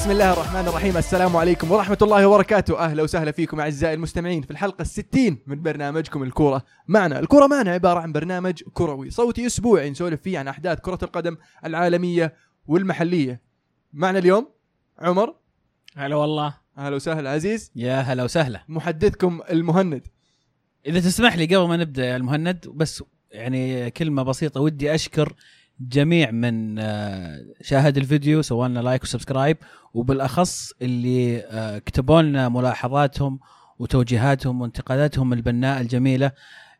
بسم 0.00 0.10
الله 0.10 0.32
الرحمن 0.32 0.68
الرحيم. 0.68 0.96
السلام 0.96 1.36
عليكم 1.36 1.72
ورحمة 1.72 1.98
الله 2.02 2.26
وبركاته. 2.26 2.78
أهلا 2.78 3.02
وسهلا 3.02 3.32
فيكم 3.32 3.60
أعزائي 3.60 3.94
المستمعين 3.94 4.42
في 4.42 4.50
الحلقة 4.50 4.82
الستين 4.82 5.38
من 5.46 5.62
برنامجكم 5.62 6.22
الكورة 6.22 6.64
معنا. 6.88 7.18
الكورة 7.18 7.46
معنا 7.46 7.70
عبارة 7.70 8.00
عن 8.00 8.12
برنامج 8.12 8.62
كروي 8.62 9.10
صوتي 9.10 9.46
أسبوعي 9.46 9.90
نسولف 9.90 10.20
فيه 10.22 10.38
عن 10.38 10.48
أحداث 10.48 10.78
كرة 10.80 10.98
القدم 11.02 11.36
العالمية 11.64 12.34
والمحلية. 12.66 13.42
معنا 13.92 14.18
اليوم 14.18 14.48
عمر. 14.98 15.34
هلا 15.96 16.16
والله. 16.16 16.54
أهلا 16.78 16.96
وسهلا. 16.96 17.30
عزيز. 17.30 17.72
يا 17.76 18.00
هلا 18.00 18.24
وسهلا. 18.24 18.64
محدثكم 18.68 19.40
المهند. 19.50 20.06
إذا 20.86 21.00
تسمح 21.00 21.36
لي 21.36 21.56
قبل 21.56 21.68
ما 21.68 21.76
نبدأ 21.76 22.04
يا 22.04 22.16
المهند 22.16 22.68
بس 22.74 23.04
يعني 23.30 23.90
كلمة 23.90 24.22
بسيطة 24.22 24.60
ودي 24.60 24.94
أشكر 24.94 25.34
جميع 25.80 26.30
من 26.30 26.78
آه، 26.78 27.40
شاهد 27.62 27.96
الفيديو 27.96 28.42
سوى 28.42 28.68
لنا 28.68 28.80
like 28.80 29.02
و 29.02 29.07
subscribe 29.07 29.56
وبالأخص 29.94 30.72
اللي 30.82 31.40
آه، 31.40 31.78
كتبوا 31.78 32.22
لنا 32.22 32.48
ملاحظاتهم 32.48 33.38
وتوجيهاتهم 33.78 34.60
وانتقاداتهم 34.60 35.32
البناءة 35.32 35.80
الجميلة. 35.80 36.32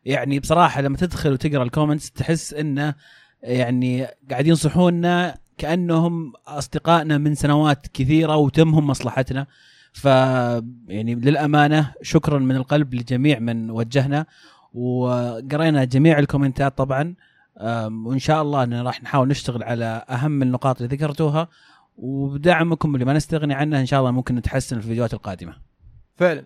يعني 0.05 0.39
بصراحة 0.39 0.81
لما 0.81 0.97
تدخل 0.97 1.31
وتقرأ 1.31 1.63
ال 1.63 1.68
comments 1.68 2.11
تحس 2.11 2.53
انه 2.53 2.95
يعني 3.43 4.07
قاعد 4.29 4.47
ينصحونا 4.47 5.37
كأنهم 5.57 6.33
أصدقائنا 6.47 7.17
من 7.17 7.35
سنوات 7.35 7.87
كثيرة 7.93 8.35
وتمهم 8.35 8.87
مصلحتنا. 8.87 9.47
ف 9.93 10.05
يعني 10.05 11.15
للأمانة 11.15 11.93
شكرا 12.01 12.39
من 12.39 12.55
القلب 12.55 12.93
لجميع 12.93 13.39
من 13.39 13.71
وجهنا 13.71 14.25
وقرينا 14.73 15.83
جميع 15.83 16.19
الكومنتات 16.19 16.77
طبعا. 16.77 17.15
وإن 18.05 18.19
شاء 18.19 18.41
الله 18.41 18.63
إن 18.63 18.73
راح 18.73 19.03
نحاول 19.03 19.27
نشتغل 19.27 19.63
على 19.63 20.05
أهم 20.09 20.41
النقاط 20.41 20.81
اللي 20.81 20.95
ذكرتوها 20.95 21.47
وبدعمكم 21.97 22.93
اللي 22.95 23.05
ما 23.05 23.13
نستغني 23.13 23.53
عنه 23.53 23.79
إن 23.79 23.85
شاء 23.85 23.99
الله 23.99 24.11
ممكن 24.11 24.35
نتحسن 24.35 24.75
في 24.75 24.81
الفيديوهات 24.85 25.13
القادمة. 25.13 25.55
فعلا. 26.15 26.45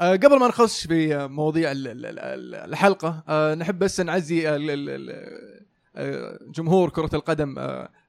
أه 0.00 0.12
قبل 0.12 0.38
ما 0.40 0.48
نخش 0.48 0.86
في 0.86 1.16
آه، 1.16 1.26
مواضيع 1.26 1.72
ال- 1.72 1.88
ال- 1.88 2.06
ال- 2.06 2.54
الحلقة 2.54 3.22
أه 3.28 3.54
نحب 3.54 3.78
بس 3.78 4.00
نعزي 4.00 4.48
آه، 5.96 6.38
جمهور 6.54 6.90
كرة 6.90 7.10
القدم 7.14 7.54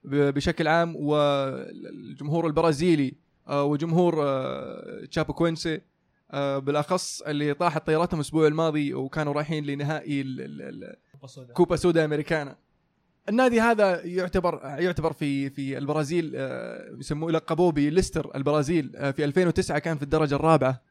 بشكل 0.03 0.67
عام 0.67 0.95
والجمهور 0.95 2.47
البرازيلي 2.47 3.13
وجمهور 3.49 4.25
تشابيكوينسي 5.11 5.81
بالأخص 6.33 7.21
اللي 7.21 7.53
طاحت 7.53 7.88
طياراتهم 7.88 8.19
الأسبوع 8.19 8.47
الماضي 8.47 8.94
وكانوا 8.94 9.33
رايحين 9.33 9.66
لنهائي 9.66 10.23
ال- 11.38 11.44
ال- 11.50 11.53
كوبا 11.53 11.75
سودا 11.75 12.06
أمريكانا. 12.06 12.56
النادي 13.30 13.62
هذا 13.62 14.06
يعتبر 14.06 14.59
يعتبر 14.64 15.14
في 15.14 15.50
في 15.50 15.78
البرازيل 15.78 16.31
آه، 16.36 16.95
يسموه 17.00 17.30
يلقبوه 17.30 17.72
بليستر 17.72 18.31
البرازيل 18.36 18.92
آه، 18.95 19.12
في 19.12 19.25
2009 19.25 19.80
كان 19.80 19.97
في 19.97 20.03
الدرجة 20.03 20.36
الرابعة 20.36 20.81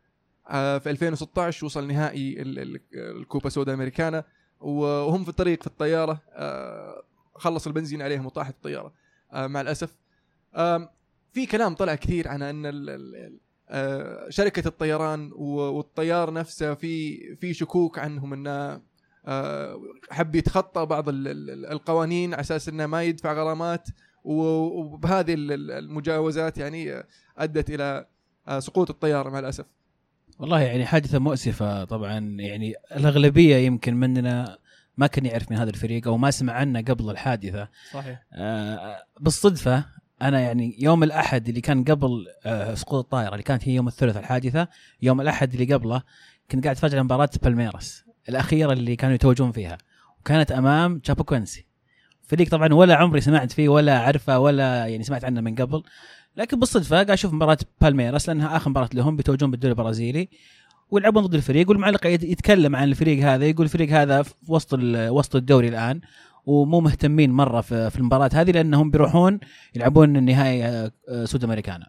آه، 0.49 0.79
في 0.79 0.91
2016 0.91 1.67
وصل 1.67 1.87
نهائي 1.87 2.43
ال- 2.43 2.59
ال- 2.59 2.81
الكوبا 2.95 3.49
سودا 3.49 3.75
أمريكانا 3.75 4.25
وهم 4.61 5.23
في 5.25 5.29
الطريق 5.31 5.61
في 5.61 5.67
الطيارة 5.67 6.21
خلص 7.35 7.67
البنزين 7.67 8.03
عليهم 8.03 8.27
وطاحت 8.27 8.55
الطيارة 8.55 8.93
مع 9.35 9.61
الأسف. 9.61 9.95
في 11.33 11.47
كلام 11.51 11.75
طلع 11.75 11.95
كثير 11.95 12.29
عن 12.29 12.43
أن 12.43 13.39
شركة 14.29 14.69
الطيران 14.69 15.33
والطيار 15.33 16.33
نفسه 16.33 16.75
في 16.75 17.19
في 17.37 17.55
شكوك 17.55 17.99
عنهم 17.99 18.33
انه 18.33 18.81
حب 20.11 20.35
يتخطى 20.35 20.87
بعض 20.87 21.09
ال- 21.09 21.29
ال- 21.29 21.67
القوانين 21.67 22.33
على 22.35 22.41
أساس 22.41 22.69
إنه 22.69 22.87
ما 22.87 23.03
يدفع 23.03 23.33
غرامات 23.33 23.89
وبهذه 24.25 25.35
ال- 25.35 25.53
ال- 25.53 25.71
المجاوزات 25.71 26.59
يعني 26.59 26.93
آه، 26.93 27.05
أدت 27.39 27.71
إلى 27.71 28.07
آه، 28.49 28.59
سقوط 28.61 28.91
الطيارة 28.91 29.31
مع 29.31 29.39
الأسف. 29.39 29.65
والله 30.39 30.61
يعني 30.61 30.87
حادثة 30.87 31.19
مؤسفة 31.19 31.85
طبعا 31.85 32.19
يعني 32.41 32.75
الأغلبية 32.97 33.57
يمكن 33.57 33.95
مننا 33.95 34.59
ما 34.97 35.07
كان 35.07 35.27
يعرف 35.27 35.51
من 35.51 35.57
هذا 35.57 35.71
الفريق 35.71 36.09
أو 36.09 36.17
ما 36.17 36.31
سمع 36.31 36.53
عنه 36.53 36.81
قبل 36.81 37.11
الحادثة. 37.11 37.69
صحيح. 37.93 38.23
آه، 38.33 39.03
بالصدفة 39.21 39.85
أنا 40.23 40.41
يعني 40.41 40.77
يوم 40.79 41.03
الأحد 41.03 41.49
اللي 41.49 41.61
كان 41.61 41.85
قبل 41.85 42.27
آه، 42.47 42.75
سقوط 42.75 43.05
الطائرة 43.05 43.33
اللي 43.33 43.43
كانت 43.43 43.69
هي 43.69 43.75
يوم 43.75 43.89
الثلاثاء 43.89 44.23
الحادثة 44.23 44.69
يوم 45.03 45.21
الأحد 45.21 45.53
اللي 45.53 45.75
قبله 45.75 46.03
كنت 46.51 46.65
قاعد 46.65 46.77
اتفرج 46.77 46.93
على 46.95 47.03
مباراه 47.03 47.31
بالميراس. 47.43 48.05
الأخيرة 48.29 48.73
اللي 48.73 48.97
كانوا 48.97 49.15
يتوجون 49.15 49.53
فيها 49.53 49.79
وكانت 50.21 50.53
أمام 50.53 50.99
تشابوكوينسي 50.99 51.67
فريق 52.23 52.49
طبعا 52.51 52.75
ولا 52.75 52.95
عمري 52.97 53.21
سمعت 53.21 53.53
فيه 53.53 53.69
ولا 53.69 53.97
أعرفه 53.97 54.39
ولا 54.39 54.87
يعني 54.87 55.05
سمعت 55.05 55.25
عنه 55.25 55.41
من 55.41 55.55
قبل. 55.55 55.83
لكن 56.37 56.59
بالصدفة 56.61 56.95
قاعد 56.97 57.11
أشوف 57.11 57.33
مباراة 57.33 57.59
بالميراس 57.81 58.29
لأنها 58.29 58.57
آخر 58.57 58.71
مباراة 58.71 58.89
لهم 58.95 59.17
بيتوجون 59.17 59.51
بالدوري 59.51 59.73
البرازيلي. 59.73 60.29
ويلعبون 60.91 61.23
ضد 61.27 61.35
الفريق 61.35 61.69
والمعلق 61.71 62.07
يت- 62.07 62.23
يتكلم 62.23 62.77
عن 62.77 62.89
الفريق 62.89 63.25
هذا 63.25 63.45
يقول 63.47 63.65
الفريق 63.67 63.91
هذا 63.91 64.23
في 64.23 64.35
وسط 64.49 64.79
وسط 64.95 65.37
الدوري 65.37 65.69
الآن 65.69 66.01
ومو 66.47 66.81
مهتمين 66.81 67.31
مرة 67.31 67.61
في, 67.61 67.91
في 67.91 67.97
المباراة 67.99 68.31
هذه 68.35 68.51
لأنهم 68.51 68.91
بيروحون 68.91 69.41
يلعبون 69.77 70.17
النهائي 70.17 70.65
آه، 70.65 70.93
آه، 71.09 71.25
سود 71.25 71.45
أمريكانا. 71.45 71.87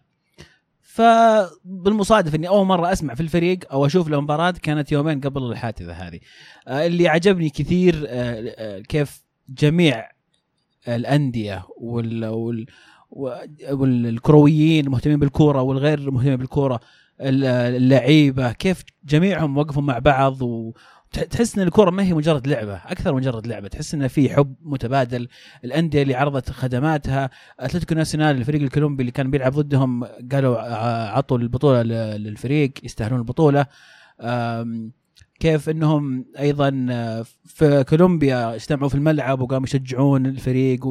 فبالمصادف 1.00 2.36
اني 2.36 2.48
اول 2.48 2.66
مرة 2.66 2.92
اسمع 2.92 3.14
في 3.14 3.22
الفريق 3.22 3.60
أو 3.72 3.86
أشوف 3.86 4.08
له 4.08 4.22
مباراه 4.22 4.52
كانت 4.52 4.92
يومين 4.92 5.22
قبل 5.22 5.44
الحادثة 5.44 5.92
هذه. 5.94 6.20
آه، 6.68 6.86
اللي 6.88 7.08
عجبني 7.08 7.50
كثير 7.50 8.06
آه، 8.08 8.54
آه، 8.58 8.80
كيف 8.80 9.24
جميع 9.50 10.10
الأندية 10.88 11.64
وال, 11.78 12.26
وال 12.26 12.66
والكرويين 13.72 14.86
المهتمين 14.86 15.20
بالكورة 15.20 15.62
والغير 15.62 16.00
المهتمين 16.00 16.36
بالكورة 16.36 16.80
ال- 17.22 17.46
اللعيبة 17.76 18.52
كيف 18.52 18.84
جميعهم 19.06 19.58
وقفوا 19.58 19.82
مع 19.82 20.00
بعض 20.00 20.38
وتحس 21.18 21.58
إن 21.58 21.64
الكورة 21.64 21.90
ما 21.90 22.04
هي 22.04 22.14
مجرد 22.14 22.48
لعبة 22.48 22.76
أكثر 22.76 23.16
مجرد 23.16 23.48
لعبة. 23.48 23.68
تحس 23.68 23.94
ان 23.94 24.08
في 24.08 24.30
حب 24.30 24.56
متبادل. 24.62 25.28
الأندية 25.66 26.02
اللي 26.04 26.16
عرضت 26.16 26.50
خدماتها 26.52 27.30
أتلتيكو 27.60 27.96
ناسيونال 27.96 28.38
الفريق 28.38 28.62
الكولومبي 28.62 29.02
اللي 29.02 29.12
كان 29.12 29.32
بيلعب 29.32 29.52
ضدهم 29.52 30.04
قالوا 30.32 30.58
عطوا 31.18 31.38
البطولة 31.38 31.82
للفريق 32.18 32.72
يستاهلون 32.84 33.20
البطولة. 33.20 33.66
كيف 35.40 35.70
إنهم 35.70 36.26
أيضا 36.40 36.88
آه، 36.92 37.26
في 37.46 37.84
كولومبيا 37.84 38.56
اجتمعوا 38.56 38.90
في 38.90 38.96
الملعب 38.96 39.42
وقاموا 39.42 39.68
يشجعون 39.68 40.26
الفريق 40.26 40.88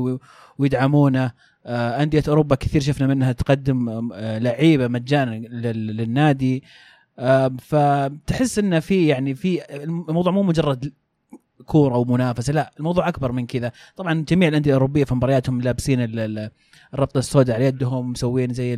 ويدعمونه. 0.58 1.32
آه، 1.66 2.02
أندية 2.02 2.22
أوروبا 2.28 2.54
كثير 2.56 2.80
شفنا 2.80 3.06
منها 3.06 3.32
تقدم 3.32 4.10
آه، 4.12 4.38
لعيبة 4.38 4.88
مجانا 4.88 5.30
لل- 5.34 5.96
للنادي. 5.96 6.62
فتحس 7.60 8.58
انه 8.58 8.80
في 8.80 9.06
يعني 9.06 9.34
في 9.34 9.62
الموضوع 9.84 10.32
مو 10.32 10.42
مجرد 10.42 10.92
كورة 11.64 11.96
ومنافسة 11.96 12.52
لا 12.52 12.72
الموضوع 12.78 13.08
أكبر 13.08 13.32
من 13.32 13.46
كذا. 13.46 13.72
طبعا 13.96 14.24
جميع 14.28 14.48
الأندية 14.48 14.70
الأوروبية 14.70 15.04
في 15.04 15.14
مبارياتهم 15.14 15.60
لابسين 15.60 16.00
ال- 16.04 16.18
ال- 16.18 16.50
الربطة 16.94 17.18
السوداء 17.18 17.56
على 17.56 17.64
يدهم 17.64 18.10
مسوين 18.10 18.52
زي 18.52 18.74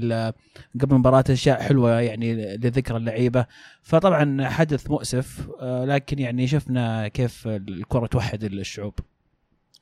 قبل 0.80 0.94
المباراة 0.94 1.24
أشياء 1.30 1.62
حلوة 1.62 2.00
يعني 2.00 2.56
لذكر 2.56 2.96
اللعيبة. 2.96 3.46
فطبعا 3.82 4.48
حدث 4.48 4.90
مؤسف 4.90 5.50
آه، 5.60 5.84
لكن 5.84 6.18
يعني 6.18 6.46
شفنا 6.46 7.08
كيف 7.08 7.46
الكرة 7.46 8.06
توحد 8.06 8.44
الشعوب. 8.44 8.94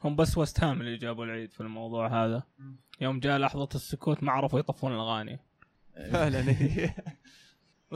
هم 0.05 0.17
بس 0.17 0.39
وست 0.39 0.65
هام 0.65 0.81
اللي 0.81 0.97
جابوا 0.97 1.25
العيد 1.25 1.53
في 1.53 1.61
الموضوع 1.61 2.25
هذا. 2.25 2.43
يوم 3.01 3.21
جاء 3.21 3.39
لحظة 3.39 3.69
السكوت 3.75 4.23
ما 4.23 4.33
عرفوا 4.33 4.59
يطفون 4.59 4.93
الأغاني. 4.95 5.39
فعلا. 6.13 6.45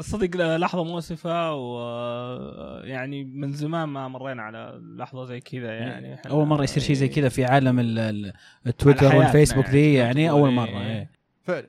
صدق 0.01 0.57
لحظة 0.57 0.85
مؤسفة 0.85 1.55
ويعني 1.55 3.25
من 3.25 3.53
زمان 3.53 3.89
ما 3.89 4.09
مرينا 4.09 4.43
على 4.43 4.81
لحظة 4.97 5.25
زي 5.25 5.41
كذا 5.41 5.73
يعني 5.75 6.19
أول 6.31 6.47
مرة 6.47 6.63
يصير 6.63 6.83
شيء 6.83 6.97
زي 6.97 7.09
كذا 7.09 7.29
في 7.29 7.45
عالم 7.45 7.79
ال- 7.81 7.99
ال- 7.99 8.33
التويتر 8.67 9.17
والفيسبوك 9.17 9.69
ذي 9.69 9.95
يعني. 9.95 10.23
يعني 10.23 10.31
أول 10.31 10.49
إيه. 10.49 10.57
مرة 10.57 10.81
إيه. 10.83 11.11
فعلا 11.43 11.69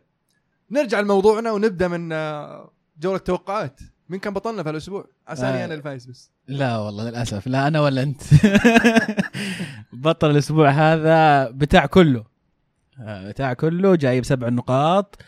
نرجع 0.72 1.00
لموضوعنا 1.00 1.52
ونبدأ 1.52 1.88
من 1.88 2.12
آه، 2.12 2.72
جولة 3.00 3.18
توقعات 3.18 3.80
مين 4.10 4.20
كان 4.20 4.34
بطلنا 4.34 4.64
في 4.64 4.70
الأسبوع؟ 4.70 5.08
عساني 5.28 5.62
آه. 5.62 5.66
أنا 5.66 5.74
الفايز 5.74 6.06
بس 6.06 6.32
لا 6.48 6.78
والله 6.78 7.10
للأسف 7.10 7.48
لا 7.48 7.68
أنا 7.68 7.82
ولا 7.82 8.04
أنت 8.04 8.22
بطل 9.94 10.30
الأسبوع 10.32 10.70
هذا 10.70 11.50
بتاع 11.50 11.86
كله 11.86 12.24
آه، 13.00 13.30
بتاع 13.30 13.54
كله 13.54 13.96
جايب 13.96 14.26
سبع 14.26 14.50
نقاط 14.50 15.22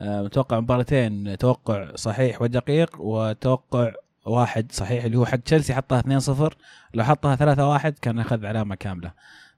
متوقع 0.00 0.60
مباراتين 0.60 1.38
توقع 1.38 1.94
صحيح 1.94 2.42
ودقيق 2.42 3.00
وتوقع 3.00 3.92
واحد 4.26 4.72
صحيح 4.72 5.04
اللي 5.04 5.18
هو 5.18 5.26
حق 5.26 5.36
تشيلسي 5.36 5.74
حطها 5.74 6.02
2-0 6.02 6.54
لو 6.94 7.04
حطها 7.04 7.36
3-1 7.36 7.94
كان 8.02 8.18
أخذ 8.18 8.46
علامة 8.46 8.74
كاملة. 8.74 9.12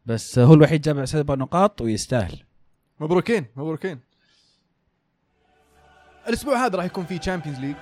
بس 0.06 0.38
هو 0.38 0.54
الوحيد 0.54 0.80
جاب 0.80 1.04
سبع 1.04 1.34
نقاط 1.34 1.80
ويستاهل. 1.80 2.42
مبروكين 3.00 3.46
مبروكين. 3.56 4.00
الأسبوع 6.28 6.66
هذا 6.66 6.76
راح 6.76 6.84
يكون 6.84 7.04
في 7.04 7.18
Champions 7.18 7.58
League 7.58 7.76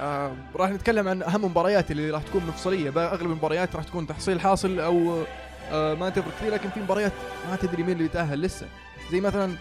آه 0.00 0.36
راح 0.56 0.70
نتكلم 0.70 1.08
عن 1.08 1.22
أهم 1.22 1.44
المباريات 1.44 1.90
اللي 1.90 2.10
راح 2.10 2.22
تكون 2.22 2.46
مفصلية. 2.46 2.90
أغلب 2.90 3.30
المباريات 3.30 3.76
راح 3.76 3.84
تكون 3.84 4.06
تحصيل 4.06 4.40
حاصل 4.40 4.80
أو 4.80 5.24
آه 5.70 5.94
ما 5.94 6.10
تفرق 6.10 6.34
كثير 6.36 6.52
لكن 6.52 6.70
في 6.70 6.80
مباريات 6.80 7.12
ما 7.50 7.56
تدري 7.56 7.82
مين 7.82 7.92
اللي 7.92 8.04
يتأهل 8.04 8.40
لسه. 8.40 8.66
زي 9.10 9.20
مثلا 9.20 9.54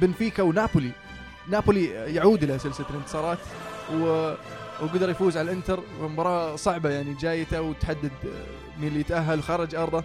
بنفيكا 0.00 0.42
ونابولي. 0.42 0.90
نابولي 1.48 1.84
يعود 1.86 2.42
إلى 2.42 2.58
سلسلة 2.58 2.86
الانتصارات 2.90 3.38
و 3.94 4.32
وقدر 4.82 5.10
يفوز 5.10 5.36
على 5.36 5.50
الإنتر. 5.50 5.80
مباراة 6.02 6.56
صعبة 6.56 6.90
يعني 6.90 7.14
جايته 7.20 7.60
وتحدد 7.60 8.10
مين 8.80 8.88
اللي 8.88 9.00
يتأهل. 9.00 9.42
خارج 9.42 9.74
أرضه. 9.74 10.04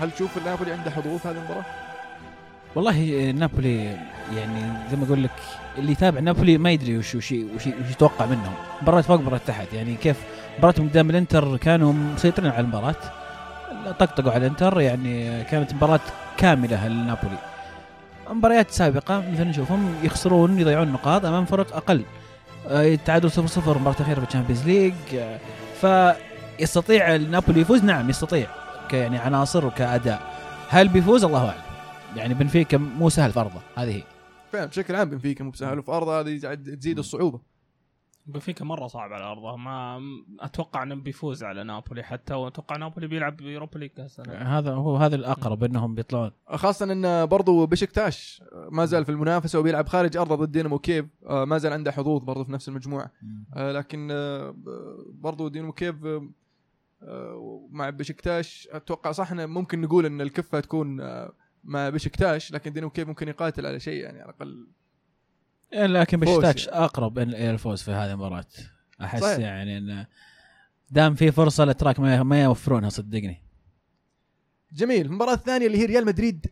هل 0.00 0.10
تشوف 0.10 0.30
نابولي 0.46 0.72
عنده 0.72 0.90
حظوظ 0.90 1.26
هذه 1.26 1.36
المباراة؟ 1.36 1.64
والله 2.74 3.30
نابولي 3.30 3.84
يعني 4.36 4.88
زي 4.90 4.96
ما 4.96 5.04
أقول 5.06 5.22
لك 5.22 5.30
اللي 5.78 5.92
يتابع 5.92 6.20
نابولي 6.20 6.58
ما 6.58 6.70
يدري 6.70 6.98
وش 6.98 7.14
وش 7.14 7.32
وش, 7.32 7.66
وش 7.66 7.90
يتوقع 7.90 8.26
منهم. 8.26 8.54
مباراة 8.82 9.00
فوق 9.00 9.20
مباراة 9.20 9.40
تحت. 9.46 9.72
يعني 9.72 9.94
كيف 9.94 10.16
مباراتهم 10.58 10.88
قدام 10.88 11.10
الإنتر 11.10 11.56
كانوا 11.56 11.92
مسيطرين 11.92 12.50
على 12.50 12.60
المباراة 12.60 12.96
طقطقوا 13.98 14.32
على 14.32 14.46
الإنتر. 14.46 14.80
يعني 14.80 15.44
كانت 15.44 15.74
مباراة 15.74 16.00
كاملة 16.36 16.88
لنابولي. 16.88 17.38
مباريات 18.30 18.70
سابقة 18.70 19.30
مثل 19.32 19.44
نشوفهم 19.44 19.94
يخسرون 20.02 20.58
يضيعون 20.58 20.92
نقاط 20.92 21.24
أمام 21.24 21.44
فرق 21.44 21.76
أقل. 21.76 22.04
آه، 22.68 22.82
يتعادلوا 22.82 23.30
0 23.30 23.46
0 23.46 23.78
مباراة 23.78 23.96
أخيرة 24.00 24.20
في 24.20 24.26
ال 24.26 24.30
Champions 24.30 24.64
League 24.64 24.94
فيستطيع 25.80 27.16
نابولي 27.16 27.60
يفوز؟ 27.60 27.84
نعم 27.84 28.10
يستطيع 28.10 28.46
يعني 28.92 29.18
عناصر 29.18 29.66
وكأداء. 29.66 30.34
هل 30.68 30.88
بيفوز؟ 30.88 31.24
الله 31.24 31.48
أعلم. 31.48 31.62
يعني 32.16 32.34
بنفيكا 32.34 32.78
مو 32.78 33.08
سهل 33.08 33.32
في 33.32 33.40
ارضه 33.40 33.60
هذه 33.76 33.96
هي. 33.96 34.02
فعلا 34.52 34.66
بشكل 34.66 34.94
عام 34.94 35.10
بنفيكا 35.10 35.44
مو 35.44 35.50
بسهل 35.50 35.78
وفي 35.78 35.92
أرضه 35.92 36.20
هذه 36.20 36.54
تزيد 36.54 36.98
الصعوبة. 36.98 37.53
بنفيكا 38.26 38.64
مرة 38.64 38.86
صعب 38.86 39.12
على 39.12 39.24
أرضه. 39.24 39.56
ما 39.56 40.00
أتوقع 40.40 40.82
إنه 40.82 40.94
بيفوز 40.94 41.44
على 41.44 41.64
نابولي 41.64 42.02
حتى 42.02 42.34
وأتوقع 42.34 42.76
نابولي 42.76 43.06
بيلعب 43.06 43.40
يوروبا 43.40 43.78
ليج 43.78 43.90
هذا 44.28 44.74
هو 44.74 44.96
هذا 44.96 45.16
الأقرب 45.16 45.64
إنهم 45.64 45.94
بيطلعون. 45.94 46.30
خاصة 46.48 46.92
إن 46.92 47.26
برضو 47.26 47.66
بشكتاش 47.66 48.42
ما 48.70 48.84
زال 48.84 49.04
في 49.04 49.10
المنافسة 49.10 49.58
وبيلعب 49.58 49.88
خارج 49.88 50.16
أرضه 50.16 50.34
ضد 50.34 50.52
دينامو 50.52 50.78
كيف 50.78 51.06
آه، 51.26 51.44
ما 51.44 51.58
زال 51.58 51.72
عنده 51.72 51.92
حظوظ 51.92 52.22
برضو 52.22 52.44
في 52.44 52.52
نفس 52.52 52.68
المجموعة. 52.68 53.10
آه، 53.54 53.72
لكن 53.72 54.08
آه، 54.10 54.54
برضو 55.14 55.48
دينامو 55.48 55.72
كيف 55.72 55.96
مع 57.70 57.90
بشكتاش 57.90 58.68
أتوقع 58.72 59.12
صح 59.12 59.32
إنه 59.32 59.46
ممكن 59.46 59.80
نقول 59.80 60.06
إن 60.06 60.20
الكفة 60.20 60.60
تكون 60.60 60.96
مع 61.64 61.88
بشكتاش 61.88 62.52
لكن 62.52 62.72
دينامو 62.72 62.90
كيف 62.90 63.08
ممكن 63.08 63.28
يقاتل 63.28 63.66
على 63.66 63.80
شيء 63.80 64.02
يعني 64.02 64.20
على 64.20 64.30
الأقل. 64.30 64.66
لكن 65.74 66.22
يعني. 66.22 66.54
أقرب 66.68 67.18
إلى 67.18 67.50
الفوز 67.50 67.82
في 67.82 67.90
هذه 67.90 68.10
المباراة؟ 68.12 68.44
أحس 69.00 69.20
صحيح. 69.22 69.38
يعني 69.38 69.78
انه 69.78 70.06
دام 70.90 71.14
في 71.14 71.32
فرصة 71.32 71.64
الاتراك 71.64 72.00
ما 72.00 72.22
ما 72.22 72.42
يوفرونها 72.42 72.88
صدقني. 72.88 73.42
جميل. 74.72 75.06
المباراة 75.06 75.34
الثانية 75.34 75.66
اللي 75.66 75.78
هي 75.78 75.84
ريال 75.84 76.06
مدريد 76.06 76.46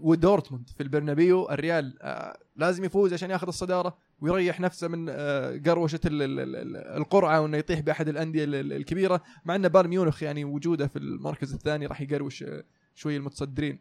ودورتموند 0.00 0.70
في 0.70 0.82
البرنابيو. 0.82 1.50
الريال 1.50 2.02
آه 2.02 2.38
لازم 2.56 2.84
يفوز 2.84 3.12
عشان 3.12 3.30
ياخذ 3.30 3.46
الصدارة 3.46 3.96
ويريح 4.20 4.60
نفسه 4.60 4.88
من 4.88 5.06
آه 5.10 5.60
قروشة 5.66 6.00
ال- 6.06 6.22
ال- 6.22 6.40
ال- 6.56 6.76
القرعة 6.76 7.40
وإنه 7.40 7.56
يطيح 7.56 7.80
بأحد 7.80 8.08
الأندية 8.08 8.44
ال- 8.44 8.54
ال- 8.54 8.72
الكبيرة. 8.72 9.22
مع 9.44 9.54
إن 9.54 9.68
بايرن 9.68 9.88
ميونخ 9.90 10.22
يعني 10.22 10.44
وجوده 10.44 10.86
في 10.86 10.98
المركز 10.98 11.52
الثاني 11.54 11.86
راح 11.86 12.00
يقروش 12.00 12.42
آه، 12.42 12.64
شوي 12.94 13.16
المتصدرين. 13.16 13.78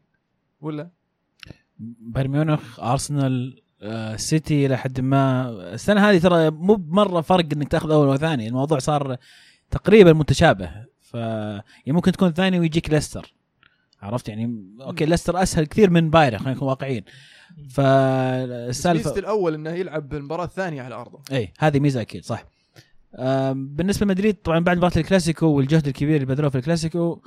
ولا؟ 0.62 0.90
بايرن 1.80 2.32
ميونخ 2.32 2.80
أرسنال 2.80 3.62
سيتي 4.16 4.66
إلى 4.66 4.78
حد 4.78 5.02
ما. 5.02 5.50
السنة 5.74 6.10
هذه 6.10 6.18
ترى 6.18 6.50
مو 6.50 6.76
بمرة 6.76 7.22
فرق 7.22 7.46
إنك 7.54 7.68
تاخذ 7.68 7.92
أول 7.92 8.08
وثاني 8.08 8.48
الموضوع 8.48 8.80
صار 8.80 9.18
تقريبا 9.72 10.14
متشابه. 10.14 10.72
ف 11.02 11.14
يعني 11.14 11.72
ممكن 11.88 12.12
تكون 12.12 12.34
ثاني 12.34 12.60
ويجيك 12.60 12.90
ليستر. 12.90 13.34
عرفت؟ 14.02 14.30
يعني 14.30 14.76
أوكي 14.82 15.06
ليستر 15.06 15.42
أسهل 15.42 15.66
كثير 15.66 15.90
من 15.90 16.10
بايرن 16.10 16.38
خلينا 16.38 16.54
نكون 16.54 16.68
واقعيين. 16.68 17.04
فالسالفه 17.70 19.20
الأول 19.20 19.54
إنه 19.54 19.70
يلعب 19.70 20.14
المباراة 20.14 20.46
الثانية 20.46 20.82
على 20.82 20.96
أرضه. 20.96 21.22
اي 21.32 21.54
هذه 21.60 21.80
ميزة 21.80 22.02
أكيد 22.02 22.26
صح. 22.26 22.46
بالنسبة 23.54 24.06
لمدريد 24.06 24.36
طبعا 24.36 24.60
بعد 24.60 24.78
مباراة 24.78 24.98
الكلاسيكو 24.98 25.46
والجهد 25.46 25.88
الكبير 25.88 26.16
اللي 26.16 26.26
بذلوه 26.26 26.50
في 26.50 26.58
الكلاسيكو 26.58 27.22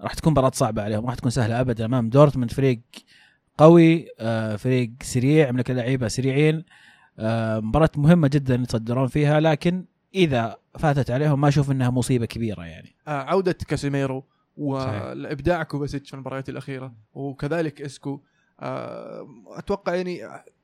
راح 0.00 0.14
تكون 0.14 0.30
مباراة 0.32 0.50
صعبة 0.54 0.82
عليهم 0.82 1.06
ما 1.06 1.09
راح 1.09 1.14
تكون 1.14 1.30
سهلة 1.30 1.60
ابدا 1.60 1.84
أمام 1.84 2.08
دورتموند 2.08 2.52
فريق 2.52 2.80
قوي 3.60 4.08
آه، 4.20 4.56
فريق 4.56 4.90
سريع 5.02 5.48
يملك 5.48 5.70
لعيبة 5.70 6.08
سريعين 6.08 6.64
آه، 7.18 7.60
مباراة 7.60 7.90
مهمة 7.96 8.28
جدا 8.28 8.54
يتصدرون 8.54 9.06
فيها 9.06 9.40
لكن 9.40 9.84
إذا 10.14 10.56
فاتت 10.78 11.10
عليهم 11.10 11.40
ما 11.40 11.48
أشوف 11.48 11.70
إنها 11.70 11.90
مصيبة 11.90 12.26
كبيرة 12.26 12.66
يعني. 12.66 12.96
آه 13.08 13.22
عودة 13.22 13.52
كاسيميرو 13.52 14.24
وإبداع 14.56 15.62
كوفاسيتش 15.62 16.08
في 16.10 16.14
المباريات 16.14 16.48
الأخيرة 16.48 16.94
وكذلك 17.14 17.82
إسكو. 17.82 18.20
آه 18.60 19.28
أتوقع 19.46 19.94
يعني 19.94 20.20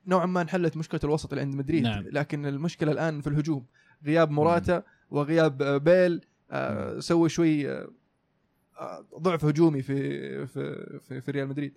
نوعا 0.06 0.26
ما 0.26 0.42
انحلت 0.42 0.76
مشكلة 0.76 1.00
الوسط 1.04 1.32
اللي 1.32 1.40
عند 1.40 1.54
مدريد 1.54 1.82
نعم. 1.82 2.04
لكن 2.12 2.46
المشكلة 2.46 2.92
الآن 2.92 3.20
في 3.20 3.26
الهجوم. 3.26 3.66
غياب 4.06 4.30
موراتا 4.30 4.82
وغياب 5.10 5.62
بيل 5.84 6.20
سوى 6.98 7.28
شوي 7.28 7.86
ضعف 9.18 9.44
هجومي 9.44 9.82
في 9.82 10.46
في 10.46 10.98
في, 11.00 11.20
في 11.20 11.30
ريال 11.30 11.48
مدريد. 11.48 11.76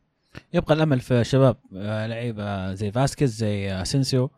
يبقى 0.54 0.74
الأمل 0.74 1.00
في 1.00 1.24
شباب 1.24 1.58
آه، 1.76 2.08
لعيبة 2.08 2.74
زي 2.74 2.92
فاسكيز 2.92 3.36
زي 3.36 3.82
أسينسيو 3.82 4.32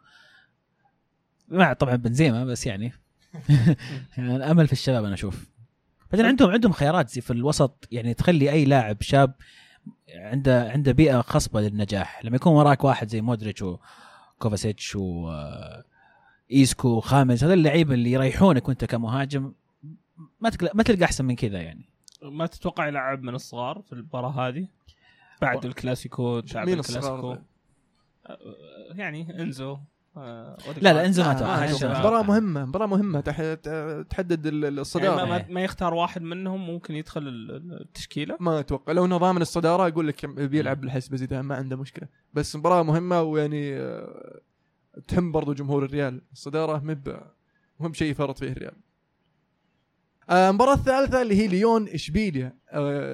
مع 1.47 1.73
طبعا 1.73 1.95
بنزيما 1.95 2.45
بس 2.45 2.67
يعني. 2.67 2.93
الأمل 4.17 4.67
في 4.67 4.73
الشباب 4.73 5.05
أنا 5.05 5.13
أشوف. 5.13 5.47
بعدين 6.11 6.25
عندهم 6.25 6.49
عندهم 6.49 6.71
خيارات 6.71 7.09
زي 7.09 7.21
في 7.21 7.31
الوسط 7.31 7.87
يعني 7.91 8.13
تخلي 8.13 8.51
أي 8.51 8.65
لاعب 8.65 9.01
شاب 9.01 9.33
عنده 10.15 10.71
عنده 10.71 10.91
بيئة 10.91 11.21
خصبة 11.21 11.61
للنجاح. 11.61 12.25
لما 12.25 12.35
يكون 12.35 12.53
وراك 12.53 12.83
واحد 12.83 13.07
زي 13.07 13.21
مودريتش 13.21 13.61
وكوفاسيتش 13.61 14.95
و 14.95 15.29
آه، 15.29 15.83
إيسكو 16.51 16.89
وخاميس 16.89 17.43
هذول 17.43 17.57
اللعيبة 17.57 17.93
اللي 17.93 18.11
يريحونك 18.11 18.67
وأنت 18.67 18.85
كمهاجم 18.85 19.53
ما 20.41 20.49
تلقى 20.49 20.71
ما 20.75 20.83
تلقى 20.83 21.05
أحسن 21.05 21.25
من 21.25 21.35
كذا 21.35 21.61
يعني. 21.61 21.85
ما 22.21 22.45
تتوقع 22.45 22.87
يلعب 22.87 23.23
من 23.23 23.35
الصغار 23.35 23.81
في 23.81 23.93
المباراة 23.93 24.47
هذه؟ 24.47 24.67
بعد 25.41 25.65
الكلاسيكو 25.65 26.39
تعب 26.39 26.65
مين 26.67 26.79
الكلاسيكو. 26.79 27.31
آه، 28.27 28.37
يعني 28.95 29.41
إنزو 29.41 29.77
آه، 30.17 30.57
لا 30.81 30.93
لا 30.93 31.05
إنزو 31.05 31.23
ما 31.23 31.31
آه، 31.41 31.65
آه، 31.65 31.99
مباراة. 31.99 32.21
مهمة 32.23 32.65
مباراة 32.65 32.85
مهمة 32.85 33.19
تحدد 34.09 34.45
ال- 34.47 34.63
يعني 34.63 34.81
الصدارة 34.81 35.25
ما. 35.25 35.45
ما, 35.49 35.61
يختار 35.63 35.93
واحد 35.93 36.21
منهم 36.21 36.67
ممكن 36.67 36.95
يدخل 36.95 37.21
ال- 37.27 37.81
التشكيلة. 37.81 38.37
ما 38.39 38.59
أتوقع. 38.59 38.93
لو 38.93 39.05
انه 39.05 39.17
ضامن 39.17 39.41
الصدارة 39.41 39.87
أقول 39.87 40.07
لك 40.07 40.25
بيلعب 40.25 40.81
بالحسبة 40.81 41.17
زي 41.17 41.25
ده 41.25 41.41
ما 41.41 41.55
عنده 41.55 41.75
مشكلة. 41.75 42.07
بس 42.33 42.55
مباراة 42.55 42.83
مهمة 42.83 43.21
ويعني 43.21 43.75
آه، 43.77 44.39
تهم 45.07 45.31
برضو 45.31 45.53
جمهور 45.53 45.85
الريال. 45.85 46.21
الصدارة 46.33 46.77
مب 46.83 47.21
مهم 47.79 47.93
شيء 47.93 48.11
يفرط 48.11 48.37
فيه 48.39 48.51
الريال. 48.51 48.73
المباراة 50.31 50.73
الثالثة 50.73 51.21
اللي 51.21 51.35
هي 51.35 51.47
ليون 51.47 51.87
إشبيليا. 51.87 52.53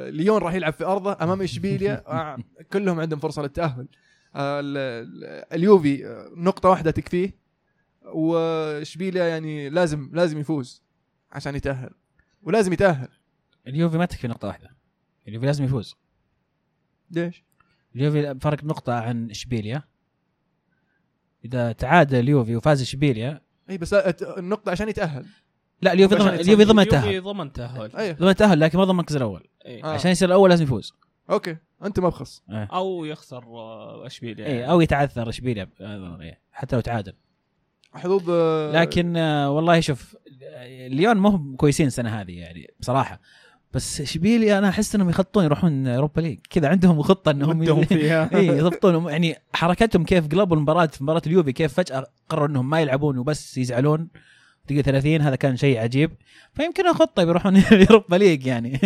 ليون 0.10 0.38
راح 0.42 0.54
يلعب 0.54 0.74
في 0.74 0.86
أرضه 0.86 1.18
أمام 1.22 1.42
إشبيليا. 1.42 2.04
آه، 2.08 2.38
كلهم 2.74 3.00
عندهم 3.00 3.20
فرصة 3.20 3.42
للتأهل. 3.42 3.88
آه، 4.36 4.60
ال- 4.60 4.78
ال- 4.78 5.54
اليوفي 5.54 6.06
آه، 6.08 6.32
نقطة 6.36 6.70
واحدة 6.70 6.92
تكفيه. 6.92 7.48
وإشبيليا 8.06 9.26
يعني 9.28 9.70
لازم 9.70 10.10
لازم 10.14 10.40
يفوز 10.40 10.84
عشان 11.32 11.56
يتأهل. 11.56 11.90
ولازم 12.44 12.74
يتأهل. 12.74 13.08
اليوفي 13.68 13.98
ما 13.98 14.06
تكفي 14.06 14.28
نقطة 14.28 14.48
واحدة. 14.48 14.76
اليوفي 15.28 15.46
لازم 15.46 15.64
يفوز. 15.64 15.96
ليش؟ 17.12 17.44
اليوفي 17.96 18.40
فرق 18.40 18.64
نقطة 18.64 18.94
عن 18.94 19.30
إشبيليا. 19.30 19.84
إذا 21.46 21.72
تعادل 21.72 22.20
اليوفي 22.20 22.56
وفاز 22.56 22.82
إشبيليا 22.82 23.42
إي 23.70 23.78
بس 23.78 23.94
النقطة 23.94 24.70
عشان 24.72 24.90
يتأهل. 24.90 25.26
لا 25.81 25.93
اليوفي 25.93 26.15
ضمن. 26.15 26.27
اليوفي 26.27 26.63
ضمن 26.63 26.79
اليوفي 26.79 26.81
التأهل 26.81 27.24
ضمن 27.24 27.53
تأهل. 27.53 27.96
أيوه 27.96 28.15
ضمن 28.15 28.29
التأهل 28.29 28.60
لكن 28.60 28.77
ما 28.77 28.84
ضمن 28.84 28.91
المركز 28.91 29.15
الأول. 29.15 29.48
إيه. 29.65 29.84
آه. 29.84 29.88
عشان 29.88 30.12
يصير 30.12 30.27
الأول 30.27 30.50
لازم 30.50 30.63
يفوز. 30.63 30.93
أوكي. 31.29 31.57
أنت 31.86 32.00
ما 32.00 32.10
بخص 32.10 32.43
إيه. 32.50 32.67
أو 32.74 33.05
يخسر 33.05 33.43
آه، 33.43 34.05
إشبيليا. 34.05 34.46
إيه 34.46 34.65
أو 34.65 34.81
يتعثر 34.81 35.29
إشبيليا 35.29 35.69
حتى 36.51 36.75
لو 36.75 36.81
تعادل. 36.81 37.13
حظوظ 37.93 38.29
آه، 38.29 38.72
لكن 38.72 39.17
والله 39.48 39.79
شوف 39.79 40.15
ليون 40.88 41.17
ما 41.17 41.29
هم 41.29 41.55
كويسين 41.55 41.88
السنة 41.88 42.22
هذه 42.22 42.39
يعني 42.39 42.74
بصراحة. 42.79 43.19
بس 43.74 44.01
إشبيليا 44.01 44.57
أنا 44.57 44.69
أحس 44.69 44.96
إنهم 44.96 45.10
يخطون 45.10 45.43
يروحون 45.43 45.88
Europa 45.88 46.22
League. 46.22 46.39
كذا 46.50 46.67
عندهم 46.67 47.01
خطة 47.01 47.31
إنهم 47.31 47.60
ودهم 47.60 47.84
فيها. 47.84 48.29
إي 48.38 48.48
يضبطون. 48.48 49.10
يعني 49.10 49.36
حركتهم 49.53 50.03
كيف 50.03 50.27
قلبوا 50.27 50.57
المباراة 50.57 50.86
في 50.86 51.03
مباراة 51.03 51.22
اليوفي 51.27 51.51
كيف 51.51 51.74
فجأة 51.74 52.07
قرروا 52.29 52.48
إنهم 52.48 52.69
ما 52.69 52.81
يلعبون 52.81 53.17
وبس 53.17 53.57
يزعلون. 53.57 54.07
دقيقة 54.69 54.81
30 54.81 55.21
هذا 55.21 55.36
كان 55.36 55.57
شيء 55.57 55.79
عجيب. 55.79 56.12
فيمكن 56.53 56.93
خطه 56.93 57.24
بيروحون 57.24 57.55
Europa 57.89 58.15
League 58.15 58.46
يعني. 58.45 58.79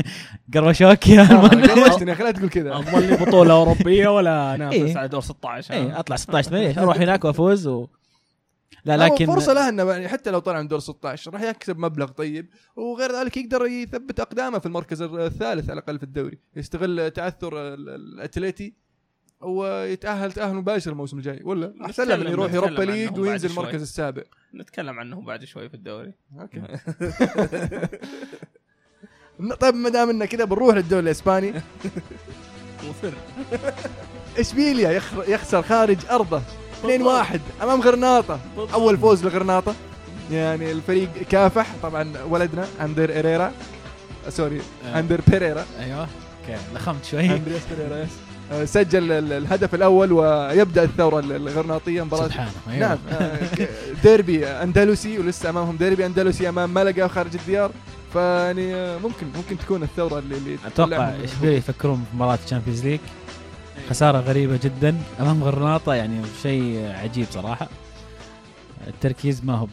قروشوك 0.53 1.07
يا 1.07 1.21
آه، 1.21 1.47
قروشتني 1.47 2.13
لا 2.13 2.31
تقول 2.31 2.50
كذا. 2.50 2.73
اضمن 2.77 3.00
لي 3.00 3.15
بطولة 3.15 3.53
أوروبية 3.53 4.07
ولا 4.15 4.55
انافس 4.55 4.75
إيه. 4.88 4.97
على 4.97 5.07
دور 5.07 5.21
16 5.21 5.73
اي 5.73 5.91
أطلع 6.00 6.15
16 6.15 6.51
ليش 6.53 6.77
أروح 6.77 6.97
هناك 6.97 7.25
وأفوز 7.25 7.67
و... 7.67 7.88
لا 8.85 8.97
لكن 8.97 9.25
فرصة 9.25 9.53
له 9.53 9.69
إنه 9.69 9.91
يعني 9.91 10.07
حتى 10.07 10.31
لو 10.31 10.39
طلع 10.39 10.61
من 10.61 10.67
دور 10.67 10.79
16 10.79 11.33
راح 11.33 11.41
يكسب 11.41 11.77
مبلغ 11.79 12.07
طيب. 12.07 12.50
وغير 12.75 13.11
ذلك 13.11 13.38
يقدر 13.38 13.65
يثبت 13.65 14.19
أقدامه 14.19 14.59
في 14.59 14.65
المركز 14.65 15.01
الثالث 15.01 15.69
على 15.69 15.79
الأقل 15.79 15.97
في 15.97 16.03
الدوري. 16.03 16.38
يستغل 16.55 17.11
تعثر 17.11 17.53
ال- 17.73 17.89
ال- 17.89 17.89
الأتليتي 18.13 18.73
ويتاهل 19.41 20.31
تأهل 20.31 20.55
مباشر 20.55 20.91
الموسم 20.91 21.17
الجاي 21.17 21.39
ولا؟ 21.43 21.74
أحسن 21.86 22.07
له 22.07 22.15
من 22.15 22.27
يروح 22.27 22.53
Europa 22.53 22.84
League 22.84 23.20
وينزل. 23.19 23.50
المركز 23.50 23.81
السابع. 23.81 24.24
نتكلم 24.55 25.00
عنه 25.00 25.21
بعد 25.21 25.45
شوي 25.45 25.69
في 25.69 25.75
الدوري. 25.75 26.13
أوكي. 26.39 26.62
طيب 29.62 29.75
ما 29.75 29.89
دام 29.89 30.10
إنه 30.10 30.25
كذا 30.25 30.45
بنروح 30.45 30.75
للدوري 30.75 31.03
الإسباني. 31.03 31.53
مفر 32.89 33.13
اشبيليا 34.39 35.01
يخسر 35.27 35.62
خارج 35.62 35.98
أرضه. 36.12 36.41
2-1 36.83 36.88
أمام 37.62 37.81
غرناطة. 37.81 38.39
أول 38.74 38.98
فوز 38.98 39.25
لغرناطة. 39.25 39.75
يعني 40.31 40.71
الفريق 40.71 41.10
كافح. 41.29 41.75
طبعا 41.83 42.13
ولدنا 42.29 42.67
اندر 42.81 43.19
إريرا. 43.19 43.51
sorry 44.29 44.62
آه. 44.86 45.00
اندري 45.00 45.22
بيريرا. 45.27 45.65
أيوه 45.79 46.01
أوكي 46.01 46.57
لخمت 46.74 47.05
شوي. 47.05 47.36
اندرياس 47.36 47.62
بيريرا 47.65 48.07
سجل 48.65 49.12
ال- 49.12 49.34
الهدف 49.34 49.75
الأول 49.75 50.12
ويبدأ 50.12 50.84
الثورة 50.84 51.20
ال- 51.20 51.31
الغرناطية 51.31 52.03
مباراة. 52.03 52.27
سبحانه 52.27 52.51
أيوة. 52.70 52.79
نعم 52.79 52.98
آه، 53.12 53.39
ديربي 54.03 54.46
أندلسي 54.48 55.20
ولسه 55.20 55.50
أمامهم 55.50 55.75
ديربي 55.77 56.05
أندلسي 56.05 56.50
أمام 56.50 56.74
ملقا 56.74 57.08
خارج 57.08 57.36
الديار. 57.36 57.72
فيعني 58.13 58.75
آه، 58.75 58.98
ممكن 58.98 59.27
ممكن 59.36 59.58
تكون 59.58 59.84
الثورة 59.84 60.20
اللي, 60.20 60.38
اللي 60.38 60.58
أتوقع 60.65 61.10
اشبيليه 61.24 61.58
يفكرون 61.58 62.05
في 62.12 62.15
مباراة 62.15 62.39
ال 62.46 62.50
Champions 62.50 62.86
League 62.86 63.00
خسارة 63.89 64.20
غريبة 64.20 64.60
جدا 64.63 64.96
أمام 65.20 65.43
غرناطة 65.43 65.93
يعني 65.93 66.22
شيء 66.43 66.91
عجيب 67.03 67.25
صراحة. 67.31 67.67
التركيز 68.88 69.43
ما 69.46 69.53
هو 69.55 69.65
ب- 69.65 69.72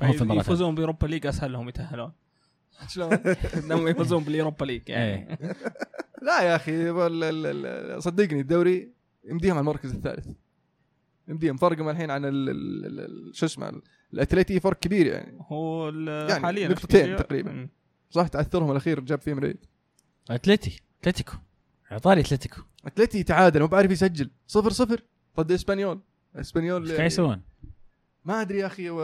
ما 0.00 0.08
هو 0.08 0.12
في 0.12 0.20
المباراة. 0.20 0.40
يفوزون 0.40 0.74
ب 0.74 0.79
Europa 0.79 1.06
League 1.06 1.26
أسهل 1.26 1.52
لهم 1.52 1.68
يتأهلون. 1.68 2.12
شلون؟ 2.88 3.12
انهم 3.54 3.88
يفوزون 3.88 4.24
بال 4.24 4.34
Europa 4.34 4.64
League 4.64 4.88
يعني. 4.88 5.38
إيه. 5.40 5.56
لا 6.26 6.42
يا 6.42 6.56
أخي 6.56 8.00
صدقني 8.00 8.40
الدوري 8.40 8.92
يمديهم 9.24 9.52
على 9.52 9.60
المركز 9.60 9.94
الثالث. 9.94 10.26
يمديهم. 11.28 11.56
فرقهم 11.56 11.88
الحين 11.88 12.10
عن 12.10 12.22
شو 13.32 13.46
اسمه 13.46 13.82
الأتليتي 14.12 14.60
فرق 14.60 14.78
كبير 14.78 15.06
يعني. 15.06 15.38
هو 15.40 15.88
يعني 15.88 16.42
حاليا 16.42 16.68
نقطتين 16.68 17.16
تقريباً. 17.16 17.68
صح؟ 18.10 18.26
تعثرهم 18.26 18.70
الأخير 18.70 19.00
جاب 19.00 19.20
فيهم 19.20 19.38
ريد 19.38 19.66
اتلتي 20.30 20.80
اتلتيكو 21.00 21.32
إعطاني 21.92 22.20
اتلتيكو 22.20 22.60
اتلتي 22.86 23.22
تعادل 23.22 23.60
مو 23.60 23.66
بعرف 23.66 23.90
يسجل. 23.90 24.30
صفر 24.46 24.70
صفر. 24.70 25.02
ضد 25.40 25.52
إسبانيول. 25.52 26.00
إسبانيول 26.36 26.82
إيش 26.82 26.92
قاعد 26.92 27.06
يسوون؟ 27.06 27.42
ما 28.24 28.40
أدري 28.40 28.58
يا 28.58 28.66
أخي 28.66 28.90
و... 28.90 28.98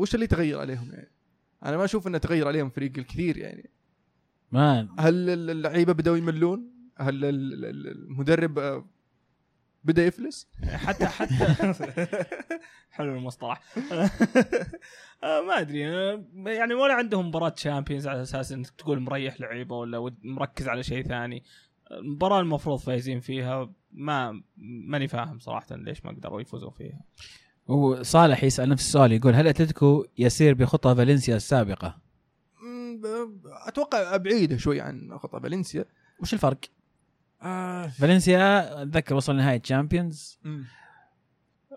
وش 0.00 0.14
اللي 0.14 0.26
تغير 0.26 0.60
عليهم 0.60 0.90
يعني؟ 0.92 1.10
أنا 1.64 1.76
ما 1.76 1.84
أشوف 1.84 2.06
إنه 2.06 2.18
تغير 2.18 2.48
عليهم 2.48 2.70
فريق 2.70 2.92
الكثير 2.98 3.36
يعني. 3.36 3.70
ما 4.52 4.88
هل 4.98 5.30
اللعيبة 5.50 5.92
بدأوا 5.92 6.16
يملون؟ 6.16 6.70
هل 6.98 7.24
ال- 7.24 7.64
ال- 7.64 7.86
المدرب 7.88 8.58
آه، 8.58 8.84
بدأ 9.84 10.06
يفلس؟ 10.06 10.48
حتى 10.64 11.06
حتى 11.06 11.54
حلو 12.90 13.14
المصطلح. 13.16 13.60
آه، 15.24 15.40
ما 15.40 15.60
أدري. 15.60 15.86
آه، 15.88 16.24
يعني 16.46 16.74
ولا 16.74 16.94
عندهم 16.94 17.28
مباراة 17.28 17.54
Champions 17.56 18.06
على 18.08 18.22
أساس 18.22 18.52
إنك 18.52 18.70
تقول 18.70 19.00
مريح 19.00 19.40
لعيبة 19.40 19.76
ولا 19.76 20.12
مركز 20.24 20.68
على 20.68 20.82
شيء 20.82 21.02
ثاني. 21.04 21.42
المباراة 21.90 22.40
المفروض 22.40 22.78
فايزين 22.78 23.20
فيها. 23.20 23.72
ما 23.92 24.42
ماني 24.56 25.08
فاهم 25.08 25.38
صراحة 25.38 25.66
ليش 25.76 26.04
ما 26.04 26.10
قدروا 26.10 26.40
يفوزوا 26.40 26.70
فيها. 26.70 27.00
وصالح 27.68 28.44
يسأل 28.44 28.68
نفس 28.68 28.86
السؤال 28.86 29.12
يقول 29.12 29.34
هل 29.34 29.48
اتلتيكو 29.48 30.06
يسير 30.18 30.54
بخطى 30.54 30.94
فالنسيا 30.94 31.36
السابقة؟ 31.36 31.98
أتوقع 33.66 34.16
بعيده 34.16 34.56
شوي 34.56 34.80
عن 34.80 35.18
خطا 35.18 35.40
فالنسيا 35.40 35.84
وش 36.20 36.34
الفرق؟ 36.34 36.58
آه. 37.42 37.86
فالنسيا 37.86 38.82
أتذكر 38.82 39.14
وصل 39.14 39.36
نهايه 39.36 39.58
Champions. 39.58 40.38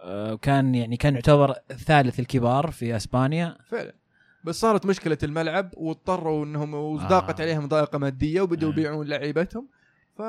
آه، 0.02 0.40
يعني 0.48 0.98
كان 0.98 1.14
يعتبر 1.14 1.56
ثالث 1.68 2.20
الكبار 2.20 2.72
في 2.72 2.96
أسبانيا 2.96 3.58
فعلا 3.66 3.94
بس 4.44 4.60
صارت 4.60 4.86
مشكلة 4.86 5.18
الملعب 5.24 5.72
واضطروا 5.78 6.46
إنهم 6.46 6.74
وضاقت 6.74 7.40
آه. 7.40 7.44
عليهم 7.44 7.68
ضائقة 7.68 7.98
مادية 7.98 8.42
وبدأوا 8.42 8.72
آه. 8.72 8.74
يبيعون 8.74 9.08
لعيبتهم 9.08 9.68
ف 10.18 10.22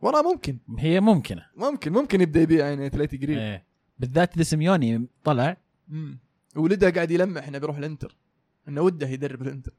والله 0.00 0.32
ممكن. 0.32 0.58
هي 0.78 1.00
ممكنة. 1.00 1.46
ممكن 1.56 1.92
ممكن 1.92 2.20
يبدأ 2.20 2.40
يبيع 2.40 2.68
يعني 2.68 2.86
اتلتي 2.86 3.16
قريب. 3.16 3.38
إيه. 3.38 3.64
بالذات 3.98 4.34
إذا 4.34 4.42
سيميوني 4.42 5.06
طلع. 5.24 5.56
مم. 5.88 6.18
ولده 6.56 6.90
قاعد 6.90 7.10
يلمح 7.10 7.48
انه 7.48 7.58
بيروح 7.58 7.76
الإنتر. 7.76 8.16
انه 8.68 8.80
وده 8.80 9.08
يدرب 9.08 9.42
الإنتر. 9.42 9.72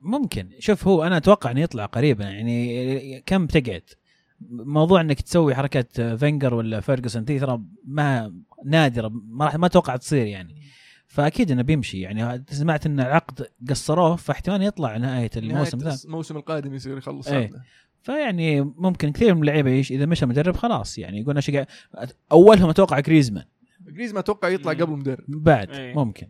ممكن. 0.00 0.50
شوف 0.58 0.88
هو 0.88 1.02
أنا 1.02 1.16
أتوقع 1.16 1.50
إنه 1.50 1.60
يطلع 1.60 1.86
قريبا. 1.86 2.24
يعني 2.24 3.20
كم 3.26 3.46
تقعد؟ 3.46 3.82
موضوع 4.50 5.00
إنك 5.00 5.20
تسوي 5.20 5.54
حركه 5.54 6.16
فينجر 6.16 6.54
ولا 6.54 6.80
فيرجسون 6.80 7.24
دي 7.24 7.38
ترى 7.38 7.60
ما 7.84 8.34
نادرة 8.64 9.08
ما 9.08 9.44
راح 9.44 9.56
ما 9.56 9.66
أتوقع 9.66 9.96
تصير 9.96 10.26
يعني. 10.26 10.56
فأكيد 11.06 11.50
إنه 11.50 11.62
بيمشي. 11.62 12.00
يعني 12.00 12.44
سمعت 12.50 12.86
إن 12.86 13.00
العقد 13.00 13.46
قصروه 13.68 14.16
فاحتمال 14.16 14.62
يطلع 14.62 14.96
نهاية 14.96 15.30
الموسم 15.36 15.78
ذا. 15.78 15.98
الموسم 16.04 16.36
القادم 16.36 16.74
يصير 16.74 16.98
يخلص 16.98 17.28
إيه. 17.28 17.50
فيعني 18.02 18.60
ممكن 18.60 19.12
كثير 19.12 19.34
من 19.34 19.40
اللعيبة 19.40 19.70
إيش 19.70 19.92
إذا 19.92 20.06
مشى 20.06 20.26
مدرب 20.26 20.56
خلاص 20.56 20.98
يعني 20.98 21.20
يقول 21.20 21.36
إيش 21.36 21.50
أولهم 22.32 22.70
أتوقع 22.70 23.00
جريزمان. 23.00 23.44
جريزمان 23.86 24.18
أتوقع 24.18 24.48
يطلع 24.48 24.72
مم. 24.72 24.80
قبل 24.80 24.92
المدرب 24.92 25.24
بعد 25.28 25.70
إيه. 25.70 25.94
ممكن. 25.94 26.28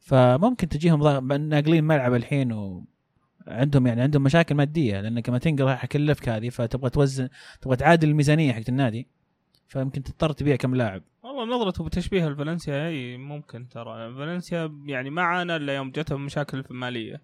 فممكن 0.00 0.68
تجيهم 0.68 1.28
ناقلين 1.48 1.84
ملعب 1.84 2.14
الحين 2.14 2.52
و 2.52 2.84
عندهم 3.46 3.86
يعني 3.86 4.02
عندهم 4.02 4.22
مشاكل 4.22 4.54
مادية 4.54 5.00
لأن 5.00 5.20
كاماتينجا 5.20 5.64
راح 5.64 5.84
يكلفك 5.84 6.28
هذه 6.28 6.48
فتبغى 6.48 6.90
توزن 6.90 7.28
تبغى 7.60 7.76
تعادل 7.76 8.08
الميزانية 8.08 8.52
حقت 8.52 8.68
النادي 8.68 9.06
فيمكن 9.68 10.02
تضطر 10.02 10.32
تبيع 10.32 10.56
كم 10.56 10.74
لاعب. 10.74 11.02
والله 11.22 11.44
نظرته 11.56 11.84
بتشبيه 11.84 12.28
الفالنسيا 12.28 12.88
إي 12.88 13.16
ممكن 13.16 13.68
ترى. 13.68 14.14
فالنسيا 14.14 14.78
يعني 14.84 15.10
ما 15.10 15.22
عانى 15.22 15.56
إلا 15.56 15.76
يوم 15.76 15.90
جتهم 15.90 16.24
مشاكل 16.24 16.64
مالية. 16.70 17.22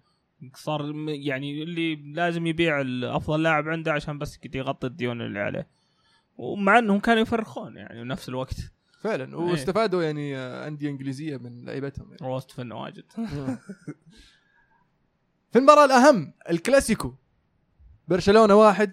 صار 0.55 0.93
يعني 1.07 1.63
اللي 1.63 1.95
لازم 1.95 2.47
يبيع 2.47 2.81
أفضل 3.03 3.43
لاعب 3.43 3.67
عنده 3.69 3.93
عشان 3.93 4.17
بس 4.17 4.39
يغطي 4.55 4.87
الديون 4.87 5.21
اللي 5.21 5.39
عليه. 5.39 5.67
ومع 6.37 6.79
إنهم 6.79 6.99
كانوا 6.99 7.21
يفرخون 7.21 7.77
يعني 7.77 8.03
بنفس 8.03 8.29
الوقت. 8.29 8.55
فعلا. 9.01 9.37
واستفادوا 9.37 10.03
يعني 10.03 10.37
آه، 10.37 10.67
أندية 10.67 10.89
إنجليزية 10.89 11.37
من 11.37 11.65
لعيبتهم 11.65 12.05
يعني. 12.11 12.17
روست 12.33 12.51
في 12.51 12.61
النواجد 12.61 13.03
في 15.51 15.59
المباراة 15.59 15.85
الأهم 15.85 16.33
الكلاسيكو. 16.49 17.15
برشلونة 18.07 18.55
واحد 18.55 18.91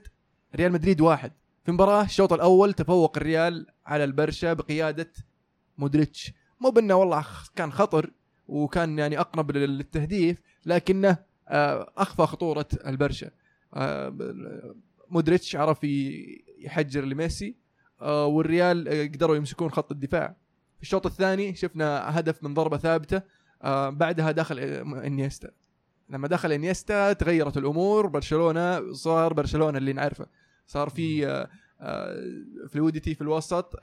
ريال 0.57 0.73
مدريد 0.73 1.01
واحد. 1.01 1.33
في 1.65 1.73
مباراة 1.73 2.05
الشوط 2.05 2.33
الأول 2.33 2.73
تفوق 2.73 3.17
الريال 3.17 3.67
على 3.87 4.05
البرشا 4.05 4.53
بقيادة 4.53 5.13
مودريتش. 5.79 6.33
مو 6.61 6.71
بأنه 6.71 6.95
والله 6.95 7.27
كان 7.57 7.73
خطر 7.73 8.11
وكان 8.49 8.99
يعني 8.99 9.21
أقرب 9.21 9.51
لل- 9.51 9.79
للتهديف 9.79 10.39
لكنه 10.67 11.17
آه، 11.49 11.93
أخفى 11.97 12.23
خطورة 12.23 12.67
البرشا. 12.87 13.31
آه، 13.75 14.17
مودريتش 15.09 15.57
عرف 15.57 15.85
يحجر 16.59 17.05
لميسي 17.05 17.57
آه، 18.01 18.27
والريال 18.27 18.89
قدروا 19.15 19.37
يمسكون 19.37 19.71
خط 19.71 19.93
الدفاع. 19.93 20.37
في 20.77 20.83
الشوط 20.83 21.07
الثاني 21.07 21.55
شفنا 21.55 22.19
هدف 22.19 22.45
من 22.45 22.55
ضربة 22.55 22.77
ثابتة 22.77 23.23
آه، 23.63 23.89
بعدها 23.91 24.31
دخل 24.31 24.59
إنيستا. 24.59 25.51
لما 26.09 26.29
دخل 26.29 26.53
إنيستا 26.53 27.13
تغيرت 27.13 27.57
الأمور 27.57 28.07
برشلونة 28.07 28.93
صار 28.93 29.33
برشلونة 29.33 29.79
اللي 29.79 29.93
نعرفه. 29.93 30.27
صار 30.67 30.89
في 30.89 31.47
fluidity 32.71 33.15
في 33.15 33.21
الوسط 33.21 33.75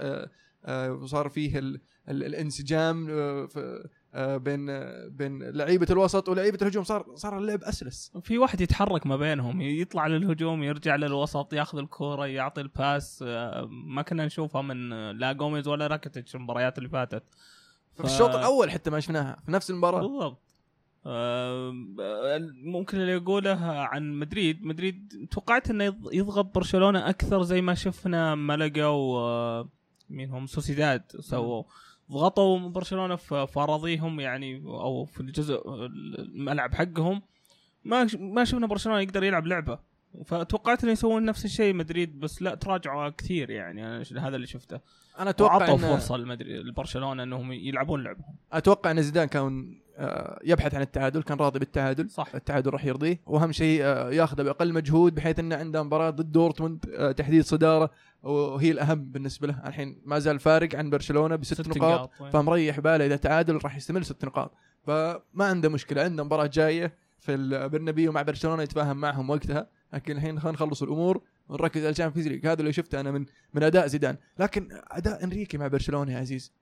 وصار 0.90 1.30
فيه 1.30 1.60
ال- 1.60 1.82
ال- 2.10 2.24
الانسجام 2.24 3.08
في- 3.48 3.88
بين 4.14 4.70
آه، 4.70 5.08
بين 5.08 5.44
لعيبة 5.44 5.88
الوسط 5.90 6.30
ولعيبة 6.30 6.58
الهجوم. 6.62 6.84
صار 6.84 7.06
صار 7.16 7.38
اللعب 7.38 7.64
أسلس. 7.64 8.12
في 8.24 8.38
واحد 8.38 8.62
يتحرك 8.62 9.08
ما 9.08 9.18
بينهم 9.18 9.62
يطلع 9.62 10.08
للهجوم 10.08 10.64
يرجع 10.64 10.96
للوسط 10.96 11.54
ياخذ 11.54 11.78
الكوره 11.78 12.28
يعطي 12.28 12.62
ال 12.62 12.72
pass. 12.72 13.24
آه، 13.28 13.68
ما 13.72 14.02
كنا 14.02 14.26
نشوفها 14.26 14.62
من 14.62 14.94
آه، 14.94 15.12
لا 15.12 15.32
جوميز 15.32 15.68
ولا 15.68 15.88
راكيتيتش 15.88 16.36
المباريات 16.36 16.78
اللي 16.78 16.90
فاتت. 16.90 17.24
في 17.96 18.04
الشوط 18.04 18.36
الأول 18.36 18.72
حتى 18.72 18.90
ما 18.90 19.00
شفناها 19.00 19.38
في 19.46 19.52
نفس 19.52 19.70
المباراة. 19.70 20.02
بالضبط. 20.02 20.42
آه، 21.06 21.72
ممكن 22.64 22.98
اللي 22.98 23.12
يقوله 23.12 23.66
عن 23.66 24.14
مدريد. 24.20 24.66
مدريد 24.66 25.28
توقعت 25.32 25.70
إنه 25.70 25.86
يض- 25.92 26.14
يضغط 26.14 26.56
برشلونة 26.56 27.10
أكثر 27.10 27.44
زي 27.44 27.62
ما 27.62 27.74
شفنا 27.74 28.36
ملقا 28.36 28.86
و 28.86 29.68
مين 30.10 30.30
هم؟ 30.30 30.48
سوسيداد 30.48 31.04
سووا 31.20 31.64
ضغطوا 32.12 32.60
برشلونة 32.60 33.16
في 33.16 33.54
اراضيهم 33.58 34.20
يعني 34.20 34.64
أو 34.66 35.06
في 35.06 35.20
الجزء 35.20 35.64
الملعب 36.20 36.74
حقهم. 36.74 37.22
ما 37.84 38.08
ما 38.20 38.44
شفنا 38.44 38.68
برشلونة 38.68 39.00
يقدر 39.00 39.24
يلعب 39.24 39.48
لعبة. 39.48 39.80
فتوقعت 40.26 40.84
إنه 40.84 40.92
يسوون 40.92 41.26
نفس 41.26 41.46
الشيء 41.46 41.74
مدريد 41.74 42.20
بس 42.20 42.42
لا 42.42 42.56
تراجعوا 42.56 43.10
كثير 43.10 43.50
يعني. 43.50 43.86
أنا 43.88 44.28
هذا 44.28 44.36
اللي 44.36 44.48
شفته. 44.48 44.80
أنا 45.20 45.30
أتوقع 45.30 45.56
وعطوا 45.56 45.76
إن 45.76 45.80
فرصة 45.80 46.18
لمدريد 46.18 46.66
لبرشلونة 46.66 47.24
إنهم 47.24 47.52
يلعبون 47.52 48.04
لعبهم 48.04 48.36
أتوقع 48.54 48.92
إن 48.92 49.02
زيدان 49.02 49.28
كان 49.28 49.80
آه، 49.98 50.40
يبحث 50.44 50.76
عن 50.76 50.82
التعادل 50.82 51.24
كان 51.24 51.38
راضي 51.38 51.60
بالتعادل. 51.60 52.10
صح. 52.10 52.36
التعادل 52.36 52.72
راح 52.72 52.86
يرضيه. 52.86 53.22
وأهم 53.26 53.52
شيء 53.52 53.82
آه، 53.84 54.12
ياخذه 54.12 54.42
بأقل 54.42 54.74
مجهود 54.74 55.16
بحيث 55.16 55.40
إنه 55.40 55.56
عنده 55.56 55.84
مباراة 55.84 56.10
ضد 56.10 56.32
دورتموند 56.32 56.86
آه، 56.98 57.12
تحديد 57.12 57.44
صداره. 57.44 57.90
وهي 58.24 58.72
الأهم 58.72 59.06
بالنسبة 59.06 59.48
له. 59.48 59.68
الحين 59.68 60.02
ما 60.06 60.20
زال 60.20 60.40
فارق 60.40 60.76
عن 60.76 60.90
برشلونة 60.90 61.36
بست 61.36 61.68
نقاط 61.68 62.12
وين. 62.20 62.32
فمريح 62.32 62.80
باله 62.80 63.06
إذا 63.06 63.16
تعادل 63.16 63.60
راح 63.64 63.78
يستمر 63.78 64.04
ست 64.04 64.26
نقاط. 64.26 64.54
فما 64.84 65.46
عنده 65.46 65.70
مشكلة. 65.70 66.04
عنده 66.04 66.24
مباراة 66.24 66.46
جاية 66.46 66.94
في 67.20 67.34
البرنابيو 67.34 68.12
مع 68.12 68.22
برشلونة 68.22 68.64
يتفاهم 68.64 68.98
معهم 68.98 69.30
وقتها. 69.30 69.70
لكن 69.94 70.18
الحين 70.18 70.40
خلينا 70.40 70.56
نخلص 70.56 70.84
الأمور 70.84 71.22
ونركز 71.50 71.82
على 71.82 71.90
ال 71.90 71.94
Champions 71.94 72.28
League. 72.28 72.48
هذا 72.48 72.60
اللي 72.60 72.74
شفته 72.74 73.00
أنا 73.00 73.12
من 73.12 73.26
من 73.54 73.64
أداء 73.64 73.88
زيدان. 73.88 74.18
لكن 74.40 74.68
أداء 74.88 75.24
إنريكي 75.24 75.58
مع 75.58 75.68
برشلونة 75.68 76.14
يا 76.14 76.18
عزيز. 76.18 76.54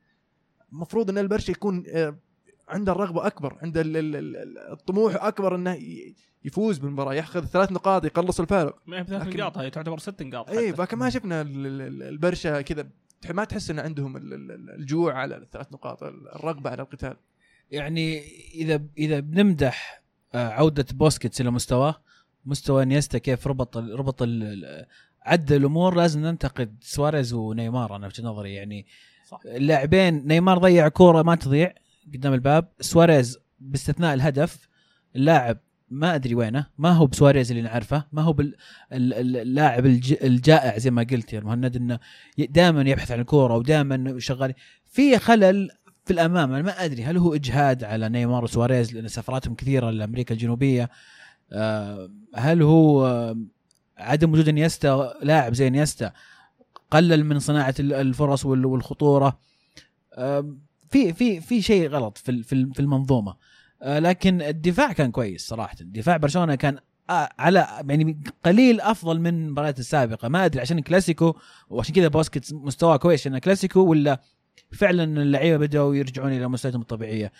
المفروض 0.73 1.09
إن 1.09 1.17
البرشا 1.17 1.51
يكون 1.51 1.83
آه، 1.87 2.17
عنده 2.67 2.91
الرغبة 2.91 3.27
أكبر 3.27 3.57
عنده 3.61 3.81
ال- 3.81 3.97
ال- 3.97 4.15
ال- 4.15 4.57
الطموح 4.71 5.23
أكبر 5.23 5.55
إنه 5.55 5.77
يفوز 6.45 6.77
بالمباراة 6.77 7.13
يأخذ 7.13 7.45
ثلاث 7.45 7.71
نقاط 7.71 8.05
يقلص 8.05 8.39
الفارق 8.39 8.81
ما 8.85 8.97
هي 8.99 9.03
بثلاث 9.03 9.27
نقاط 9.27 9.57
هي 9.57 9.69
تعتبر 9.69 9.97
ست 9.99 10.21
نقاط 10.23 10.49
اي. 10.49 10.71
لكن 10.71 10.97
ما 10.97 11.09
شفنا 11.09 11.41
ال- 11.41 11.65
ال- 11.67 11.81
ال- 11.81 12.03
البرشا 12.03 12.61
كذا 12.61 12.87
ما 13.29 13.43
تحس 13.43 13.69
إن 13.71 13.79
عندهم 13.79 14.17
ال- 14.17 14.33
ال- 14.33 14.51
ال- 14.51 14.69
الجوع 14.69 15.13
على 15.13 15.37
الثلاث 15.37 15.73
نقاط 15.73 16.03
الرغبة 16.03 16.69
على 16.69 16.81
القتال 16.81 17.17
يعني 17.71 18.21
إذا 18.53 18.81
إذا 18.97 19.19
بنمدح 19.19 20.03
آه، 20.35 20.47
عودة 20.49 20.85
بوسكيتس 20.93 21.41
إلى 21.41 21.51
مستواه 21.51 21.95
مستوى 22.45 22.85
إنيستا 22.85 23.17
كيف 23.17 23.47
ربط 23.47 23.77
ال- 23.77 23.99
ربط 23.99 24.21
ال- 24.21 24.43
ال- 24.43 24.85
عدل 25.21 25.55
الأمور 25.55 25.95
لازم 25.95 26.21
ننتقد 26.25 26.75
سواريز 26.81 27.33
ونيمار 27.33 27.95
أنا 27.95 28.09
في 28.09 28.21
نظري 28.21 28.53
يعني 28.53 28.85
صح. 29.27 29.39
اللاعبين 29.45 30.27
نيمار 30.27 30.57
ضيع 30.57 30.87
كورة 30.87 31.21
ما 31.21 31.35
تضيع 31.35 31.73
قدام 32.13 32.33
الباب. 32.33 32.67
سواريز 32.81 33.37
باستثناء 33.59 34.13
الهدف 34.13 34.67
اللاعب 35.15 35.57
ما 35.89 36.15
أدري 36.15 36.35
وينه 36.35 36.65
ما 36.77 36.91
هو 36.91 37.05
بسواريز 37.07 37.51
اللي 37.51 37.63
نعرفه 37.63 38.03
ما 38.11 38.21
هو 38.21 38.33
بال- 38.33 38.55
ال- 38.93 39.13
ال- 39.13 39.37
اللاعب 39.37 39.85
الج- 39.85 40.23
الجائع 40.23 40.77
زي 40.77 40.91
ما 40.91 41.03
قلت 41.11 41.33
يا 41.33 41.39
مهند 41.39 41.75
إنه 41.75 41.99
دائما 42.37 42.81
يبحث 42.81 43.11
عن 43.11 43.19
الكورة 43.19 43.55
ودائما 43.55 44.19
شغال. 44.19 44.53
في 44.85 45.19
خلل 45.19 45.69
في 46.05 46.13
الأمام 46.13 46.53
أنا 46.53 46.61
ما 46.61 46.85
أدري 46.85 47.03
هل 47.03 47.17
هو 47.17 47.33
إجهاد 47.35 47.83
على 47.83 48.09
نيمار 48.09 48.43
وسواريز 48.43 48.93
لأن 48.93 49.07
سفراتهم 49.07 49.55
كثيرة 49.55 49.89
لأمريكا 49.89 50.33
الجنوبية؟ 50.33 50.89
آه، 51.51 52.09
هل 52.35 52.61
هو 52.61 53.07
آه، 53.07 53.37
عدم 53.97 54.31
وجود 54.33 54.49
إنيستا 54.49 55.13
لاعب 55.23 55.53
زي 55.53 55.67
إنيستا 55.67 56.11
قلل 56.91 57.23
من 57.25 57.39
صناعة 57.39 57.75
ال- 57.79 57.93
الفرص 57.93 58.45
وال- 58.45 58.65
والخطورة؟ 58.65 59.39
آه، 60.13 60.55
في 60.89 61.13
في 61.13 61.41
في 61.41 61.61
شيء 61.61 61.87
غلط 61.89 62.17
في 62.17 62.43
في 62.43 62.53
ال- 62.53 62.73
في 62.73 62.79
المنظومة. 62.79 63.35
آه، 63.81 63.99
لكن 63.99 64.41
الدفاع 64.41 64.93
كان 64.93 65.11
كويس 65.11 65.47
صراحة. 65.47 65.75
دفاع 65.81 66.17
برشلونة 66.17 66.55
كان 66.55 66.77
آه، 67.09 67.29
على 67.39 67.67
يعني 67.89 68.19
قليل 68.45 68.81
أفضل 68.81 69.19
من 69.19 69.27
المباريات 69.45 69.79
السابقة. 69.79 70.27
ما 70.27 70.45
أدري 70.45 70.61
عشان 70.61 70.79
كلاسيكو 70.79 71.35
وعشان 71.69 71.95
كذا 71.95 72.07
بوسكيتس 72.07 72.53
مستواه 72.53 72.97
كويس 72.97 73.19
عشان 73.21 73.37
كلاسيكو 73.37 73.79
ولا 73.79 74.21
فعلا 74.71 75.03
اللعيبة 75.21 75.57
بدأوا 75.57 75.95
يرجعون 75.95 76.31
إلى 76.33 76.47
مستوياتهم 76.47 76.81
الطبيعية. 76.81 77.31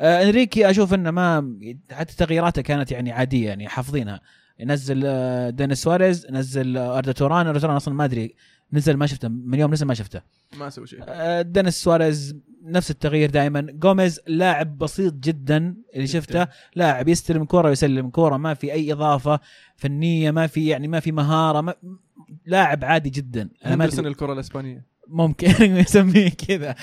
آه 0.00 0.22
إنريكي 0.22 0.70
أشوف 0.70 0.94
إنه 0.94 1.10
ما 1.10 1.56
حتى 1.92 2.16
تغييراته 2.16 2.62
كانت 2.62 2.92
يعني 2.92 3.12
عادية 3.12 3.46
يعني 3.48 3.68
حافظينها. 3.68 4.20
ينزل 4.58 5.02
آه، 5.06 5.50
دينيس 5.50 5.82
سواريز 5.82 6.26
نزل 6.30 6.76
أردا 6.76 7.12
توران. 7.12 7.46
أردا 7.46 7.58
توران 7.60 7.76
أصلا 7.76 7.94
ما 7.94 8.04
أدري 8.04 8.34
نزل 8.72 8.96
ما 8.96 9.06
شفته 9.06 9.28
من 9.28 9.58
يوم 9.58 9.72
نزل 9.72 9.86
ما 9.86 9.94
شفته. 9.94 10.20
ما 10.58 10.70
سوى 10.70 10.86
شيء. 10.86 10.98
آه، 11.08 11.42
دينيس 11.42 11.82
سواريز 11.82 12.36
نفس 12.64 12.90
التغيير 12.90 13.30
دائما. 13.30 13.60
جوميز 13.60 14.20
لاعب 14.26 14.78
بسيط 14.78 15.14
جدا 15.14 15.74
اللي 15.94 16.06
شفته. 16.06 16.46
لاعب 16.76 17.08
يستلم 17.08 17.44
كورة 17.44 17.68
ويسلم 17.68 18.10
كورة 18.10 18.36
ما 18.36 18.54
في 18.54 18.72
أي 18.72 18.92
إضافة 18.92 19.40
فنية 19.76 20.30
ما 20.30 20.46
في 20.46 20.66
يعني 20.66 20.88
ما 20.88 21.00
في 21.00 21.12
مهارة 21.12 21.60
ما 21.60 21.74
لاعب 22.46 22.84
عادي 22.84 23.10
جدا. 23.10 23.48
أدري- 23.64 23.66
هندرسون 23.66 24.06
الكرة 24.06 24.32
الإسبانية. 24.32 24.86
ممكن 25.08 25.48
يسميه 25.80 26.28
كذا. 26.28 26.74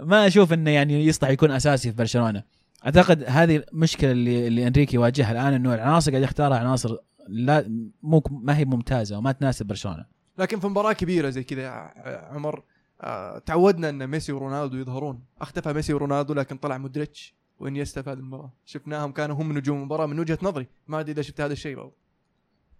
ما 0.00 0.26
أشوف 0.26 0.52
إنه 0.52 0.70
يعني 0.70 1.04
يصلح 1.06 1.28
يكون 1.30 1.50
أساسي 1.50 1.90
في 1.90 1.96
برشلونة. 1.96 2.42
أعتقد 2.84 3.24
هذه 3.26 3.62
المشكلة 3.72 4.10
اللي 4.10 4.46
اللي 4.46 4.66
إنريكي 4.66 4.96
يواجهها 4.96 5.32
الآن 5.32 5.52
إنه 5.52 5.74
العناصر 5.74 6.10
قاعد 6.10 6.22
يختارها 6.22 6.58
عناصر 6.58 6.96
لا 7.28 7.64
مو 8.02 8.22
ما 8.30 8.56
هي 8.56 8.64
ممتازة 8.64 9.18
وما 9.18 9.32
تناسب 9.32 9.66
برشلونة. 9.66 10.19
لكن 10.40 10.60
في 10.60 10.66
مباراة 10.66 10.92
كبيرة 10.92 11.30
زي 11.30 11.44
كذا 11.44 11.62
يا 11.62 12.28
عمر 12.32 12.62
آه، 13.00 13.38
تعودنا 13.38 13.88
إن 13.88 14.06
ميسي 14.06 14.32
ورونالدو 14.32 14.76
يظهرون. 14.76 15.24
اختفى 15.40 15.72
ميسي 15.72 15.94
ورونالدو 15.94 16.34
لكن 16.34 16.56
طلع 16.56 16.78
مودريتش 16.78 17.34
وإنيستا 17.58 18.02
في 18.02 18.10
هذه 18.10 18.18
المباراة. 18.18 18.52
شفناهم 18.66 19.12
كانوا 19.12 19.36
هم 19.36 19.52
نجوم 19.58 19.78
المباراة 19.78 20.06
من 20.06 20.18
وجهة 20.20 20.38
نظري. 20.42 20.66
ما 20.88 21.00
أدري 21.00 21.12
إذا 21.12 21.22
شفت 21.22 21.40
هذا 21.40 21.52
الشيء 21.52 21.76
برضه 21.76 21.92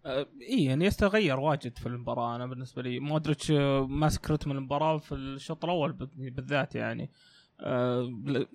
آه، 0.06 0.26
إي 0.50 0.64
يعني 0.64 0.84
يستغير 0.84 1.40
واجد 1.40 1.78
في 1.78 1.86
المباراة. 1.86 2.36
أنا 2.36 2.46
بالنسبة 2.46 2.82
لي 2.82 3.00
مودريتش 3.00 3.50
آه، 3.50 3.86
ماسك 3.86 4.30
رتم 4.30 4.50
المباراة 4.50 4.98
في 4.98 5.14
الشوط 5.14 5.64
الأول 5.64 5.92
بال- 5.92 6.30
بالذات 6.30 6.74
يعني. 6.74 7.10
آه، 7.60 8.10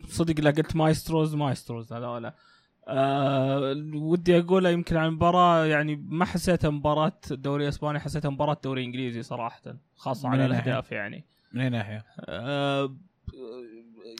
صدق 0.08 0.39
لا 0.41 0.52
قلت 0.52 0.76
maestros 0.76 1.36
maestros 1.36 1.93
هذولا 1.94 2.36
آه 2.88 3.74
ودي 3.93 4.39
اقولها 4.39 4.71
يمكن 4.71 4.98
عن 4.98 5.08
المباراه 5.08 5.65
يعني 5.65 5.95
ما 6.10 6.26
حسيتها 6.26 6.69
مباراة 6.69 7.19
دوري 7.32 7.67
اسباني 7.67 8.00
حسيتها 8.00 8.30
مباراة 8.30 8.58
دوري 8.63 8.84
انجليزي 8.84 9.24
صراحة 9.24 9.62
خاصة 9.95 10.30
على؟ 10.30 10.45
الأهداف 10.45 10.91
يعني 10.91 11.24
من 11.54 11.62
أي 11.62 11.69
ناحية؟ 11.69 12.06
آه 12.19 12.95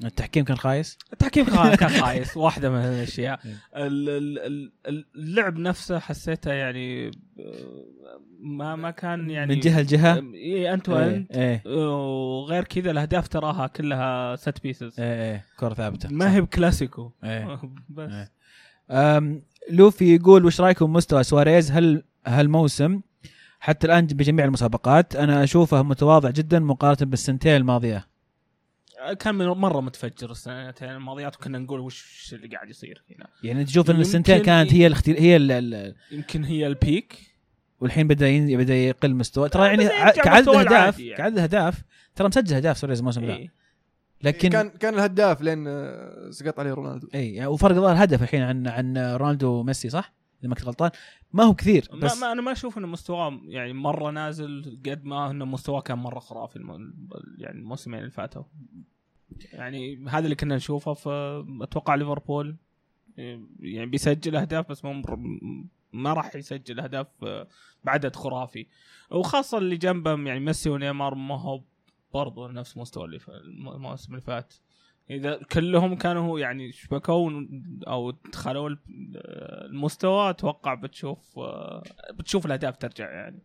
التحكيم 0.04 0.43
كان 0.45 0.58
خايس؟ 0.58 0.97
التحكيم 1.13 1.45
كان 1.75 1.89
خايس 2.04 2.38
واحدة 2.38 2.69
من 2.69 2.78
الأشياء 2.78 3.39
إيه. 3.45 3.54
ال- 3.75 4.10
ال- 4.10 4.71
ال- 4.88 5.06
اللعب 5.15 5.58
نفسه 5.58 5.99
حسيته 5.99 6.54
يعني 6.54 7.08
آه، 7.08 7.12
ما 8.39 8.75
ما 8.75 8.91
كان 8.91 9.30
يعني 9.30 9.56
من 9.56 9.60
جهة 9.60 9.82
لجهة؟ 9.82 10.13
اي 10.34 10.73
أنت 10.73 10.89
إيه 10.89 10.95
وأنت 10.95 11.32
إيه 11.36 11.62
وغير 11.67 12.63
كذا 12.63 12.91
الأهداف 12.91 13.28
تراها 13.28 13.67
كلها 13.67 14.36
ست 14.36 14.63
بيسز 14.63 14.99
إيه, 14.99 15.32
إيه. 15.34 15.45
كرة 15.60 15.73
ثابتة 15.73 16.10
ما 16.12 16.36
هي 16.36 16.41
بكلاسيكو 16.41 17.12
إيه 17.23 17.60
بس 17.89 18.12
إيه. 18.12 18.32
لوفي 19.69 20.15
يقول 20.15 20.45
وش 20.45 20.62
رأيكم 20.62 20.93
مستوى 20.93 21.24
سواريز 21.24 21.71
هل 21.71 22.04
هالموسم؟ 22.28 23.02
حتى 23.60 23.88
الآن 23.88 24.06
بجميع 24.08 24.45
المسابقات 24.45 25.15
أنا 25.15 25.43
أشوفه 25.43 25.84
متواضع 25.84 26.30
جدا 26.30 26.60
مقارنة 26.60 27.10
بالسنتين 27.12 27.56
الماضية. 27.56 28.08
كان 29.19 29.36
من- 29.36 29.48
مرة 29.48 29.82
متفجر 29.82 30.32
السنتين 30.32 30.89
الماضيات 30.89 31.36
وكنا 31.36 31.58
نقول 31.60 31.80
وش 31.80 32.30
اللي 32.34 32.48
قاعد 32.48 32.69
يصير 32.69 33.04
هنا. 33.15 33.28
يعني 33.43 33.65
تشوف 33.65 33.91
إن 33.91 34.00
السنتين 34.00 34.38
كانت 34.41 34.74
هي 34.74 34.88
الاختيار 34.88 35.19
هي 35.19 35.36
ال 35.36 35.52
ال 35.52 35.95
يمكن 36.12 36.43
هي 36.43 36.67
البيك. 36.67 37.36
والحين 37.80 38.08
بدأ 38.08 38.28
ين- 38.30 38.58
بدأ 38.58 38.76
يقل 38.76 39.15
مستوى. 39.15 39.50
ترى 39.50 39.65
يعني 39.67 39.78
بدأ 39.84 39.93
ع- 39.93 40.08
يرجع 40.10 40.24
كعدد 40.24 40.50
اهداف 40.50 41.00
يعني. 41.00 41.17
كعدد 41.17 41.38
اهداف 41.38 41.82
ترى 42.15 42.28
مسجل 42.28 42.56
أهداف 42.56 42.78
سواريز 42.78 43.00
الموسم 43.00 43.26
ذا. 43.26 43.34
إيه. 43.36 43.52
لكن 44.25 44.49
كان 44.49 44.69
كان 44.69 44.93
الهداف 44.93 45.41
لين 45.41 45.67
آه، 45.67 46.29
سقط 46.29 46.59
عليه 46.59 46.73
رونالدو. 46.73 47.07
اي 47.15 47.33
يعني 47.33 47.47
وفرق 47.47 47.75
ظهر 47.75 48.03
هدف 48.03 48.23
الحين 48.23 48.41
عن 48.41 48.67
عن 48.67 48.97
رونالدو 48.97 49.47
وميسي 49.47 49.89
صح؟ 49.89 50.13
إذا 50.41 50.49
ما 50.49 50.55
كنت 50.55 50.65
غلطان. 50.65 50.91
ما 51.33 51.43
هو 51.43 51.53
كثير 51.53 51.88
ما, 51.91 51.99
بس 51.99 52.21
ما 52.21 52.31
أنا 52.31 52.41
ما 52.41 52.51
أشوف 52.51 52.77
إنه 52.77 52.88
مستواه 52.88 53.39
يعني 53.43 53.73
مرة 53.73 54.11
نازل 54.11 54.79
قد 54.85 55.05
ما 55.05 55.31
إنه 55.31 55.45
مستواه 55.45 55.81
كان 55.81 55.97
مرة 55.97 56.19
خرافي 56.19 56.55
الم... 56.55 56.93
يعني 57.38 57.59
الموسمين 57.59 57.99
اللي 57.99 58.11
فاتوا. 58.11 58.43
يعني 59.53 60.05
هذا 60.09 60.23
اللي 60.23 60.35
كنا 60.35 60.55
نشوفه 60.55 60.93
في 60.93 61.43
أتوقع 61.61 61.95
ليفربول 61.95 62.55
يعني 63.59 63.85
بيسجل 63.85 64.35
أهداف 64.35 64.69
بس 64.69 64.85
مو 64.85 65.01
ما 65.93 66.13
راح 66.13 66.35
يسجل 66.35 66.79
أهداف 66.79 67.07
بعدد 67.83 68.15
خرافي. 68.15 68.67
وخاصة 69.11 69.57
اللي 69.57 69.77
جنبهم 69.77 70.27
يعني 70.27 70.39
ميسي 70.39 70.69
ونيمار 70.69 71.15
ما 71.15 71.39
هو 71.39 71.61
برضو 72.15 72.47
نفس 72.47 72.78
مستوى 72.78 73.06
اللي 73.06 73.19
الموسم 73.75 74.12
اللي 74.12 74.21
فات 74.21 74.54
إذا 75.10 75.39
كلهم 75.51 75.95
كانوا 75.95 76.39
يعني 76.39 76.71
شبكوا 76.71 77.45
أو 77.88 78.12
دخلوا 78.12 78.75
المستوى 79.69 80.30
أتوقع 80.30 80.73
بتشوف 80.73 81.39
بتشوف 82.13 82.45
الأهداف 82.45 82.78
ترجع 82.78 83.12
يعني. 83.12 83.39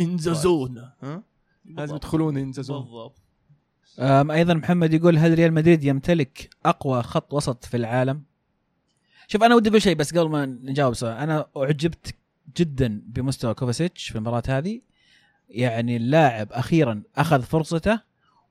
in 0.00 0.16
the 0.16 0.32
zone 0.32 0.78
ها 1.02 1.22
لازم. 1.64 1.96
يدخلون 1.96 2.36
ان 2.36 2.50
ذا 2.50 2.62
زون 2.62 2.82
بالضبط 2.82 3.20
أيضا 4.30 4.54
محمد 4.54 4.94
يقول 4.94 5.18
هل 5.18 5.34
ريال 5.34 5.52
مدريد 5.52 5.84
يمتلك 5.84 6.50
أقوى 6.66 7.02
خط 7.02 7.34
وسط 7.34 7.64
في 7.64 7.76
العالم؟ 7.76 8.22
شوف 9.28 9.42
أنا 9.42 9.54
ودي 9.54 9.68
أقول 9.68 9.82
شيء 9.82 9.96
بس 9.96 10.18
قبل 10.18 10.30
ما 10.30 10.46
نجاوب 10.46 10.94
سؤال 10.94 11.16
أنا 11.16 11.46
أعجبت 11.56 12.14
جدا 12.56 13.02
بمستوى 13.06 13.54
كوفاسيتش 13.54 14.08
في 14.08 14.16
المباراة 14.16 14.42
هذه. 14.48 14.87
يعني 15.48 15.96
اللاعب 15.96 16.52
أخيرا 16.52 17.02
أخذ 17.16 17.42
فرصته 17.42 18.00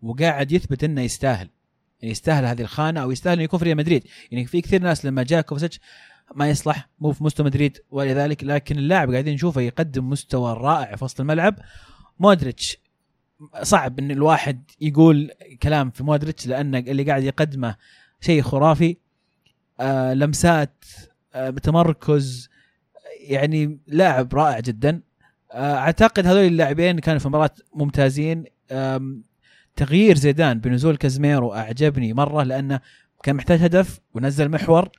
وقاعد 0.01 0.51
يثبت 0.51 0.83
إنه 0.83 1.01
يستاهل. 1.01 1.49
يستاهل 2.03 2.45
هذه 2.45 2.61
الخانة 2.61 3.01
أو 3.01 3.11
يستاهل 3.11 3.33
إنه 3.33 3.43
يكون 3.43 3.59
في 3.59 3.65
ريال 3.65 3.77
مدريد. 3.77 4.03
يعني 4.31 4.45
في 4.45 4.61
كثير 4.61 4.81
ناس 4.81 5.05
لما 5.05 5.23
جاء 5.23 5.41
كوفاسيتش 5.41 5.79
ما 6.35 6.49
يصلح 6.49 6.89
مو 6.99 7.11
في 7.11 7.23
مستوى 7.23 7.45
مدريد 7.45 7.77
ولذلك 7.91 8.43
لكن 8.43 8.77
اللاعب 8.77 9.11
قاعدين 9.11 9.33
نشوفه 9.33 9.61
يقدم 9.61 10.09
مستوى 10.09 10.53
رائع 10.53 10.95
في 10.95 11.03
وسط 11.03 11.19
الملعب. 11.19 11.55
مودريتش 12.19 12.77
صعب 13.61 13.99
إن 13.99 14.11
الواحد 14.11 14.63
يقول 14.81 15.31
كلام 15.63 15.89
في 15.91 16.03
مودريتش 16.03 16.47
لأن 16.47 16.75
اللي 16.75 17.03
قاعد 17.03 17.23
يقدمه 17.23 17.75
شيء 18.21 18.41
خرافي. 18.41 18.97
آه 19.79 20.13
لمسات 20.13 20.85
آه 21.33 21.49
بتمركز. 21.49 22.49
يعني 23.19 23.79
لاعب 23.87 24.35
رائع 24.35 24.59
جدا. 24.59 25.01
أعتقد 25.53 26.27
هذول 26.27 26.43
اللاعبين 26.43 26.99
كانوا 26.99 27.19
في 27.19 27.27
مباراة 27.27 27.51
ممتازين. 27.75 28.43
تغيير 29.75 30.17
زيدان 30.17 30.59
بنزول 30.59 30.97
كازميرو 30.97 31.53
أعجبني 31.53 32.13
مرة 32.13 32.43
لأنه 32.43 32.79
كان 33.23 33.35
محتاج 33.35 33.61
هدف 33.61 33.99
ونزل 34.13 34.49
محور 34.49 34.89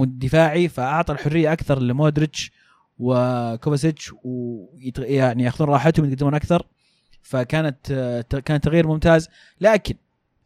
دفاعي 0.00 0.68
فأعطى 0.68 1.12
الحرية 1.12 1.52
أكثر 1.52 1.78
لمودريتش 1.82 2.52
وكوفاسيتش 2.98 4.12
ويعني 4.24 5.42
يأخذون 5.42 5.68
راحتهم 5.68 6.10
يقدمون 6.10 6.34
أكثر. 6.34 6.66
فكانت 7.22 7.90
آه، 7.90 8.20
كان 8.20 8.60
تغيير 8.60 8.86
ممتاز. 8.86 9.28
لكن 9.60 9.94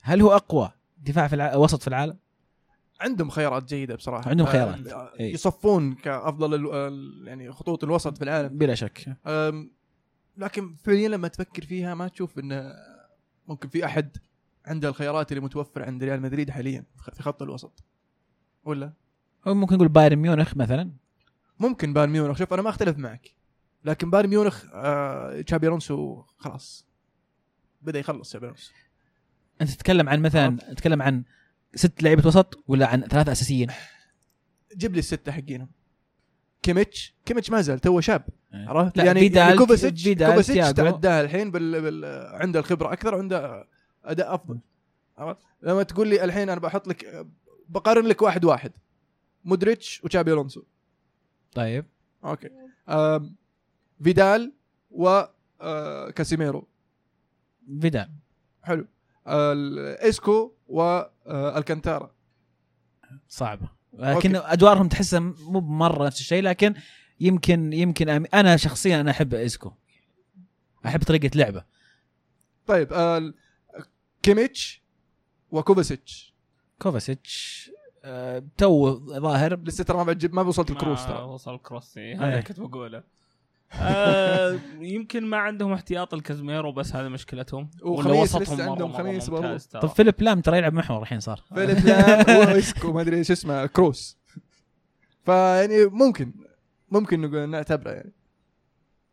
هل 0.02 0.22
هو 0.22 0.36
أقوى 0.36 0.72
دفاع 0.98 1.28
في 1.28 1.34
الع... 1.34 1.56
وسط 1.56 1.82
في 1.82 1.88
العالم؟ 1.88 2.16
عندهم 3.00 3.30
خيارات 3.30 3.64
جيدة 3.64 3.94
بصراحة. 3.94 4.30
عندهم 4.30 4.46
آه، 4.46 4.52
خيارات. 4.52 4.86
آه، 4.86 5.12
إي. 5.20 5.32
يصفون 5.32 5.94
كأفضل 5.94 6.54
ال- 6.54 7.28
يعني 7.28 7.52
خطوط 7.52 7.84
الوسط 7.84 8.18
في 8.18 8.24
العالم. 8.24 8.58
بلا 8.58 8.74
شك. 8.74 9.16
لكن 10.36 10.74
فعليا 10.74 11.08
لما 11.08 11.28
تفكر 11.28 11.62
فيها 11.64 11.94
ما 11.94 12.08
تشوف 12.08 12.38
انه 12.38 12.72
ممكن 13.48 13.68
في 13.68 13.84
أحد 13.84 14.16
عنده 14.66 14.88
الخيارات 14.88 15.32
اللي 15.32 15.42
متوفرة 15.44 15.84
عند 15.84 16.04
ريال 16.04 16.22
مدريد 16.22 16.50
حاليا 16.50 16.84
في 17.12 17.22
خط 17.22 17.42
الوسط. 17.42 17.84
ولا؟ 18.64 18.92
أو 19.46 19.54
ممكن 19.54 19.74
نقول 19.74 19.88
بايرن 19.88 20.16
ميونخ 20.16 20.56
مثلا. 20.56 20.90
ممكن 21.58 21.92
بايرن 21.92 22.10
ميونخ. 22.10 22.38
شوف 22.38 22.52
أنا 22.54 22.62
ما 22.62 22.70
أختلف 22.70 22.98
معك. 22.98 23.34
لكن 23.84 24.10
بايرن 24.10 24.28
ميونخ 24.28 24.64
آه 24.74 25.40
تشابي 25.40 25.66
ألونسو 25.66 26.22
خلاص. 26.38 26.86
بدأ 27.82 27.98
يخلص 27.98 28.28
تشابي 28.30 28.46
ألونسو. 28.46 28.72
أنت 29.60 29.70
تتكلم 29.70 30.08
عن 30.08 30.22
مثلا 30.22 30.56
تتكلم 30.56 31.02
عن 31.02 31.24
ست 31.74 32.02
لعيبة 32.02 32.26
وسط 32.26 32.64
ولا 32.68 32.86
عن 32.86 33.00
ثلاثة 33.00 33.32
أساسيين؟ 33.32 33.70
جيب 34.76 34.92
لي 34.92 34.98
الستة 34.98 35.32
حقينهم. 35.32 35.68
كيميتش. 36.62 37.14
كيميتش 37.24 37.50
ما 37.50 37.60
زال 37.60 37.78
تو 37.78 38.00
شاب. 38.00 38.24
عرفت؟ 38.52 38.96
لا، 38.96 39.04
يعني 39.04 39.26
يعني 39.26 39.56
كوفاسيتش 39.56 40.08
كوفاسيتش. 40.08 40.72
تعداها 40.72 41.20
الحين 41.20 41.50
بال... 41.50 41.82
بال... 41.82 42.04
عنده 42.34 42.60
الخبرة 42.60 42.92
أكثر 42.92 43.14
وعنده 43.14 43.68
أداء 44.04 44.34
أفضل. 44.34 44.58
عرفت؟ 45.18 45.40
لما 45.62 45.82
تقول 45.82 46.08
لي 46.08 46.24
الحين 46.24 46.50
أنا 46.50 46.60
بحط 46.60 46.88
لك 46.88 47.26
بقارن 47.68 48.06
لك 48.06 48.22
واحد 48.22 48.44
واحد. 48.44 48.72
مودريتش 49.44 50.04
وتشابي 50.04 50.32
ألونسو. 50.32 50.62
طيب. 51.54 51.86
okay. 52.24 52.50
آم... 52.88 53.36
فيدال 54.02 54.52
و 54.90 55.22
آه... 55.60 56.10
كاسيميرو. 56.10 56.68
فيدال. 57.80 58.10
حلو. 58.62 58.86
آه... 59.26 59.54
اسكو 60.08 60.54
والكانتارا 61.30 62.10
صعبة. 63.28 63.68
لكن 63.92 64.36
أدوارهم 64.36 64.88
تحسها 64.88 65.20
مو 65.20 65.60
بمرة 65.60 66.06
نفس 66.06 66.20
الشيء 66.20 66.42
لكن 66.42 66.74
يمكن 67.20 67.72
يمكن 67.72 68.08
أنا 68.08 68.56
شخصيا 68.56 69.00
أنا 69.00 69.10
أحب 69.10 69.34
اسكو 69.34 69.72
أحب 70.86 71.02
طريقة 71.02 71.30
لعبه. 71.34 71.64
طيب 72.66 72.92
آه... 72.92 73.32
كيميتش 74.22 74.82
وكوفاسيتش. 75.50 76.34
كوفاسيتش 76.82 77.70
آه 78.04 78.42
تو 78.56 78.98
ظاهر. 79.06 79.60
لسه 79.60 79.84
ترى 79.84 79.96
ما 79.96 80.02
بعجب 80.02 80.34
ما 80.34 80.42
وصلت 80.42 80.70
الكروس 80.70 81.00
ما 81.00 81.06
ترى. 81.06 81.22
وصل 81.22 81.54
الكروس 81.54 81.98
إيه، 81.98 82.12
إيه. 82.12 82.28
هذا 82.28 82.40
كنت 82.40 82.60
بقوله. 82.60 83.02
آه 83.72 84.58
يمكن 84.80 85.26
ما 85.26 85.36
عندهم 85.36 85.72
احتياط 85.72 86.14
لكازميرو 86.14 86.72
بس 86.72 86.96
هذا 86.96 87.08
مشكلتهم. 87.08 87.70
ولا 87.82 87.90
وجيمس 87.90 88.34
وسطهم 88.34 88.70
عندهم 88.70 88.92
جيمس 88.92 89.30
برضو. 89.30 89.56
طب 89.80 89.88
فيليب 89.88 90.14
لام 90.22 90.40
ترى 90.40 90.58
يلعب 90.58 90.72
محور 90.74 91.02
الحين 91.02 91.20
صار. 91.20 91.40
فيليب 91.54 91.78
لام 91.78 92.38
واسكو 92.38 92.92
ما 92.92 93.00
أدري 93.00 93.16
إيش 93.16 93.30
اسمه 93.30 93.66
كروس. 93.66 94.18
فيعني 95.24 95.86
ممكن 95.86 96.32
ممكن 96.90 97.20
نقول 97.20 97.48
نعتبره 97.48 97.90
يعني. 97.90 98.12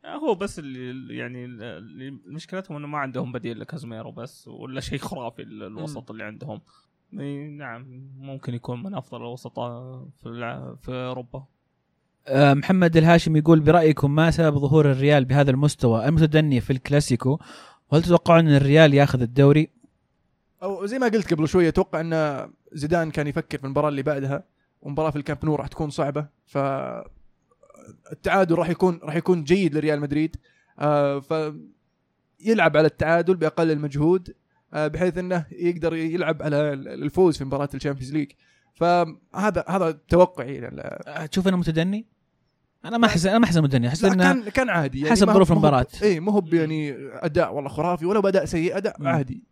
هو 0.05 0.35
بس 0.35 0.59
اللي 0.59 1.17
يعني 1.17 1.45
اللي 1.45 2.11
مشكلتهم 2.25 2.77
إنه 2.77 2.87
ما 2.87 2.97
عندهم 2.97 3.31
بديل 3.31 3.59
لكازميرو 3.59 4.11
بس 4.11 4.47
ولا 4.47 4.81
شيء 4.81 4.99
خرافي 4.99 5.41
ال- 5.41 5.63
الوسط 5.63 6.11
اللي 6.11 6.23
عندهم. 6.23 6.61
نعم 7.57 8.09
ممكن 8.17 8.53
يكون 8.53 8.83
من 8.83 8.95
أفضل 8.95 9.17
الوسطاء 9.21 10.05
في 10.21 10.25
الع- 10.29 10.75
في 10.75 10.91
أوروبا. 10.91 11.39
آه 11.39 11.47
محمد 12.31 12.97
الهاشم 12.97 13.35
يقول 13.35 13.59
برأيكم 13.59 14.15
ما 14.15 14.31
سبب 14.31 14.57
ظهور 14.57 14.91
الريال 14.91 15.25
بهذا 15.25 15.51
المستوى؟ 15.51 16.07
المتدني 16.07 16.61
في 16.61 16.73
الكلاسيكو؟ 16.73 17.39
وهل 17.91 18.03
تتوقعون 18.03 18.47
أن 18.47 18.55
الريال 18.55 18.93
ياخذ 18.93 19.21
الدوري؟ 19.21 19.69
أو 20.63 20.85
زي 20.85 20.99
ما 20.99 21.07
قلت 21.07 21.33
قبل 21.33 21.47
شوية 21.47 21.67
أتوقع 21.67 22.01
أن 22.01 22.49
زيدان 22.71 23.11
كان 23.11 23.27
يفكر 23.27 23.57
في 23.57 23.63
المباراة 23.63 23.89
اللي 23.89 24.01
بعدها. 24.01 24.43
ومباراة 24.81 25.09
في 25.09 25.15
الكامب 25.15 25.45
نو 25.45 25.55
راح 25.55 25.67
تكون 25.67 25.89
صعبة. 25.89 26.27
ف 26.45 26.57
التعادل 28.11 28.55
راح 28.55 28.69
يكون 28.69 28.99
راح 29.03 29.15
يكون 29.15 29.43
جيد 29.43 29.75
لريال 29.75 29.99
مدريد. 29.99 30.35
آه 30.79 31.19
ف 31.19 31.53
يلعب 32.39 32.77
على 32.77 32.87
التعادل 32.87 33.35
بأقل 33.35 33.71
المجهود 33.71 34.33
آه 34.73 34.87
بحيث 34.87 35.17
أنه 35.17 35.45
يقدر 35.51 35.95
يلعب 35.95 36.43
على 36.43 36.73
الفوز 36.73 37.37
في 37.37 37.45
مباراة 37.45 37.69
الشامبيونز 37.73 38.13
ليج. 38.13 38.31
فهذا 38.73 39.65
هذا 39.67 39.99
توقعي 40.09 40.55
يعني 40.55 40.81
آه، 40.81 41.25
تشوف 41.25 41.47
أنه 41.47 41.57
متدني؟ 41.57 42.16
أنا 42.85 42.97
ما 42.97 43.07
احس 43.07 43.25
أنا 43.25 43.39
ما 43.39 43.45
إنه 43.45 43.61
متدني 43.61 43.87
أحس 43.87 44.03
إنه 44.03 44.23
كان 44.23 44.43
كان 44.43 44.69
عادي. 44.69 44.99
يعني 44.99 45.11
حسب 45.11 45.27
ما 45.27 45.33
ظروف 45.33 45.49
ما 45.49 45.53
المباراة. 45.53 45.87
اي 46.03 46.19
مو 46.19 46.31
هو 46.31 46.43
يعني 46.51 46.95
أداء 47.13 47.53
والله 47.53 47.69
خرافي 47.69 48.05
ولا 48.05 48.19
بأداء 48.19 48.45
سيء 48.45 48.77
أداء 48.77 48.95
مم. 48.99 49.07
عادي. 49.07 49.43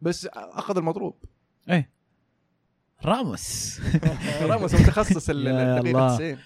بس 0.00 0.26
أخذ 0.34 0.76
المطلوب. 0.76 1.14
راموس. 3.04 3.80
راموس 4.42 4.74
متخصص 4.74 5.30
الدقيقه 5.34 5.78
الله. 5.80 6.16
90 6.16 6.36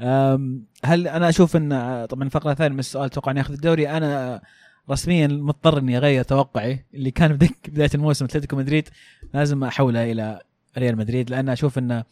أم، 0.00 0.64
هل 0.84 1.08
أنا 1.08 1.28
أشوف 1.28 1.56
ان 1.56 1.68
طبعا 2.10 2.24
الفقرة 2.24 2.52
الثانية 2.52 2.72
من 2.74 2.78
السؤال 2.78 3.04
أتوقع 3.04 3.32
ان 3.32 3.36
ياخذ 3.36 3.52
الدوري. 3.52 3.88
أنا 3.88 4.42
رسميا 4.90 5.26
مضطر 5.26 5.78
اني 5.78 5.96
أغير 5.96 6.22
توقعي 6.24 6.86
اللي 6.94 7.10
كان 7.10 7.32
بد 7.32 7.70
بداية 7.70 7.90
الموسم 7.94 8.24
أتلتيكو 8.24 8.56
مدريد 8.56 8.88
لازم 9.34 9.64
احولها 9.64 10.04
إلى 10.04 10.40
ريال 10.78 10.96
مدريد 10.96 11.30
لأن 11.30 11.48
أشوف 11.48 11.78
انه 11.78 12.04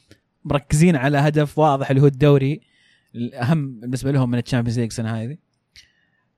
مركزين 0.44 0.96
على 0.96 1.18
هدف 1.18 1.58
واضح 1.58 1.90
اللي 1.90 2.02
هو 2.02 2.06
الدوري. 2.06 2.60
الأهم 3.14 3.80
بالنسبة 3.80 4.12
لهم 4.12 4.30
من 4.30 4.38
الشامبيونز 4.38 4.78
ليج 4.78 4.88
السنة 4.90 5.22
هذه. 5.22 5.36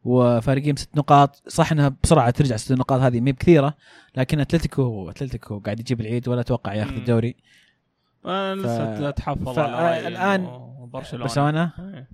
وفارقين 0.04 0.74
بست 0.74 0.96
نقاط 0.96 1.42
صح 1.48 1.72
إنها 1.72 1.96
بسرعة 2.02 2.30
ترجع 2.30 2.56
ست 2.56 2.72
نقاط 2.72 3.00
هذه 3.00 3.20
ما 3.20 3.30
كثيره 3.30 3.76
لكن 4.16 4.40
أتلتيكو 4.40 5.10
أتلتيكو 5.10 5.58
قاعد 5.58 5.80
يجيب 5.80 6.00
العيد 6.00 6.28
ولا 6.28 6.40
أتوقع 6.40 6.74
ياخذ. 6.74 6.94
الدوري. 6.94 7.36
لسه 8.24 9.10
تحفظ 9.10 9.58
على 9.58 10.08
الآن 10.08 10.40
إنه 10.40 10.88
برشلونه 10.92 11.24
برشلونة؟ 11.24 11.72
إيه. 11.78 12.08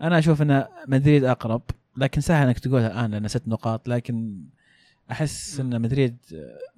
أنا 0.00 0.18
أشوف 0.18 0.42
إن 0.42 0.64
مدريد 0.88 1.24
أقرب 1.24 1.62
لكن 1.96 2.20
سهل 2.20 2.46
إنك 2.46 2.58
تقولها 2.58 2.86
الآن 2.86 3.10
لأن 3.10 3.28
ست 3.28 3.48
نقاط 3.48 3.88
لكن 3.88 4.44
أحس 5.10 5.60
إن 5.60 5.82
مدريد 5.82 6.16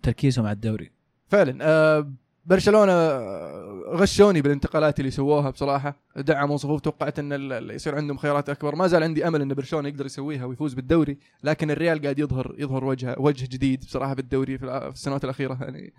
تركيزهم 0.02 0.46
على 0.46 0.54
الدوري. 0.54 0.90
فعلا 1.28 1.58
آه 1.62 2.12
برشلونة 2.46 2.92
غشوني 3.86 4.42
بالانتقالات 4.42 5.00
اللي 5.00 5.10
سووها 5.10 5.50
بصراحة. 5.50 5.96
دعموا 6.16 6.56
صفوف 6.56 6.80
توقعت 6.80 7.18
إن 7.18 7.32
يصير 7.70 7.94
عندهم 7.94 8.16
خيارات 8.16 8.48
أكبر. 8.48 8.74
ما 8.74 8.86
زال 8.86 9.02
عندي 9.02 9.28
أمل 9.28 9.42
إن 9.42 9.54
برشلونة 9.54 9.88
يقدر 9.88 10.06
يسويها 10.06 10.44
ويفوز 10.44 10.74
بالدوري 10.74 11.18
لكن 11.44 11.70
الريال 11.70 12.02
قاعد 12.02 12.18
يظهر 12.18 12.54
يظهر 12.58 12.84
وجه 12.84 13.14
وجه 13.18 13.44
جديد 13.44 13.80
بصراحة 13.80 14.14
بالدوري 14.14 14.58
في 14.58 14.88
السنوات 14.94 15.24
الأخيرة. 15.24 15.58
يعني 15.60 15.92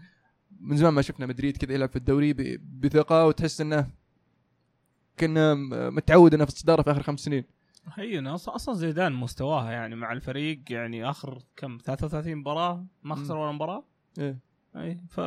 من 0.60 0.77
زمان 0.77 0.93
ما 0.93 1.01
شفنا 1.01 1.25
مدريد 1.25 1.57
كذا 1.57 1.73
يلعب 1.73 1.89
في 1.89 1.95
الدوري 1.95 2.33
بثقة 2.81 3.25
وتحس 3.25 3.62
إنه 3.62 3.88
كنا 5.19 5.53
متعود 5.89 6.33
إنه 6.33 6.45
في 6.45 6.51
الصدارة 6.51 6.81
في 6.81 6.91
آخر 6.91 7.03
خمس 7.03 7.19
سنين. 7.19 7.43
هي 7.93 8.19
أصلا 8.29 8.75
زيدان 8.75 9.13
مستواها 9.13 9.71
يعني 9.71 9.95
مع 9.95 10.12
الفريق 10.12 10.60
يعني 10.69 11.10
آخر 11.10 11.41
كم 11.55 11.77
33 11.86 12.36
مباراة 12.36 12.86
ما 13.03 13.15
خسر. 13.15 13.38
ولا 13.38 13.51
مباراة؟ 13.51 13.83
إيه. 14.19 14.39
اي 14.75 14.97
ف 15.10 15.19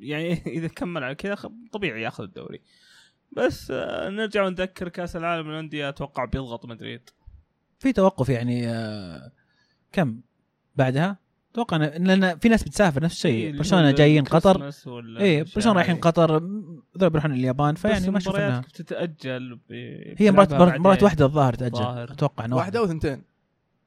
يعني 0.00 0.32
إذا 0.58 0.68
كمل 0.68 1.04
على 1.04 1.14
كذا 1.14 1.34
خ- 1.34 1.48
طبيعي 1.72 2.02
ياخذ 2.02 2.24
الدوري. 2.24 2.60
بس 3.32 3.70
آه، 3.70 4.08
نرجع 4.08 4.44
ونذكر 4.44 4.88
كأس 4.88 5.16
العالم 5.16 5.50
للأندية 5.50 5.88
أتوقع 5.88 6.24
بيضغط 6.24 6.66
مدريد. 6.66 7.10
في 7.78 7.92
توقف 7.92 8.28
يعني 8.28 8.68
آه، 8.68 9.32
كم؟ 9.92 10.20
بعدها؟ 10.76 11.16
أتوقع 11.52 11.76
لأن 11.76 12.38
في 12.38 12.48
ناس 12.48 12.62
بتسافر 12.62 13.02
نفس 13.02 13.26
إيه، 13.26 13.32
الشيء 13.32 13.46
اللي 13.48 13.58
برشلونة 13.58 13.90
جايين 13.90 14.24
قطر. 14.24 14.70
اي 15.20 15.42
برشلونة 15.44 15.76
رايحين. 15.78 15.96
قطر 15.96 16.38
ذول 16.98 17.10
بيروحون 17.10 17.32
اليابان 17.32 17.74
فيعني 17.74 18.10
ما 18.10 18.18
انها 18.28 18.60
بتتاجل 18.60 19.58
هي 20.18 20.30
مباراه 20.30 20.78
مباراة. 20.78 21.04
واحدة 21.04 21.24
الظاهر 21.26 21.54
تأجل. 21.54 21.82
أتوقع 22.12 22.54
واحدة 22.54 22.82
وثنتين. 22.82 23.22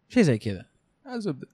شيء 0.09 0.23
زي 0.23 0.37
كذا. 0.37 0.65
الزبده 1.15 1.47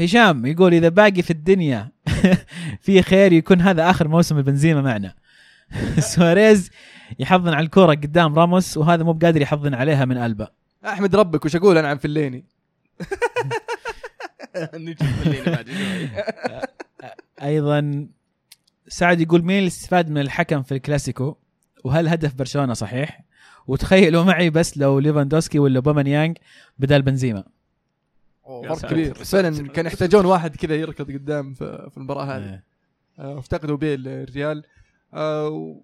هشام 0.00 0.46
يقول 0.46 0.74
إذا 0.74 0.88
باقي 0.88 1.22
في 1.22 1.30
الدنيا 1.30 1.88
في 2.84 3.02
خير 3.02 3.32
يكون 3.32 3.60
هذا 3.60 3.90
آخر 3.90 4.08
موسم 4.08 4.38
البنزيما 4.38 4.82
معنا. 4.82 5.14
سواريز 6.14 6.70
يحضن 7.18 7.54
على 7.54 7.64
الكورة 7.64 7.94
قدام 7.94 8.34
راموس 8.34 8.76
وهذا 8.76 9.04
مو 9.04 9.12
بقادر 9.12 9.42
يحضن 9.42 9.74
عليها 9.74 10.04
من 10.04 10.16
ألبا. 10.16 10.48
أحمد 10.86 11.16
ربك 11.16 11.44
وش 11.44 11.56
أقول؟ 11.56 11.78
أنا 11.78 11.88
عن 11.88 11.96
فليني. 11.96 12.44
أيضا 17.42 18.08
سعد 18.88 19.20
يقول 19.20 19.42
مين 19.42 19.58
اللي 19.58 19.66
استفاد 19.66 20.10
من 20.10 20.20
الحكم 20.20 20.62
في 20.62 20.72
الكلاسيكو؟ 20.72 21.36
وهل 21.84 22.08
هدف 22.08 22.34
برشلونة 22.34 22.74
صحيح؟ 22.74 23.24
وتخيلوا 23.66 24.24
معي 24.24 24.50
بس 24.50 24.78
لو 24.78 24.98
ليفاندوسكي 24.98 25.58
ولا 25.58 25.80
أوباميانغ 25.80 26.34
بدل 26.78 27.02
بنزيما. 27.02 27.44
فرق 28.48 28.90
كبير. 28.90 29.14
فعلا. 29.14 29.68
كان 29.68 29.86
يحتاجون 29.86 30.24
واحد 30.26 30.56
كذا 30.56 30.74
يركض 30.74 31.12
قدام 31.12 31.54
في 31.54 31.88
في 31.90 31.96
المباراة 31.96 32.24
هذه. 32.24 32.44
إيه. 32.50 32.64
آه، 33.18 33.38
افتقدوا 33.38 33.76
بيل 33.76 34.08
الريال. 34.08 34.64
آه، 35.14 35.48
و- 35.48 35.80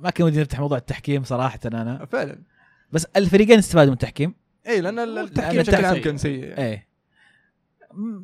ما 0.00 0.10
كان 0.10 0.26
ودي 0.26 0.40
نفتح 0.40 0.60
موضوع 0.60 0.78
التحكيم 0.78 1.24
صراحة 1.24 1.58
أنا. 1.66 2.04
فعلا. 2.04 2.38
بس 2.92 3.04
الفريقين 3.16 3.58
استفادوا 3.58 3.86
من 3.90 3.92
التحكيم؟ 3.92 4.34
اي 4.66 4.80
لأن 4.80 4.98
ال- 4.98 5.18
التحكيم 5.18 5.60
بشكل 5.60 5.84
عام 5.84 5.96
كان 5.96 6.16
سيء. 6.18 6.44
يعني. 6.44 6.58
إيه. 6.62 6.86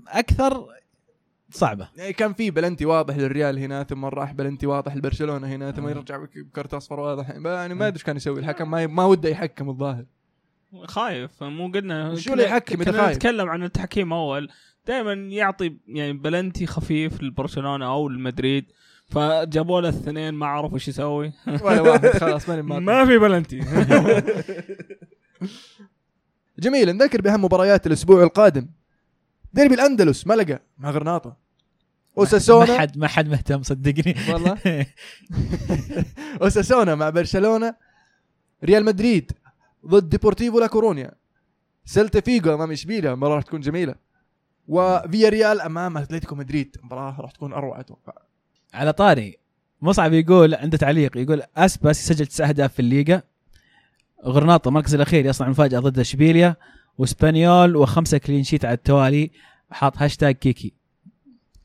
أكثر 0.09 0.67
صعبة. 1.51 1.89
يعني 1.97 2.13
كان 2.13 2.33
في 2.33 2.51
بلنتي 2.51 2.87
واضح 2.87 3.17
للريال 3.17 3.59
هنا 3.59 3.83
ثم 3.85 4.05
راح 4.05 4.33
بلنتي 4.33 4.67
واضح 4.67 4.97
لبرشلونة 4.97 5.47
هنا 5.47 5.73
ثم 5.73 5.87
آه. 5.87 5.91
يرجع 5.91 6.17
بك- 6.17 6.39
بكرت 6.39 6.75
أصفر 6.75 7.01
واضح. 7.01 7.31
يعني 7.31 7.75
ما 7.75 7.87
أدري 7.87 7.95
إيش 7.97 8.03
كان 8.05 8.17
يسوي 8.17 8.41
الحكم 8.41 8.71
ما 8.71 8.87
ما 8.87 9.05
وده 9.05 9.29
يحكم 9.29 9.69
الظاهر. 9.71 10.05
خايف 10.85 11.43
مو 11.43 11.69
قلنا 11.69 12.17
شو 12.17 12.33
اللي 12.33 12.45
يحكم 12.45 12.85
كنا 12.85 12.93
خايف؟ 12.93 13.17
نتكلم 13.17 13.49
عن 13.49 13.63
التحكيم 13.63 14.13
أول. 14.13 14.49
دائما 14.87 15.13
يعطي 15.13 15.77
يعني 15.89 16.13
بلنتي 16.13 16.67
خفيف 16.67 17.23
لبرشلونة 17.23 17.87
أو 17.87 18.09
لمدريد 18.09 18.73
فجابوا 19.11 19.81
له 19.81 19.89
الاثنين 19.89 20.35
ما 20.35 20.47
عرف 20.47 20.73
وش 20.73 20.89
يسوي. 20.89 21.33
ولا 21.63 21.81
واحد 21.81 22.07
خلاص 22.09 22.49
ماني 22.49 22.63
ما 22.69 22.79
ما 22.79 23.07
في 23.07 23.19
بلنتي. 23.19 23.61
جميل 26.59 26.97
نذكر 26.97 27.21
بأهم 27.21 27.45
مباريات 27.45 27.87
الأسبوع 27.87 28.23
القادم. 28.23 28.69
ديربي 29.53 29.75
الأندلس 29.75 30.27
ملقا 30.27 30.59
مع 30.79 30.91
غرناطه 30.91 31.29
ما 31.31 31.37
أوساسونا. 32.19 32.79
حد 32.79 32.99
ما 32.99 33.09
حد 33.09 33.29
مهتم 33.29 33.63
صدقني. 33.63 34.15
والله. 34.33 34.87
أوساسونا 36.43 36.95
مع 36.95 37.11
برشلونة. 37.11 37.75
ريال 38.65 38.85
مدريد. 38.85 39.33
ضد 39.87 40.09
ديبورتيفو 40.09 40.61
لا 40.61 40.67
كورونيا. 40.67 41.13
سيلتا 41.85 42.21
فيجو 42.21 42.55
أمام 42.55 42.71
إشبيليا 42.73 43.15
مباراة 43.15 43.35
راح 43.35 43.45
تكون 43.45 43.61
جميلة. 43.61 43.95
وفيا 44.69 45.29
ريال 45.29 45.61
أمام 45.61 45.99
أتلتيكو 45.99 46.35
مدريد 46.35 46.77
مباراة 46.83 47.21
راح 47.21 47.31
تكون 47.31 47.53
أروع 47.53 47.81
أتوقع. 47.81 48.13
على 48.75 48.93
طاري 48.93 49.37
مصعب 49.83 50.13
يقول 50.13 50.55
عنده 50.55 50.79
تعليق 50.79 51.17
يقول 51.17 51.43
أسباس 51.57 52.01
يسجل 52.01 52.27
تسع 52.27 52.49
أهداف 52.49 52.73
في 52.73 52.81
الليغا. 52.81 53.23
غرناطة 54.25 54.69
المركز 54.69 54.95
الأخير 54.95 55.27
يصنع 55.27 55.49
مفاجأة 55.49 55.79
ضد 55.79 55.99
إشبيليا. 55.99 56.57
واسبانيول 56.99 57.77
وخمسة 57.77 58.19
clean 58.19 58.45
sheet 58.45 58.65
على 58.65 58.75
التوالي 58.75 59.31
حاط 59.71 59.99
هاشتاج 59.99 60.35
كيكي. 60.35 60.75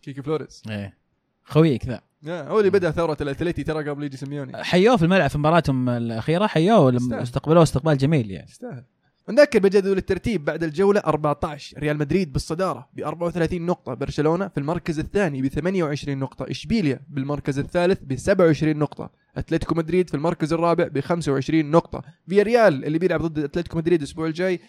كيكي 0.02 0.22
فلوريس. 0.22 0.64
إيه. 0.70 0.98
خويك 1.44 1.86
ذا. 1.86 2.02
هو 2.28 2.60
اللي 2.60 2.70
بدأ 2.70 2.92
ثورة 2.92 3.18
الأتليتي 3.22 3.64
ترى 3.64 3.90
قبل 3.90 4.04
يجي 4.04 4.18
سيميوني. 4.18 4.64
حيوه 4.64 4.98
في 4.98 5.04
الملعب 5.04 5.30
في 5.30 5.38
مباراتهم 5.38 5.90
الأخيرة 5.90 6.48
حيوه 6.48 6.98
استقبلوه 7.12 7.64
استقبال 7.64 7.98
جميل 7.98 8.32
يعني. 8.32 8.48
يستاهل. 8.50 8.84
نذكر 9.30 9.60
بجدول 9.60 9.98
الترتيب 9.98 10.46
بعد 10.46 10.64
الجولة 10.64 11.00
14 11.00 11.80
ريال 11.80 11.98
مدريد 11.98 12.34
بالصدارة 12.34 12.90
ب 12.94 13.00
34 13.00 13.62
نقطة 13.62 13.94
برشلونة 13.94 14.48
في 14.48 14.58
المركز 14.58 15.00
الثاني 15.00 15.42
ب 15.42 15.48
28 15.48 16.18
نقطة 16.18 16.46
إشبيليا 16.50 17.00
بالمركز 17.10 17.60
الثالث 17.60 18.00
ب 18.04 18.16
27 18.16 18.78
نقطة 18.78 19.10
أتلتيكو 19.38 19.76
مدريد 19.76 20.10
في 20.10 20.16
المركز 20.16 20.54
الرابع 20.54 20.88
ب 20.88 21.00
25 21.00 21.72
نقطة 21.72 22.02
فيا 22.28 22.44
ريال 22.44 22.86
اللي 22.86 23.00
بيلعب 23.00 23.22
ضد 23.22 23.40
أتلتيكو 23.40 23.78
مدريد 23.78 24.02
الأسبوع 24.02 24.28
الجاي 24.28 24.60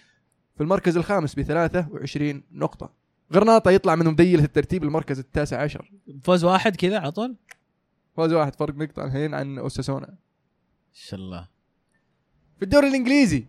في 0.56 0.60
المركز 0.60 0.96
الخامس 0.96 1.34
ب 1.34 1.42
23 1.42 2.42
نقطة. 2.52 3.01
غرناطة 3.34 3.70
يطلع 3.70 3.94
من 3.94 4.06
مذيلة 4.06 4.44
الترتيب 4.44 4.84
المركز 4.84 5.18
التاسع 5.18 5.62
عشر. 5.62 5.90
فوز 6.24 6.44
واحد 6.44 6.76
كذا 6.76 6.98
على 6.98 7.12
طول؟ 7.12 7.36
فوز 8.16 8.32
واحد 8.32 8.54
فرق 8.54 8.74
نقطة 8.74 9.04
الحين 9.04 9.34
عن 9.34 9.58
أوساسونا. 9.58 10.08
إن 10.08 10.14
شاء 10.94 11.20
الله. 11.20 11.48
في 12.56 12.62
الدوري 12.62 12.88
الإنجليزي 12.88 13.44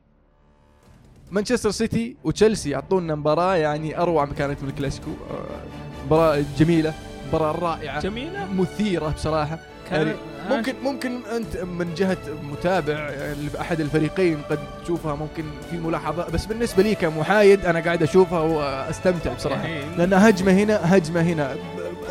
مانشستر 1.31 1.71
سيتي 1.71 2.17
وتشيلسي 2.23 2.69
يعطونا 2.69 3.15
مباراة 3.15 3.55
يعني 3.55 3.97
أروع 3.97 4.25
ما 4.25 4.33
كانت 4.33 4.63
من 4.63 4.69
الكلاسيكو. 4.69 5.11
آه، 5.11 5.63
مباراة 6.05 6.43
جميلة 6.57 6.93
مباراة 7.27 7.59
رائعة 7.59 8.01
جميلة؟ 8.01 8.53
مثيرة 8.53 9.09
بصراحة. 9.09 9.59
يعني 9.95 10.13
ممكن 10.49 10.73
ممكن 10.83 11.19
أنت 11.35 11.57
من 11.57 11.93
جهة 11.93 12.17
متابع 12.51 13.11
أحد 13.59 13.79
الفريقين 13.81 14.41
قد 14.49 14.59
تشوفها 14.83 15.15
ممكن 15.15 15.43
في 15.71 15.77
ملاحظة. 15.77 16.25
بس 16.29 16.45
بالنسبة 16.45 16.83
لي 16.83 16.95
كمحايد 16.95 17.65
أنا 17.65 17.79
قاعد 17.79 18.03
أشوفها 18.03 18.39
وأستمتع 18.39 19.33
بصراحة. 19.33 19.67
لأن 19.97 20.13
هجمة 20.13 20.51
هنا 20.51 20.95
هجمة 20.97 21.21
هنا. 21.21 21.55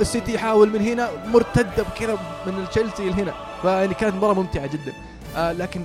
السيتي 0.00 0.34
يحاول 0.34 0.68
من 0.70 0.80
هنا 0.80 1.08
مرتدة 1.26 1.84
كذا 2.00 2.18
من 2.46 2.64
تشيلسي 2.70 3.08
لهنا. 3.10 3.32
فيعني 3.62 3.94
كانت 3.94 4.14
مباراة 4.14 4.34
ممتعة 4.34 4.66
جدا. 4.66 4.92
آه 5.36 5.52
لكن 5.52 5.80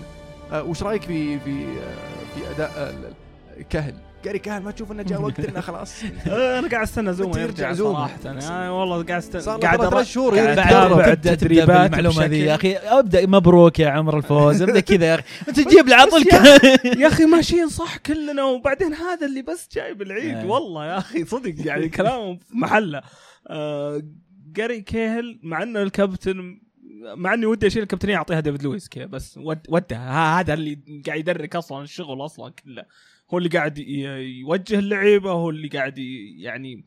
آه 0.51 0.63
وش 0.63 0.83
رأيك 0.83 1.01
في 1.01 1.39
في 1.39 1.63
آه 1.65 2.35
في 2.35 2.51
أداء 2.55 2.71
آه، 2.77 2.89
ال- 2.89 3.11
ال- 3.57 3.67
كهل 3.69 3.93
جاري 4.27 4.39
كهل 4.39 4.63
ما 4.63 4.71
تشوف 4.71 4.91
إنه 4.91 5.03
جاء 5.03 5.21
وقت 5.21 5.39
انه 5.39 5.59
خلاص 5.61 6.03
أنا 6.27 6.67
قاعد 6.69 6.83
أستنى 6.87 7.13
زوما 7.13 7.41
يرجع؟ 7.41 7.73
صراحة. 7.73 8.19
أنا 8.25 8.71
والله 8.71 9.03
قاعد 9.03 9.21
أستنى. 9.35 9.57
قاعد 9.61 9.89
ثلاث 9.89 10.07
شهور 10.07 10.35
بعد 10.35 11.27
التدريبات 11.27 11.91
بالمعلومة 11.91 12.25
ذي. 12.25 12.39
يا 12.39 12.55
أخي. 12.55 12.75
أبدأ 12.75 13.25
مبروك 13.25 13.79
يا 13.79 13.89
عمر 13.89 14.17
الفوز. 14.17 14.61
أبدأ 14.61 14.79
كذا 14.79 15.05
يا 15.05 15.15
أخي. 15.15 15.23
أنت 15.47 15.59
تجيب 15.59 15.87
لي 15.89 15.93
عطل 15.95 16.23
يا 17.01 17.07
أخي 17.07 17.25
ماشيين 17.25 17.69
صح 17.69 17.97
كلنا 17.97 18.43
وبعدين 18.43 18.93
هذا 18.93 19.25
اللي 19.25 19.41
بس 19.41 19.69
جايب 19.71 20.01
العيد 20.01 20.35
آه. 20.35 20.45
والله 20.45 20.85
يا 20.85 20.97
أخي 20.97 21.25
صدق 21.25 21.53
يعني 21.67 21.89
كلامه 21.89 22.35
في 22.35 22.57
محلة. 22.57 23.01
آه 23.47 24.01
جاري 24.51 24.81
كيهل 24.81 25.39
مع 25.43 25.63
إنه 25.63 25.81
الكابتن 25.81 26.59
مع 27.15 27.33
إني 27.33 27.45
ودي 27.45 27.67
أشيل 27.67 27.83
الكابتنية 27.83 28.15
أعطيها 28.15 28.39
ديفيد 28.39 28.63
لويس 28.63 28.89
كذا 28.89 29.05
بس 29.05 29.37
ود 29.37 29.59
ودها. 29.69 29.97
ها- 29.99 30.39
هذا 30.39 30.53
اللي 30.53 30.79
قاعد 31.07 31.19
يدرك 31.19 31.55
أصلا 31.55 31.83
الشغل 31.83 32.25
أصلا 32.25 32.51
كله. 32.65 32.83
هو 33.33 33.37
اللي 33.37 33.49
قاعد 33.49 33.77
يوجه 33.77 34.79
اللعيبة 34.79 35.31
هو 35.31 35.49
اللي 35.49 35.67
قاعد 35.67 35.97
يعني 36.37 36.85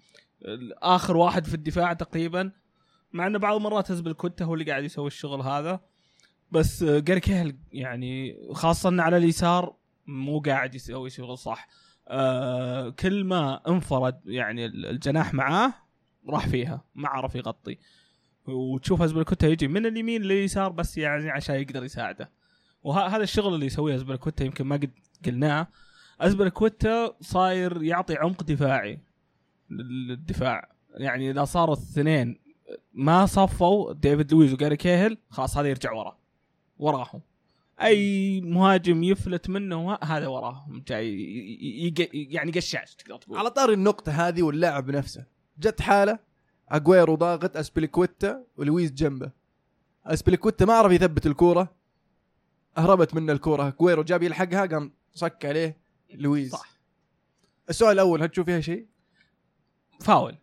آخر 0.83 1.17
واحد 1.17 1.47
في 1.47 1.55
الدفاع 1.55 1.93
تقريبا. 1.93 2.53
مع 3.13 3.27
إنه 3.27 3.39
بعض 3.39 3.57
المرات 3.57 3.91
هزب 3.91 4.07
الكوتا 4.07 4.45
هو 4.45 4.55
اللي 4.55 4.65
قاعد 4.65 4.85
يسوي 4.85 5.07
الشغل 5.07 5.41
هذا. 5.41 5.81
بس 6.51 6.85
جاري 6.85 7.21
كيهل 7.21 7.57
يعني 7.73 8.37
خاصة 8.53 9.03
على 9.03 9.17
اليسار 9.17 9.75
مو 10.07 10.41
قاعد 10.41 10.75
يسوي 10.75 11.11
شغل 11.11 11.39
صح. 11.39 11.69
آه 12.09 12.89
كل 12.89 13.25
ما 13.25 13.61
انفرد 13.69 14.21
يعني 14.27 14.67
ال- 14.67 14.87
الجناح 14.87 15.35
معاه 15.35 15.75
راح 16.29 16.49
فيها 16.49 16.85
ما 16.95 17.09
عرف 17.09 17.35
يغطي. 17.35 17.79
وتشوف 18.47 19.03
ازبليكويتا 19.03 19.49
يجي 19.49 19.69
من 19.69 19.87
اليمين 19.87 20.23
لليسار 20.23 20.73
بس 20.73 20.99
يعني 20.99 21.31
عشان 21.31 21.55
يقدر 21.55 21.85
يساعده. 21.85 22.31
وهذا 22.83 23.23
الشغل 23.23 23.55
اللي 23.55 23.67
يسويه 23.67 23.95
ازبليكويتا 23.95 24.45
يمكن 24.45 24.65
ما 24.67 24.77
قد 24.77 24.91
قلناه. 25.27 25.67
ازبليكويتا 26.21 27.17
صاير 27.21 27.83
يعطي 27.83 28.17
عمق 28.17 28.43
دفاعي 28.43 29.01
للدفاع. 29.71 30.73
يعني 30.95 31.31
إذا 31.31 31.45
صاروا 31.45 31.75
الاثنين 31.75 32.39
ما 32.93 33.27
صفوا 33.27 33.93
ديفيد 33.93 34.33
لويز 34.33 34.53
وجاري 34.53 34.77
كيهل 34.77 35.19
خلاص 35.31 35.57
هذا 35.57 35.69
يرجع 35.69 35.93
ورا 35.93 36.19
وراهم. 36.79 37.21
أي 37.83 38.41
مهاجم 38.41 39.03
يفلت 39.03 39.51
منه 39.51 39.99
هذا 40.05 40.27
وراهم. 40.27 40.85
جاي 40.89 41.95
يعني 42.13 42.53
قشاش 42.53 42.95
تقدر 42.95 43.17
تقول. 43.17 43.39
على 43.39 43.51
طار 43.51 43.73
النقطة 43.73 44.13
هذه 44.13 44.43
واللاعب 44.43 44.91
نفسه. 44.91 45.25
جت 45.59 45.81
حالة 45.81 46.19
اجويرو 46.69 47.15
ضاغط 47.15 47.57
ازبليكويتا 47.57 48.45
ولويز 48.57 48.93
جنبه. 48.93 49.31
ازبليكويتا 50.07 50.65
ما 50.65 50.73
عرف 50.73 50.93
يثبت 50.93 51.27
الكورة. 51.27 51.75
هربت 52.77 53.15
منه 53.15 53.33
الكورة. 53.33 53.69
اجويرو 53.69 54.03
جاب 54.03 54.23
يلحقها 54.23 54.67
قام 54.67 54.93
صك 55.15 55.47
عليه. 55.47 55.90
لويز 56.15 56.53
صح. 56.53 56.69
السؤال 57.71 57.93
الأول 57.93 58.23
هل 58.23 58.29
تشوف 58.29 58.47
فيها 58.47 58.61
شيء؟ 58.61 58.87
فاول. 60.01 60.37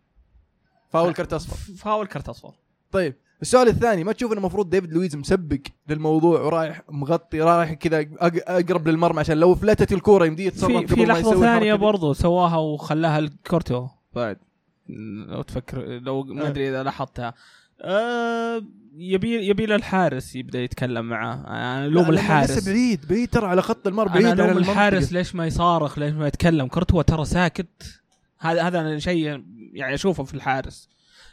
فاول 0.90 1.12
كرت 1.14 1.32
أصفر. 1.32 1.74
فاول 1.74 2.06
كرت 2.06 2.28
أصفر. 2.28 2.54
طيب 2.90 3.14
السؤال 3.42 3.68
الثاني 3.68 4.04
ما 4.04 4.12
تشوف 4.12 4.32
انه 4.32 4.40
المفروض 4.40 4.70
ديفيد 4.70 4.92
لويز 4.92 5.16
مسبق 5.16 5.58
للموضوع 5.88 6.40
ورايح 6.40 6.82
مغطي 6.88 7.40
رايح 7.40 7.72
كذا 7.72 8.02
أق- 8.04 8.08
أقرب 8.48 8.88
للمرمى 8.88 9.20
عشان 9.20 9.36
لو 9.38 9.54
فلتت 9.54 9.92
الكورة 9.92 10.26
يمديه 10.26 10.46
يتصرف 10.46 10.76
في 10.76 10.86
في 10.86 11.04
لحظة 11.04 11.40
ثانية. 11.40 11.74
برضو 11.74 12.12
سواها 12.12 12.56
وخلاها 12.56 13.18
لكورتوا. 13.18 13.88
بعد. 14.12 14.38
لو 15.28 15.42
تفكر 15.42 15.84
لو 15.84 16.22
ما 16.22 16.44
آه. 16.44 16.48
أدري 16.48 16.68
إذا 16.68 16.82
لاحظتها. 16.82 17.34
آه 17.80 18.62
يبي 18.96 19.46
يبي 19.48 19.66
له 19.66 19.74
الحارس 19.74 20.36
يبدأ 20.36 20.58
يتكلم 20.60 21.04
معاه. 21.04 21.34
أنا 21.46 21.80
لا، 21.80 21.86
الوم 21.86 22.10
الحارس 22.10 22.50
لسه 22.50 22.72
بعيد 22.72 23.08
بعيد 23.08 23.28
ترى 23.28 23.46
على 23.46 23.62
خط 23.62 23.86
المرمى 23.86 24.10
أنا 24.10 24.20
بعيد 24.20 24.26
عن 24.26 24.38
الوم 24.40 24.50
المنطقة. 24.50 24.72
الحارس 24.72 25.12
ليش 25.12 25.34
ما 25.34 25.46
يصارخ 25.46 25.98
ليش 25.98 26.12
ما 26.12 26.26
يتكلم. 26.26 26.66
كورتوا 26.66 27.02
ترى 27.02 27.24
ساكت. 27.24 28.00
هذا 28.38 28.62
هذا 28.62 28.80
أنا 28.80 28.98
شيء 28.98 29.42
يعني 29.72 29.94
أشوفه 29.94 30.24
في 30.24 30.34
الحارس. 30.34 30.88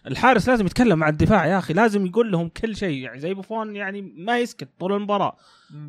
الحارس 0.08 0.50
لازم 0.50 0.66
يتكلم 0.66 1.00
مع 1.00 1.10
الدفاع 1.10 1.46
يا 1.48 1.58
أخي 1.58 1.74
لازم 1.74 2.06
يقول 2.06 2.32
لهم 2.32 2.50
كل 2.50 2.76
شيء. 2.76 2.98
يعني 2.98 3.20
زي 3.20 3.34
بوفون 3.34 3.76
يعني 3.76 4.02
ما 4.18 4.40
يسكت 4.40 4.70
طول 4.80 4.94
المباراة. 4.94 5.38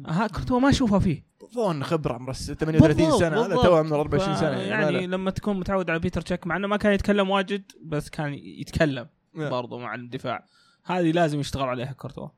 ها 0.06 0.26
كورتوا 0.26 0.60
ما 0.60 0.68
اشوفها 0.70 0.98
فيه. 0.98 1.26
بوفون 1.54 1.84
خبرة 1.84 2.12
عمره 2.14 2.32
38 2.32 2.96
بالضبط، 2.96 3.20
سنة 3.20 3.46
هذا. 3.46 3.54
كورتوا 3.54 3.76
عمره 3.76 3.96
24 3.96 4.36
سنة. 4.36 4.48
يعني, 4.48 4.94
يعني. 4.94 5.06
لما 5.06 5.30
تكون 5.30 5.60
متعود 5.60 5.90
على 5.90 5.98
بيتر 5.98 6.20
تشيك 6.20 6.46
مع 6.46 6.56
إنه 6.56 6.68
ما 6.68 6.76
كان 6.76 6.92
يتكلم 6.92 7.30
واجد 7.30 7.62
بس 7.84 8.10
كان 8.10 8.34
يتكلم. 8.34 9.06
برضو 9.36 9.78
مع 9.78 9.94
الدفاع. 9.94 10.44
هذه 10.84 11.12
لازم 11.12 11.40
يشتغل 11.40 11.68
عليها 11.68 11.92
كورتوا. 11.92 12.28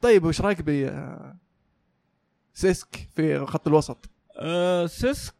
طيب 0.00 0.24
وش 0.24 0.40
رأيك 0.40 0.62
ب 0.62 0.68
آه، 0.68 1.36
سيسك 2.54 3.08
في 3.16 3.46
خط 3.46 3.66
الوسط؟ 3.68 4.10
أه 4.38 4.86
سيسك 4.86 5.34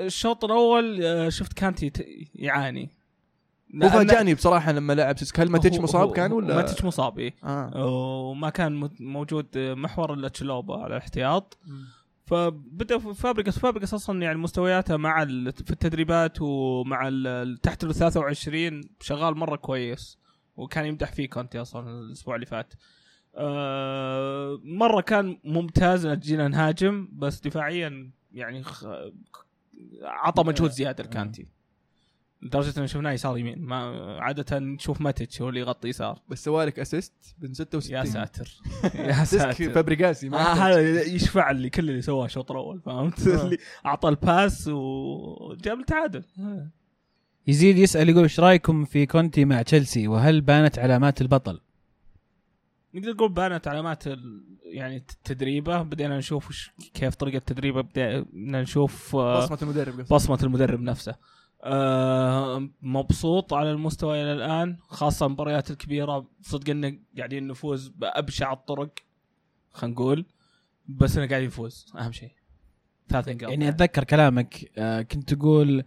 الشوط 0.00 0.44
الأول 0.44 1.02
أه 1.04 1.28
شفت 1.28 1.52
كانتي 1.52 1.92
يعاني. 2.34 2.90
هو 3.74 3.88
لأن- 3.88 3.92
فاجأني 3.92 4.34
بصراحة 4.34 4.72
لما 4.72 4.92
لعب 4.92 5.18
سيسك. 5.18 5.40
هل 5.40 5.50
ماتيتش 5.50 5.78
مصاب 5.78 6.12
كان 6.12 6.32
ولا؟ 6.32 6.56
ماتيتش 6.56 6.84
مصاب 6.84 7.18
إيه. 7.18 7.34
آه. 7.44 7.86
وما 7.86 8.50
كان 8.50 8.90
موجود 9.00 9.46
محور 9.58 10.14
إلا 10.14 10.28
تشلوبا 10.28 10.76
على 10.76 10.86
الاحتياط. 10.86 11.58
فبدأ 12.26 12.98
في 12.98 13.14
فابريجاس 13.14 13.58
فابريجاس 13.58 13.94
أصلا 13.94 14.22
يعني 14.22 14.38
مستوياته 14.38 14.96
مع 14.96 15.24
في 15.24 15.70
التدريبات 15.70 16.38
ومع 16.40 17.08
تحت 17.62 17.84
ال 17.84 17.94
23 17.94 18.80
شغال 19.00 19.36
مرة 19.36 19.56
كويس. 19.56 20.18
وكان 20.56 20.86
يمدح 20.86 21.12
فيه 21.12 21.28
كونتي 21.28 21.60
أصلا 21.60 21.90
الأسبوع 21.90 22.34
اللي 22.34 22.46
فات. 22.46 22.74
آه 23.36 24.60
مرة 24.64 25.00
كان 25.00 25.38
ممتاز 25.44 26.06
ان 26.06 26.18
جينا 26.18 26.48
نهاجم 26.48 27.08
بس 27.12 27.40
دفاعيا 27.40 28.10
يعني 28.32 28.62
خ... 28.62 28.86
عطى 30.02 30.42
مجهود 30.44 30.70
زيادة 30.70 31.04
لكانتي 31.04 31.46
لدرجة 32.42 32.80
ان 32.80 32.86
شفناه 32.86 33.12
يسار 33.12 33.38
يمين. 33.38 33.58
ما 33.62 33.76
عادة 34.20 34.58
نشوف 34.58 35.00
ماتيتش 35.00 35.42
هو 35.42 35.48
اللي 35.48 35.60
يغطي 35.60 35.88
يسار. 35.88 36.20
بس 36.28 36.44
سوالك 36.44 36.78
assist 36.78 37.12
بن 37.38 37.54
66 37.54 37.96
يا 37.96 38.04
ساتر. 38.04 38.60
يا 38.94 39.24
ساتر. 39.24 39.72
فابريجاس 39.72 40.28
ما 40.28 40.38
آه. 40.38 40.54
هذا 40.54 41.02
يشفع 41.02 41.50
لي 41.50 41.70
كل 41.70 41.90
اللي 41.90 42.02
سواه 42.02 42.24
الشوط 42.26 42.50
الأول 42.50 42.80
فهمت؟ 42.80 43.26
آه. 43.26 43.44
اللي 43.44 43.58
أعطى 43.86 44.08
الباس 44.08 44.68
وجاب 44.68 45.80
التعادل. 45.80 46.24
آه. 46.40 46.68
يزيد 47.46 47.78
يسأل 47.78 48.08
يقول 48.08 48.22
إيش 48.22 48.40
رأيكم 48.40 48.84
في 48.84 49.06
كونتي 49.06 49.44
مع 49.44 49.62
تشيلسي؟ 49.62 50.08
وهل 50.08 50.40
بانت 50.40 50.78
علامات 50.78 51.20
البطل؟ 51.20 51.60
نقدر 52.94 53.12
نقول 53.12 53.32
بانت 53.32 53.68
علامات 53.68 54.06
ال- 54.06 54.44
يعني 54.64 55.02
تدريبه. 55.24 55.82
بدينا 55.82 56.18
نشوف 56.18 56.70
كيف 56.94 57.14
طريقة 57.14 57.38
تدريبه. 57.38 57.80
بدينا 57.80 58.62
نشوف 58.62 59.16
آه، 59.16 59.38
بصمة 59.44 59.58
المدرب. 59.62 60.00
بصمة 60.10 60.38
المدرب 60.42 60.80
نفسه. 60.80 61.14
آه، 61.64 62.68
مبسوط 62.82 63.54
على 63.54 63.70
المستوى 63.70 64.22
إلى 64.22 64.32
الآن 64.32 64.76
خاصة 64.88 65.26
المباريات 65.26 65.70
الكبيرة. 65.70 66.26
صدق 66.42 66.70
إنه 66.70 66.98
قاعدين 67.18 67.46
نفوز 67.48 67.88
بأبشع 67.88 68.52
الطرق 68.52 68.90
خلينا 69.72 69.94
نقول. 69.94 70.24
بس 70.88 71.16
إنه 71.18 71.28
قاعد 71.28 71.42
يفوز 71.42 71.92
أهم 71.98 72.12
شيء. 72.12 72.30
ثلاث 73.08 73.28
نقاط 73.28 73.50
يعني 73.50 73.68
أتذكر 73.68 74.04
كلامك 74.04 74.70
آه 74.78 75.02
كنت 75.02 75.34
تقول 75.34 75.84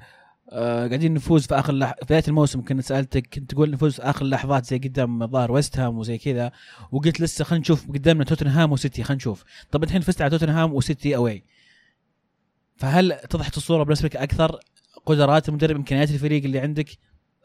آه 0.49 0.87
قاعدين 0.87 1.13
نفوز 1.13 1.47
في 1.47 1.55
آخر 1.59 1.73
لح... 1.73 1.93
في 1.99 2.05
بداية 2.05 2.23
الموسم. 2.27 2.61
كنت 2.65 2.81
سألتك 2.81 3.27
كنت 3.35 3.51
تقول 3.51 3.71
نفوز 3.71 3.95
في 3.95 4.01
آخر 4.01 4.25
اللحظات 4.25 4.65
زي 4.65 4.77
قدام 4.77 5.27
ظاهر 5.27 5.51
ويست 5.51 5.79
هام 5.79 5.97
وزي 5.97 6.17
كذا 6.17 6.51
وقلت 6.91 7.21
لسه 7.21 7.43
خلينا 7.45 7.61
نشوف 7.61 7.87
قدامنا 7.91 8.23
توتنهام 8.23 8.71
وسيتي 8.71 9.03
خلينا 9.03 9.17
نشوف. 9.17 9.43
طب 9.71 9.83
الحين 9.83 10.01
فزت 10.01 10.21
على 10.21 10.29
توتنهام 10.31 10.73
وسيتي 10.73 11.15
اوي 11.15 11.43
فهل 12.75 13.11
اتضحت 13.11 13.57
الصورة 13.57 13.83
بالنسبة 13.83 14.05
لك 14.07 14.15
أكثر؟ 14.15 14.59
قدرات 15.05 15.49
المدرب 15.49 15.75
إمكانيات 15.75 16.11
الفريق 16.11 16.43
اللي 16.43 16.59
عندك؟ 16.59 16.89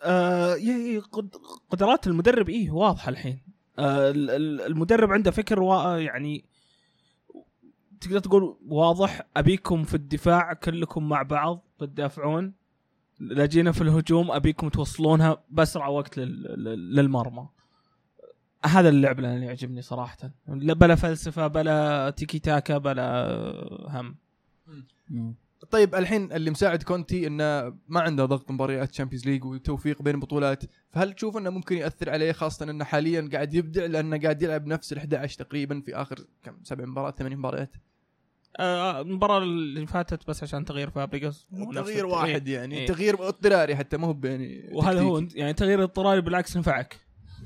آه 0.02 0.54
ي- 0.54 0.98
قد- 0.98 1.36
قدرات 1.70 2.06
المدرب 2.06 2.48
إيه 2.48 2.70
واضحة 2.70 3.08
الحين. 3.08 3.40
آه 3.78 4.10
ال- 4.10 4.30
ال- 4.30 4.60
المدرب 4.60 5.10
عنده 5.12 5.30
فكر 5.30 5.60
وا 5.62 5.96
يعني 5.98 6.44
تقدر 8.00 8.18
تقول 8.18 8.56
واضح. 8.68 9.20
أبيكم 9.36 9.84
في 9.84 9.94
الدفاع 9.94 10.52
كلكم 10.52 11.08
مع 11.08 11.22
بعض 11.22 11.64
تدافعون 11.78 12.52
لا 13.20 13.46
جينا 13.46 13.72
في 13.72 13.80
الهجوم 13.82 14.30
أبيكم 14.30 14.68
توصلونها 14.68 15.42
بأسرع 15.50 15.86
وقت 15.88 16.18
لل- 16.18 16.42
لل- 16.64 16.94
للمرمى. 16.96 17.48
هذا 18.66 18.88
اللعب 18.88 19.18
اللي 19.18 19.46
يعجبني 19.46 19.82
صراحة. 19.82 20.16
لا- 20.48 20.74
بلا 20.74 20.94
فلسفة 20.94 21.46
بلا 21.46 22.10
تيكي 22.10 22.38
تاكا 22.38 22.78
بلا 22.78 23.06
هم. 23.90 24.16
طيب 25.70 25.94
الحين 25.94 26.32
اللي 26.32 26.50
مساعد 26.50 26.82
كونتي 26.82 27.26
إنه 27.26 27.74
ما 27.88 28.00
عنده 28.00 28.24
ضغط 28.24 28.50
مباريات 28.50 28.90
Champions 28.90 29.26
League 29.26 29.44
وتوفيق 29.44 30.02
بين 30.02 30.14
البطولات 30.14 30.62
فهل 30.90 31.12
تشوف 31.12 31.36
إنه 31.36 31.50
ممكن 31.50 31.76
يأثر 31.76 32.10
عليه 32.10 32.32
خاصة 32.32 32.70
إنه 32.70 32.84
حاليا 32.84 33.28
قاعد 33.32 33.54
يبدع 33.54 33.86
لأنه 33.86 34.18
قاعد 34.20 34.42
يلعب 34.42 34.66
نفس 34.66 34.92
ال 34.92 34.98
11 34.98 35.38
تقريبا 35.44 35.80
في 35.80 35.94
آخر 35.96 36.16
كم 36.42 36.56
سبع 36.62 36.84
مباريات 36.84 37.18
ثمان 37.18 37.36
مباريات؟ 37.36 37.70
المباراة 38.60 39.38
اللي 39.38 39.86
فاتت 39.86 40.28
بس 40.28 40.42
عشان 40.42 40.64
تغيير 40.64 40.90
فابريجاس 40.90 41.46
تغيير 41.74 42.06
واحد 42.06 42.48
يعني 42.48 42.74
إيه. 42.78 42.86
تغيير 42.86 43.28
اضطراري 43.28 43.76
حتى 43.76 43.96
ما 43.96 44.06
هو 44.06 44.16
يعني 44.24 44.68
وهذا 44.72 45.00
هو. 45.00 45.22
يعني 45.34 45.52
تغيير 45.52 45.82
اضطراري 45.82 46.20
بالعكس 46.20 46.56
نفعك. 46.56 46.96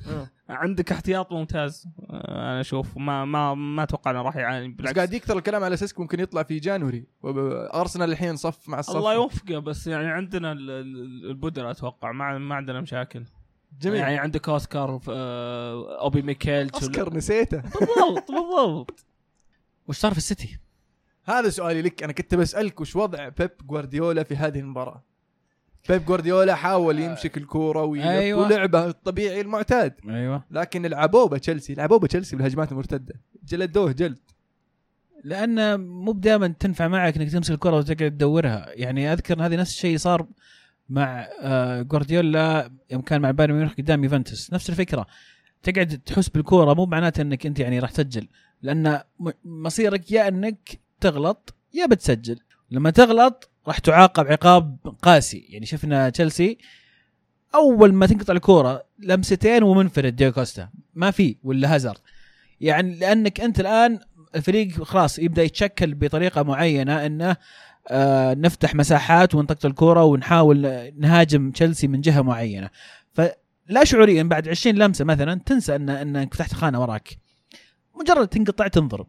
آه. 0.08 0.30
عندك 0.48 0.92
احتياط 0.92 1.32
ممتاز. 1.32 1.86
آه، 2.10 2.50
أنا 2.50 2.60
أشوف. 2.60 2.96
ما 2.96 3.24
ما 3.24 3.54
ما 3.54 3.82
أتوقع 3.82 4.10
انه 4.10 4.22
راح 4.22 4.36
يعاني 4.36 4.68
بس 4.68 4.74
بالعكس. 4.76 4.96
قاعد 4.96 5.12
يكثر 5.12 5.38
الكلام 5.38 5.64
على 5.64 5.76
سيسك 5.76 6.00
ممكن 6.00 6.20
يطلع 6.20 6.42
في 6.42 6.58
January. 6.58 7.06
ارسنال 7.24 8.10
الحين 8.10 8.36
صف 8.36 8.68
مع 8.68 8.78
الصف. 8.78 8.96
الله 8.96 9.14
يوفقه 9.14 9.58
بس 9.58 9.86
يعني 9.86 10.06
عندنا 10.06 10.52
ال- 10.52 10.70
ال- 10.70 11.30
البدلاء 11.30 11.70
أتوقع. 11.70 12.12
ما 12.12 12.38
ما 12.38 12.54
عندنا 12.54 12.80
مشاكل. 12.80 13.24
جميل. 13.80 13.96
يعني 13.98 14.18
عندك 14.18 14.48
أوسكار 14.48 15.00
آه، 15.08 16.00
أوبي 16.00 16.22
ميكيل 16.22 16.70
أوسكار 16.70 17.14
نسيته. 17.14 17.56
بالضبط 17.60 18.30
بالضبط. 18.30 19.04
وش 19.88 19.96
صار 19.96 20.12
في 20.12 20.18
السيتي؟ 20.18 20.58
هذا 21.26 21.48
سؤالي 21.48 21.82
لك. 21.82 22.02
أنا 22.02 22.12
كنت 22.12 22.34
بسألك 22.34 22.80
وش 22.80 22.96
وضع 22.96 23.28
بيب 23.28 23.50
جوارديولا 23.66 24.22
في 24.22 24.36
هذه 24.36 24.60
المباراة. 24.60 25.02
بيب 25.88 26.04
جوارديولا 26.04 26.54
حاول 26.54 26.98
يمسك 26.98 27.36
الكورة 27.36 27.94
أيوة. 27.94 28.46
ولعبه 28.46 28.86
الطبيعي 28.86 29.40
المعتاد. 29.40 29.94
أيوه. 30.08 30.44
لكن 30.50 30.86
لعبوه 30.86 31.28
بتشيلسي 31.28 31.74
لعبوه 31.74 31.98
بتشيلسي 31.98 32.36
بالهجمات 32.36 32.72
المرتدة. 32.72 33.14
جلدوه 33.44 33.92
جلد. 33.92 34.18
لأن 35.24 35.80
مو 35.80 36.12
دائما 36.12 36.48
تنفع 36.48 36.88
معك 36.88 37.16
إنك 37.16 37.30
تمسك 37.30 37.50
الكرة 37.50 37.76
وتقعد 37.76 38.10
تدورها. 38.10 38.66
يعني 38.74 39.12
أذكر 39.12 39.46
هذه 39.46 39.56
نفس 39.56 39.70
الشيء 39.70 39.98
صار 39.98 40.26
مع 40.88 41.28
آه، 41.40 41.82
جوارديولا 41.82 42.70
يوم 42.90 43.02
كان 43.02 43.20
مع 43.20 43.30
بايرن 43.30 43.54
ميونخ 43.54 43.74
قدام 43.74 44.04
يوفنتوس. 44.04 44.52
نفس 44.52 44.70
الفكرة. 44.70 45.06
تقعد 45.62 46.00
تحس 46.06 46.28
بالكورة 46.28 46.74
مو 46.74 46.86
معناته 46.86 47.20
إنك 47.22 47.46
أنت 47.46 47.58
يعني 47.60 47.78
راح 47.78 47.90
تسجل. 47.90 48.28
لأن 48.62 49.00
مصيرك 49.44 50.12
يا 50.12 50.28
إنك 50.28 50.85
تغلط 51.00 51.54
يا 51.74 51.86
بتسجل. 51.86 52.38
لما 52.70 52.90
تغلط 52.90 53.50
راح 53.66 53.78
تعاقب 53.78 54.26
عقاب 54.26 54.78
قاسي. 55.02 55.46
يعني 55.48 55.66
شفنا 55.66 56.10
تشيلسي 56.10 56.58
أول 57.54 57.92
ما 57.92 58.06
تنقطع 58.06 58.32
الكورة 58.32 58.84
لمستين 58.98 59.62
ومنفرد 59.62 60.16
ديو 60.16 60.32
كوستا. 60.32 60.68
ما 60.94 61.10
في 61.10 61.36
ولا 61.44 61.74
هازارد. 61.74 61.98
يعني 62.60 62.94
لأنك 62.94 63.40
أنت 63.40 63.60
الآن 63.60 63.98
الفريق 64.34 64.82
خلاص 64.82 65.18
يبدأ 65.18 65.42
يتشكل 65.42 65.94
بطريقة 65.94 66.42
معينة 66.42 67.06
إنه 67.06 67.36
آه 67.88 68.34
نفتح 68.34 68.74
مساحات 68.74 69.34
ونطقط 69.34 69.66
الكورة 69.66 70.04
ونحاول 70.04 70.92
نهاجم 70.98 71.50
تشيلسي 71.50 71.88
من 71.88 72.00
جهة 72.00 72.22
معينة. 72.22 72.70
فلا 73.12 73.84
شعوريا 73.84 74.22
بعد 74.22 74.48
20 74.48 74.76
لمسة 74.76 75.04
مثلا 75.04 75.40
تنسى 75.46 75.76
ان 75.76 75.88
إنك 75.88 76.34
فتحت 76.34 76.52
خانة 76.52 76.80
وراك. 76.80 77.18
مجرد 78.00 78.28
تنقطع 78.28 78.68
تنضرب. 78.68 79.06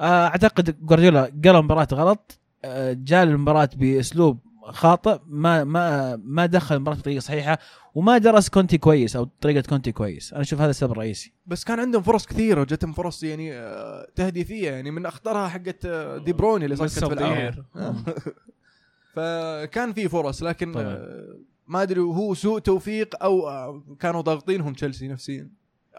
أعتقد 0.00 0.86
جوارديولا 0.86 1.32
قرا 1.44 1.58
المباراه 1.58 1.88
غلط 1.92 2.40
آه 2.64 2.92
جاء 2.92 3.22
المباراه 3.22 3.70
بأسلوب 3.76 4.38
خاطئ 4.62 5.18
ما 5.26 5.64
ما 5.64 6.16
ما 6.16 6.46
دخل 6.46 6.74
المباراة 6.74 6.96
بطريقة 6.96 7.20
صحيحة 7.20 7.58
وما 7.94 8.18
درس 8.18 8.48
كونتي 8.48 8.78
كويس 8.78 9.16
أو 9.16 9.28
طريقة 9.40 9.68
كونتي 9.68 9.92
كويس 9.92 10.32
أنا 10.32 10.42
أشوف 10.42 10.60
هذا 10.60 10.70
السبب 10.70 10.92
الرئيسي 10.92 11.32
بس 11.46 11.64
كان 11.64 11.80
عندهم 11.80 12.02
فرص 12.02 12.26
كثيرة 12.26 12.60
وجتهم 12.60 12.92
فرص 12.92 13.22
يعني 13.22 13.52
آه، 13.52 14.06
تهديفية 14.16 14.70
يعني 14.70 14.90
من 14.90 15.06
أخطرها 15.06 15.48
حقت 15.48 15.84
آه، 15.86 16.18
دي 16.18 16.32
بروين 16.32 16.62
اللي 16.62 16.76
صكت 16.76 16.88
في 16.88 17.00
بالسوبر. 17.00 17.64
آه. 17.76 17.94
فكان 19.14 19.92
في 19.92 20.08
فرص 20.08 20.42
لكن 20.42 20.72
طبعاً. 20.72 20.84
آه، 20.84 21.38
ما 21.66 21.82
أدري 21.82 22.00
هو 22.00 22.34
سوء 22.34 22.58
توفيق 22.58 23.22
أو 23.22 23.48
آه، 23.48 23.82
كانوا 24.00 24.20
ضاغطينهم 24.20 24.72
تشيلسي 24.72 25.08
نفسيا 25.08 25.42
آه، 25.42 25.48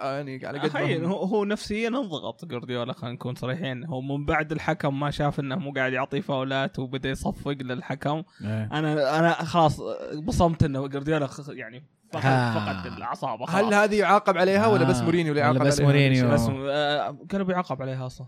يعني 0.03 0.45
على 0.45 0.59
قد 0.59 0.73
ما 0.77 0.95
هم- 0.97 1.03
هو 1.11 1.23
هو 1.23 1.45
نفسيا 1.45 1.87
انضغط 1.87 2.45
جوارديولا 2.45 2.93
خلينا 2.93 3.15
نكون 3.15 3.35
صريحين 3.35 3.83
هو 3.85 4.01
من 4.01 4.25
بعد 4.25 4.51
الحكم 4.51 4.99
ما 4.99 5.11
شاف 5.11 5.39
إنه 5.39 5.55
مو 5.55 5.71
قاعد 5.71 5.93
يعطي 5.93 6.21
فاولات 6.21 6.79
وبدأ 6.79 7.09
يصفق 7.09 7.51
للحكم 7.61 8.23
أنا 8.41 9.19
أنا 9.19 9.31
خلاص 9.33 9.81
بصمت 10.23 10.63
إنه 10.63 10.87
جوارديولا 10.87 11.29
يعني 11.49 11.83
فقد. 12.13 12.21
فقد 12.23 12.93
الاعصاب. 12.97 13.39
هل 13.49 13.73
هذه 13.73 13.95
يعاقب 13.95 14.37
عليها 14.37 14.67
ولا 14.67 14.83
بس 14.83 14.99
آه. 14.99 15.03
مورينيو 15.03 15.29
اللي 15.31 15.41
يعاقب 15.41 15.59
بس 15.59 15.73
عليها؟ 15.81 15.85
مورينيو؟ 15.91 16.29
بس 16.29 16.47
آه، 16.69 17.17
كانوا 17.29 17.45
بيعاقب 17.45 17.81
عليها 17.81 18.05
أصلا 18.05 18.27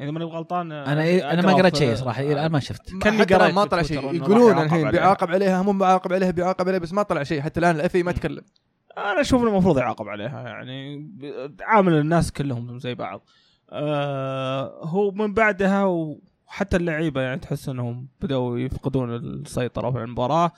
إذا 0.00 0.10
ماني 0.10 0.24
غلطان 0.24 0.72
آه، 0.72 0.92
أنا 0.92 1.32
أنا 1.32 1.42
ما 1.42 1.52
قرأت 1.52 1.76
في- 1.76 1.84
شيء 1.84 1.94
صراحة 1.94 2.22
الآن 2.22 2.50
ما 2.52 2.60
شفت 2.60 2.96
كأني 3.02 3.22
قريت 3.22 3.54
ما 3.54 3.64
طلع 3.64 3.82
شيء 3.82 4.14
يقولون 4.14 4.52
الحين 4.58 4.78
عليها. 4.86 4.90
بيعاقب 4.90 5.30
عليها 5.30 5.62
مو 5.62 5.72
بيعاقب 5.72 6.12
عليها 6.12 6.30
بيعاقب 6.30 6.68
عليها 6.68 6.80
بس 6.80 6.92
ما 6.92 7.02
طلع 7.02 7.22
شيء 7.22 7.40
حتى 7.40 7.60
الآن 7.60 7.76
الاف 7.76 7.96
ما 7.96 8.12
تكلم 8.12 8.42
أنا 8.98 9.20
أشوف 9.20 9.42
إنه 9.42 9.50
المفروض 9.50 9.78
يعاقب 9.78 10.08
عليها 10.08 10.42
يعني 10.48 11.10
عامل 11.60 11.92
الناس 11.92 12.32
كلهم 12.32 12.78
زي 12.78 12.94
بعض. 12.94 13.22
آه 13.70 14.84
هو 14.84 15.10
من 15.10 15.34
بعدها 15.34 15.84
وحتى 15.84 16.76
اللعيبة 16.76 17.20
يعني 17.20 17.40
تحس 17.40 17.68
إنهم 17.68 18.08
بدأوا 18.20 18.58
يفقدون 18.58 19.14
السيطرة 19.16 19.90
في 19.90 19.98
المباراة. 19.98 20.52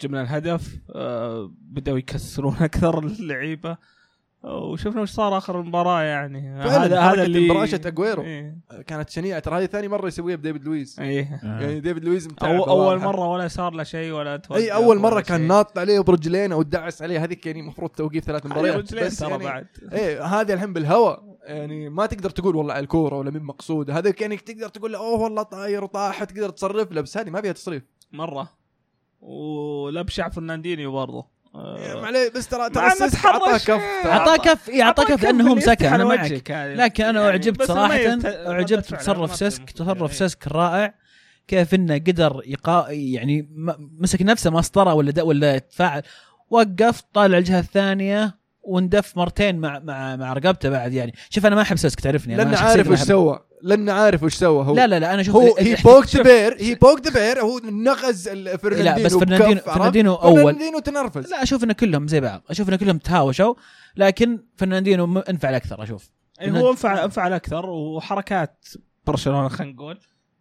جبنا 0.00 0.22
الهدف 0.22 0.78
آه 0.94 1.50
بدأوا 1.60 1.98
يكسرون 1.98 2.56
أكثر 2.60 2.98
اللعيبة. 2.98 3.76
وشفنا 4.42 5.02
وش 5.02 5.10
صار 5.10 5.38
آخر 5.38 5.60
المباراة 5.60 6.02
يعني. 6.02 6.62
فعلاً، 6.62 7.08
حركة 7.08 7.48
براشة 7.48 7.80
أجويرو. 7.86 8.22
إيه. 8.22 8.58
كانت 8.86 9.10
شنيعة. 9.10 9.38
ترى 9.38 9.58
هذه 9.58 9.66
ثاني 9.66 9.88
مرة 9.88 10.06
يسويها 10.06 10.36
بديفيد 10.36 10.64
لويس 10.64 10.98
إيه. 10.98 11.40
يعني 11.42 11.80
ديفيد 11.80 12.04
لويس 12.04 12.26
متعب 12.26 12.54
أو 12.54 12.70
أول. 12.70 12.98
مرة 12.98 13.28
ولا 13.28 13.48
صار 13.48 13.72
له 13.72 13.82
شيء 13.82 14.12
ولا 14.12 14.36
توقف 14.36 14.60
أي 14.60 14.74
أول 14.74 14.98
مرة 14.98 15.20
كان. 15.20 15.48
ناط 15.48 15.78
عليه 15.78 16.00
برجلين 16.00 16.52
أو 16.52 16.62
دعس 16.62 17.02
عليه. 17.02 17.24
هذيك 17.24 17.46
يعني 17.46 17.60
المفروض 17.60 17.90
توقيف 17.90 18.24
ثلاث 18.24 18.46
مباريات. 18.46 18.76
رجلين 18.76 19.04
بس 19.04 19.18
ترى 19.18 19.30
يعني 19.30 19.44
بعد. 19.44 19.66
إيه 19.92 20.24
هذه 20.24 20.52
الحين 20.52 20.72
بالهواء. 20.72 21.38
يعني 21.42 21.88
ما 21.88 22.06
تقدر 22.06 22.30
تقول 22.30 22.56
والله 22.56 22.74
على 22.74 22.82
الكورة 22.82 23.16
ولا 23.16 23.30
مين 23.30 23.42
مقصود. 23.42 23.90
هذا 23.90 24.14
يعني 24.20 24.36
تقدر 24.36 24.68
تقول 24.68 24.92
له 24.92 24.98
أوه 24.98 25.20
والله 25.20 25.42
طاير 25.42 25.84
وطاحت 25.84 26.30
تقدر 26.30 26.50
تصرف. 26.50 26.92
له 26.92 27.00
بس 27.00 27.16
هذه 27.16 27.30
ما 27.30 27.40
فيها 27.40 27.52
تصريف. 27.52 27.82
مرة. 28.12 28.50
ولبشع 29.20 30.28
فرناندينيو 30.28 30.92
برضه. 30.92 31.39
معليه 31.54 32.30
بس 32.30 32.48
ترى 32.48 32.70
ترى. 32.70 32.84
اعطاه 33.24 33.58
كف 33.58 33.70
آه. 33.70 34.06
اعطاه 34.10 34.36
كف 34.36 34.68
إيه، 34.68 34.82
اعطاه 34.82 35.04
كف 35.04 35.22
لأنه 35.22 35.50
هو 35.50 35.54
مسكه 35.54 35.94
أنا 35.94 36.04
معك. 36.04 36.32
لكن 36.50 37.04
أنا 37.04 37.20
يعني 37.20 37.30
أعجبت 37.30 37.62
صراحة 37.62 37.88
ما 38.16 38.48
أعجبت 38.52 38.94
بتصرف 38.94 39.30
ما 39.30 39.36
سيسك 39.36 39.70
تصرف 39.70 40.02
إيه. 40.10 40.18
سيسك 40.18 40.48
رائع 40.48 40.94
كيف 41.48 41.74
إنه 41.74 41.94
قدر 41.94 42.42
يقا 42.46 42.86
يعني 42.90 43.48
مسك 44.00 44.22
نفسه 44.22 44.50
مسطره 44.50 44.94
ولا 44.94 45.10
د- 45.10 45.20
ولا 45.20 45.58
تفاعل 45.58 46.02
وقف 46.50 47.00
طالع 47.14 47.38
الجهة 47.38 47.58
الثانية 47.60 48.39
واندف 48.62 49.16
مرتين 49.16 49.58
مع 49.58 49.78
مع 49.78 50.16
مع 50.16 50.32
رقبته 50.32 50.68
بعد 50.68 50.92
يعني. 50.92 51.14
شوف 51.30 51.46
أنا 51.46 51.54
ما 51.56 51.62
أحب 51.62 51.76
سيسك 51.76 52.00
تعرفني 52.00 52.36
شخصياً 52.36 52.58
عارف 52.68 52.88
أحب- 52.88 52.94
سوى. 52.94 53.40
لأنه 53.62 53.92
عارف 53.92 54.22
وش 54.22 54.34
سوى. 54.34 54.64
هو 54.64 54.74
لا 54.74 54.86
لا 54.86 54.98
لا 54.98 55.12
أنا 55.14 55.20
أشوف 55.20 55.36
هو 55.36 55.56
هي 55.58 55.76
بوك 55.84 56.06
ذا 56.16 56.22
بير 56.22 56.56
هي 56.60 56.74
بوك 56.74 57.00
ذا 57.06 57.12
بير 57.12 57.40
هو 57.42 57.58
نغز 57.58 58.28
ال- 58.28 58.58
فرناندينو 58.58 58.96
لا 58.98 59.04
بس 59.04 59.14
فرناندينو؟ 59.14 59.60
فرناندينو 59.60 60.14
أول. 60.14 60.42
فرناندينو 60.42 60.78
تنرفز. 60.78 61.30
لا 61.30 61.42
أشوف 61.42 61.64
إن 61.64 61.72
كلهم 61.72 62.08
زي 62.08 62.20
بعض 62.20 62.42
أشوف 62.50 62.68
إن 62.68 62.76
كلهم 62.76 62.98
تهاوشوا 62.98 63.54
لكن 63.96 64.38
فرناندينو 64.56 65.18
انفعل 65.18 65.54
أكثر 65.54 65.82
أشوف. 65.82 66.10
إيه، 66.40 66.50
هو 66.50 66.70
انفعل 66.70 66.98
انفعل 66.98 67.32
أكثر 67.32 67.66
وحركات 67.70 68.64
برشلونة 69.06 69.48
خلينا 69.48 69.72
نقول. 69.72 69.98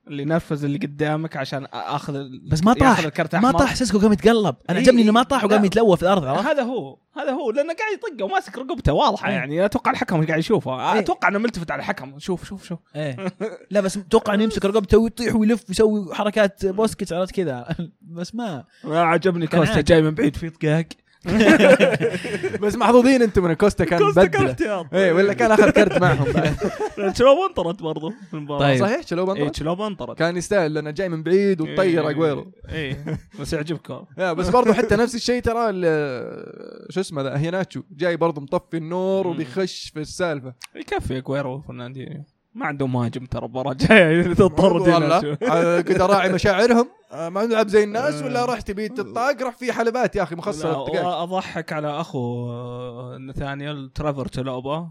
اللي 0.10 0.26
نفذ 0.26 0.64
اللي 0.64 0.78
قدامك 0.78 1.38
عشان 1.38 1.66
آخذ 1.74 2.14
بس 2.52 2.64
ما 2.64 2.74
طاح 2.74 3.00
الكرت 3.00 3.36
ما. 3.36 3.52
طاح 3.52 3.76
سيسك 3.76 4.00
وقام 4.00 4.14
يتقلب 4.14 4.56
أنا 4.70 4.80
إيه، 4.80 4.86
عجبني 4.86 5.02
إنه 5.02 5.12
ما 5.12 5.20
إيه، 5.20 5.28
طاح 5.28 5.44
وقام. 5.44 5.66
يتلوى 5.66 5.98
في 5.98 6.04
الأرض 6.04 6.26
عرفت 6.26 6.46
هذا 6.46 6.64
هو 6.64 6.98
هذا 7.18 7.32
هو 7.32 7.52
لأنه 7.52 7.74
قاعد 7.74 7.94
يطقه 7.94 8.26
وماسك 8.26 8.58
رقبته 8.58 8.94
واضحة 8.94 9.30
إيه. 9.30 9.36
يعني 9.36 9.66
أتوقع 9.66 9.92
الحكم 9.92 10.26
قاعد 10.26 10.40
يشوفه 10.40 10.94
إيه. 10.94 11.00
أتوقع 11.00 11.28
إنه 11.28 11.40
ملتفت 11.40 11.72
على 11.72 11.80
الحكم 11.80 12.20
شوف 12.20 12.46
شوف 12.46 12.68
شوف 12.68 12.80
إيه 12.96 13.18
لا 13.72 13.82
بس 13.82 13.98
أتوقع 13.98 14.34
إنه 14.34 14.44
يمسك 14.44 14.66
رقبته 14.66 14.98
ويطيح 14.98 15.36
ويلف 15.36 15.64
ويسوي 15.70 16.16
حركات 16.16 16.66
بوسكيتس 16.66 17.14
عرفت 17.14 17.36
كذا 17.36 17.76
بس 18.02 18.36
ما 18.36 18.64
ما 18.84 19.02
عجبني 19.02 19.48
كوستا. 19.48 19.82
جاي 19.82 20.02
من 20.02 20.12
بعيد 20.12 20.36
في 20.36 20.50
طقاق 20.50 20.86
بس 22.62 22.76
محظوظين 22.76 23.22
أنتم 23.22 23.44
من 23.44 23.54
كوستا 23.54 23.86
كان 23.86 24.00
كوستا 24.00 24.26
كان 24.26 24.42
بدله 24.42 24.52
احتياط 24.52 24.94
إيه 24.94 25.12
ولا 25.12 25.34
كان 25.34 25.52
اخذ 25.52 25.70
كرت 25.70 26.02
معهم 26.02 26.32
بعد. 26.32 26.56
تشلوب 27.14 27.38
انطرد 27.50 27.78
برضه 27.78 28.10
في 28.30 28.34
المباراة؟ 28.34 28.60
طيب. 28.60 28.80
صحيح 28.80 29.08
شلو 29.08 29.22
اي 29.22 29.26
بنطر 29.40 29.50
تشلوب 29.50 29.82
انطرد 29.82 30.16
كان 30.16 30.38
يستاهل 30.38 30.74
لأنه 30.74 30.92
جاي 30.92 31.10
من 31.10 31.24
بعيد 31.24 31.62
وطير 31.62 32.10
اجويرو 32.10 32.52
اي 32.70 32.98
بس 33.40 33.54
يعجبكم 33.54 34.06
لا 34.18 34.34
بس 34.34 34.50
برضو 34.50 34.74
حتى 34.74 34.96
نفس 34.96 35.16
الشيء 35.16 35.42
ترى 35.42 35.70
ال- 35.70 36.94
شو 36.94 37.00
اسمه 37.00 37.22
ذا 37.22 37.38
هيناتشو. 37.38 37.82
جاي 37.92 38.18
برضو 38.18 38.42
مطفي 38.42 38.78
النور. 38.78 39.28
وبيخش 39.28 39.90
في 39.94 40.00
السالفة. 40.00 40.54
يكفي 40.76 41.18
اجويرو 41.18 41.56
وفرناندينيو. 41.56 42.24
ما 42.60 42.66
عندهم 42.66 42.94
مهاجم 42.94 43.26
ترى 43.26 43.46
المباراة 43.46 43.72
الجاية. 43.72 44.34
تضطر 44.34 45.82
كنت 45.82 46.02
أراعي 46.08 46.34
مشاعرهم. 46.34 46.88
آه، 47.12 47.30
ما 47.30 47.46
نلعب 47.46 47.68
زي 47.68 47.84
الناس 47.84 48.14
آه. 48.22 48.26
ولا 48.26 48.46
راح 48.46 48.62
تبي 48.62 48.90
تطاق 48.90 49.42
راح 49.42 49.56
في 49.56 49.72
حلبات 49.72 50.16
يا 50.16 50.24
أخي 50.24 50.36
مخصصه 50.36 51.24
اضحك 51.24 51.74
على 51.74 51.88
أخو 52.02 52.50
آه، 52.50 53.18
نثانيال 53.18 53.94
ترافر 53.94 54.26
تشلوبا 54.26 54.90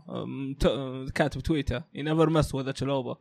كاتب 1.14 1.40
تويتر. 1.40 1.82
ينفر 1.94 2.30
مس 2.30 2.54
وذا 2.54 2.72
تشلوبا 2.72 3.16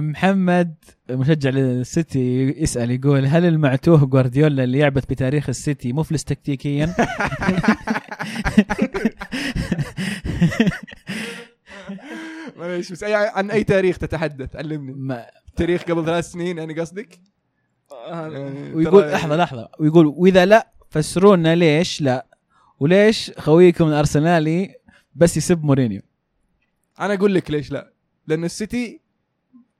محمد 0.00 0.74
مشجع 1.10 1.50
للسيتي 1.50 2.54
يسأل 2.62 2.90
يقول 2.90 3.26
هل 3.26 3.44
المعتوه 3.44 4.06
جوارديولا 4.06 4.64
اللي 4.64 4.78
يعبث 4.78 5.04
بتاريخ 5.06 5.48
السيتي 5.48 5.92
مفلس 5.92 6.24
تكتيكيا؟ 6.24 6.94
معليش 12.56 12.92
بس 12.92 13.02
أي 13.02 13.14
عن 13.14 13.50
أي 13.50 13.64
تاريخ 13.64 13.98
تتحدث؟ 13.98 14.56
علمني. 14.56 14.92
ما 14.92 15.26
تاريخ 15.56 15.82
قبل 15.82 16.04
ثلاث 16.04 16.30
سنين 16.30 16.58
يعني 16.58 16.80
قصدك؟ 16.80 17.20
يعني 18.06 18.74
ويقول 18.74 19.12
لحظه 19.12 19.36
لحظة. 19.36 19.68
ويقول 19.80 20.06
وإذا 20.06 20.46
لا 20.46 20.72
فسرونا 20.90 21.54
ليش 21.54 22.00
لا؟ 22.00 22.26
وليش 22.80 23.32
خويكم 23.38 23.88
الأرسنالي 23.88 24.74
بس 25.14 25.36
يسب 25.36 25.64
مورينيو؟ 25.64 26.02
أنا 27.00 27.14
أقول 27.14 27.34
لك 27.34 27.50
ليش 27.50 27.72
لا. 27.72 27.92
لأن 28.26 28.44
السيتي 28.44 29.00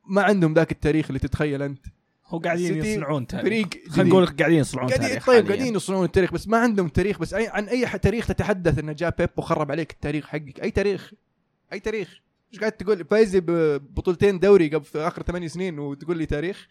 ما 0.07 0.23
عندهم 0.23 0.55
ذاك 0.55 0.73
التاريخ 0.73 1.07
اللي 1.07 1.19
تتخيل 1.19 1.63
أنت. 1.63 1.87
هو 2.27 2.39
قاعدين 2.39 2.85
يصنعون 2.85 3.27
تاريخ. 3.27 3.45
فريق 3.45 3.69
خلينا 3.89 4.11
نقول 4.11 4.27
قاعدين 4.27 4.59
يصنعون 4.59 4.89
تاريخ 4.89 5.27
طيب 5.27 5.37
حالياً. 5.37 5.57
قاعدين 5.57 5.75
يصنعون 5.75 6.05
التاريخ 6.05 6.33
بس 6.33 6.49
ما 6.49 6.59
عندهم 6.59 6.89
تاريخ. 6.89 7.19
بس 7.19 7.35
أي 7.35 7.49
عن 7.49 7.65
أي 7.65 7.87
تاريخ 7.99 8.27
تتحدث 8.27 8.79
انه 8.79 8.93
جاء 8.93 9.15
بيب 9.19 9.31
وخرب 9.37 9.71
عليك 9.71 9.93
التاريخ 9.93 10.27
حقك؟ 10.27 10.61
أي 10.63 10.71
تاريخ؟ 10.71 11.13
أي 11.73 11.81
تاريخ 11.81 12.21
إيش 12.53 12.61
قاعد 12.61 12.73
تقول 12.73 13.05
فايز 13.05 13.37
ببطولتين 13.37 14.39
دوري 14.39 14.69
قبل 14.69 14.85
في 14.85 14.99
آخر 14.99 15.23
ثمانية 15.23 15.49
سنين 15.49 15.79
وتقول 15.79 16.19
لي 16.19 16.27
تاريخ 16.27 16.69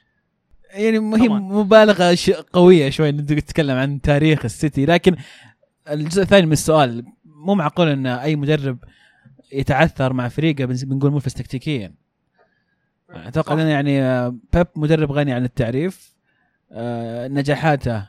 يعني 0.70 0.98
هي. 0.98 1.30
مبالغة 1.30 2.14
ش- 2.16 2.30
قوية 2.30 2.90
شوي 2.90 3.10
انك 3.10 3.40
تتكلم 3.40 3.78
عن 3.78 4.02
تاريخ 4.02 4.46
السيتي 4.46 4.86
لكن 4.86 5.16
الجزء 5.90 6.22
الثاني 6.22 6.46
من 6.46 6.52
السؤال 6.52 7.06
مو 7.26 7.56
معقول 7.56 7.88
إن 7.88 8.06
أي 8.08 8.36
مدرب 8.36 8.78
يتعثر 9.52 10.14
مع 10.14 10.28
فريقه 10.30 10.66
بنقول 10.66 11.12
مفلس 11.12 11.34
تكتيكيا 11.34 11.94
أتوقع. 13.10 13.54
إنه 13.54 13.64
يعني 13.70 14.02
آه، 14.02 14.36
بيب 14.54 14.68
مدرب 14.76 15.12
غني 15.12 15.34
عن 15.34 15.44
التعريف 15.44 16.14
آه، 16.72 17.28
نجاحاته 17.28 18.08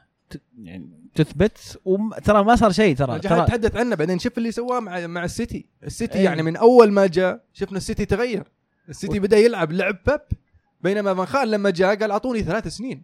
يعني 0.63 0.98
تثبت 1.23 1.81
وترى 1.85 2.45
ما 2.45 2.57
صار 2.57 2.73
شيء 2.73 2.97
ترى 2.97 3.19
ترى 3.19 3.47
تحدث 3.47 3.77
عنه 3.77 3.97
بعدين 3.97 4.19
شوف 4.19 4.39
اللي 4.39 4.53
سواه 4.53 4.81
مع 4.81 5.07
مع 5.07 5.25
السيتي. 5.25 5.67
السيتي 5.85 6.19
أي. 6.19 6.25
يعني 6.25 6.43
من 6.43 6.57
أول 6.57 6.93
ما 6.93 7.07
جاء 7.07 7.45
شفنا 7.53 7.77
السيتي 7.77 8.05
تغير. 8.05 8.45
السيتي 8.89 9.19
و- 9.19 9.23
بدأ 9.23 9.37
يلعب 9.37 9.73
لعب 9.73 9.99
بيب 10.07 10.21
بينما 10.81 11.15
فان 11.15 11.27
خال 11.27 11.51
لما 11.51 11.71
جاء 11.71 11.97
قال 11.97 12.11
أعطوني 12.11 12.43
ثلاث 12.43 12.69
سنين. 12.69 13.03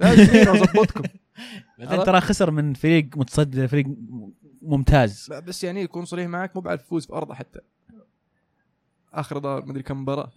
ثلاث 0.00 0.30
سنين 0.30 0.48
وأظبطكم. 0.48 1.02
بعدين 1.78 2.04
ترى 2.04 2.20
خسر 2.20 2.50
من 2.50 2.74
فريق 2.74 3.08
متصدر 3.16 3.68
فريق 3.68 3.86
ممتاز. 4.62 5.32
بس 5.46 5.64
يعني 5.64 5.82
يكون 5.82 6.04
صريح 6.04 6.26
معك 6.28 6.56
مو 6.56 6.62
بعرف 6.62 6.80
يفوز 6.82 7.06
في 7.06 7.12
أرضه 7.12 7.34
حتى. 7.34 7.60
آخر 9.12 9.38
دار 9.38 9.64
مدري 9.66 9.82
كم 9.82 10.02
مباراة. 10.02 10.30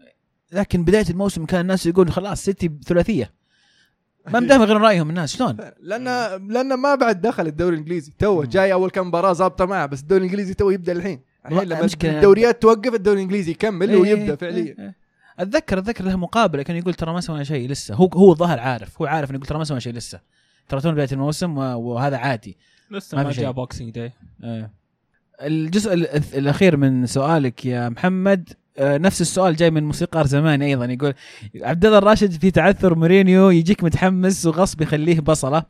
لكن 0.51 0.83
بداية 0.83 1.05
الموسم 1.09 1.45
كان 1.45 1.61
الناس 1.61 1.85
يقولون 1.85 2.11
خلاص 2.11 2.43
سيتي 2.45 2.71
ثلاثية. 2.85 3.33
ما 4.34 4.39
مدام 4.39 4.61
غير 4.61 4.78
رأيهم 4.78 5.09
الناس 5.09 5.36
شلون؟ 5.38 5.57
لأن 5.82 6.03
لأن 6.51 6.73
ما 6.73 6.95
بعد 6.95 7.21
دخل 7.21 7.47
الدوري 7.47 7.73
الإنجليزي 7.75 8.13
تو 8.19 8.39
مم. 8.41 8.43
جاي 8.47 8.73
أول 8.73 8.89
كم 8.89 9.07
مباراة 9.07 9.34
ظابطة 9.34 9.65
معه 9.65 9.86
بس 9.86 10.01
الدوري 10.01 10.19
الإنجليزي 10.25 10.53
تو 10.53 10.69
يبدأ 10.69 10.91
الحين 10.91 11.19
الحين 11.45 11.57
ما- 11.69 11.73
لما 11.75 11.88
الدوريات 12.03 12.61
توقف 12.61 12.93
الدوري 12.93 13.17
الإنجليزي 13.17 13.51
يكمل 13.51 13.89
إيه، 13.89 13.97
ويبدأ 13.97 14.23
إيه، 14.32 14.36
فعليا 14.36 14.75
إيه. 14.80 14.95
اتذكر 15.39 15.78
أتذكر 15.80 16.03
له 16.05 16.15
مقابلة 16.15 16.63
كان 16.63 16.75
يقول 16.75 16.93
ترى 16.93 17.13
ما 17.13 17.21
سوينا 17.21 17.43
شيء 17.43 17.69
لسه 17.69 17.95
هو 17.95 18.07
هو 18.13 18.32
الظاهر 18.32 18.59
عارف 18.59 19.01
هو 19.01 19.05
عارف 19.05 19.30
إنه 19.30 19.36
يقول 19.38 19.47
ترى 19.47 19.57
ما 19.57 19.63
سوينا 19.63 19.80
شيء 19.80 19.93
لسه 19.93 20.19
ترى 20.69 20.82
تونا 20.82 20.93
بداية 20.93 21.09
الموسم 21.11 21.57
وهذا 21.57 22.17
عادي 22.17 22.57
لسه 22.91 23.17
ما 23.17 23.23
ما. 23.23 23.32
جاء 23.32 23.51
Boxing 23.51 23.91
Day 23.91 24.11
آه. 24.43 24.71
الجزء 25.41 25.93
ال- 25.93 26.07
الأخير 26.38 26.78
من 26.78 27.05
سؤالك 27.05 27.65
يا 27.65 27.89
محمد 27.89 28.49
نفس 28.80 29.21
السؤال 29.21 29.55
جاي 29.55 29.71
من 29.71 29.84
موسيقار 29.84 30.28
زمان 30.28 30.61
أيضا 30.61 30.86
يقول 30.86 31.13
عبد 31.61 31.86
الله 31.86 31.97
الراشد 31.97 32.32
في 32.32 32.51
تعثر 32.51 32.95
مورينيو 32.95 33.49
يجيك 33.49 33.84
متحمس 33.84 34.45
وغصب 34.45 34.82
يخليه 34.82 35.19
بصلة 35.19 35.63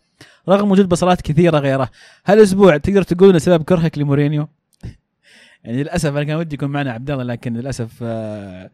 رغم 0.49 0.72
وجود 0.72 0.89
بصلات 0.89 1.22
كثيرة 1.22 1.58
غيره. 1.58 1.89
هل 2.26 2.41
أسبوع 2.41 2.78
تقدر 2.78 3.01
تقول 3.03 3.30
إنه 3.30 3.38
سبب 3.38 3.64
كرهك 3.64 3.97
لمورينيو؟ 3.97 4.47
يعني 5.64 5.84
للأسف 5.84 6.10
أنا 6.10 6.24
كان 6.24 6.36
ودي 6.36 6.55
يكون 6.55 6.70
معنا 6.70 6.91
عبد 6.91 7.12
الله 7.12 7.24
لكن 7.24 7.53
للأسف 7.53 7.91
آه، 8.01 8.72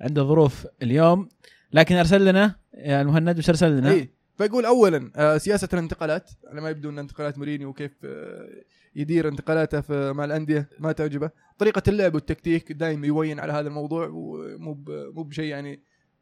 عنده 0.00 0.22
ظروف 0.22 0.66
اليوم. 0.82 1.28
لكن 1.72 1.96
أرسل 1.96 2.24
لنا 2.24 2.54
يا 2.74 3.02
المهند 3.02 3.38
وش 3.38 3.48
أرسل 3.48 3.76
لنا؟ 3.76 3.90
اي 3.90 4.10
فيقول 4.38 4.64
اولا 4.64 5.10
آه، 5.16 5.38
سياسة 5.38 5.68
الانتقالات 5.72 6.30
على 6.50 6.60
ما 6.60 6.70
يبدو 6.70 6.90
إن 6.90 6.98
انتقالات 6.98 7.38
مورينيو 7.38 7.68
وكيف 7.68 7.92
آه، 8.04 8.48
يدير 8.96 9.28
انتقالاته 9.28 9.80
في 9.80 10.12
مع 10.12 10.24
الأندية 10.24 10.68
ما 10.78 10.92
تعجبه. 10.92 11.30
طريقة 11.58 11.82
اللعب 11.88 12.14
والتكتيك 12.14 12.72
دائما 12.72 13.06
يوين 13.06 13.40
على 13.40 13.52
هذا 13.52 13.68
الموضوع 13.68 14.06
ومو 14.06 14.84
مو 14.88 15.22
بشيء 15.22 15.44
يعني 15.44 15.80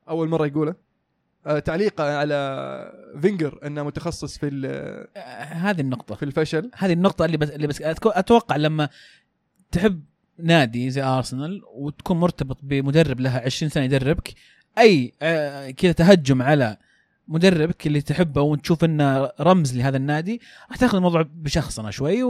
أول 0.09 0.29
مرة 0.29 0.47
يقوله. 0.47 0.75
آه 1.47 1.59
تعليقه 1.59 2.17
على 2.17 3.15
فينجر 3.21 3.59
إنه 3.67 3.83
متخصص 3.83 4.39
في 4.39 4.67
آه، 5.17 5.45
هذه 5.45 5.81
النقطة. 5.81 6.15
في 6.15 6.25
الفشل. 6.25 6.71
هذه 6.75 6.93
النقطة 6.93 7.25
اللي 7.25 7.37
بس 7.37 7.51
اللي 7.51 7.67
بس 7.67 7.83
أتوقع 7.83 8.57
لما 8.57 8.89
تحب 9.73 10.03
نادي 10.39 10.91
زي 10.91 11.03
أرسنال 11.03 11.63
وتكون 11.75 12.21
مرتبط 12.21 12.59
بمدرب 12.63 13.21
لها 13.21 13.41
20 13.45 13.71
سنة 13.71 13.85
يدربك 13.85 14.35
أي 14.79 15.13
آه، 15.23 15.71
كذا 15.71 15.93
تهجم 15.93 16.43
على 16.43 16.77
مدربك 17.29 17.87
اللي 17.87 18.01
تحبه 18.01 18.43
وتشوف 18.43 18.85
إنه 18.85 19.31
رمز 19.41 19.77
لهذا 19.77 19.97
النادي 19.97 20.41
راح 20.69 20.77
تاخذ 20.77 20.97
الموضوع 20.97 21.23
بشخصنة 21.35 21.91
شوي 21.91 22.23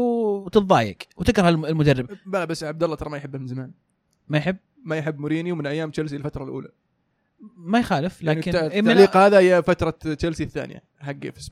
وتتضايق 0.45 0.97
وتكره 1.16 1.49
الم- 1.49 1.66
المدرب. 1.66 2.11
لا 2.32 2.45
بس 2.45 2.64
عبد 2.64 2.82
الله 2.82 2.97
ترى 2.97 3.11
ما 3.11 3.16
يحبه 3.16 3.38
من 3.38 3.47
زمان. 3.47 3.70
ما 4.28 4.38
يحب؟ 4.38 4.57
ما 4.84 4.97
يحب 4.97 5.18
مورينيو 5.18 5.55
من 5.57 5.66
أيام 5.66 5.90
تشيلسي 5.90 6.16
الفترة 6.16 6.45
الأولى. 6.45 6.68
ما 7.57 7.78
يخالف 7.78 8.22
يعني 8.22 8.40
لكن 8.40 8.57
إيه 8.57 8.82
من- 8.82 8.90
التعليق 8.90 9.16
هذا 9.16 9.38
هي 9.38 9.62
فترة 9.62 9.90
تشيلسي 9.90 10.42
الثانية 10.45 10.82
حقه 11.01 11.30
في 11.30 11.42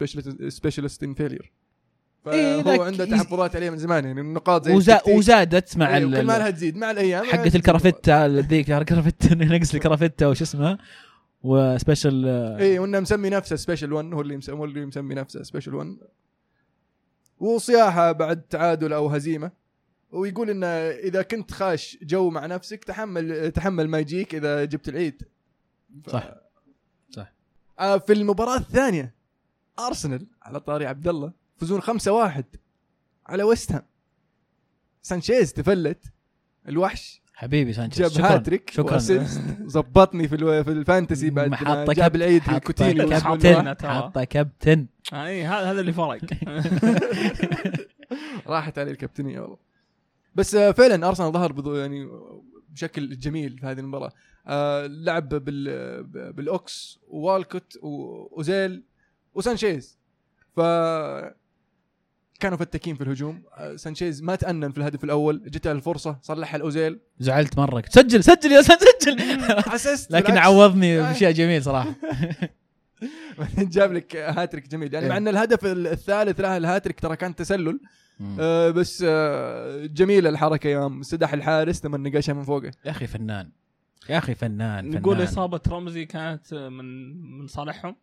specialist 0.51 1.03
in 1.03 1.15
failure 1.15 1.53
إيه، 2.27 2.63
فهو 2.63 2.73
لك- 2.75 2.81
عنده 2.81 3.05
تحفظات 3.05 3.57
عليه 3.57 3.71
من 3.71 3.79
زمان 3.79 4.05
يعني 4.05 4.21
النقاط 4.21 4.65
زي 4.65 4.75
وزا. 4.75 5.01
وزادت 5.09 5.77
مع 5.77 5.97
أيوة، 5.97 6.11
ال- 6.11 6.17
كل 6.21 6.27
ما 6.27 6.39
لها 6.39 6.51
تزيد 6.51 6.77
مع 6.77 6.91
الأيام 6.91 7.25
حقة 7.25 7.37
تزيد. 7.43 7.55
الكرافيتا 7.55 8.29
ذيك 8.29 8.71
الكرافيتا 8.71 9.35
نقص 9.35 9.75
الكرافيتا 9.75 10.27
وش 10.27 10.43
اسمها 10.43 10.79
و 11.43 11.53
Special 11.53 12.27
اي 12.61 12.79
وإنه 12.79 13.01
مسمي 13.01 13.31
نفسه 13.31 13.57
Special 13.57 13.93
1 13.93 14.13
هو 14.15 14.21
اللي 14.21 14.37
مسمي 14.37 14.59
هو 14.59 14.65
اللي 14.65 14.87
مسمي 14.87 15.15
نفسه 15.15 15.43
Special 15.43 15.75
1 15.75 15.97
وصياحة 17.43 18.13
بعد 18.13 18.43
تعادل 18.43 18.93
أو 18.93 19.09
هزيمة 19.09 19.51
ويقول 20.11 20.51
انه 20.51 20.67
إذا 20.91 21.23
كنت 21.23 21.51
خاش 21.51 21.99
جو 22.03 22.31
مع 22.31 22.47
نفسك 22.47 22.85
تحمل 22.85 23.53
تحمل 23.53 23.89
ما 23.89 23.99
يجيك 23.99 24.35
إذا 24.35 24.65
جبت 24.65 24.89
العيد 24.89 25.23
ف... 26.05 26.11
صح. 26.11 26.35
صح. 27.11 27.33
آه 27.79 27.99
في 27.99 28.13
المباراة 28.13 28.57
الثانية 28.57 29.15
أرسنال 29.79 30.27
على 30.43 30.61
طاري 30.61 30.87
عبد 30.87 31.09
الله 31.09 31.33
يفوزون 31.57 31.83
5-1 31.83 32.43
على 33.27 33.43
ويست 33.43 33.73
هام 33.73 33.87
سانشيز 35.03 35.53
تفلت 35.53 36.05
الوحش 36.69 37.22
حبيبي 37.43 37.73
سانشيز 37.73 38.01
جاب 38.03 38.11
شكرا 38.11 38.35
هاتريك 38.35 38.71
شكرا. 38.71 38.99
زبطني 39.67 40.29
في. 40.29 40.37
في 40.65 40.71
ال 40.71 40.78
Fantasy 40.78 41.31
بعد 41.31 41.49
ما 41.49 41.57
حاطة 41.57 41.85
جاب 41.93 41.95
كاب- 41.97 42.17
العيد 42.17 42.43
حاطة 42.43 42.59
كوتينيو 42.59 43.09
كابتن. 43.09 43.75
حاطة 43.89 44.25
كابتن 44.25 44.87
أي 45.13 45.45
هذا 45.45 45.71
هذا 45.71 45.81
اللي 45.81 45.93
فرق 45.93 46.19
راحت 48.47 48.79
عليه 48.79 48.93
الكابتنية 48.93 49.41
والله 49.41 49.57
بس 50.35 50.55
آه، 50.55 50.71
فعلا 50.73 51.09
أرسنال 51.09 51.33
ظهر 51.33 51.53
بضو 51.53 51.75
يعني 51.77 52.09
بشكل 52.71 53.19
جميل 53.19 53.59
في 53.59 53.67
هذه 53.67 53.81
المباراة 53.81 54.13
آه، 54.47 54.87
لعب 54.87 55.29
بال 55.29 56.03
بالأوكس 56.33 56.99
ووالكوت 57.09 57.79
واوزيل 57.83 58.83
وسانشيز 59.35 59.99
ف 60.57 60.61
كانوا 62.43 62.59
فتاكين 62.59 62.95
في 62.95 63.05
الهجوم. 63.05 63.43
آه، 63.57 63.77
سانشيز 63.77 64.23
ما 64.23 64.35
تأنن 64.35 64.73
في 64.73 64.79
الهدف 64.79 65.05
الأول 65.05 65.43
جته 65.47 65.73
الفرصة 65.73 66.19
صلحها 66.23 66.57
الأوزيل. 66.57 67.01
زعلت 67.19 67.59
مرة. 67.59 67.83
سجل 67.89 68.25
سجل 68.25 68.53
يا 68.53 68.63
سجل. 68.63 69.21
assist 69.75 70.11
لكن. 70.13 70.39
عوضني 70.39 71.01
آه. 71.01 71.13
بشيء 71.13 71.31
جميل 71.31 71.63
صراحة. 71.63 71.95
جاب 73.59 73.93
لك 73.93 74.17
هاتريك 74.17 74.69
جميل. 74.69 74.95
يعني 74.95 75.07
إيه. 75.07 75.11
مع 75.11 75.17
إن 75.17 75.29
الهدف 75.29 75.59
الثالث 75.65 76.41
له 76.41 76.57
الهاتريك 76.57 77.01
ترى 77.01 77.17
كان 77.17 77.35
تسلل. 77.35 77.81
آه 78.41 78.71
بس 78.71 79.05
آه 79.07 79.87
جميلة 79.87 80.29
الحركة 80.29 80.69
يوم 80.69 81.01
استدح 81.01 81.33
الحارس 81.33 81.85
لما 81.85 81.99
نقشها 81.99 82.33
من 82.33 82.43
فوقه. 82.43 82.71
يا 82.85 82.91
أخي 82.91 83.07
فنان. 83.07 83.51
يا 84.09 84.19
أخي 84.19 84.35
فنان 84.35 84.91
نقول 84.91 85.17
فنان. 85.17 85.29
إصابة 85.29 85.61
رمزي 85.69 86.05
كانت 86.05 86.55
من 86.55 87.13
من 87.39 87.47
صالحهم؟ 87.47 87.97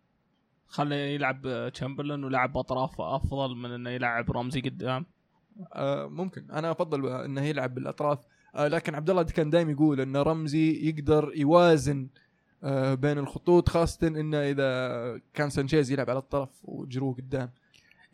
خلى 0.70 1.16
يلعب 1.16 1.70
تشامبرلين 1.74 2.24
ولعب 2.24 2.58
اطراف 2.58 3.02
أفضل 3.02 3.56
من 3.56 3.72
إنه 3.72 3.90
يلعب 3.90 4.32
رمزي 4.32 4.62
قدام. 4.62 5.06
آه 5.74 6.08
ممكن. 6.08 6.52
أنا 6.52 6.72
أفضل 6.72 7.08
إنه 7.08 7.42
يلعب 7.42 7.76
بالأطراف. 7.76 8.20
آه 8.56 8.68
لكن 8.68 8.96
عبد 8.96 9.10
الله 9.10 9.24
كان 9.24 9.50
دايم 9.50 9.70
يقول 9.70 10.02
إن 10.02 10.18
رمزي 10.18 10.90
يقدر 10.90 11.32
يوازن 11.36 12.08
آه 12.64 12.94
بين 12.94 13.18
الخطوط 13.18 13.70
خاصة 13.70 14.08
إنه 14.08 14.38
إذا 14.38 15.22
كان 15.34 15.50
سانشيز 15.50 15.92
يلعب 15.92 16.10
على 16.10 16.20
الطرف 16.20 16.50
وجرو 16.64 17.12
قدام. 17.14 17.50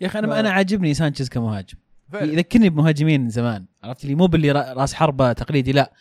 يا 0.02 0.08
أخي 0.08 0.20
أنا 0.20 0.28
ف- 0.28 0.32
أنا 0.32 0.52
عاجبني 0.52 0.94
سانشيز 0.94 1.30
كمهاجم. 1.30 1.78
فعلا. 2.12 2.34
يذكرني 2.34 2.70
بمهاجمين 2.70 3.30
زمان. 3.30 3.66
عرفت 3.84 4.06
لي 4.06 4.16
مو 4.16 4.28
باللي 4.28 4.52
را- 4.52 4.74
راس 4.74 4.94
حربة 4.94 5.34
تقليدي 5.34 5.72
لا. 5.72 5.94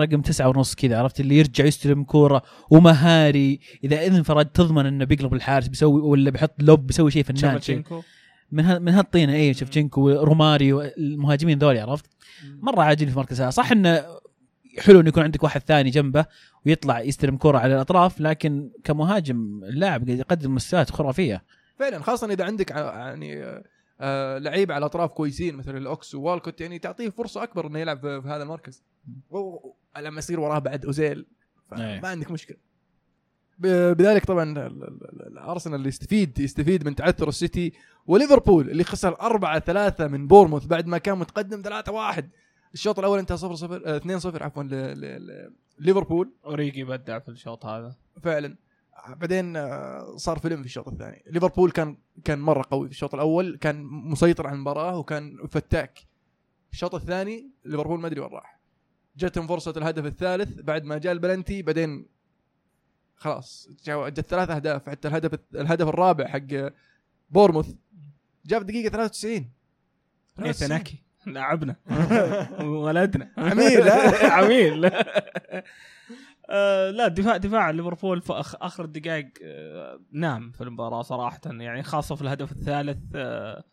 رقم 0.00 0.20
تسعة 0.20 0.48
ونص 0.48 0.74
كذا 0.74 0.98
عرفت؟ 0.98 1.20
اللي 1.20 1.38
يرجع 1.38 1.64
يستلم 1.64 2.04
كورة 2.04 2.42
ومهاري. 2.70 3.60
إذا 3.84 4.00
اذا 4.00 4.16
انفرد 4.16 4.46
تضمن 4.46 4.86
إنه 4.86 5.04
بيقلب 5.04 5.34
الحارس 5.34 5.68
بيسوي 5.68 6.00
ولا 6.00 6.30
بيحط 6.30 6.62
lob 6.62 6.86
بيسوي 6.86 7.10
شيء 7.10 7.22
فنان 7.22 7.60
شيء. 7.60 7.82
من 8.52 8.64
ها 8.64 8.78
من 8.78 8.92
هالطينة 8.92 9.34
اي 9.34 9.54
شيفشينكو 9.54 10.00
وروماريو 10.00 10.80
المهاجمين 10.80 11.58
ذولي 11.58 11.80
عرفت؟ 11.80 12.06
مرة 12.60 12.82
عاجبني 12.82 13.10
في 13.10 13.18
مركزها 13.18 13.50
صح 13.50 13.72
إنه 13.72 14.04
حلو 14.78 15.00
انه 15.00 15.08
يكون 15.08 15.22
عندك 15.22 15.42
واحد 15.42 15.60
ثاني 15.60 15.90
جنبه 15.90 16.26
ويطلع 16.66 17.00
يستلم 17.00 17.36
كرة 17.36 17.58
على 17.58 17.74
الأطراف 17.74 18.20
لكن 18.20 18.70
كمهاجم 18.84 19.60
اللاعب 19.64 20.04
قاعد 20.04 20.18
يقدم 20.18 20.54
مستويات 20.54 20.90
خرافية. 20.90 21.44
فعلا 21.78 22.02
خاصة 22.02 22.32
إذا 22.32 22.44
عندك 22.44 22.70
يعني 22.70 23.42
آه، 24.00 24.38
لعيبه 24.38 24.74
على 24.74 24.82
الاطراف 24.82 25.12
كويسين 25.12 25.56
مثل 25.56 25.76
الأوكس 25.76 26.14
ووالكوت 26.14 26.60
يعني 26.60 26.78
تعطيه 26.78 27.08
فرصة 27.08 27.42
أكبر 27.42 27.66
إنه 27.66 27.78
يلعب 27.78 28.00
في, 28.00 28.22
في 28.22 28.28
هذا 28.28 28.42
المركز. 28.42 28.82
لما 29.98 30.18
يصير 30.18 30.40
وراه 30.40 30.58
بعد 30.58 30.84
أوزيل. 30.84 31.26
أيه. 31.72 32.00
ما 32.00 32.08
عندك 32.08 32.30
مشكلة. 32.30 32.56
بذلك 33.58 34.24
طبعا 34.24 34.42
ال- 34.52 34.58
ال- 34.58 34.84
ال- 34.84 35.26
الأرسنال 35.26 35.74
اللي 35.76 35.88
يستفيد 35.88 36.38
يستفيد 36.38 36.86
من 36.86 36.94
تعثر 36.94 37.28
السيتي 37.28 37.72
وليفربول 38.06 38.70
اللي 38.70 38.84
خسر 38.84 39.20
4 39.20 39.58
3 39.58 40.06
من 40.08 40.26
بورموث 40.26 40.66
بعد 40.66 40.86
ما 40.86 40.98
كان 40.98 41.18
متقدم 41.18 41.62
3 41.62 41.92
1 41.92 42.30
الشوط 42.74 42.98
الأول 42.98 43.18
انتهى 43.18 43.36
0 43.36 43.54
0 43.54 43.96
2 43.96 44.18
0 44.18 44.42
عفوا 44.42 44.62
ل- 44.62 44.68
ل- 45.00 45.26
ل- 45.26 45.52
ليفربول. 45.78 46.32
أوريجي 46.46 46.84
بدع 46.84 47.18
في 47.18 47.28
الشوط 47.28 47.66
هذا. 47.66 47.94
فعلا. 48.22 48.56
بعدين 49.08 49.56
آه، 49.56 50.16
صار 50.16 50.38
فيلم 50.38 50.60
في 50.60 50.66
الشوط 50.66 50.88
الثاني. 50.88 51.22
ليفربول 51.30 51.70
كان 51.70 51.96
كان 52.24 52.38
مرة 52.38 52.64
قوي 52.70 52.86
في 52.88 52.92
الشوط 52.92 53.14
الأول 53.14 53.58
كان 53.60 53.82
مسيطر 53.84 54.46
على 54.46 54.54
المباراة 54.56 54.98
وكان 54.98 55.36
فتاك. 55.50 55.98
الشوط 56.72 56.94
الثاني 56.94 57.50
ليفربول 57.64 58.00
ما 58.00 58.06
أدري 58.06 58.20
وين 58.20 58.30
راح. 58.30 58.60
جتهم 59.16 59.46
فرصه 59.46 59.74
الهدف 59.76 60.06
الثالث 60.06 60.60
بعد 60.60 60.84
ما 60.84 60.98
جاء 60.98 61.12
البلنتي 61.12 61.62
بعدين 61.62 62.06
خلاص 63.16 63.68
جاء- 63.84 64.08
جت 64.08 64.20
ثلاث 64.28 64.50
أهداف. 64.50 64.88
حتى 64.88 65.08
الهدف 65.08 65.38
الهدف 65.54 65.88
الرابع 65.88 66.26
حق 66.28 66.72
بورموث 67.30 67.74
جاء 68.46 68.58
في 68.60 68.64
دقيقه 68.66 68.88
93 68.92 69.50
نيثن 70.38 70.72
اكي 70.72 71.02
لاعبنا 71.26 71.76
ولدنا. 72.60 73.32
عميل،؟ 73.38 73.88
عميل. 74.38 74.90
آه، 76.50 76.90
لا 76.90 77.08
دفاع 77.08 77.36
دفاع 77.36 77.70
ليفربول 77.70 78.20
في 78.20 78.32
أخ- 78.32 78.56
آخر 78.62 78.84
الدقائق 78.84 79.28
آه، 79.44 80.00
نام 80.12 80.50
في 80.50 80.60
المباراة 80.64 81.02
صراحة 81.02 81.40
يعني 81.46 81.82
خاصة 81.82 82.14
في 82.14 82.22
الهدف 82.22 82.52
الثالث 82.52 82.98
آه، 83.16 83.64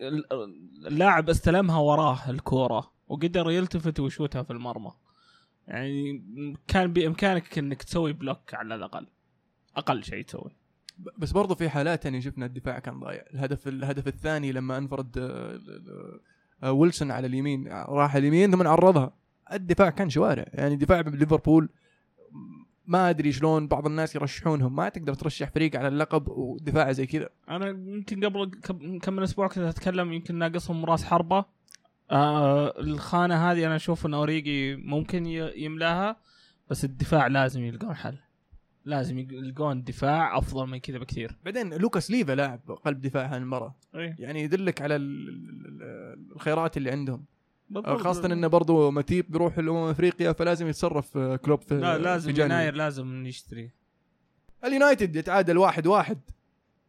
آه، 0.00 0.48
اللاعب 0.86 1.30
استلمها 1.30 1.78
وراه 1.78 2.30
الكورة 2.30 2.92
وقدر 3.08 3.50
يلتفت 3.50 4.00
ويشوتها 4.00 4.42
في 4.42 4.50
المرمى. 4.52 4.92
يعني 5.68 6.24
كان 6.68 6.92
بامكانك 6.92 7.58
إنك 7.58 7.82
تسوي 7.82 8.12
بلوك 8.12 8.54
على 8.54 8.74
الأقل 8.74 9.06
أقل 9.76 10.04
شيء 10.04 10.24
تسوي. 10.24 10.50
بس 11.18 11.32
برضو 11.32 11.54
في 11.54 11.68
حالات 11.68 12.04
يعني 12.04 12.20
شفنا 12.22 12.46
الدفاع 12.46 12.78
كان 12.78 13.00
ضايع. 13.00 13.24
الهدف 13.34 13.68
الهدف 13.68 14.08
الثاني 14.08 14.52
لما 14.52 14.78
أنفرد 14.78 15.18
آه، 16.62 16.72
ويلسون 16.72 17.10
على 17.10 17.26
اليمين 17.26 17.68
راح 17.68 18.14
اليمين 18.16 18.50
ثم 18.50 18.66
عرضها. 18.66 19.19
الدفاع 19.52 19.90
كان 19.90 20.10
شوارع. 20.10 20.44
يعني 20.52 20.76
دفاع 20.76 21.00
ليفربول 21.00 21.68
ما 22.86 23.10
أدري 23.10 23.32
شلون 23.32 23.68
بعض 23.68 23.86
الناس 23.86 24.14
يرشحونهم. 24.14 24.76
ما 24.76 24.88
تقدر 24.88 25.14
ترشح 25.14 25.50
فريق 25.50 25.76
على 25.76 25.88
اللقب 25.88 26.28
ودفاع 26.28 26.92
زي 26.92 27.06
كذا. 27.06 27.28
أنا 27.48 27.68
يمكن 27.68 28.24
قبل 28.24 28.50
كم 29.02 29.12
من 29.12 29.22
أسبوع 29.22 29.48
كنت 29.48 29.58
أتكلم 29.58 30.12
يمكن 30.12 30.34
ناقصهم 30.34 30.84
راس 30.84 31.04
حربة. 31.04 31.44
آه 32.10 32.80
الخانة 32.80 33.50
هذه 33.50 33.66
أنا 33.66 33.76
أشوف 33.76 34.06
إن 34.06 34.14
أوريجي 34.14 34.76
ممكن 34.76 35.26
يملاها 35.56 36.16
بس 36.70 36.84
الدفاع 36.84 37.26
لازم 37.26 37.64
يلقون 37.64 37.94
حل. 37.94 38.18
لازم 38.84 39.18
يلقون 39.18 39.82
دفاع 39.82 40.38
أفضل 40.38 40.66
من 40.66 40.78
كذا 40.78 40.98
بكثير. 40.98 41.36
بعدين 41.44 41.74
لوكاس 41.74 42.10
ليفا 42.10 42.32
لاعب 42.32 42.60
قلب 42.84 43.00
دفاع 43.00 43.36
المباراه 43.36 43.74
اي 43.94 44.14
يعني 44.18 44.42
يدلك 44.42 44.82
على 44.82 44.96
ال- 44.96 45.28
ال- 45.28 45.66
ال- 45.66 46.32
الخيارات 46.32 46.76
اللي 46.76 46.90
عندهم. 46.90 47.24
خاصة 47.76 48.26
انه 48.26 48.46
برضو 48.46 48.90
متيب 48.90 49.30
بيروح 49.30 49.58
الامم 49.58 49.88
أفريقيا 49.88 50.32
فلازم 50.32 50.66
يتصرف 50.68 51.16
آه، 51.16 51.36
كلوب 51.36 51.60
في 51.60 51.74
لا 51.80 51.96
في 51.96 52.02
لازم 52.02 52.30
جانبه. 52.32 52.54
يناير 52.54 52.74
لازم 52.74 53.06
نشتري 53.06 53.70
اليونايتد 54.64 55.16
يتعادل 55.16 55.58
واحد 55.58 55.86
واحد 55.86 56.20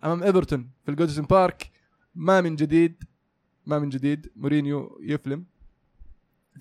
أمام 0.04 0.24
إيفرتون 0.24 0.70
في 0.84 0.92
الجودسون 0.92 1.26
بارك. 1.26 1.72
ما 2.16 2.42
من 2.42 2.56
جديد 2.56 3.04
ما 3.66 3.80
من 3.80 3.90
جديد. 3.90 4.32
مورينيو 4.36 5.00
يفلم. 5.04 5.46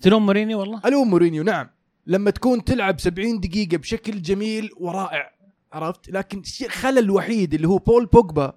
تلوم 0.01 0.25
مورينيو 0.25 0.59
والله؟ 0.59 0.81
ألوم 0.85 1.09
مورينيو 1.09 1.43
نعم. 1.43 1.69
لما 2.07 2.31
تكون 2.31 2.63
تلعب 2.63 2.99
70 2.99 3.39
دقيقة 3.39 3.77
بشكل 3.77 4.21
جميل 4.21 4.69
ورائع 4.77 5.31
عرفت؟ 5.73 6.09
لكن 6.09 6.39
الشيء 6.39 6.67
الخلل 6.67 6.97
الوحيد 6.97 7.53
اللي 7.53 7.67
هو 7.67 7.77
بول 7.77 8.05
بوجبا 8.05 8.53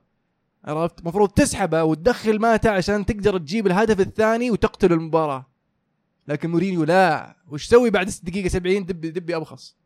عرفت؟ 0.65 1.01
المفروض 1.01 1.29
تسحبه 1.29 1.85
وتدخل 1.85 2.41
ماتا 2.41 2.69
عشان 2.69 3.07
تقدر 3.07 3.39
تجيب 3.39 3.67
الهدف 3.67 4.01
الثاني 4.01 4.51
وتقتل 4.51 4.93
المباراة. 4.93 5.54
لكن 6.29 6.51
مورينيو 6.51 6.85
لا. 6.85 7.37
وش 7.49 7.67
سوي 7.67 7.91
بعد 7.91 8.11
دقيقة 8.23 8.49
70 8.49 8.87
دبي 8.87 9.11
دبي 9.11 9.37
أبخص. 9.37 9.77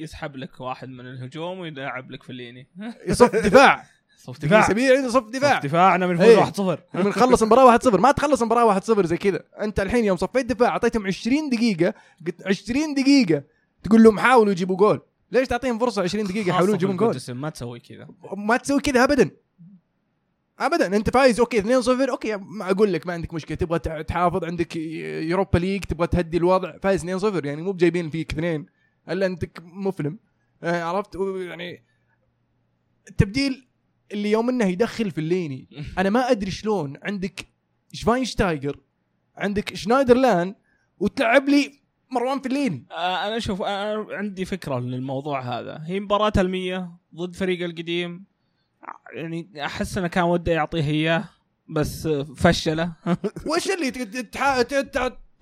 يسحب 0.00 0.36
لك 0.36 0.60
واحد 0.60 0.88
من 0.88 1.06
الهجوم 1.06 1.58
ويلاعب 1.58 2.10
لك 2.10 2.22
فيلايني 2.22 2.68
يصف 3.06 3.36
دفاع. 3.36 3.84
صف 4.26 4.40
دفاع. 4.40 4.68
سبيعي 4.68 5.10
صف 5.10 5.28
دفاع. 5.30 5.60
صف 5.60 5.66
دفاعنا 5.66 6.06
من. 6.06 6.16
فوز 6.16 6.76
1-0 6.76 6.80
بنخلص 6.94 7.42
المباراة 7.42 7.78
1-0 7.78 7.86
ما 7.94 8.12
تخلص 8.12 8.42
المباراة 8.42 8.80
1-0 8.80 9.06
زي 9.06 9.16
كذا. 9.16 9.44
أنت 9.60 9.80
الحين 9.80 10.04
يوم 10.04 10.16
صفيت 10.16 10.46
دفاع 10.46 10.68
أعطيتهم 10.68 11.06
20 11.06 11.50
دقيقة. 11.50 11.94
قلت 12.26 12.46
20 12.46 12.94
دقيقة. 12.94 13.42
تقول 13.82 14.02
لهم 14.02 14.18
حاولوا 14.18 14.52
يجيبوا 14.52 14.76
جول. 14.76 15.00
ليش 15.32 15.48
تعطيهم 15.48 15.78
فرصة 15.78 16.02
20 16.02 16.24
دقيقة؟ 16.26 16.48
يحاولون 16.48 16.74
يجيبون 16.74 16.96
جول. 16.96 17.16
ما 17.28 17.50
تسوي 17.50 17.80
كذا. 17.80 18.08
ما 18.36 18.56
تسوي 18.56 18.80
كذا 18.80 19.04
ابدا. 19.04 19.30
ابدا 20.66 20.96
أنت 20.96 21.10
فايز. 21.10 21.40
okay 21.40 21.62
2-0 21.62 21.88
okay 22.10 22.36
ما 22.36 22.70
أقول 22.70 22.92
لك 22.92 23.06
ما 23.06 23.12
عندك 23.12 23.34
مشكلة. 23.34 23.56
تبغى 23.56 23.78
تحافظ 24.04 24.44
عندك 24.44 24.76
يوروبا 24.76 25.58
ليج 25.58 25.84
تبغى 25.84 26.06
تهدي 26.06 26.36
الوضع. 26.36 26.78
فايز 26.78 27.04
2-0 27.24 27.44
يعني 27.44 27.62
مو 27.62 27.72
بجايبين 27.72 28.10
فيك 28.10 28.32
اثنين. 28.32 28.66
إلا 29.08 29.26
انت 29.26 29.44
مفلم. 29.62 30.18
آه، 30.62 30.82
عرفت؟ 30.82 31.16
يعني 31.36 31.82
التبديل 33.08 33.66
اللي 34.12 34.30
يوم 34.30 34.48
إنه 34.48 34.64
يدخل 34.64 35.10
فيلايني. 35.10 35.68
أنا 35.98 36.10
ما 36.10 36.30
أدري 36.30 36.50
شلون. 36.50 36.96
عندك 37.02 37.46
شفاينشتايجر 37.92 38.80
عندك 39.36 39.74
شنايدرلان 39.74 40.54
وتلعب 40.98 41.48
لي 41.48 41.80
مروان 42.10 42.40
فيلايني. 42.40 42.86
آه، 42.90 43.28
أنا 43.28 43.38
شوف 43.38 43.62
أنا 43.62 44.06
عندي 44.10 44.44
فكرة 44.44 44.78
للموضوع 44.78 45.40
هذا. 45.40 45.82
هي 45.86 46.00
مباراة 46.00 46.32
المية 46.38 46.90
ضد 47.14 47.34
فريق 47.34 47.64
القديم. 47.64 48.31
يعني 49.12 49.64
أحس 49.64 49.98
إنه 49.98 50.06
كان 50.06 50.24
وده 50.24 50.52
يعطيه 50.52 50.90
إياه 50.90 51.24
بس 51.68 52.08
فشله. 52.36 52.92
وش 53.50 53.70
اللي 53.70 53.90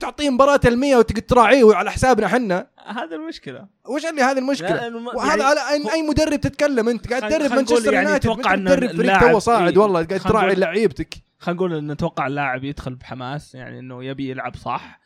تعطيه 0.01 0.31
مباراة 0.31 0.61
المية 0.65 0.97
وتقعد 0.97 1.23
تراعيه 1.23 1.75
على 1.75 1.91
حسابنا 1.91 2.27
إحنا؟ 2.27 2.67
هذا 2.87 3.17
المشكلة. 3.17 3.67
وش 3.89 4.07
اللي 4.07 4.23
هذه 4.23 4.39
المشكلة؟ 4.39 4.97
وهذا 5.15 5.31
يعني 5.31 5.43
على 5.43 5.61
أي, 5.61 5.93
أي 5.93 6.03
مدرب 6.03 6.41
تتكلم 6.41 6.89
أنت؟ 6.89 7.13
قاعد 7.13 7.29
تدرب 7.29 7.53
مانشستر 7.53 7.93
يعني 7.93 8.07
يونايتد 8.07 8.31
أتوقع 8.31 8.55
أنت 8.55 8.71
إن 8.71 8.77
تدرب 8.77 8.97
فريق 8.97 9.33
تو 9.33 9.39
صاعد 9.39 9.73
إيه، 9.73 9.79
والله 9.79 10.05
قاعد 10.05 10.21
تراعي 10.21 10.55
لعيبتك. 10.55 11.15
خلينا 11.39 11.57
نقول 11.57 11.75
إن 11.75 11.93
نتوقع 11.93 12.27
اللاعب 12.27 12.65
يدخل 12.65 12.95
بحماس 12.95 13.55
يعني 13.55 13.79
إنه 13.79 14.05
يبي 14.05 14.31
يلعب 14.31 14.57
صح. 14.57 15.01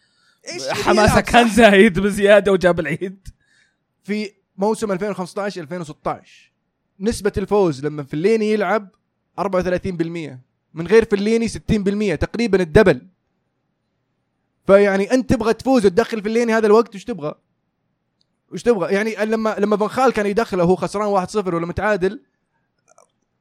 حماسه 0.71 1.21
كان؟ 1.21 1.49
زايد 1.49 2.01
بزيادة 2.01 2.53
وجاب 2.53 2.81
العيد. 2.81 3.29
في 4.03 4.31
موسم 4.57 4.93
2015 4.93 5.61
2016 5.61 6.54
نسبة 7.01 7.33
الفوز 7.39 7.87
لما 7.87 8.03
فليني 8.03 8.53
يلعب 8.53 8.89
34% 9.41 9.45
من 10.75 10.87
غير 10.87 11.05
فليني 11.05 11.49
60% 11.49 12.19
تقريبا 12.19 12.63
ال 12.63 12.69
double 12.69 13.07
فيعني 14.67 15.13
أنت 15.13 15.31
تبغى 15.31 15.55
تفوز 15.55 15.87
وتدخل 15.87 16.23
فليني 16.23 16.53
هذا 16.53 16.67
الوقت 16.67 16.95
وش 16.95 17.05
تبغى؟ 17.05 17.35
وش 18.53 18.63
تبغى؟ 18.63 18.95
يعني 18.95 19.15
لما 19.25 19.57
لما 19.59 19.77
فان 19.77 19.89
خال 19.89 20.13
كان 20.13 20.27
يدخله 20.27 20.65
وهو 20.65 20.77
خسران 20.77 21.27
1-0 21.27 21.55
ولا 21.55 21.67
متعادل 21.67 22.21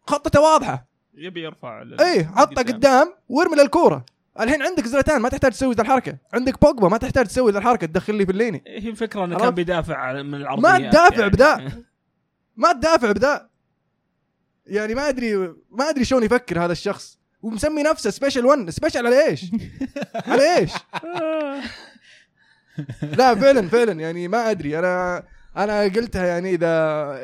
خطته 0.08 0.42
واضحة 0.42 0.88
يبي 1.14 1.44
يرفع 1.44 1.84
اي 2.00 2.26
حطه 2.26 2.62
قدام 2.62 3.14
وارمي 3.30 3.56
للكورة 3.56 4.06
الحين 4.40 4.62
عندك 4.62 4.86
زلتان 4.86 5.22
ما 5.22 5.30
تحتاج 5.30 5.52
تسوي 5.52 5.74
ذا 5.74 5.82
الحركة 5.82 6.18
عندك 6.34 6.62
بوجبا 6.62 6.88
ما 6.88 6.98
تحتاج 6.98 7.26
تسوي 7.26 7.52
ذا 7.52 7.58
الحركة 7.58 7.88
تدخل 7.88 8.16
لي 8.16 8.26
فليني 8.26 8.64
هي 8.68 8.90
الفكرة 8.90 9.26
إنه؟ 9.26 9.38
كان 9.38 9.50
بيدافع 9.50 10.22
من 10.22 10.36
العرضيات 10.36 10.82
ما 10.82 10.90
تدافع 10.90 11.20
يعني. 11.20 11.30
بذا. 11.30 11.72
ما 12.56 12.74
تدافع 12.74 13.12
بذا 13.12 13.50
يعني 14.66 14.96
ما 14.96 15.10
أدري 15.10 15.36
ما 15.72 15.90
أدري 15.90 16.06
شلون 16.06 16.24
يفكر 16.24 16.66
هذا 16.66 16.72
الشخص. 16.72 17.20
ومسمي 17.42 17.84
نفسه 17.84 18.10
special 18.10 18.46
1 18.46 18.70
special 18.70 19.06
على 19.08 19.28
إيش؟ 19.28 19.46
على 20.28 20.58
إيش؟ 20.58 20.72
لا 23.02 23.36
فعلا 23.36 23.70
فعلا. 23.70 23.92
يعني 23.92 24.28
ما 24.28 24.52
أدري. 24.52 24.80
أنا 24.80 25.24
أنا 25.58 25.82
قلتها 25.82 26.26
يعني 26.26 26.50
إذا 26.50 26.74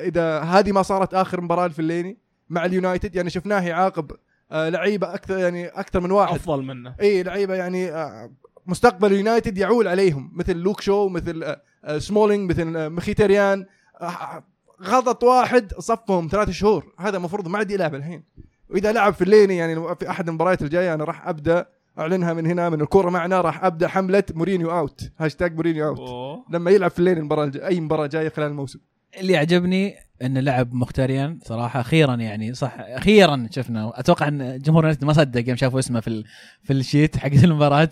إذا 0.01 0.39
هذه 0.39 0.71
ما 0.71 0.81
صارت 0.81 1.13
آخر 1.13 1.41
مباراة 1.41 1.67
لفليني 1.67 2.17
مع 2.49 2.65
اليونايتد 2.65 3.15
يعني 3.15 3.29
شفناه 3.29 3.61
يعاقب 3.61 4.11
آه، 4.51 4.69
لعيبة 4.69 5.13
أكثر 5.13 5.37
يعني 5.37 5.67
أكثر 5.67 5.99
من 5.99 6.11
واحد. 6.11 6.35
أفضل 6.35 6.63
منه. 6.63 6.95
إي 7.01 7.23
لعيبة 7.23 7.55
يعني 7.55 7.91
آه، 7.91 8.31
مستقبل 8.65 9.11
اليونايتد 9.11 9.57
يعول 9.57 9.87
عليهم. 9.87 10.31
مثل 10.35 10.55
لوك 10.55 10.81
شو 10.81 11.09
مثل 11.09 11.55
آه، 11.83 11.97
سمولينج 11.97 12.49
مثل 12.49 12.89
مخيتاريان 12.89 13.65
آه، 14.01 14.43
غلط 14.83 15.23
واحد 15.23 15.73
صفهم 15.79 16.27
ثلاث 16.31 16.49
شهور. 16.49 16.93
هذا 16.99 17.17
المفروض 17.17 17.47
ما 17.47 17.57
عاد 17.57 17.71
يلعب 17.71 17.95
الحين. 17.95 18.23
وإذا 18.69 18.91
لعب 18.91 19.13
فليني 19.13 19.57
يعني 19.57 19.95
في 19.95 20.09
أحد 20.09 20.27
المباريات 20.27 20.61
الجاية 20.61 20.93
أنا 20.93 21.03
راح 21.03 21.27
أبدأ 21.27 21.65
أعلنها 21.99 22.33
من 22.33 22.45
هنا 22.45 22.69
من 22.69 22.81
الكورة 22.81 23.09
معنا 23.09 23.41
راح 23.41 23.63
أبدأ 23.65 23.87
حملة 23.87 24.23
مورينيو 24.33 24.71
out 24.71 25.11
هاشتاج 25.17 25.55
مورينيو 25.55 25.87
out 25.87 25.99
أوه. 25.99 26.45
لما 26.49 26.71
يلعب 26.71 26.91
فليني 26.91 27.17
المباراة 27.17 27.51
أي 27.55 27.79
مباراة 27.81 28.07
جاية 28.07 28.29
خلال 28.29 28.47
الموسم. 28.47 28.79
اللي 29.19 29.37
عجبني 29.37 29.95
إن 30.21 30.37
لعب 30.37 30.73
مخيتاريان 30.73 31.39
صراحة 31.43 31.79
أخيرا 31.81 32.15
يعني 32.15 32.53
صح 32.53 32.75
أخيرا 32.79 33.47
شفنا. 33.51 33.99
أتوقع 33.99 34.27
إن 34.27 34.59
جمهور 34.59 34.83
اليونايتد 34.83 35.05
ما 35.05 35.13
صدق 35.13 35.47
يوم 35.47 35.57
شافوا 35.57 35.79
اسمه 35.79 35.99
في 35.99 36.07
ال- 36.07 36.25
في 36.63 36.73
ال 36.73 36.81
sheet 36.81 37.17
حق 37.17 37.31
المباراة. 37.43 37.89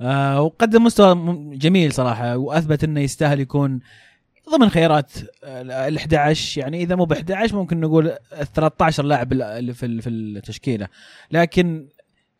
آه 0.00 0.40
وقدم 0.42 0.84
مستوى 0.84 1.14
جميل 1.56 1.92
صراحة 1.92 2.36
وأثبت 2.36 2.84
إنه 2.84 3.00
يستاهل 3.00 3.40
يكون 3.40 3.80
ضمن 4.50 4.68
خيارات 4.68 5.12
ال 5.44 5.96
11 5.96 6.60
يعني 6.60 6.82
إذا 6.82 6.94
مو 6.94 7.04
ب 7.04 7.12
11 7.12 7.56
ممكن 7.56 7.80
نقول 7.80 8.06
ال 8.32 8.52
13 8.54 9.04
لاعب 9.04 9.32
اللي 9.32 9.74
في 9.74 10.00
في 10.00 10.08
التشكيلة. 10.10 10.88
لكن 11.30 11.88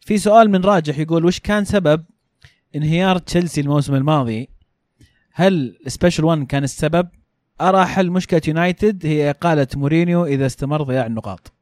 في 0.00 0.18
سؤال 0.18 0.50
من 0.50 0.60
راجح 0.60 0.98
يقول 0.98 1.24
وش 1.24 1.40
كان 1.40 1.64
سبب 1.64 2.04
انهيار 2.76 3.18
تشيلسي 3.18 3.60
الموسم 3.60 3.94
الماضي؟ 3.94 4.48
هل 5.32 5.78
سبيشل 5.86 6.24
1 6.24 6.46
كان 6.46 6.64
السبب؟ 6.64 7.08
ارى 7.60 7.86
حل 7.86 8.10
مشكله 8.10 8.40
يونايتد 8.48 9.06
هي 9.06 9.30
اقاله 9.30 9.66
مورينيو 9.74 10.24
إذا 10.24 10.46
استمر 10.46 10.82
ضياع 10.82 11.06
النقاط. 11.06 11.52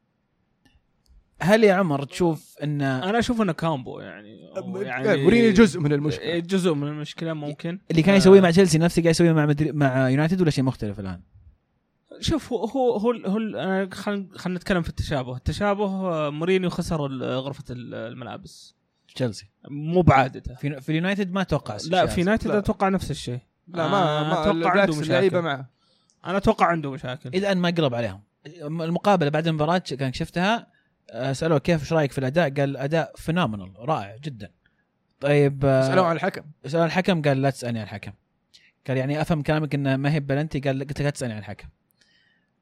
هل 1.41 1.65
يا 1.65 1.75
عمر 1.75 2.05
تشوف 2.05 2.57
إن 2.63 2.83
أنا 2.83 3.19
أشوف 3.19 3.41
إنه 3.43 3.53
كامبو 3.53 4.01
يعني 4.01 4.39
يعني 4.83 5.23
مورينيو 5.23 5.53
جزء 5.53 5.81
من 5.81 5.93
المشكلة. 5.93 6.25
إيه، 6.25 6.41
جزء 6.41 6.75
من 6.75 6.89
المشكلة 6.89 7.33
ممكن. 7.33 7.79
اللي 7.91 8.03
كان 8.03 8.15
يسويه 8.17 8.41
مع 8.41 8.51
تشيلسي 8.51 8.79
نفسه 8.79 9.03
قاعد 9.03 9.11
يسويه 9.15 9.33
مع 9.33 9.47
مدري 9.47 9.73
مع 9.73 10.09
يونايتد 10.09 10.41
ولا 10.41 10.51
شيء 10.51 10.65
مختلف 10.65 11.01
الآن؟ 11.01 11.21
شوف 12.21 12.53
هو 12.53 12.65
هو 12.65 12.97
هو, 12.97 13.11
هو 13.13 13.33
خلينا 13.93 14.29
خلينا 14.37 14.59
نتكلم 14.59 14.83
في 14.83 14.89
التشابه، 14.89 15.37
التشابه 15.37 15.85
آه، 15.85 16.31
مورينيو 16.31 16.71
خسر 16.71 17.01
غرفة 17.23 17.65
ال- 17.71 17.95
الملابس. 17.95 18.75
تشيلسي. 19.15 19.47
مو 19.71 20.03
بعادته. 20.03 20.55
في 20.55 20.81
في 20.81 20.89
اليونايتد 20.89 21.33
ما 21.33 21.41
أتوقع 21.41 21.77
لا 21.91 22.07
في 22.07 22.21
يونايتد. 22.21 22.51
أتوقع 22.51 22.89
نفس 22.89 23.11
الشيء. 23.11 23.39
لا 23.69 23.89
ما, 23.89 23.97
آه، 24.21 24.23
ما 24.29 24.43
أتوقع 24.51 24.81
عنده 24.81 24.97
مشاكل. 25.01 25.41
معه. 25.43 25.71
أنا 26.27 26.37
أتوقع 26.37 26.67
عنده 26.67 26.91
مشاكل. 26.91 27.29
إلى 27.29 27.39
الان 27.39 27.59
ما 27.59 27.69
قلب 27.71 27.95
عليهم. 27.95 28.21
المقابلة 28.57 29.29
بعد 29.29 29.47
المباراة 29.49 29.79
كان 29.79 30.13
شفتها 30.13 30.57
آه، 30.57 30.67
سألوه 31.33 31.59
كيف 31.59 31.81
إيش 31.81 31.93
رأيك 31.93 32.13
في 32.13 32.19
الأداء؟ 32.19 32.51
قال 32.51 32.77
أداء 32.77 33.13
phenomenal 33.17 33.73
رائع 33.79 34.17
جدا. 34.25 34.51
طيب 35.21 35.65
آه، 35.65 35.83
سألوه 35.89 36.07
عن 36.07 36.17
الحكم 36.17 36.43
سأل 36.67 36.81
الحكم 36.81 37.23
قال 37.23 37.43
لا 37.43 37.51
تسألني 37.51 37.79
عن 37.79 37.85
الحكم 37.85 38.13
قال 38.89 38.97
يعني 38.97 39.21
أفهم 39.21 39.43
كلامك 39.43 39.75
إنه 39.75 39.97
ما 39.97 40.13
هي 40.13 40.21
بلنتي 40.21 40.61
قال 40.61 40.79
قلت 40.89 41.03
لا 41.03 41.11
تسألني 41.11 41.33
عن 41.35 41.41
الحكم 41.41 41.69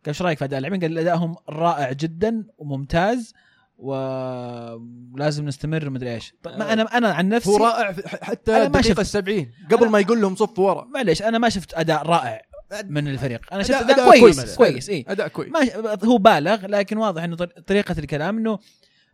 قال 0.05 0.09
إيش 0.09 0.23
رأيك 0.23 0.39
في 0.39 0.45
اداء 0.45 0.59
اللاعبين؟ 0.59 0.81
قال 0.81 0.99
ادائهم 0.99 1.37
رائع 1.49 1.93
جدا 1.93 2.45
وممتاز 2.59 3.35
ولازم 3.79 5.45
نستمر 5.47 5.91
مدري 5.91 6.15
إيش 6.15 6.35
طيب 6.43 6.59
ما 6.59 6.73
أنا 6.73 6.83
أنا 6.83 7.09
عن 7.13 7.29
نفسي 7.29 7.51
هو 7.51 7.57
رائع 7.57 7.93
حتى 8.23 8.63
الدقيقه 8.63 8.89
شفت. 8.89 9.01
السبعين 9.01 9.53
قبل 9.71 9.87
أنا- 9.87 9.91
ما 9.91 9.99
يقول 10.01 10.21
لهم 10.21 10.35
صف 10.37 10.59
ورا 10.59 10.85
معليش 10.85 11.23
أنا 11.23 11.39
ما 11.39 11.49
شفت 11.49 11.75
أداء 11.75 12.07
رائع 12.07 12.43
من 12.89 13.09
الفريق. 13.09 13.55
أنا 13.55 13.63
شفت 13.63 13.73
أداء- 13.75 13.83
أداء, 13.83 13.95
أداء 13.95 14.21
كويس 14.21 14.37
كويس. 14.41 14.57
كويس 14.57 14.91
اي 14.91 15.05
أداء 15.09 15.29
كويس. 15.29 15.51
ما 15.53 15.61
هو 16.05 16.19
بالغ 16.19 16.67
لكن 16.67 16.97
واضح 16.97 17.23
إنه 17.23 17.37
طر- 17.37 17.47
طريقة 17.67 17.95
الكلام 17.99 18.39
إنه 18.39 18.59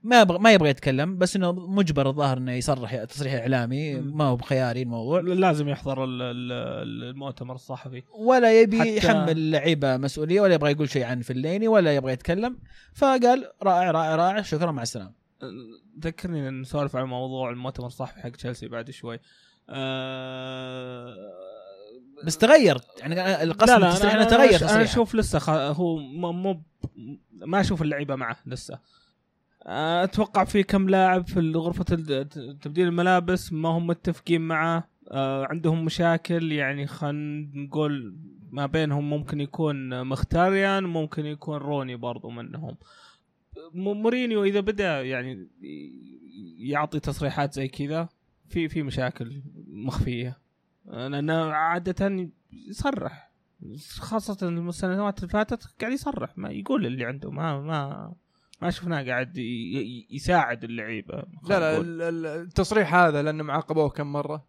ما 0.03 0.21
يبغى 0.21 0.39
ما 0.39 0.53
يبغى 0.53 0.71
يتكلم 0.71 1.19
بس 1.19 1.37
إنه 1.37 1.53
مجبر 1.53 2.09
الظاهر 2.09 2.39
إنه 2.39 2.53
يصرح 2.53 3.05
تصريح 3.05 3.35
اعلامي. 3.35 3.95
ما 3.95 4.25
هو 4.25 4.37
بخياري 4.37 4.83
الموضوع. 4.83 5.21
لازم 5.21 5.69
يحضر 5.69 6.05
ال- 6.05 6.23
ال- 6.23 7.05
المؤتمر 7.11 7.55
الصحفي. 7.55 8.03
ولا 8.19 8.61
يبي 8.61 8.97
يحمل 8.97 9.31
اللعيبه 9.31 9.97
مسؤولية 9.97 10.41
ولا 10.41 10.55
يبغى 10.55 10.71
يقول 10.73 10.91
شيء 10.91 11.05
عن 11.05 11.21
فليني 11.21 11.69
ولا 11.69 11.95
يبغى 11.95 12.13
يتكلم. 12.13 12.59
فقال 12.95 13.51
رائع 13.63 13.91
رائع 13.91 14.17
رائع 14.17 14.43
شكرا 14.43 14.71
مع 14.73 14.83
السلامة. 14.83 15.13
ذكرني 16.01 16.51
نسولف 16.51 16.97
عن 16.97 17.05
موضوع 17.05 17.51
المؤتمر 17.51 17.87
الصحفي 17.87 18.21
حق 18.21 18.29
تشيلسي 18.31 18.69
بعد 18.69 18.91
شوي. 18.91 19.19
أه 19.71 21.15
بس 22.25 22.39
تغير. 22.39 22.79
يعني 22.99 23.43
القصد 23.43 23.71
التصريح 23.71 24.15
انه 24.15 24.25
تغير 24.25 24.49
أنا 24.49 24.59
تصريحه 24.59 24.83
أشوف 24.83 25.15
لسه 25.15 25.39
خ... 25.39 25.51
هو 25.51 25.99
مو 25.99 26.63
ما 27.33 27.61
أشوف 27.61 27.83
اللعيبة 27.83 28.17
معه 28.17 28.37
لسه. 28.47 28.79
أتوقع 30.03 30.45
في 30.45 30.63
كم 30.63 30.89
لاعب 30.89 31.27
في 31.27 31.53
غرفة 31.53 31.85
تبديل 32.63 32.89
الملابس 32.89 33.53
ما 33.53 33.69
هم 33.69 33.87
متفقين 33.87 34.41
معه. 34.41 34.89
آه، 35.11 35.47
عندهم 35.47 35.85
مشاكل. 35.85 36.53
يعني 36.53 36.87
خلينا 36.87 37.49
نقول 37.55 38.17
ما 38.51 38.67
بينهم 38.67 39.11
ممكن 39.11 39.41
يكون 39.41 40.05
مختاريان 40.05 40.85
ممكن 40.85 41.27
يكون 41.27 41.57
روني 41.57 41.97
برضو 41.97 42.31
منهم. 42.31 42.77
مورينيو 43.75 44.45
إذا 44.45 44.61
بدأ 44.61 45.03
يعني 45.03 45.49
يعطي 46.59 47.01
تصريحات 47.01 47.55
زي 47.55 47.69
كذا 47.69 48.09
في 48.49 48.69
في 48.69 48.83
مشاكل 48.83 49.43
مخفية. 49.69 50.48
لأنه 50.91 51.53
عادة 51.53 52.29
يصرح. 52.69 53.31
خاصة 53.99 54.49
السنوات 54.49 55.19
اللي 55.19 55.29
فاتت 55.29 55.75
قاعد 55.81 55.93
يصرح. 55.93 56.39
ما 56.39 56.51
يقول 56.51 56.87
اللي 56.87 57.05
عنده. 57.05 57.31
ما 57.31 57.61
ما 57.61 58.13
ما 58.63 58.71
شفناه 58.71 59.03
قاعد 59.03 59.39
يساعد 60.11 60.65
اللعيبة. 60.65 61.23
لا 61.49 61.81
لا 61.83 62.43
التصريح 62.43 62.95
هذا 62.95 63.23
لأنه 63.23 63.53
عاقبوه 63.53 63.89
كم 63.89 64.13
مرة. 64.13 64.45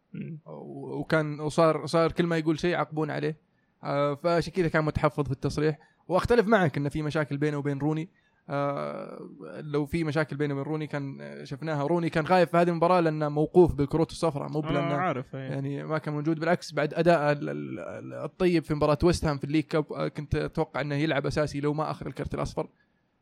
وكان 0.46 1.40
وصار 1.40 1.86
صار 1.86 2.12
كل 2.12 2.26
ما 2.26 2.38
يقول 2.38 2.60
شيء 2.60 2.72
يعاقبون 2.72 3.12
عليه. 3.12 3.38
آه، 3.84 4.16
فعشان 4.16 4.54
كذا 4.54 4.68
كان 4.68 4.86
متحفظ 4.86 5.24
في 5.26 5.32
التصريح. 5.32 5.80
واختلف 6.08 6.48
معك 6.48 6.78
إنه 6.78 6.90
في 6.90 7.02
مشاكل 7.02 7.38
بينه 7.38 7.58
وبين 7.58 7.78
روني. 7.78 8.10
آه، 8.52 9.30
لو 9.62 9.86
في 9.86 10.04
مشاكل 10.04 10.36
بينه 10.36 10.54
وبين 10.54 10.64
روني 10.66 10.88
كان 10.88 11.18
آه، 11.22 11.44
شفناها. 11.44 11.84
روني 11.88 12.10
كان 12.10 12.28
خايف 12.28 12.50
في 12.52 12.58
هذه 12.58 12.70
المباراة 12.70 13.00
لأنه 13.00 13.30
موقوف 13.30 13.74
بالكروت 13.76 14.12
الصفراء 14.12 14.50
مو 14.52 14.62
لأنه 14.62 14.96
عارف 14.96 15.36
إيه. 15.36 15.42
يعني 15.50 15.84
ما 15.84 15.98
كان 15.98 16.14
موجود 16.14 16.40
بالعكس 16.40 16.74
بعد 16.74 16.94
أداء 16.94 17.32
ال- 17.32 17.50
ال- 17.50 17.80
ال- 17.80 18.14
الطيب 18.14 18.64
في 18.64 18.74
مباراة 18.74 18.98
ويست 19.04 19.26
هام 19.26 19.38
في 19.38 19.44
ال 19.44 19.47
League 19.47 19.64
Cup 19.64 19.94
آه، 19.94 20.08
كنت 20.08 20.36
أتوقع 20.36 20.82
إنه 20.82 20.96
يلعب 20.96 21.26
أساسي 21.26 21.60
لو 21.62 21.74
ما 21.74 21.92
اخذ 21.92 22.06
الكرت 22.06 22.34
الأصفر. 22.34 22.68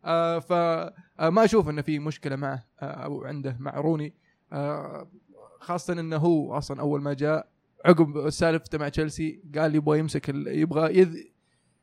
آه، 0.06 0.40
فما 0.40 1.44
أشوف 1.44 1.70
إنه 1.70 1.82
في 1.82 2.00
مشكلة 2.00 2.36
معه 2.36 2.64
آه، 2.82 2.86
أو 2.86 3.24
عنده 3.26 3.58
مع 3.60 3.72
روني. 3.80 4.14
آه، 4.54 5.08
خاصة 5.60 5.94
إنه 5.94 6.18
هو 6.18 6.58
أصلا 6.58 6.82
أول 6.82 7.02
ما 7.02 7.14
جاء 7.14 7.48
عقب 7.86 8.30
سالفته 8.30 8.78
مع 8.78 8.90
تشيلسي 8.90 9.42
قال 9.58 9.76
يبغى 9.76 10.00
يمسك 10.00 10.30
يبغى 10.30 11.08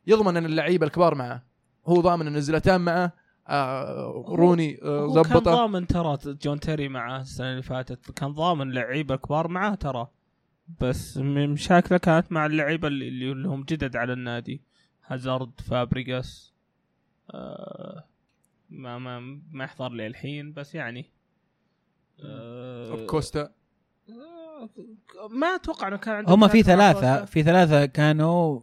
يضمن 0.06 0.36
إن 0.36 0.44
اللعيبة 0.44 0.86
الكبار 0.86 1.14
معه. 1.14 1.42
هو 1.86 2.00
ضامن 2.00 2.26
إن 2.26 2.40
زلتان 2.40 2.80
معه 2.80 3.12
آه، 3.48 4.24
روني 4.28 4.78
آه، 4.82 5.00
هو 5.00 5.22
كان 5.22 5.38
ضامن 5.38 5.86
ترى 5.86 6.18
جون 6.26 6.60
تيري 6.60 6.88
معاه 6.88 7.20
السنة 7.20 7.50
اللي 7.50 7.62
فاتت. 7.62 8.10
كان 8.10 8.32
ضامن 8.32 8.72
لعيبة 8.72 9.16
كبار 9.16 9.48
معاه 9.48 9.74
ترى. 9.74 10.06
بس 10.80 11.18
مشاكله 11.18 11.98
كانت 11.98 12.32
مع 12.32 12.46
اللعيبة 12.46 12.88
اللي, 12.88 13.08
اللي 13.32 13.48
هم 13.48 13.62
جدد 13.62 13.96
على 13.96 14.12
النادي. 14.12 14.60
هازارد 15.06 15.50
فابريجاس 15.60 16.52
آه 17.30 18.04
ما 18.70 18.98
ما 18.98 19.20
ما 19.52 19.64
يحضر 19.64 19.92
لي 19.92 20.06
الحين 20.06 20.52
بس 20.52 20.74
يعني 20.74 21.10
آه 22.24 23.06
كوستا. 23.06 23.50
آه، 24.08 24.68
ما 25.30 25.46
أتوقع 25.46 25.88
إنه 25.88 25.96
كان 25.96 26.14
عنده 26.14 26.34
هم 26.34 26.48
في 26.48 26.62
كوستا. 26.62 27.24
في 27.24 27.42
ثلاثة 27.42 27.86
كانوا 27.86 28.60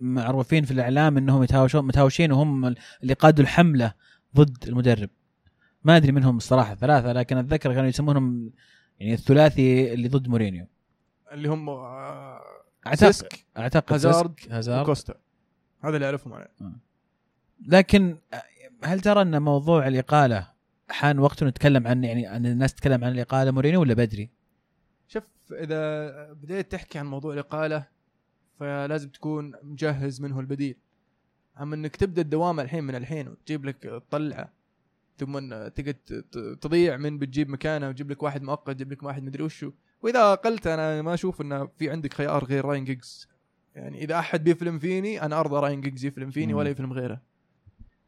معروفين 0.00 0.64
في 0.64 0.70
الإعلام 0.70 1.16
أنهم 1.16 1.42
يتهاوشون 1.42 1.86
متهاوشين 1.86 2.32
وهم 2.32 2.74
اللي 3.02 3.14
قادوا 3.14 3.44
الحملة 3.44 3.94
ضد 4.36 4.68
المدرب. 4.68 5.10
ما 5.84 5.96
أدري 5.96 6.12
منهم 6.12 6.36
الصراحة 6.36 6.74
ثلاثة 6.74 7.12
لكن 7.12 7.36
أتذكر 7.36 7.74
كانوا 7.74 7.88
يسمونهم 7.88 8.50
يعني 8.98 9.14
الثلاثي 9.14 9.94
اللي 9.94 10.08
ضد 10.08 10.28
مورينيو. 10.28 10.66
اللي 11.32 11.48
هم 11.48 11.68
آه، 11.68 12.40
أعتقد 12.86 13.10
سيسك 13.10 13.46
أعتقد 13.56 13.92
هازارد 13.92 14.34
هازارد. 14.50 14.82
وكوستا. 14.82 15.14
هذا 15.84 15.94
اللي 15.96 16.06
أعرفهم 16.06 16.32
عليه. 16.32 16.48
لكن 17.66 18.18
هل 18.84 19.00
ترى 19.00 19.22
أن 19.22 19.42
موضوع 19.42 19.88
الإقالة 19.88 20.48
حان 20.90 21.18
وقت 21.18 21.44
نتكلم 21.44 21.86
عن 21.86 22.04
يعني 22.04 22.36
أن 22.36 22.46
الناس 22.46 22.74
تتكلم 22.74 23.04
عن 23.04 23.12
الإقالة 23.12 23.50
مورينيو 23.50 23.80
ولا 23.80 23.94
بدري؟ 23.94 24.30
شوف 25.08 25.24
إذا 25.52 26.32
بديت 26.32 26.72
تحكي 26.72 26.98
عن 26.98 27.06
موضوع 27.06 27.34
الإقالة 27.34 27.86
فلازم 28.60 29.08
تكون 29.08 29.52
مجهز 29.62 30.20
منه 30.20 30.40
البديل. 30.40 30.76
أما 31.60 31.74
إنك 31.74 31.96
تبدأ 31.96 32.22
الدوام 32.22 32.60
الحين 32.60 32.84
من 32.84 32.94
الحين 32.94 33.28
وتجيب 33.28 33.64
لك 33.64 34.02
طلعة 34.10 34.52
ثم 35.18 35.38
تقعد 35.68 36.24
تضيع 36.60 36.96
من 36.96 37.18
بتجيب 37.18 37.48
مكانه 37.48 37.88
وتجيب 37.88 38.10
لك 38.10 38.22
واحد 38.22 38.42
مؤقت 38.42 38.70
تجيب 38.70 38.92
لك 38.92 39.02
واحد 39.02 39.22
مدري 39.22 39.42
وشو. 39.42 39.72
وإذا 40.02 40.32
أقلت 40.32 40.66
أنا 40.66 41.02
ما 41.02 41.14
أشوف 41.14 41.40
انه 41.40 41.66
في 41.78 41.90
عندك 41.90 42.14
خيار 42.14 42.44
غير 42.44 42.64
راين 42.64 42.84
جيجز 42.84 43.28
يعني 43.74 44.04
إذا 44.04 44.18
أحد 44.18 44.44
بيفلم 44.44 44.78
فيني 44.78 45.22
أنا 45.22 45.40
أرضى 45.40 45.56
راين 45.56 45.80
جيجز 45.80 46.04
يفلم 46.04 46.30
فيني. 46.30 46.54
ولا 46.54 46.70
يفلم 46.70 46.92
غيره. 46.92 47.20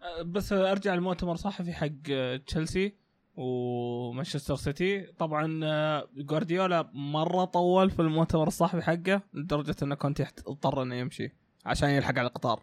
آه، 0.03 0.23
بس 0.23 0.53
أرجع 0.53 0.95
المؤتمر 0.95 1.33
الصحفي 1.33 1.73
حق 1.73 1.89
آه، 2.11 2.37
تشيلسي 2.37 2.95
ومانشستر 3.37 4.57
سيتي. 4.57 5.01
طبعا 5.19 5.61
آه، 5.65 6.09
جوارديولا 6.17 6.91
مرة 6.93 7.45
طول 7.45 7.91
في 7.91 8.03
المؤتمر 8.03 8.47
الصحفي 8.47 8.83
حقه 8.83 9.23
لدرجة 9.35 9.77
انه 9.83 9.97
يحت- 10.21 10.49
اضطر 10.49 10.83
إنه 10.83 10.95
يمشي 10.95 11.33
عشان 11.67 11.91
يلحق 11.91 12.19
على 12.19 12.29
القطار. 12.29 12.63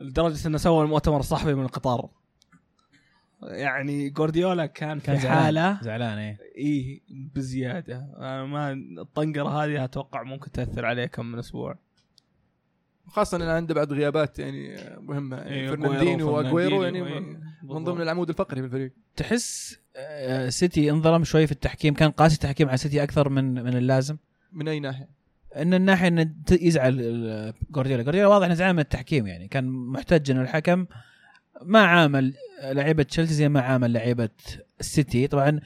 لدرجة 0.00 0.48
إنه 0.48 0.58
سوى 0.58 0.84
المؤتمر 0.84 1.20
الصحفي 1.20 1.54
من 1.54 1.64
القطار. 1.64 2.08
يعني 3.42 4.10
جوارديولا 4.10 4.66
كان 4.66 4.98
في 4.98 5.06
كان 5.06 5.18
زعلان. 5.18 5.42
حالة 5.44 5.78
زعلان 5.82 6.18
إيه. 6.18 6.38
إيه 6.56 7.00
بزيادة. 7.34 7.96
أنا 8.16 8.44
ما 8.44 8.72
الطنقره 9.02 9.48
هذه 9.64 9.84
أتوقع 9.84 10.22
ممكن 10.22 10.50
تأثر 10.52 10.84
عليه 10.84 11.06
كم 11.06 11.26
من 11.26 11.38
أسبوع. 11.38 11.78
خاصة 13.06 13.36
إن 13.36 13.42
عنده 13.42 13.74
بعد 13.74 13.92
غيابات 13.92 14.38
يعني 14.38 14.76
مهمة 15.00 15.36
يعني 15.36 15.50
إيه، 15.54 15.68
فرناندينيو 15.70 16.30
واجويرو 16.36 16.82
يعني 16.82 16.98
إيه، 17.06 17.20
من- 17.20 17.40
بالضبط. 17.62 17.82
ضمن 17.94 18.00
العمود 18.02 18.28
الفقري 18.28 18.60
في 18.60 18.66
الفريق. 18.66 18.92
تحس 19.16 19.78
آه، 19.96 20.48
سيتي 20.48 20.90
انظلم 20.90 21.24
شوي 21.24 21.46
في 21.46 21.52
التحكيم. 21.52 21.94
كان 21.94 22.10
قاسي 22.10 22.34
التحكيم 22.34 22.68
على 22.68 22.76
سيتي 22.76 23.02
أكثر 23.02 23.28
من 23.28 23.54
من 23.54 23.76
اللازم. 23.76 24.16
من 24.52 24.68
أي 24.68 24.80
ناحية؟ 24.80 25.08
إن 25.56 25.74
الناحية 25.74 26.08
انه 26.08 26.30
يزعل 26.50 27.00
ال- 27.00 27.54
جوارديولا. 27.70 28.02
جوارديولا 28.02 28.28
واضح 28.28 28.46
إنه 28.46 28.54
زعل 28.54 28.72
من 28.72 28.78
التحكيم 28.78 29.26
يعني. 29.26 29.48
كان 29.48 29.64
محتج 29.68 30.30
ان 30.30 30.40
الحكم 30.40 30.86
ما 31.62 31.80
عامل 31.80 32.34
لعيبة 32.62 33.02
تشيلسي 33.02 33.34
زي 33.34 33.48
ما 33.48 33.60
عامل 33.60 33.92
لعيبة 33.92 34.28
السيتي. 34.80 35.26
طبعا 35.26 35.60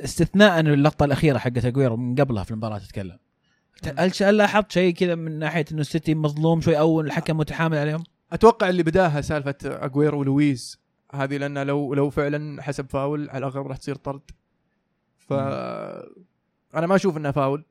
استثناء 0.00 0.60
اللقطة 0.60 1.04
الأخيرة 1.04 1.38
حقت 1.38 1.64
اجويرو 1.64 1.96
من 1.96 2.14
قبلها 2.14 2.44
في 2.44 2.50
المباراة 2.50 2.78
تتكلم. 2.78 3.18
هل 4.20 4.36
لاحظت 4.36 4.72
شيء 4.72 4.94
كذا 4.94 5.14
من 5.14 5.38
ناحية 5.38 5.64
إنه 5.72 5.80
السيتي 5.80 6.14
مظلوم 6.14 6.60
شوي 6.60 6.78
أو 6.78 7.00
الحكم 7.00 7.36
متحامل 7.36 7.78
عليهم؟ 7.78 8.04
أتوقع 8.32 8.68
اللي 8.68 8.82
بداها 8.82 9.20
سالفة 9.20 9.54
اجويرو 9.64 10.20
ولويز. 10.20 10.80
هذه 11.14 11.36
لأن 11.36 11.58
لو 11.66 11.94
لو 11.94 12.10
فعلا 12.10 12.62
حسب 12.62 12.90
فاول 12.90 13.30
على 13.30 13.38
الاغلب 13.38 13.66
راح 13.66 13.76
تصير 13.76 13.94
طرد. 13.94 14.30
ف 15.16 15.32
أنا 16.74 16.86
ما 16.86 16.94
أشوف 16.94 17.16
انها 17.16 17.30
فاول. 17.30 17.64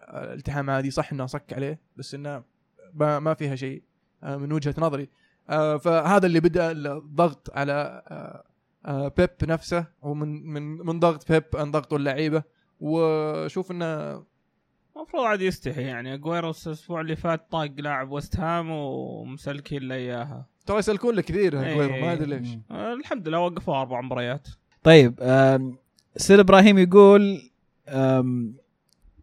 الالتحام 0.00 0.70
عادي 0.70 0.90
صح 0.90 1.12
إنه 1.12 1.26
صك 1.26 1.52
عليه 1.52 1.80
بس 1.96 2.14
إنه 2.14 2.42
ما, 2.94 3.18
ما 3.18 3.34
فيها 3.34 3.56
شيء 3.56 3.82
آه، 4.22 4.36
من 4.36 4.52
وجهة 4.52 4.74
نظري. 4.78 5.08
آه، 5.50 5.76
فهذا 5.76 6.26
اللي 6.26 6.40
بدأ 6.40 6.70
الضغط 6.70 7.50
على 7.54 8.02
آه، 8.86 9.08
بيب 9.08 9.30
نفسه 9.42 9.86
ومن 10.02 10.46
من 10.46 10.62
من 10.62 11.00
ضغط 11.00 11.32
بيب 11.32 11.44
عن 11.54 11.70
ضغط 11.70 11.92
اللعيبة. 11.92 12.42
وشوف 12.80 13.70
إنه 13.70 14.22
المفروض 14.96 15.24
عاد 15.24 15.40
يستحي 15.40 15.82
يعني 15.82 16.14
أجويرو 16.14 16.52
الأسبوع 16.66 17.00
اللي 17.00 17.16
فات 17.16 17.50
طاق 17.50 17.70
لاعب 17.78 18.10
وست 18.10 18.36
هام 18.40 18.70
ومسلكين 18.70 19.82
له 19.82 19.94
إياها 19.94 20.46
ترى 20.66 20.78
يسلكون 20.78 21.14
له 21.14 21.22
كثير 21.22 21.60
أجويرو 21.60 21.96
ما 21.96 22.12
أدري 22.12 22.26
ليش. 22.26 22.48
آه، 22.70 22.94
الحمد 22.94 23.28
لله 23.28 23.38
وقفوا 23.38 23.80
أربع 23.80 24.00
مباريات 24.00 24.48
طيب 24.82 25.14
سير 26.16 26.40
إبراهيم 26.40 26.78
يقول 26.78 27.50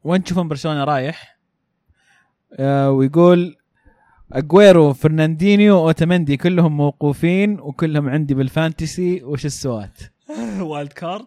وين 0.04 0.24
تشوفون 0.24 0.48
برشلونة 0.48 0.84
رايح؟ 0.84 1.40
آه، 2.54 2.92
ويقول 2.92 3.56
أجويرو 4.32 4.94
فرناندينيو 4.94 5.78
اوتمندي 5.78 6.38
كلهم 6.38 6.78
موقوفين 6.78 7.60
وكلهم 7.60 8.10
عندي 8.10 8.34
بال 8.34 8.54
Fantasy 8.54 9.24
وش 9.24 9.46
السوات؟ 9.46 10.00
wild 10.60 10.94
card 10.94 11.26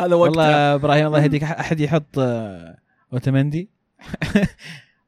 هذا 0.00 0.14
والله 0.14 0.16
وقتها 0.16 0.50
يا 0.50 0.74
إبراهيم 0.80 1.06
الله 1.06 1.22
يهديك 1.22 1.42
أحد 1.42 1.80
يحط 1.80 2.18
آه، 2.18 2.78
اوتمندي 3.12 3.70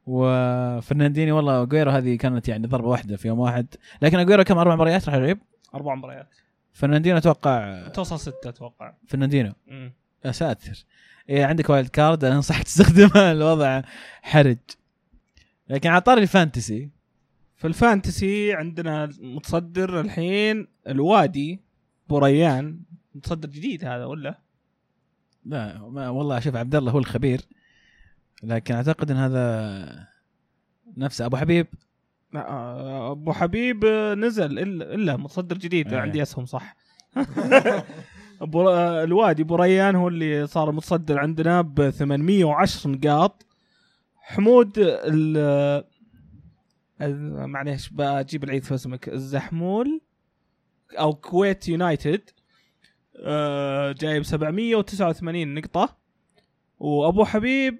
وفرناندينيو 0.07 1.31
والله 1.31 1.63
اجويرو 1.63 1.91
هذه 1.91 2.15
كانت 2.15 2.47
يعني 2.47 2.67
ضربة 2.67 2.87
واحدة 2.87 3.17
في 3.17 3.27
يوم 3.27 3.39
واحد. 3.39 3.67
لكن 4.01 4.19
اجويرو 4.19 4.43
كم؟ 4.43 4.57
أربع 4.57 4.75
مباريات 4.75 5.05
راح 5.09 5.15
يلعب؟ 5.15 5.37
أربع 5.75 5.95
مباريات. 5.95 6.29
فرناندينيو 6.73 7.17
أتوقع 7.17 7.87
توصل 7.87 8.19
ستة 8.19 8.49
أتوقع. 8.49 8.93
فرناندينيو. 9.07 9.53
يا 10.25 10.31
ساتر. 10.31 10.85
إيه 11.29 11.45
عندك 11.45 11.69
wild 11.69 11.87
card 11.87 12.23
أنا 12.23 12.35
انصحك 12.35 12.63
تستخدمها 12.69 13.31
الوضع 13.31 13.81
حرج. 14.21 14.57
لكن 15.69 15.89
على 15.89 16.01
طاري 16.01 16.21
ال 16.21 16.29
Fantasy. 16.29 16.89
في 17.55 17.67
ال 17.67 17.78
Fantasy 17.78 18.53
عندنا 18.53 19.09
متصدر 19.19 20.01
الحين 20.01 20.67
الوادي 20.87 21.61
بوريان. 22.09 22.79
متصدر 23.15 23.49
جديد 23.49 23.85
هذا 23.85 24.05
ولا؟ 24.05 24.39
لا 25.45 25.89
ما 25.89 26.09
والله 26.09 26.39
شوف 26.39 26.55
عبد 26.55 26.75
الله 26.75 26.91
هو 26.91 26.99
الخبير. 26.99 27.41
لكن 28.43 28.75
أعتقد 28.75 29.11
إن 29.11 29.17
هذا 29.17 30.07
نفسه 30.97 31.25
أبو 31.25 31.37
حبيب. 31.37 31.67
أبو 32.35 33.33
حبيب 33.33 33.85
نزل 34.17 34.59
الا 34.59 34.93
إلا 34.93 35.17
متصدر 35.17 35.57
جديد 35.57 35.93
إيه. 35.93 35.99
عندي 35.99 36.21
أسهم 36.21 36.45
صح؟ 36.45 36.75
آه، 38.55 39.03
الوادي 39.03 39.43
بوريان 39.43 39.95
هو 39.95 40.07
اللي 40.07 40.47
صار 40.47 40.71
متصدر 40.71 41.19
عندنا 41.19 41.61
ب 41.61 41.89
810 41.89 42.89
نقاط. 42.89 43.45
حمود 44.17 44.73
ال 44.77 45.83
معليش 47.49 47.89
بجيب 47.89 48.43
العيد 48.43 48.63
في 48.63 48.75
اسمك. 48.75 49.09
الزحمول 49.09 50.01
أو 50.99 51.13
كويت 51.13 51.67
يونايتد 51.67 52.29
آه، 53.19 53.91
جايب 53.91 54.23
789 54.23 55.53
نقطة. 55.53 55.97
وأبو 56.79 57.25
حبيب 57.25 57.79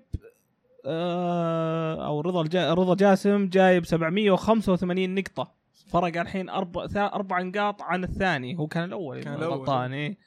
أو 0.88 2.22
رضا 2.22 2.42
الجا 2.42 2.74
رضا 2.74 2.96
جاسم 2.96 3.48
جايب 3.50 3.86
785 3.86 5.16
نقطة 5.16 5.52
فرق 5.92 6.22
الحين 6.22 6.50
أربع 6.50 6.88
ثا- 6.88 7.14
أربع 7.14 7.42
نقاط 7.42 7.82
عن 7.82 8.04
الثاني 8.04 8.58
هو 8.60 8.68
كان 8.68 8.84
الأول 8.84 9.24
كان 9.24 9.34
الأول. 9.34 9.54
غلطان 9.54 9.94
إيه. 9.94 10.18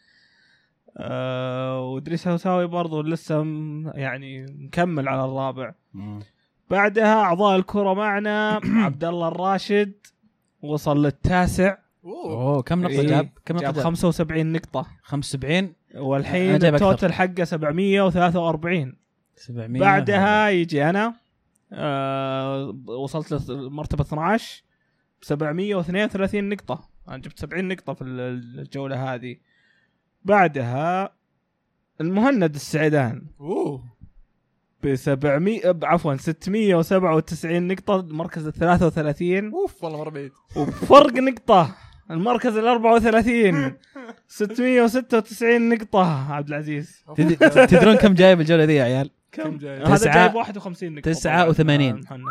آه 0.97 1.81
وإدريس 1.89 2.29
هوساوي 2.29 2.67
برضو 2.67 3.03
لسه 3.03 3.43
م- 3.43 3.93
يعني 3.95 4.47
مكمل 4.59 5.09
على 5.09 5.25
الرابع 5.25 5.73
بعدها 6.71 7.15
أعضاء 7.21 7.57
الكرة 7.57 7.95
معنا 7.95 8.61
عبد 8.85 9.05
الله 9.05 9.29
الراشد 9.29 9.93
وصل 10.63 11.03
للتاسع 11.03 11.77
أوه. 12.05 12.33
أوه 12.33 12.63
كم 12.63 12.83
نقطة 12.83 13.01
إيه، 13.01 13.07
جاب؟ 13.07 13.29
كم 13.47 13.55
نقطة 13.55 13.65
جاب 13.67 13.75
جاب؟ 13.75 13.85
75 13.85 14.53
نقطة 14.53 14.87
75 15.03 15.73
والحين. 15.95 16.55
التوتال 16.65 17.13
حقه 17.13 17.45
743 17.45 18.97
700 19.39 19.81
بعدها 19.81 20.49
يجي 20.49 20.91
أنا 20.91 21.15
آه 21.73 22.75
وصلت 22.87 23.51
لمرتبة 23.51 24.03
12 24.05 24.63
ب 25.21 25.25
732 25.25 26.49
نقطة. 26.49 26.89
أنا 27.09 27.17
جبت 27.19 27.39
70 27.39 27.69
نقطة 27.69 27.95
في 27.95 28.05
الجولة 28.05 29.15
هذه. 29.15 29.37
بعدها 30.25 31.13
المهند 32.01 32.55
السعيدان 32.55 33.27
أوه. 33.41 33.85
ب 34.83 34.95
700 34.95 35.71
ب- 35.71 35.85
عفوا 35.85 36.17
697 36.17 37.69
نقطة 37.69 38.01
المركز 38.01 38.47
ال 38.47 38.53
33 38.53 39.53
أوف 39.53 39.85
والله 39.85 39.99
مرة 39.99 40.11
بعيد. 40.11 40.33
وبفرق 40.57 41.13
نقطة 41.13 41.75
المركز 42.11 42.57
ال 42.57 42.67
34 42.67 43.77
696 44.29 45.69
نقطة 45.69 46.33
عبد 46.33 46.49
العزيز. 46.49 47.05
تد- 47.17 47.67
تدرون 47.69 47.95
كم 47.97 48.15
جايب 48.15 48.41
الجولة 48.41 48.65
ذي 48.65 48.75
يا 48.75 48.85
عيال؟ 48.85 49.11
كم؟ 49.33 49.59
جاي 49.59 49.79
هذا 49.83 49.97
تسعة- 49.97 50.15
جايب 50.15 50.35
51 50.35 50.95
نقطة. 50.95 51.13
89. 51.13 51.91
طبعاً، 51.91 52.01
محمد. 52.03 52.23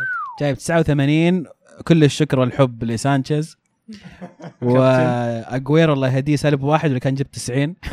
جايب 0.41 0.57
89 0.57 1.45
كل 1.87 2.03
الشكر 2.03 2.39
والحب 2.39 2.83
لسانشيز. 2.83 3.57
واجويرو 4.61 5.93
الله 5.93 6.15
يهديه 6.15 6.35
سالب 6.35 6.63
واحد 6.63 6.85
اللي 6.87 6.99
كان 6.99 7.15
جبت 7.15 7.33
90 7.35 7.75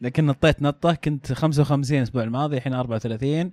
لكن 0.00 0.26
نطيت 0.26 0.62
نطة 0.62 0.94
كنت 0.94 1.32
55 1.32 1.98
الأسبوع 1.98 2.22
الماضي 2.22 2.56
الحين 2.56 2.74
34 2.74 3.50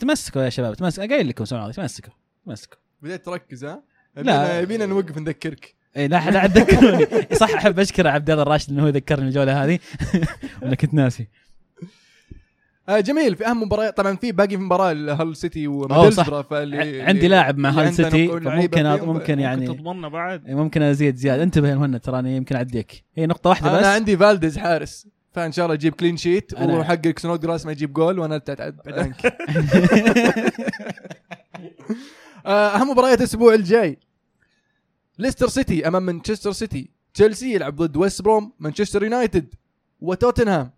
تمسكوا 0.00 0.42
يا 0.42 0.48
شباب 0.48 0.74
تمسكوا. 0.74 1.06
قايل 1.06 1.28
لكم 1.28 1.38
الأسبوع 1.38 1.58
الماضي 1.60 1.76
تمسكوا 1.76 2.12
تمسكوا. 2.46 2.78
بديت 3.02 3.24
تركز 3.26 3.64
ها؟ 3.64 3.82
لا. 4.16 4.60
يبينا 4.60 4.86
نوقف 4.86 5.18
نذكرك. 5.18 5.74
اي 5.96 6.08
لا 6.08 6.30
لا 6.30 6.46
تذكروني. 6.46 7.06
صح 7.36 7.50
أحب 7.54 7.78
أشكر 7.78 8.06
عبد 8.06 8.30
الله 8.30 8.42
الراشد 8.42 8.70
إنه 8.72 8.84
هو 8.84 8.88
ذكرني 8.88 9.28
الجوله 9.28 9.64
هذه. 9.64 9.78
ولا 10.62 10.74
كنت 10.74 10.94
ناسي. 10.94 11.28
آه 12.88 13.00
جميل. 13.00 13.36
في 13.36 13.46
أهم 13.46 13.62
مباريات 13.62 13.96
طبعا 13.96 14.16
في 14.16 14.32
باقي 14.32 14.48
في 14.48 14.56
مباراة 14.56 14.92
هل 15.14 15.36
سيتي 15.36 15.66
أوه، 15.66 15.92
وميدلسبرا 15.92 16.42
فاللي 16.42 17.02
ع- 17.02 17.08
عندي 17.08 17.28
لاعب 17.28 17.58
مع 17.58 17.70
هال 17.70 17.94
سيتي 17.94 18.26
ممكن 18.28 19.06
ممكن 19.06 19.38
يعني 19.38 19.66
تضمننا 19.66 20.08
بعد؟ 20.08 20.50
ممكن 20.50 20.82
أزيد 20.82 21.16
زيادة. 21.16 21.42
انتبه 21.42 21.68
يا 21.68 21.74
مهند 21.74 22.00
تراني 22.00 22.36
يمكن 22.36 22.56
أعديك. 22.56 23.04
هي 23.16 23.26
نقطة 23.26 23.50
واحدة 23.50 23.72
بس. 23.72 23.78
أنا 23.78 23.92
عندي 23.92 24.16
فالديز 24.16 24.58
حارس. 24.58 25.06
فإن 25.32 25.52
شاء 25.52 25.64
الله 25.66 25.74
يجيب 25.74 25.94
clean 25.94 26.16
sheet 26.16 26.52
وحقك 26.60 27.18
سنودجراس 27.18 27.66
ما 27.66 27.72
يجيب 27.72 27.92
جول 27.92 28.18
وأنا 28.18 28.36
ابتعد 28.36 28.74
عنك 28.86 29.26
آه، 32.46 32.68
أهم 32.76 32.90
مباريات 32.90 33.18
الأسبوع 33.18 33.54
الجاي. 33.54 33.98
ليستر 35.18 35.48
سيتي 35.48 35.88
أمام 35.88 36.02
مانشستر 36.02 36.52
سيتي. 36.52 36.90
تشيلسي 37.14 37.54
يلعب 37.54 37.76
ضد 37.76 37.96
ويست 37.96 38.22
بروم 38.22 38.52
مانشستر 38.60 39.02
يونايتد 39.02 39.54
وتوتنهام. 40.00 40.70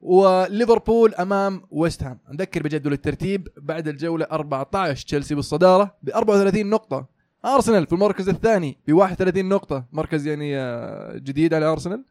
وليفربول 0.00 1.14
أمام 1.14 1.62
ويست 1.70 2.02
هام. 2.02 2.18
نذكر 2.32 2.62
بجدول 2.62 2.92
الترتيب 2.92 3.48
بعد 3.56 3.88
الجولة 3.88 4.26
14 4.32 5.04
تشيلسي 5.06 5.34
بالصدارة 5.34 5.96
ب 6.02 6.10
34 6.10 6.66
نقطة. 6.66 7.06
أرسنال 7.44 7.86
في 7.86 7.92
المركز 7.92 8.28
الثاني 8.28 8.78
ب 8.88 8.92
31 8.92 9.48
نقطة. 9.48 9.84
مركز 9.92 10.26
يعني 10.26 10.58
آه، 10.58 11.18
جديد 11.18 11.54
على 11.54 11.66
أرسنال. 11.66 12.04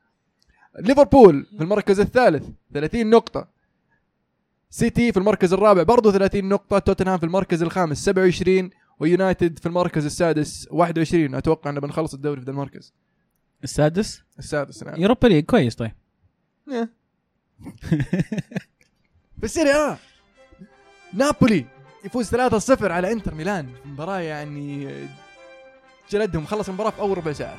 ليفربول 0.79 1.45
في 1.57 1.63
المركز 1.63 1.99
الثالث 1.99 2.49
30 2.73 3.09
نقطة. 3.09 3.47
سيتي 4.69 5.11
في 5.11 5.17
المركز 5.19 5.53
الرابع 5.53 5.83
برضو 5.83 6.11
30 6.11 6.49
نقطة. 6.49 6.79
توتنهام 6.79 7.17
في 7.17 7.25
المركز 7.25 7.63
الخامس 7.63 8.05
27 8.05 8.69
ويونايتد 8.99 9.59
في 9.59 9.65
المركز 9.65 10.05
السادس 10.05 10.67
21 10.71 11.35
أتوقع 11.35 11.69
ان 11.69 11.79
بنخلص 11.79 12.13
الدوري 12.13 12.39
في 12.39 12.45
ذا 12.45 12.51
المركز. 12.51 12.93
السادس؟ 13.63 14.23
السادس 14.39 14.83
نعم. 14.83 15.01
Europa 15.01 15.27
League 15.27 15.45
كويس 15.45 15.75
طيب. 15.75 15.91
إيه. 17.65 17.71
في 19.39 19.43
ال 19.43 19.51
Serie 19.51 19.91
A. 19.91 19.97
نابولي 21.13 21.65
يفوز 22.05 22.35
3-0 22.35 22.83
على 22.83 23.11
انتر 23.11 23.35
ميلان 23.35 23.67
في 23.83 23.89
مباراة 23.89 24.19
يعني 24.19 24.87
جلدهم 26.11 26.45
خلص 26.45 26.67
المباراة 26.69 26.89
في 26.89 26.99
أول 26.99 27.17
ربع 27.17 27.33
ساعة. 27.33 27.57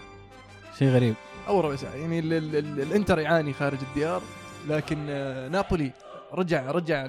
شيء 0.78 0.88
غريب. 0.88 1.14
أول 1.48 1.64
ربع 1.64 1.76
ساعة. 1.76 1.94
يعني 1.94 2.18
ال 2.18 2.32
ال 2.32 2.56
ال 2.56 2.80
الانتر 2.82 3.18
يعاني 3.18 3.52
خارج 3.52 3.78
الديار 3.82 4.22
لكن 4.68 4.98
نابولي 5.52 5.92
رجع 6.32 6.70
رجع 6.70 7.06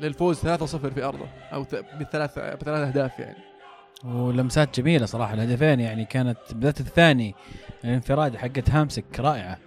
للفوز 0.00 0.38
3-0 0.40 0.46
في 0.76 1.02
أرضه 1.04 1.26
أو 1.52 1.62
بثلاث 2.00 2.38
بثلاث 2.38 2.68
أهداف 2.88 3.18
يعني. 3.18 3.38
ولمسات 4.04 4.80
جميلة 4.80 5.06
صراحة 5.06 5.34
الهدفين 5.34 5.80
يعني 5.80 6.04
كانت 6.04 6.38
بالذات 6.52 6.80
الثاني 6.80 7.34
الانفراد 7.84 8.36
حقت 8.36 8.70
هامسك 8.70 9.20
رائعة. 9.20 9.58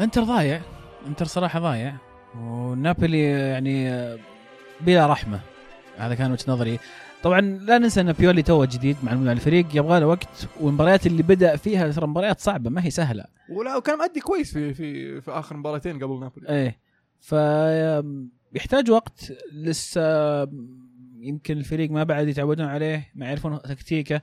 انتر 0.00 0.24
ضايع. 0.24 0.60
انتر 1.06 1.24
صراحة 1.24 1.60
ضايع. 1.60 1.96
ونابولي 2.38 3.22
يعني 3.22 3.90
بلا 4.80 5.06
رحمة. 5.06 5.40
هذا 5.98 6.14
كان 6.14 6.32
وجهة 6.32 6.52
نظري. 6.52 6.78
طبعا 7.22 7.40
لا 7.40 7.78
ننسى 7.78 8.00
إن 8.00 8.12
بيولي 8.12 8.42
توه 8.42 8.66
جديد 8.66 8.96
مع 9.02 9.12
الفريق. 9.12 9.66
يبغى 9.74 10.00
له 10.00 10.06
وقت. 10.06 10.48
والمباريات 10.60 11.06
اللي 11.06 11.22
بدأ 11.22 11.56
فيها 11.56 11.92
ترى 11.92 12.06
مباريات 12.06 12.40
صعبة 12.40 12.70
ما 12.70 12.84
هي 12.84 12.90
سهلة. 12.90 13.24
ولا 13.48 13.76
وكان 13.76 13.98
مؤدي 13.98 14.20
كويس 14.20 14.52
في 14.52 14.74
في 14.74 15.20
في 15.20 15.30
آخر 15.30 15.56
مباراتين 15.56 16.04
قبل 16.04 16.20
نابولي. 16.20 16.48
إيه. 16.48 16.78
ف 17.20 17.32
يحتاج 18.54 18.90
وقت. 18.90 19.32
لسه 19.52 20.02
يمكن 21.20 21.58
الفريق 21.58 21.90
ما 21.90 22.04
بعد 22.04 22.28
يتعودون 22.28 22.66
عليه 22.66 23.08
ما 23.14 23.26
يعرفون 23.26 23.62
تكتيكه. 23.62 24.22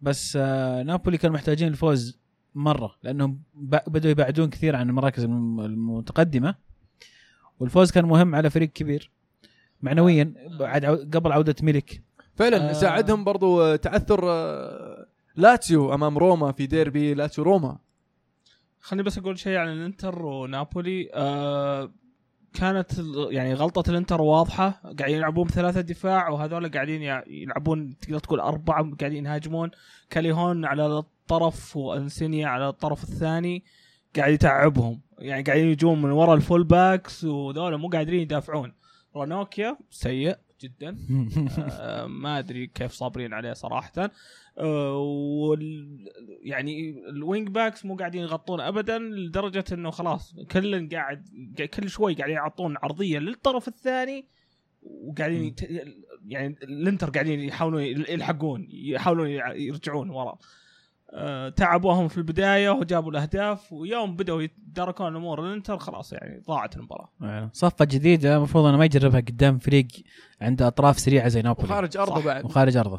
بس 0.00 0.38
آه، 0.40 0.82
نابولي 0.82 1.18
كانوا 1.18 1.34
محتاجين 1.34 1.68
الفوز. 1.68 2.17
مرة 2.54 2.94
لأنهم 3.02 3.42
بدوا 3.86 4.10
يبعدون 4.10 4.50
كثير 4.50 4.76
عن 4.76 4.88
المراكز 4.88 5.24
الم- 5.24 5.60
المتقدمة 5.60 6.54
والفوز 7.60 7.90
كان 7.90 8.04
مهم 8.04 8.34
على 8.34 8.50
فريق 8.50 8.68
كبير. 8.72 9.10
معنويا 9.82 10.34
بعد 10.60 10.84
قبل 11.14 11.32
عودة 11.32 11.54
ميلك 11.62 12.02
فعلا 12.34 12.70
آه. 12.70 12.72
ساعدهم 12.72 13.24
برضو 13.24 13.62
آه، 13.62 13.76
تعثر 13.76 14.20
آه، 14.30 15.06
لاتسيو 15.36 15.94
أمام 15.94 16.18
روما 16.18 16.52
في 16.52 16.66
ديربي 16.66 17.14
لاتسيو 17.14 17.44
روما. 17.44 17.78
خليني 18.80 19.02
بس 19.02 19.18
أقول 19.18 19.38
شيء 19.38 19.56
عن 19.56 19.68
الإنتر 19.68 20.22
ونابولي. 20.26 21.10
آه 21.14 21.90
كانت 22.54 22.92
يعني 23.30 23.54
غلطة 23.54 23.90
الانتر 23.90 24.20
واضحة 24.22 24.82
قاعدين 24.98 25.16
يلعبون 25.16 25.46
بثلاثة 25.46 25.80
دفاع 25.80 26.28
وهذول 26.28 26.70
قاعدين 26.70 27.02
يلعبون 27.26 27.98
تقدر 27.98 28.18
تقول 28.18 28.40
أربعة 28.40 28.96
قاعدين 29.00 29.26
يهاجمون. 29.26 29.70
كاليخون 30.10 30.64
على 30.64 30.86
الطرف 30.86 31.76
وإنسيني 31.76 32.46
على 32.46 32.68
الطرف 32.68 33.04
الثاني 33.04 33.64
قاعد 34.16 34.32
يتعبهم. 34.32 35.00
يعني 35.18 35.42
قاعدين 35.42 35.66
يجون 35.66 36.02
من 36.02 36.10
ورا 36.10 36.34
ال 36.34 36.40
full 36.40 36.64
backs 36.64 37.24
وذولا 37.24 37.76
مو 37.76 37.88
قادرين 37.88 38.20
يدافعون. 38.20 38.72
رانوكيا 39.16 39.76
سيء. 39.90 40.36
جدا. 40.60 40.96
آه، 41.58 42.06
ما 42.06 42.38
أدري 42.38 42.66
كيف 42.66 42.92
صابرين 42.92 43.32
عليه 43.32 43.52
صراحة. 43.52 44.10
آه، 44.58 44.96
وال 44.96 45.98
يعني 46.42 46.90
ال 47.08 47.16
wing 47.16 47.48
backs 47.48 47.84
مو 47.84 47.96
قاعدين 47.96 48.22
يغطون 48.22 48.60
ابدا 48.60 48.98
لدرجة 48.98 49.64
إنه 49.72 49.90
خلاص 49.90 50.34
كل 50.50 50.88
قاعد 50.88 51.24
كل 51.74 51.88
شوي 51.90 52.14
قاعدين 52.14 52.36
يعطون 52.36 52.76
عرضية 52.76 53.18
للطرف 53.18 53.68
الثاني 53.68 54.28
وقاعدين 54.82 55.44
يت... 55.44 55.62
يعني 56.26 56.56
الإنتر 56.62 57.10
قاعدين 57.10 57.40
يحاولون 57.40 57.82
يلحقون 57.82 58.68
يحاولون 58.70 59.28
يرجعون 59.54 60.10
ورا. 60.10 60.38
تعبوهم 61.56 62.08
في 62.08 62.18
البداية 62.18 62.70
وجابوا 62.70 63.10
الأهداف 63.10 63.72
ويوم 63.72 64.16
بدأوا 64.16 64.42
يتداركون 64.42 65.16
امور 65.16 65.46
الانتر 65.46 65.78
خلاص 65.78 66.12
يعني 66.12 66.42
ضاعت 66.48 66.76
المباراة. 66.76 67.08
فعلا. 67.20 67.50
صفقة 67.52 67.84
جديدة 67.84 68.36
المفروض 68.36 68.64
أنه 68.64 68.76
ما 68.76 68.84
يجربها 68.84 69.20
قدام 69.20 69.58
فريق 69.58 69.86
عنده 70.40 70.66
أطراف 70.66 70.98
سريعة 70.98 71.28
زي 71.28 71.42
نابولي. 71.42 71.68
وخارج 71.68 71.96
أرضه. 71.96 72.22
بعد. 72.24 72.44
وخارج 72.44 72.76
أرضه. 72.76 72.98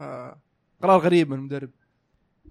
آه، 0.00 0.38
قرار 0.82 1.00
غريب 1.00 1.30
من 1.30 1.36
المدرب. 1.38 1.70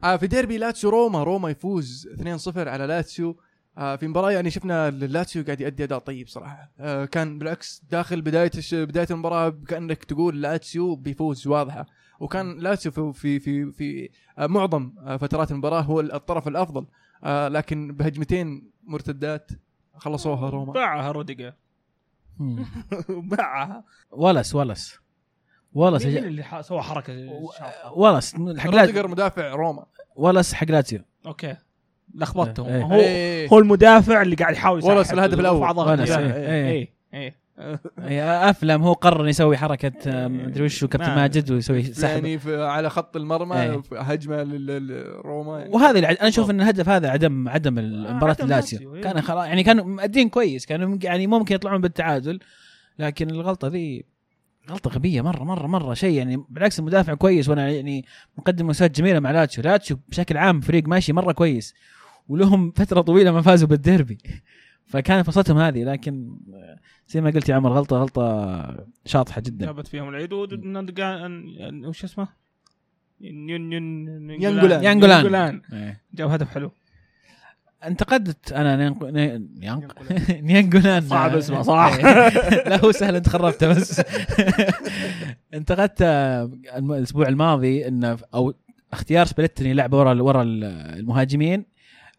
آه 0.03 0.16
في 0.16 0.28
ديربي 0.28 0.58
لاتسيو 0.58 0.89
روما 0.89 1.24
روما 1.24 1.49
يفوز 1.49 2.08
2-0 2.47 2.68
على 2.68 2.86
لاتسيو. 2.88 3.38
آه، 3.78 3.95
في 3.95 4.08
مباراة 4.08 4.32
يعني 4.32 4.49
شفنا 4.49 4.89
لاتسيو 4.89 5.43
قاعد 5.43 5.62
يؤدي 5.62 5.84
أداء 5.84 5.99
طيب 5.99 6.28
صراحة. 6.28 6.72
آه، 6.80 7.05
كان 7.05 7.39
بالعكس 7.39 7.82
داخل 7.91 8.22
بداية 8.22 8.51
الش- 8.58 8.74
بداية 8.76 9.08
المباراة 9.12 9.49
كأنك 9.68 10.03
تقول 10.03 10.41
لاتسيو 10.41 10.95
بيفوز 10.95 11.47
واضحة. 11.47 11.86
وكان 12.20 12.59
لاتسيو 12.59 12.91
في 12.91 13.13
في 13.13 13.39
في, 13.39 13.72
في 13.72 14.09
آه، 14.38 14.47
معظم 14.47 14.91
آه، 14.99 15.18
فترات 15.18 15.51
المباراة 15.51 15.82
هو 15.82 15.99
الطرف 15.99 16.47
الأفضل. 16.47 16.86
آه، 17.24 17.47
لكن 17.47 17.93
بهجمتين 17.93 18.72
مرتدات 18.84 19.51
خلصوها 19.95 20.49
روما. 20.49 20.74
باعها 20.74 21.11
روديجر. 21.11 21.53
باعها. 23.09 23.84
ولس 24.11 24.55
ولس 24.55 24.99
ولس 25.74 26.05
مين 26.05 26.18
اللي 26.18 26.43
سوى 26.61 26.82
حركة؟ 26.82 27.13
ولس 27.95 28.36
حق 28.36 28.41
لاتسيو 28.41 28.72
روديجر 28.72 29.07
مدافع 29.07 29.53
روما. 29.53 29.86
ولس 30.15 30.53
حق 30.53 30.68
لاتسيو 30.72 30.99
أوكي. 31.26 31.55
لخبطتهم. 32.15 32.68
إيه. 32.68 32.84
هو 32.84 32.93
إيه. 32.93 33.49
هو 33.49 33.59
المدافع 33.59 34.22
اللي 34.22 34.36
قاعد 34.36 34.53
يحاول 34.53 34.84
ولس 34.84 35.13
الهدف 35.13 35.39
إيه. 35.39 35.86
إيه. 35.86 36.34
إيه 36.34 36.68
إيه. 36.68 36.89
هي 37.13 37.34
افلم 37.99 38.84
هو 38.84 38.93
قرر 38.93 39.28
يسوي 39.28 39.58
حركة 39.58 39.91
آه، 40.08 40.28
مدري 40.28 40.64
وش 40.66 40.86
كابتن 40.86 41.08
ما- 41.08 41.16
ماجد 41.16 41.51
ويسوي 41.51 41.84
سحب 41.84 42.10
يعني 42.12 42.39
في 42.39 42.64
على 42.64 42.89
خط 42.89 43.16
المرمى 43.16 43.62
إيه. 43.62 43.82
في 43.82 43.95
هجمة 43.97 44.43
للروما 44.43 45.60
يعني. 45.60 45.74
وهذا 45.74 45.95
اللي 45.95 46.08
أنا 46.08 46.28
أشوف 46.28 46.49
إن 46.49 46.62
الهدف 46.62 46.89
هذا 46.89 47.10
عدم 47.10 47.49
عدم 47.49 47.74
مباراة 48.16 48.28
لاتسيو 48.28 48.47
لاتسيو، 48.47 48.95
إيه. 48.95 49.01
كان 49.01 49.22
خلاص 49.22 49.45
يعني 49.45 49.64
كانوا 49.64 49.86
مؤدين 49.86 50.30
كويس 50.30 50.66
كانوا 50.66 50.97
يعني 51.03 51.28
ممكن 51.28 51.55
يطلعون 51.55 51.82
بالتعادل 51.82 52.39
لكن 52.99 53.30
الغلطة 53.30 53.68
ذي 53.68 54.05
غلطة 54.70 54.89
غبية 54.89 55.22
مرة 55.22 55.43
مرة 55.43 55.68
مرة 55.68 55.93
شيء 55.93 56.18
يعني 56.18 56.43
بالعكس 56.49 56.80
المدافع 56.80 57.14
كويس 57.14 57.49
وأنا 57.49 57.70
يعني 57.70 58.05
مقدم 58.38 58.68
لمسات 58.68 58.97
جميلة 58.97 59.20
مع 59.20 59.32
لاتسيو 59.32 59.64
لاتسيو 59.64 59.99
بشكل 60.10 60.38
عام 60.38 60.62
فريق 60.62 60.88
ماشي 60.88 61.14
مرة 61.14 61.32
كويس 61.32 61.74
ولهم 62.30 62.72
فترة 62.72 63.01
طويلة 63.01 63.32
ما 63.32 63.41
فازوا 63.41 63.68
بالديربي 63.68 64.18
فكان 64.88 65.24
فرصتهم 65.24 65.58
هذه 65.58 65.84
لكن 65.84 66.38
زي 67.08 67.22
ما 67.22 67.30
قلت 67.30 67.50
يا 67.50 67.56
عمر 67.56 67.72
غلطه 67.72 67.98
غلطة 67.98 68.86
شاطحة 69.06 69.42
جدا 69.42 69.66
جابت 69.66 69.88
فيهم 69.88 70.10
العيد 70.10 70.34
وش 71.86 72.04
اسمه؟ 72.04 72.28
يانجولان. 73.22 74.84
يانجولان 74.84 75.62
إيه. 75.74 76.02
جاب 76.14 76.30
هدف 76.30 76.50
حلو 76.50 76.72
انتقدت 77.84 78.52
أنا. 78.52 78.76
نيانجولان 80.42 81.02
صعب 81.10 81.36
اسمه، 81.36 81.62
صح. 81.62 81.98
لا 82.68 82.86
هو 82.86 82.92
سهل 82.92 83.16
أنت 83.16 83.30
خربته 83.30 83.68
بس 83.68 84.02
انتقدت 85.54 86.02
الأسبوع 86.78 87.28
الماضي 87.28 87.88
انه 87.88 88.18
أو 88.34 88.54
اختيار 88.94 89.26
سبليتني 89.26 89.74
لعبه 89.74 89.98
ورا 89.98 90.22
ورا 90.22 90.44
المهاجمين 90.44 91.66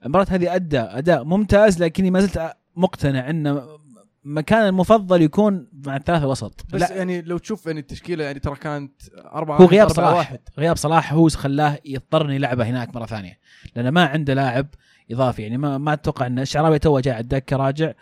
المباراة 0.05 0.27
هذه 0.31 0.55
أدى 0.55 0.79
أداء 0.79 1.25
ممتاز 1.25 1.83
لكني 1.83 2.11
ما 2.11 2.21
زلت 2.21 2.53
مقتنع 2.77 3.31
انه 3.31 3.79
مكان 4.25 4.67
المفضل 4.69 5.23
يكون 5.23 5.67
مع 5.87 5.97
الثلاثة 5.97 6.27
وسط 6.27 6.67
بس 6.73 6.81
لا. 6.81 6.97
يعني 6.97 7.23
لو 7.23 7.39
تشوف 7.39 7.67
يعني 7.67 7.81
التشكيلة 7.81 8.25
يعني 8.25 8.39
ترى 8.39 8.57
كانت 8.57 8.93
أربعة 9.19 9.59
هو 9.59 9.65
غياب 9.65 9.89
أربعة 9.89 10.07
صلاح. 10.07 10.17
واحد. 10.17 10.41
غياب 10.59 10.77
صلاح 10.77 11.13
هو 11.13 11.29
خلاه 11.29 11.79
يضطر 11.85 12.31
يلعبه 12.31 12.65
هناك 12.65 12.95
مرة 12.95 13.07
ثانية 13.07 13.39
لأنه 13.77 13.91
ما 13.91 14.05
عنده 14.07 14.35
لاعب 14.35 14.67
إضافي. 15.11 15.43
يعني 15.43 15.59
ما 15.59 15.79
ما 15.79 15.93
أتوقع 15.93 16.27
إن 16.27 16.39
الشعراوي 16.39 16.79
تو 16.79 17.01
جاء 17.01 17.15
على 17.15 17.23
الدكة 17.23 17.57
راجع. 17.57 17.93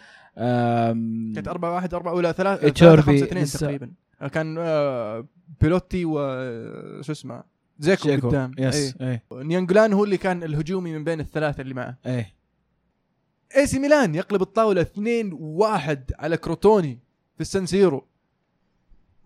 كانت 1.34 1.48
أربعة 1.48 1.74
واحد 1.74 1.94
أربعة 1.94 2.14
ولا 2.14 2.32
ثلاثة 2.32 2.68
تشوربي 2.68 3.02
ثلاثة 3.02 3.12
خمسة 3.12 3.24
اثنين 3.26 3.42
لسه. 3.44 3.58
تقريبا. 3.58 3.90
كان 4.32 4.56
آه، 4.58 5.26
بيلوتي 5.60 6.04
و 6.04 6.14
شو 7.02 7.12
اسمه؟ 7.12 7.55
زيكو 7.78 8.02
شيكو. 8.08 8.28
قدام. 8.28 8.54
yes 8.58 8.94
إيه. 9.00 9.08
إيه. 9.32 9.42
ناينجولان 9.42 9.92
هو 9.92 10.04
اللي 10.04 10.16
كان 10.16 10.42
الهجومي 10.42 10.92
من 10.98 11.04
بين 11.04 11.20
الثلاثة 11.20 11.60
اللي 11.60 11.74
معه. 11.74 11.98
إيه. 12.06 12.32
إي 13.56 13.66
سي 13.66 13.78
ميلان 13.78 14.14
يقلب 14.14 14.42
الطاولة 14.42 14.80
2 14.80 15.30
1 15.40 16.12
على 16.18 16.36
كروتوني 16.36 16.98
في 17.34 17.40
السان 17.40 17.66
سيرو. 17.66 18.06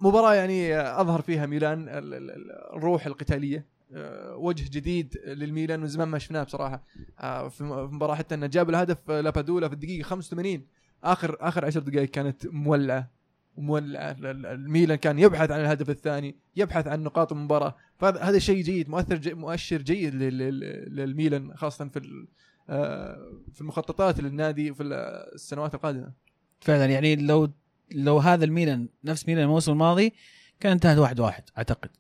مباراة 0.00 0.34
يعني 0.34 0.80
أظهر 0.80 1.22
فيها 1.22 1.46
ميلان 1.46 1.88
ال- 1.88 2.14
ال- 2.14 2.30
ال- 2.30 2.50
الروح 2.76 3.06
القتالية. 3.06 3.66
آه، 3.94 4.36
وجه 4.36 4.64
جديد 4.70 5.18
للميلان 5.26 5.80
من 5.80 5.86
زمان 5.88 6.08
ما 6.08 6.18
شفناه 6.18 6.42
بصراحة. 6.42 6.82
آه، 7.20 7.48
في 7.48 7.64
مباراة 7.64 8.14
حتى 8.14 8.34
إنه 8.34 8.46
جاب 8.46 8.70
الهدف 8.70 9.10
لابادولا 9.10 9.68
في 9.68 9.74
الدقيقة 9.74 10.02
85 10.06 10.66
آخر 11.04 11.36
آخر 11.40 11.64
10 11.64 11.80
دقائق 11.80 12.08
كانت 12.10 12.46
مولعة. 12.46 13.10
الميلان 13.58 14.96
كان 14.98 15.18
يبحث 15.18 15.50
عن 15.50 15.60
الهدف 15.60 15.90
الثاني 15.90 16.36
يبحث 16.56 16.86
عن 16.86 17.02
نقاط 17.02 17.32
المباراة. 17.32 17.76
فهذا 17.98 18.20
هذا 18.20 18.38
شيء 18.38 18.62
جيد 18.62 18.88
مؤثر 18.90 19.16
جي 19.16 19.34
مؤشر 19.34 19.82
جيد 19.82 20.14
لل- 20.14 20.38
لل- 20.38 20.96
للميلان 20.96 21.56
خاصة 21.56 21.88
في 21.88 22.26
آه، 22.68 23.18
في 23.54 23.60
المخططات 23.60 24.20
للنادي 24.20 24.74
في 24.74 24.82
ال- 24.82 24.92
السنوات 25.34 25.74
القادمة. 25.74 26.12
فعلا 26.60 26.84
يعني 26.86 27.16
لو 27.16 27.50
لو 27.94 28.18
هذا 28.18 28.44
الميلان 28.44 28.88
نفس 29.04 29.28
ميلان 29.28 29.44
الموسم 29.44 29.72
الماضي 29.72 30.12
كان 30.60 30.72
انتهت 30.72 30.98
واحد 30.98 31.20
واحد 31.20 31.44
أعتقد. 31.58 31.90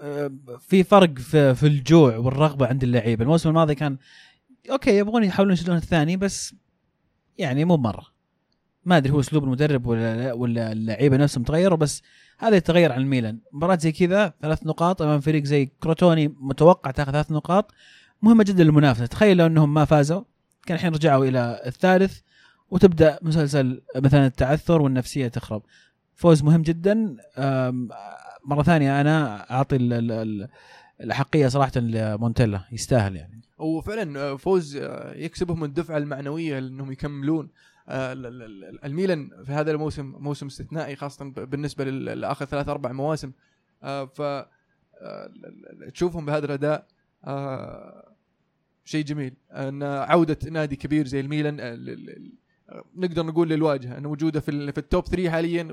أه، 0.00 0.32
في 0.60 0.84
فرق 0.84 1.18
في, 1.18 1.54
في 1.54 1.66
الجوع 1.66 2.16
والرغبة 2.16 2.66
عند 2.66 2.82
اللعيبة. 2.82 3.22
الموسم 3.22 3.48
الماضي 3.48 3.74
كان 3.74 3.98
أوكي 4.70 4.98
يبغون 4.98 5.24
يحاولون 5.24 5.52
يشيلون 5.52 5.76
الثاني 5.76 6.16
بس 6.16 6.54
يعني 7.38 7.64
مو 7.64 7.76
مرة. 7.76 8.15
ما 8.86 8.96
أدري 8.96 9.12
هو 9.12 9.20
أسلوب 9.20 9.44
المدرب 9.44 9.86
ولا 9.86 10.32
ولا 10.32 10.72
اللعيبة 10.72 11.16
نفسهم 11.16 11.44
تغيروا 11.44 11.78
بس 11.78 12.02
هذا 12.38 12.56
يتغير 12.56 12.92
عن 12.92 13.00
الميلان. 13.00 13.38
مباراة 13.52 13.76
زي 13.76 13.92
كذا 13.92 14.34
ثلاث 14.42 14.66
نقاط 14.66 15.02
أمام 15.02 15.20
فريق 15.20 15.44
زي 15.44 15.70
كروتوني 15.82 16.34
متوقع 16.40 16.90
تاخذ 16.90 17.12
ثلاث 17.12 17.32
نقاط. 17.32 17.72
مهمة 18.22 18.44
جدا 18.44 18.64
للمنافسة. 18.64 19.06
تخيل 19.06 19.36
لو 19.36 19.46
إنهم 19.46 19.74
ما 19.74 19.84
فازوا. 19.84 20.22
كان 20.66 20.76
الحين 20.76 20.92
رجعوا 20.94 21.24
إلى 21.24 21.62
الثالث 21.66 22.18
وتبدأ 22.70 23.18
مسلسل 23.22 23.82
مثلا 23.96 24.26
التعثر 24.26 24.82
والنفسية 24.82 25.28
تخرب. 25.28 25.62
فوز 26.14 26.42
مهم 26.42 26.62
جدا. 26.62 27.16
مرة 28.44 28.62
ثانية 28.62 29.00
أنا 29.00 29.46
أعطي 29.50 29.76
ال- 29.76 29.92
ال- 29.92 30.12
ال- 30.12 30.48
الأحقية 31.00 31.48
صراحة 31.48 31.72
لمونتيلا. 31.76 32.60
يستاهل 32.72 33.16
يعني. 33.16 33.40
وفعلا 33.58 34.20
آه، 34.20 34.36
فوز 34.36 34.76
آه، 34.76 35.14
يكسبهم 35.14 35.64
الدفعة 35.64 35.96
المعنوية 35.96 36.58
انهم 36.58 36.92
يكملون. 36.92 37.48
الميلان 37.88 39.30
في 39.44 39.52
هذا 39.52 39.70
الموسم 39.70 40.14
موسم 40.18 40.46
استثنائي 40.46 40.96
خاصة 40.96 41.24
ب- 41.24 41.50
بالنسبة 41.50 41.84
لل- 41.84 42.04
لآخر 42.20 42.44
ثلاث 42.44 42.68
أربع 42.68 42.92
مواسم. 42.92 43.32
آه، 43.82 44.04
ف 44.04 44.20
آه، 44.20 45.30
تشوفهم 45.94 46.26
بهذا 46.26 46.46
الأداء 46.46 46.86
آه، 47.24 48.12
شيء 48.84 49.04
جميل. 49.04 49.34
إن 49.52 49.82
عودة 49.82 50.38
نادي 50.50 50.76
كبير 50.76 51.06
زي 51.06 51.20
الميلان 51.20 51.60
آه، 51.60 51.78
آه، 52.68 52.84
نقدر 52.96 53.26
نقول 53.26 53.48
للواجهة 53.48 53.98
انه 53.98 54.08
وجوده 54.08 54.40
في 54.40 54.72
في 54.72 54.78
ال 54.78 54.84
top 54.84 55.04
3 55.04 55.30
حاليا 55.30 55.68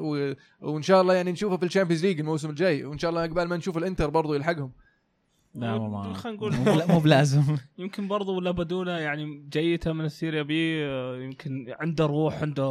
وإن 0.61 0.82
شاء 0.82 1.01
الله 1.01 1.14
يعني 1.14 1.32
نشوفه 1.32 1.57
في 1.57 1.66
ال 1.65 1.69
Champions 1.69 2.05
League 2.05 2.19
الموسم 2.20 2.49
الجاي 2.49 2.86
وإن 2.86 2.97
شاء 2.97 3.09
الله 3.09 3.22
قبل 3.24 3.43
ما 3.43 3.57
نشوف 3.57 3.78
الإنتر 3.78 4.09
برضو 4.09 4.34
يلحقهم. 4.34 4.72
لا 5.56 5.74
والله 5.74 6.14
خلينا 6.14 6.38
نقول. 6.38 6.56
مو 6.56 6.64
بلا- 6.64 6.86
مو 6.88 6.99
بلازم. 6.99 7.43
يمكن 7.78 8.08
برضو 8.08 8.39
لابادولا 8.41 8.99
يعني 8.99 9.47
جيته 9.51 9.93
من 9.93 10.06
السيريا 10.06 10.41
بي 10.43 10.84
يمكن 11.24 11.66
عنده 11.80 12.06
روح 12.06 12.41
عنده 12.41 12.64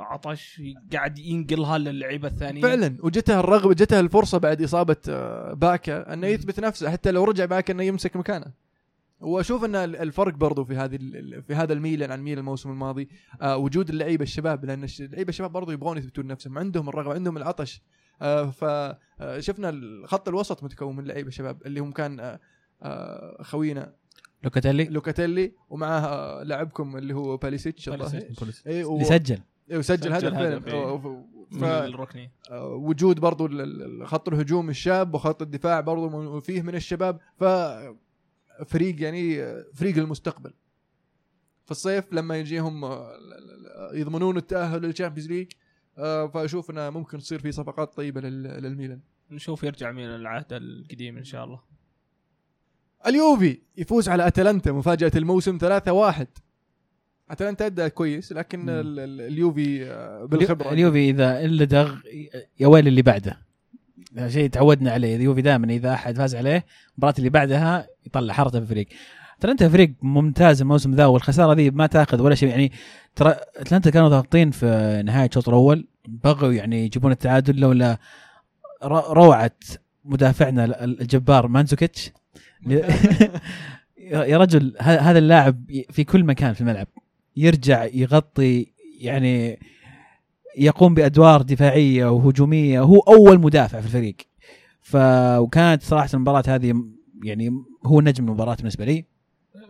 عطش 0.00 0.62
قاعد 0.92 1.18
ينقلها 1.18 1.78
للعيبة 1.78 2.28
الثانية. 2.28 2.62
فعلا. 2.62 2.96
وجته 3.02 3.40
الرغبة 3.40 3.74
جته 3.74 4.00
الفرصة 4.00 4.38
بعد 4.38 4.62
إصابة 4.62 4.96
آه، 5.08 5.52
باكا 5.54 6.12
إنه 6.12 6.26
يثبت 6.26 6.60
نفسه. 6.60 6.90
حتى 6.90 7.10
لو 7.10 7.24
رجع 7.24 7.44
باكا 7.44 7.72
إنه 7.72 7.82
يمسك 7.82 8.16
مكانه. 8.16 8.46
وأشوف 9.20 9.64
إن 9.64 9.74
ال- 9.74 9.96
الفرق 9.96 10.34
برضو 10.34 10.64
في 10.64 10.76
هذه 10.76 10.96
ال- 10.96 11.42
في 11.42 11.54
هذا 11.54 11.72
الميلان 11.72 12.12
عن 12.12 12.20
ميلان 12.22 12.38
الموسم 12.38 12.70
الماضي 12.70 13.08
آه 13.42 13.56
وجود 13.56 13.88
اللعيبة 13.88 14.22
الشباب. 14.22 14.64
لأن 14.64 14.84
الش- 14.84 15.00
اللعيبة 15.00 15.28
الشباب 15.28 15.52
برضو 15.52 15.72
يبغون 15.72 15.98
يثبتون 15.98 16.26
نفسهم. 16.26 16.58
عندهم 16.58 16.88
الرغبة 16.88 17.14
عندهم 17.14 17.36
العطش. 17.36 17.82
فشفنا 18.52 19.80
خط 20.06 20.28
الوسط 20.28 20.64
متكون 20.64 20.96
من 20.96 21.04
لعيبة 21.04 21.30
شباب 21.30 21.66
اللي 21.66 21.80
هم 21.80 21.92
كان 21.92 22.20
آه 22.20 22.40
آه 22.82 23.42
خوينا 23.42 23.94
لوكاتيلي. 24.44 24.84
لوكاتيلي 24.84 25.52
ومعاه 25.70 26.00
آه 26.00 26.42
لاعبكم 26.42 26.96
اللي 26.96 27.14
هو 27.14 27.36
باساليتش 27.36 27.88
الظاهر 27.88 28.22
اي 28.66 28.82
اللي 28.82 29.04
سجل 29.04 29.38
إيه، 29.70 29.78
وسجل 29.78 29.98
سجل 29.98 30.12
هدف 30.12 30.34
فعلا 30.34 30.66
إيه. 30.66 30.72
آه، 30.74 30.98
ف- 30.98 31.56
ف- 31.60 31.64
الركني. 31.64 32.30
آه، 32.50 32.66
وجود 32.66 33.20
برضو 33.20 33.48
خط 34.06 34.28
الهجوم 34.28 34.70
الشاب 34.70 35.14
وخط 35.14 35.42
الدفاع 35.42 35.80
برضو 35.80 36.40
فيه 36.40 36.62
من 36.62 36.74
الشباب. 36.74 37.20
ففريق 37.36 39.02
يعني 39.02 39.42
آه، 39.42 39.64
فريق 39.74 39.98
المستقبل. 39.98 40.52
في 41.64 41.70
الصيف 41.70 42.12
لما 42.12 42.36
يجيهم 42.36 42.84
آه، 42.84 43.10
يضمنون 43.92 44.36
التأهل 44.36 44.82
لل 44.82 44.90
Champions 44.90 45.28
League 45.32 45.46
آه، 45.52 45.58
فأشوف 46.34 46.70
إنه 46.70 46.90
ممكن 46.90 47.18
تصير 47.18 47.38
في 47.38 47.52
صفقات 47.52 47.94
طيبة 47.94 48.20
لل- 48.20 48.42
للميلان. 48.62 49.00
نشوف 49.30 49.62
يرجع 49.64 49.92
من 49.92 50.04
العهد 50.04 50.46
القديم 50.52 51.16
إن 51.16 51.24
شاء 51.24 51.44
الله. 51.44 51.60
اليوفي 53.06 53.58
يفوز 53.76 54.08
على 54.08 54.26
أتلانتا 54.26 54.72
مفاجأة 54.72 55.12
الموسم 55.16 55.58
3-1 55.58 56.26
أتلانتا 57.30 57.66
أدى 57.66 57.90
كويس 57.90 58.32
لكن 58.32 58.58
مم. 58.60 58.68
ال- 58.68 58.98
ال- 58.98 59.20
اليوفي 59.20 59.84
آه، 59.90 60.24
بالخبرة. 60.24 60.72
اليوفي 60.72 61.10
إذا 61.10 61.44
انلدغ 61.44 61.94
يا 62.60 62.66
ويل 62.66 62.88
اللي 62.88 63.02
بعده. 63.02 63.38
هذا 64.16 64.28
شيء 64.28 64.50
تعودنا 64.50 64.90
عليه 64.92 65.16
اليوفي 65.16 65.42
دائما 65.42 65.66
إذا 65.72 65.92
أحد 65.94 66.16
فاز 66.16 66.34
عليه 66.34 66.64
المباراه 66.94 67.14
اللي 67.18 67.30
بعدها 67.30 67.86
يطلع 68.06 68.34
حرته 68.34 68.58
في 68.58 68.64
الفريق 68.64 68.88
ترى 69.40 69.52
أنت 69.52 69.64
فريق 69.64 69.92
ممتاز 70.02 70.60
الموسم 70.60 70.94
ذا 70.94 71.06
والخسارة 71.06 71.54
ذي 71.54 71.70
ما 71.70 71.86
تأخذ 71.86 72.22
ولا 72.22 72.34
شيء. 72.34 72.48
يعني 72.48 72.72
ترى 73.16 73.36
أتلانتا 73.56 73.90
كانوا 73.90 74.08
ضاغطين 74.08 74.50
في 74.50 75.02
نهاية 75.06 75.28
الشوط 75.28 75.48
الأول 75.48 75.86
بغوا 76.08 76.52
يعني 76.52 76.84
يجيبون 76.84 77.12
التعادل 77.12 77.60
لولا 77.60 77.98
روعة 78.84 79.56
مدافعنا 80.04 80.84
الجبار 80.84 81.48
مانزوكيتش. 81.48 82.12
يا 83.98 84.38
رجل 84.38 84.74
هذا 84.80 85.18
اللاعب 85.18 85.64
في 85.90 86.04
كل 86.04 86.24
مكان 86.24 86.52
في 86.52 86.60
الملعب. 86.60 86.86
يرجع 87.36 87.84
يغطي 87.84 88.66
يعني 89.00 89.58
يقوم 90.58 90.94
بأدوار 90.94 91.42
دفاعية 91.42 92.10
وهجومية. 92.10 92.80
هو 92.80 92.98
أول 92.98 93.38
مدافع 93.38 93.80
في 93.80 93.86
الفريق. 93.86 94.16
ف 94.80 94.96
وكانت 95.38 95.82
صراحة 95.82 96.08
المباراة 96.14 96.42
هذه 96.48 96.84
يعني 97.22 97.64
هو 97.86 98.00
نجم 98.00 98.24
المباراة 98.24 98.54
بالنسبة 98.54 98.84
لي. 98.84 99.17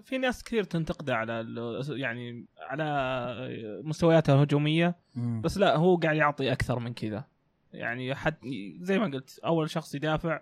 في 0.08 0.18
ناس 0.18 0.44
كثير 0.44 0.64
تنتقده 0.64 1.16
على 1.16 1.46
يعني 1.88 2.46
على 2.60 3.80
مستوياته 3.84 4.34
الهجومية 4.34 4.94
بس 5.16 5.58
لا 5.58 5.76
هو 5.76 5.96
قاعد 5.96 6.16
يعطي 6.16 6.52
أكثر 6.52 6.78
من 6.78 6.94
كذا. 6.94 7.24
يعني 7.72 8.14
حد 8.14 8.34
زي 8.80 8.98
ما 8.98 9.04
قلت 9.04 9.38
أول 9.44 9.70
شخص 9.70 9.94
يدافع 9.94 10.40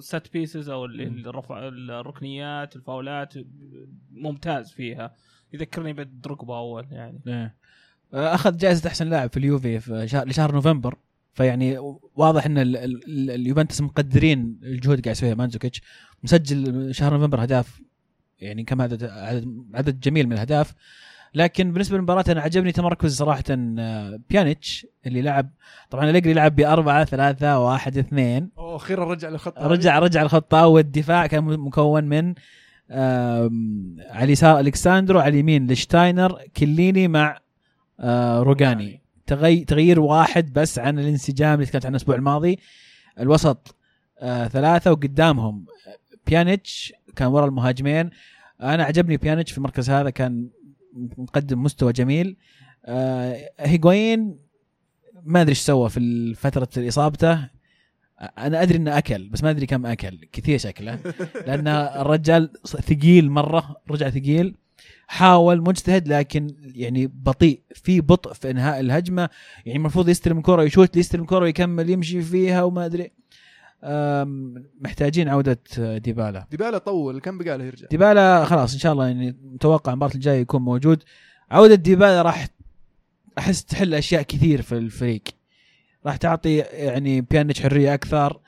سات 0.00 0.32
بيسز 0.32 0.68
أو 0.68 0.84
ال- 0.84 1.28
الرفع 1.28 1.68
الركنيات 1.68 2.76
الفاولات 2.76 3.34
ممتاز 4.12 4.72
فيها. 4.72 5.14
يذكرني 5.52 5.92
بدروجبا 5.92 6.56
أول 6.58 6.86
يعني. 6.90 7.20
إيه. 7.26 7.54
أخذ 8.14 8.56
جائزة 8.56 8.88
أحسن 8.88 9.08
لاعب 9.10 9.30
في 9.30 9.36
اليوفي 9.36 9.80
في 9.80 10.08
شهر 10.08 10.28
لشهر 10.28 10.52
نوفمبر. 10.52 10.96
فيعني 11.32 11.78
واضح 12.14 12.46
إن 12.46 12.58
ال- 12.58 12.76
ال- 12.76 13.04
ال- 13.04 13.30
اليوفنتوس 13.30 13.80
مقدرين 13.80 14.60
الجهود 14.62 15.00
قاعد 15.04 15.16
يسويها 15.16 15.34
مانزوكيتش. 15.34 15.80
مسجل 16.22 16.94
شهر 16.94 17.12
نوفمبر 17.12 17.42
اهداف 17.42 17.80
يعني 18.42 18.64
كم 18.64 18.82
عدد 18.82 19.04
عدد, 19.74 20.00
جميل 20.00 20.26
من 20.26 20.32
الأهداف. 20.32 20.74
لكن 21.34 21.72
بالنسبة 21.72 21.96
للمباراة 21.96 22.24
أنا 22.28 22.40
عجبني 22.40 22.72
تمركز 22.72 23.16
صراحة 23.16 23.44
آه، 23.50 24.20
بيانيتش 24.30 24.86
اللي 25.06 25.22
لعب. 25.22 25.50
طبعا 25.90 26.10
أليجري 26.10 26.32
لعب 26.32 26.56
بأربعة 26.56 27.04
ثلاثة 27.04 27.58
واحد 27.58 27.98
اثنين. 27.98 28.50
أوه، 28.58 28.76
أخيرا 28.76 29.04
رجع 29.04 29.28
للخط 29.28 29.58
رجع 29.58 29.98
رجع 29.98 30.22
الخطة 30.22 30.66
والدفاع 30.66 31.26
كان 31.26 31.44
مكون 31.44 32.04
من 32.04 32.34
على 34.10 34.24
اليسار 34.24 34.60
الكساندرو 34.60 35.20
على 35.20 35.28
اليمين 35.28 35.66
ليشتشتاينر 35.66 36.38
كيليني 36.56 37.08
مع 37.08 37.38
آه، 38.00 38.40
روجاني. 38.40 39.02
تغي 39.26 39.64
تغيير 39.64 40.00
واحد 40.00 40.52
بس 40.52 40.78
عن 40.78 40.98
الانسجام 40.98 41.54
اللي 41.54 41.66
تكلمت 41.66 41.86
عنه 41.86 41.96
الأسبوع 41.96 42.16
الماضي. 42.16 42.58
الوسط 43.20 43.76
آه، 44.20 44.48
ثلاثة 44.48 44.92
وقدامهم. 44.92 45.64
بيانيتش 46.26 46.92
كان 47.16 47.28
ورا 47.28 47.46
المهاجمين. 47.46 48.10
أنا 48.60 48.84
عجبني 48.84 49.16
بيانيتش 49.16 49.52
في 49.52 49.58
المركز 49.58 49.90
هذا 49.90 50.10
كان 50.10 50.48
مقدم 51.18 51.62
مستوى 51.62 51.92
جميل. 51.92 52.36
آه، 52.84 53.50
هيغوين 53.60 54.38
ما 55.24 55.40
أدري 55.40 55.50
إيش 55.50 55.58
سوى 55.58 55.90
في 55.90 56.34
فترة 56.34 56.68
إصابته. 56.88 57.48
أنا 58.38 58.62
أدري 58.62 58.76
إنه 58.76 58.98
أكل 58.98 59.28
بس 59.28 59.42
ما 59.42 59.50
أدري 59.50 59.66
كم 59.66 59.86
أكل. 59.86 60.18
كثير 60.32 60.58
شكله. 60.58 60.98
لأن 61.46 61.68
الرجال 61.68 62.50
ثقيل 62.66 63.30
مرة 63.30 63.76
رجع 63.90 64.10
ثقيل. 64.10 64.54
حاول 65.06 65.60
مجتهد 65.60 66.08
لكن 66.08 66.54
يعني 66.74 67.06
بطيء. 67.06 67.60
في 67.74 68.00
بطء 68.00 68.32
في 68.32 68.50
إنهاء 68.50 68.80
الهجمة. 68.80 69.28
يعني 69.66 69.78
المفروض 69.78 70.08
يستلم 70.08 70.40
كرة 70.40 70.62
يشوت 70.62 70.96
يستلم 70.96 71.24
كرة 71.24 71.38
ويكمل 71.38 71.90
يمشي 71.90 72.22
فيها 72.22 72.62
وما 72.62 72.86
أدري. 72.86 73.10
محتاجين 74.80 75.28
عودة 75.28 75.58
ديبالا. 75.78 76.46
ديبالا 76.50 76.78
طول 76.78 77.20
كم 77.20 77.38
بقى 77.38 77.58
له 77.58 77.64
يرجع؟ 77.64 77.86
ديبالا 77.90 78.44
خلاص 78.44 78.72
إن 78.72 78.78
شاء 78.78 78.92
الله 78.92 79.06
يعني 79.06 79.36
متوقع 79.42 79.92
المباراة 79.92 80.14
الجاية 80.14 80.40
يكون 80.40 80.62
موجود. 80.62 81.02
عودة 81.50 81.74
ديبالا 81.74 82.22
راح 82.22 82.48
أحس 83.38 83.64
تحل 83.64 83.94
أشياء 83.94 84.22
كثير 84.22 84.62
في 84.62 84.78
الفريق. 84.78 85.22
راح 86.06 86.16
تعطي 86.16 86.56
يعني 86.58 87.20
بيانيتش 87.20 87.62
حرية 87.62 87.94
أكثر 87.94 88.40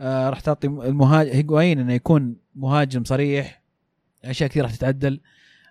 آه 0.00 0.30
راح 0.30 0.40
تعطي 0.40 0.66
المهاجم 0.66 1.30
هيغوين 1.32 1.78
إنه 1.78 1.92
يكون 1.92 2.36
مهاجم 2.54 3.04
صريح 3.04 3.62
أشياء 4.24 4.50
كثير 4.50 4.62
راح 4.64 4.76
تتعدل. 4.76 5.20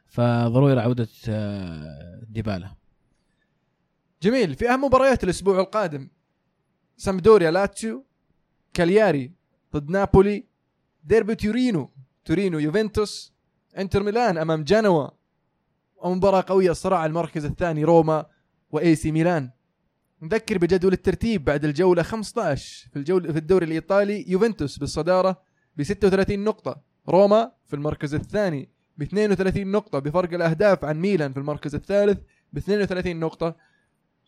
فضروري 0.08 0.80
عودة 0.82 1.08
آه 1.30 2.22
ديبالا. 2.30 2.72
جميل. 4.24 4.56
في 4.56 4.70
أهم 4.70 4.84
مباريات 4.84 5.24
الأسبوع 5.24 5.60
القادم. 5.60 6.10
سامبدوريا 6.98 7.52
لاتسيو. 7.52 8.06
كالياري 8.74 9.32
ضد 9.74 9.90
نابولي 9.90 10.46
ديربي 11.04 11.36
تورينو 11.36 11.90
تورينو 12.26 12.60
يوفنتوس 12.60 13.34
انتر 13.78 14.04
ميلان 14.04 14.38
امام 14.38 14.64
جنوا 14.64 15.10
ومباراة 15.98 16.44
قوية 16.48 16.72
الصراع 16.72 17.06
المركز 17.06 17.46
الثاني 17.46 17.84
روما 17.84 18.26
و 18.72 18.96
AC 18.96 19.12
ميلان 19.12 19.50
نذكر 20.22 20.58
بجدول 20.58 20.94
الترتيب 20.94 21.46
بعد 21.46 21.66
الجولة 21.66 22.04
15 22.04 22.90
في 22.90 23.00
الجولة 23.00 23.32
في 23.32 23.38
الدوري 23.38 23.66
الايطالي 23.66 24.26
يوفنتوس 24.28 24.78
بالصدارة 24.78 25.42
ب 25.78 25.84
36 25.84 26.40
نقطة 26.40 26.82
روما 27.10 27.52
في 27.66 27.74
المركز 27.76 28.14
الثاني 28.14 28.70
ب 28.98 29.02
32 29.02 29.68
نقطة 29.68 30.00
بفرق 30.00 30.34
الاهداف 30.34 30.86
عن 30.86 31.00
ميلان 31.00 31.34
في 31.34 31.40
المركز 31.40 31.76
الثالث 31.76 32.20
ب 32.54 32.58
32 32.58 33.20
نقطة 33.20 33.56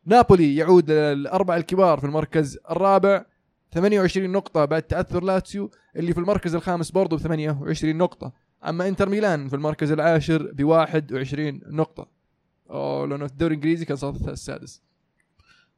نابولي 0.06 0.56
يعود 0.56 0.92
الأربعة 0.92 1.58
الكبار 1.58 2.00
في 2.00 2.06
المركز 2.06 2.60
الرابع 2.72 3.26
28 3.74 4.32
نقطة 4.32 4.66
بعد 4.66 4.82
تأثر 4.82 5.24
لاتسيو 5.24 5.72
اللي 5.96 6.14
في 6.14 6.20
المركز 6.20 6.56
الخامس 6.56 6.92
برضه 6.92 7.18
ب 7.18 7.20
28 7.20 7.98
نقطة. 7.98 8.34
أما 8.68 8.88
إنتر 8.88 9.10
ميلان 9.10 9.48
في 9.48 9.56
المركز 9.56 9.92
العاشر 9.92 10.52
ب 10.52 10.64
21 10.64 11.62
نقطة. 11.68 12.08
أوه 12.70 13.08
لأنه 13.08 13.28
في 13.28 13.32
الدوري 13.32 13.56
الإنجليزي 13.56 13.86
كان 13.86 13.98
صار 13.98 14.16
السادس. 14.28 14.82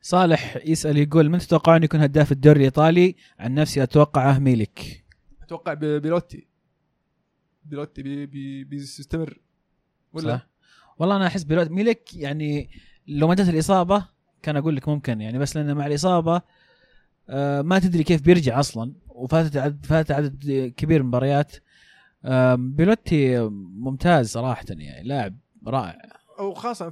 صالح 0.02 0.58
يسأل 0.66 0.98
يقول 0.98 1.30
من 1.30 1.39
تتوقعون 1.39 1.84
يكون 1.84 2.02
هداف 2.02 2.32
الدوري 2.32 2.58
الإيطالي؟ 2.58 3.16
عن 3.39 3.56
نفسي 3.56 3.84
اتوقعه 3.84 4.39
ميلك 4.39 5.04
أتوقع 5.43 5.74
بيلوتي. 5.74 6.48
بيلوتي 7.66 8.04
بي 8.04 8.26
بي 8.26 8.64
بيستمر. 8.64 9.39
ولا؟ 10.14 10.38
صح؟ 10.38 10.48
والله 10.98 11.16
أنا 11.16 11.28
أحس 11.28 11.43
بيلو- 11.43 11.72
ميلك 11.72 12.16
يعني 12.16 12.70
لو 13.08 13.28
ما 13.28 13.36
جت 13.36 13.50
الإصابة 13.50 14.06
كان 14.41 14.58
أقول 14.58 14.76
لك 14.76 14.89
ممكن 14.89 15.22
يعني 15.22 15.39
بس 15.39 15.58
لأن 15.58 15.74
مع 15.74 15.86
الإصابة 15.86 16.36
آه 16.36 16.43
ما 17.62 17.80
تدري 17.80 18.04
كيف 18.04 18.22
بيرجع 18.22 18.60
أصلا 18.60 18.94
وفاتت 19.08 19.58
عدد 19.58 19.86
فات 19.86 20.12
عدد 20.12 20.74
كبير 20.78 21.00
من 21.00 21.06
المباريات 21.06 21.56
آه 22.26 22.56
بيلوتي 22.56 23.40
ممتاز 23.76 24.30
صراحة 24.30 24.66
يعني 24.70 25.08
لاعب 25.08 25.38
رائع. 25.68 26.16
وخاصة 26.40 26.90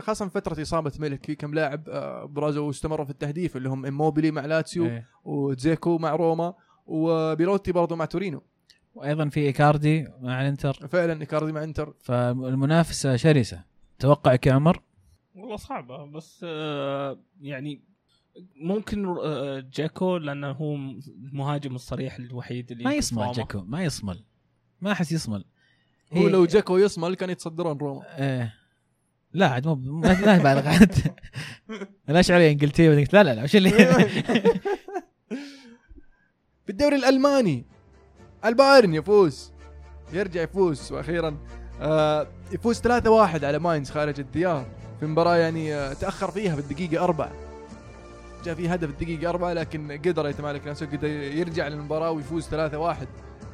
خاصة 0.00 0.28
في 0.28 0.30
فترة 0.30 0.62
إصابة 0.62 0.92
ميلك 0.98 1.26
في 1.26 1.34
كم 1.34 1.54
لاعب 1.54 1.88
آه، 1.88 2.24
برزوا 2.24 2.66
واستمروا 2.66 3.04
في 3.04 3.10
التهديف 3.10 3.56
اللي 3.56 3.68
هم 3.68 3.84
إيموبيلي 3.84 4.30
مع 4.30 4.46
لاتسيو 4.46 4.86
إيه. 4.86 5.06
ودزيكو 5.24 5.98
مع 5.98 6.14
روما 6.14 6.54
وبيلوتي 6.86 7.72
برضه 7.72 7.96
مع 7.96 8.04
تورينو. 8.04 8.42
وأيضا 8.94 9.28
في 9.28 9.40
إيكاردي 9.40 10.08
مع 10.20 10.42
الإنتر. 10.42 10.72
فعلا 10.72 11.20
إيكاردي 11.20 11.52
مع 11.52 11.64
إنتر. 11.64 11.94
فالمنافسة 12.00 13.16
شرسة. 13.16 13.64
توقعك 13.98 14.46
يا 14.46 14.52
عمر 14.52 14.82
والله 15.34 15.56
صعبة 15.56 16.04
بس 16.06 16.40
آه، 16.48 17.18
يعني 17.40 17.82
ممكن 18.56 19.16
آه، 19.24 19.64
جاكو 19.74 20.16
لأنه 20.16 20.50
هو 20.50 20.74
المهاجم 20.74 21.74
الصريح 21.74 22.16
الوحيد 22.16 22.70
اللي 22.72 22.84
ما 22.84 22.94
يصمل. 22.94 23.32
جاكو 23.32 23.60
ما 23.60 23.84
يصمل. 23.84 24.24
ما 24.80 24.92
أحس 24.92 25.12
يصمل. 25.12 25.44
هو 26.12 26.28
لو 26.28 26.46
جاكو 26.46 26.78
يصمل 26.78 27.14
كان 27.14 27.30
يتصدرون 27.30 27.78
روما. 27.78 28.02
إيه. 28.18 28.54
لا 29.32 29.48
عاد 29.48 29.66
مو 29.66 29.74
ما 29.74 30.06
لا 30.06 30.36
يبالغ 30.36 30.68
عاد 30.68 31.14
لا 32.08 32.22
علي 32.34 32.50
انجلترا 32.50 32.94
لا 32.94 33.22
لا 33.22 33.34
لا 33.34 33.42
وش 33.42 33.56
اللي 33.56 33.70
في 36.64 36.70
الدوري 36.70 36.96
الألماني. 36.96 37.64
البايرن 38.44 38.94
يفوز. 38.94 39.52
يرجع 40.12 40.42
يفوز. 40.42 40.92
وأخيرا 40.92 41.36
آه 41.80 42.26
يفوز 42.52 42.80
3-1 42.80 42.84
على 43.44 43.58
ماينز 43.58 43.90
خارج 43.90 44.20
الديار. 44.20 44.66
في 45.00 45.06
مباراة 45.06 45.36
يعني 45.36 45.74
آه 45.74 45.92
تأخر 45.92 46.30
فيها 46.30 46.54
في 46.56 46.60
الدقيقة 46.60 47.04
أربعة. 47.04 47.51
جاء 48.44 48.54
في 48.54 48.68
هدف 48.68 48.88
الدقيقة 48.90 49.28
أربعة 49.30 49.52
لكن 49.52 49.92
قدر 49.92 50.28
يتمالك 50.28 50.66
نفسه 50.68 50.86
قدر 50.86 51.08
يرجع 51.08 51.68
للمباراة 51.68 52.10
ويفوز 52.10 52.48
3-1 52.48 52.52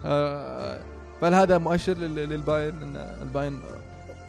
آه 0.05 0.81
فهل 1.21 1.35
هذا 1.35 1.59
مؤشر 1.59 1.93
لل- 1.93 2.15
للبايرن 2.29 2.83
إن 2.83 2.97
البايرن 3.23 3.61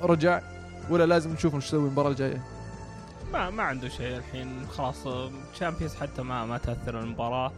رجع؟ 0.02 0.42
ولا 0.90 1.06
لازم 1.06 1.34
نشوف 1.34 1.56
إيش 1.56 1.66
يسوي 1.66 1.80
المباراة 1.88 2.10
الجاية؟ 2.10 2.44
ما 3.34 3.50
ما 3.50 3.64
عنده 3.64 3.90
شيء 3.90 4.18
الحين. 4.18 4.66
خلاص 4.68 5.04
Champions 5.54 5.96
حتى 5.96 6.22
ما 6.22 6.46
ما 6.46 6.58
تأثر 6.58 7.00
المباراة 7.00 7.52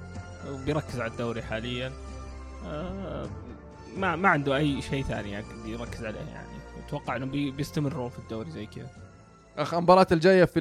بيركز 0.66 1.00
على 1.00 1.12
الدوري 1.12 1.42
حاليا. 1.42 1.92
آه، 2.66 3.26
ما 3.98 4.16
ما 4.16 4.30
عنده 4.30 4.56
أي 4.58 4.82
شيء 4.82 5.04
ثاني 5.04 5.32
يعني 5.32 5.46
يركز 5.66 6.06
عليه 6.06 6.20
يعني. 6.20 6.48
أتوقع 6.88 7.16
إنه 7.16 7.26
بي- 7.26 7.52
بيستمرون 7.52 8.10
في 8.10 8.20
الدوري 8.20 8.52
زي 8.52 8.66
كذا. 8.66 8.88
أخ 9.58 9.74
المباراة 9.74 10.08
الجاية 10.12 10.46
في 10.46 10.60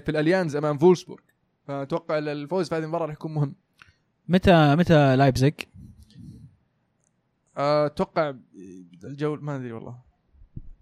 في 0.00 0.08
الأليانز 0.10 0.56
أمام 0.56 0.78
فولسبورغ. 0.78 1.20
فأتوقع 1.70 2.18
الفوز 2.18 2.68
في 2.68 2.74
هذه 2.74 2.82
المباراة 2.82 3.06
راح 3.06 3.14
يكون 3.14 3.34
مهم. 3.34 3.54
متى 4.28 4.76
متى 4.76 5.16
لايبزيج؟ 5.16 5.54
أتوقع 7.56 8.34
الجولة 9.04 9.44
ما 9.44 9.56
أدري 9.56 9.72
والله. 9.72 9.98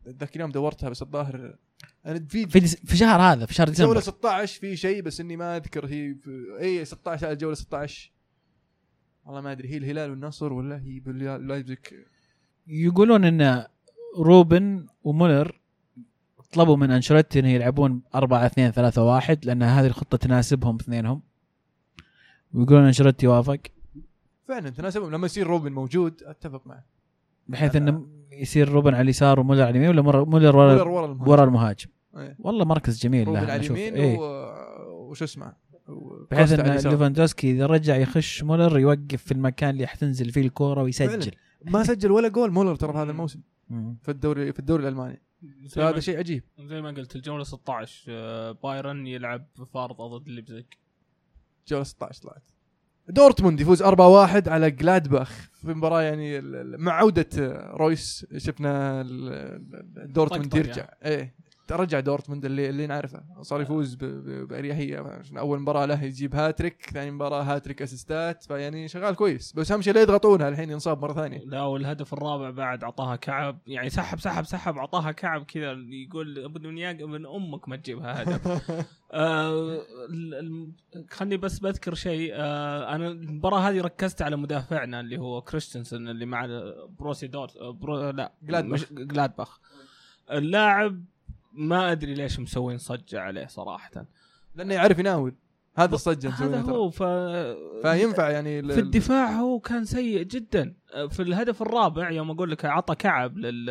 ذاك 0.08 0.36
اليوم 0.36 0.50
دورتها 0.50 0.88
بس 0.90 1.02
الظاهر 1.02 1.56
أنا 2.06 2.26
في 2.28 2.46
في 2.46 2.60
في 2.60 2.96
شهر 2.96 3.20
هذا 3.20 3.46
في 3.46 3.54
شهر 3.54 3.70
جولة 3.70 4.00
ديسمبر. 4.00 4.18
16 4.18 4.60
في 4.60 4.76
شيء 4.76 5.02
بس 5.02 5.20
إني 5.20 5.36
ما 5.36 5.56
أذكر 5.56 5.86
هي 5.86 6.14
في 6.14 6.58
إي 6.60 6.84
16 6.84 7.26
هذه 7.26 7.32
الجوله 7.32 7.54
16 7.54 8.12
والله 9.24 9.40
ما 9.40 9.52
أدري 9.52 9.68
هي 9.68 9.76
الهلال 9.76 10.10
والنصر 10.10 10.52
ولا 10.52 10.80
هي 10.82 11.00
لايبزيك 11.38 12.06
يقولون 12.66 13.24
إن 13.24 13.66
روبن 14.18 14.86
ومولر 15.04 15.60
طلبوا 16.52 16.76
من 16.76 16.90
أنشيلوتي 16.90 17.40
إنه 17.40 17.48
يلعبون 17.48 18.02
4 18.14 18.46
2 18.46 18.70
3 18.70 19.02
1 19.02 19.44
لأن 19.44 19.62
هذه 19.62 19.86
الخطة 19.86 20.16
تناسبهم 20.16 20.76
اثنينهم 20.76 21.22
ويقولون 22.54 22.84
أنشيلوتي 22.84 23.26
وافق 23.26 23.58
فعلا 24.48 24.70
تناسبهم 24.70 25.10
لما 25.10 25.26
يصير 25.26 25.46
روبن 25.46 25.72
موجود 25.72 26.22
أتفق 26.22 26.66
معه 26.66 26.84
بحيث 27.48 27.76
إنه 27.76 28.06
يصير 28.32 28.68
روبن 28.68 28.94
على 28.94 29.02
اليسار 29.02 29.40
ومولر 29.40 29.62
على 29.62 29.70
اليمين 29.70 29.88
ولا 29.88 30.02
مولر 30.02 30.56
ورا 30.56 30.82
ورا 30.82 31.04
المهاجم. 31.04 31.30
ورا 31.30 31.44
المهاجم 31.44 31.88
إيه. 32.16 32.36
والله 32.38 32.64
مركز 32.64 32.98
جميل 32.98 33.26
روبن 33.26 33.40
له 33.40 33.52
على. 33.52 33.66
اليمين. 33.66 34.18
و... 34.18 34.22
وش 35.10 35.22
اسمه 35.22 35.52
بحيث 36.30 36.52
إن. 36.52 36.90
ليفاندوسكي 36.90 37.50
إذا 37.50 37.66
رجع 37.66 37.96
يخش 37.96 38.42
مولر 38.42 38.78
يوقف 38.78 39.22
في 39.22 39.32
المكان 39.32 39.70
اللي 39.70 39.86
حتنزل 39.86 40.32
فيه 40.32 40.40
الكورة 40.40 40.82
ويسجل 40.82 41.30
ما 41.64 41.84
سجل 41.84 42.10
ولا 42.10 42.28
جول 42.28 42.50
مولر 42.50 42.74
ترى 42.74 42.92
هذا 43.02 43.10
الموسم. 43.10 43.40
في 44.02 44.08
الدوري 44.08 44.52
في 44.52 44.58
الدوري 44.58 44.82
الألماني 44.82 45.22
فهذا 45.70 46.00
شيء 46.00 46.18
عجيب. 46.18 46.42
زي 46.60 46.80
ما 46.82 46.90
قلت 46.90 47.16
الجولة 47.16 47.44
16 47.44 48.04
آه، 48.08 48.52
بايرن 48.52 49.06
يلعب 49.06 49.46
في 49.74 49.89
أرضه 49.89 50.18
ضد 50.18 50.28
ليبزيج 50.28 50.64
جولة 51.68 51.84
16 51.84 52.22
طلعت 52.22 52.42
دورتموند 53.08 53.60
يفوز 53.60 53.82
4-1 53.82 54.48
على 54.48 54.70
جلادباخ. 54.70 55.50
في 55.60 55.68
مباراة 55.68 56.02
يعني 56.02 56.40
مع 56.76 56.92
عودة 56.92 57.26
رويس 57.70 58.26
شفنا 58.36 59.02
دورتموند. 59.96 60.54
يرجع. 60.54 60.88
إيه. 61.04 61.34
رجع 61.76 62.00
دورتموند 62.00 62.44
اللي 62.44 62.68
اللي 62.68 62.86
نعرفه. 62.86 63.22
صار 63.42 63.60
يفوز 63.60 63.94
بأريحية. 63.94 64.98
عشان 64.98 65.38
أول 65.38 65.60
مباراة 65.60 65.86
له 65.86 66.04
يجيب 66.04 66.34
هاتريك 66.34 66.90
ثاني 66.92 67.10
مباراة 67.10 67.42
هاتريك 67.42 67.82
أسيستات. 67.82 68.42
فيعني 68.42 68.88
شغال 68.88 69.14
كويس. 69.16 69.52
بس 69.52 69.72
أهم 69.72 69.82
شيء 69.82 69.94
لا 69.94 70.02
يضغطونها 70.02 70.48
الحين 70.48 70.70
ينصاب 70.70 71.02
مرة 71.02 71.12
ثانية. 71.12 71.38
لا 71.38 71.62
والهدف 71.62 72.12
الرابع 72.12 72.50
بعد 72.50 72.84
أعطاها 72.84 73.16
كعب. 73.16 73.58
يعني 73.66 73.90
سحب 73.90 74.20
سحب 74.20 74.44
سحب 74.44 74.76
أعطاها 74.76 75.12
كعب 75.12 75.44
كذا. 75.44 75.76
يقول 75.88 76.44
ابن 76.44 76.74
نياق 76.74 76.90
ابن 76.90 77.26
أمك 77.26 77.68
ما 77.68 77.76
تجيبها 77.76 78.22
هدف. 78.22 78.48
آه 79.12 79.80
خلني 81.10 81.36
بس 81.36 81.58
بذكر 81.58 81.94
شيء. 81.94 82.32
آه 82.34 82.94
أنا 82.94 83.08
المباراة 83.08 83.58
هذه 83.58 83.80
ركزت 83.80 84.22
على 84.22 84.36
مدافعنا 84.36 85.00
اللي 85.00 85.18
هو 85.18 85.42
كريستنسن 85.42 86.08
اللي 86.08 86.26
مع 86.26 86.46
بروسيا 86.98 87.26
دور 87.26 87.48
بروسيا 87.70 88.10
لا 88.10 88.32
جلادباخ. 88.42 88.72
مش 88.72 88.92
جلادباخ. 88.92 89.60
اللاعب 90.32 91.04
ما 91.52 91.92
أدري 91.92 92.14
ليش 92.14 92.40
مسوين 92.40 92.78
صجة 92.78 93.20
عليه 93.20 93.46
صراحة. 93.46 94.06
لأنه 94.54 94.74
يعرف 94.74 94.98
يناول. 94.98 95.34
هذا 95.76 95.94
الصجة 95.94 96.30
هذا. 96.30 96.60
هو 96.60 96.90
ف 96.90 97.02
فينفع 97.82 98.30
يعني 98.30 98.58
ال- 98.58 98.72
في 98.72 98.80
الدفاع 98.80 99.30
هو 99.32 99.60
كان 99.60 99.84
سيء 99.84 100.22
جدا. 100.22 100.74
في 101.10 101.22
الهدف 101.22 101.62
الرابع 101.62 102.10
يوم 102.10 102.30
أقول 102.30 102.50
لك 102.50 102.64
عطى 102.64 102.94
كعب 102.94 103.38
لل 103.38 103.66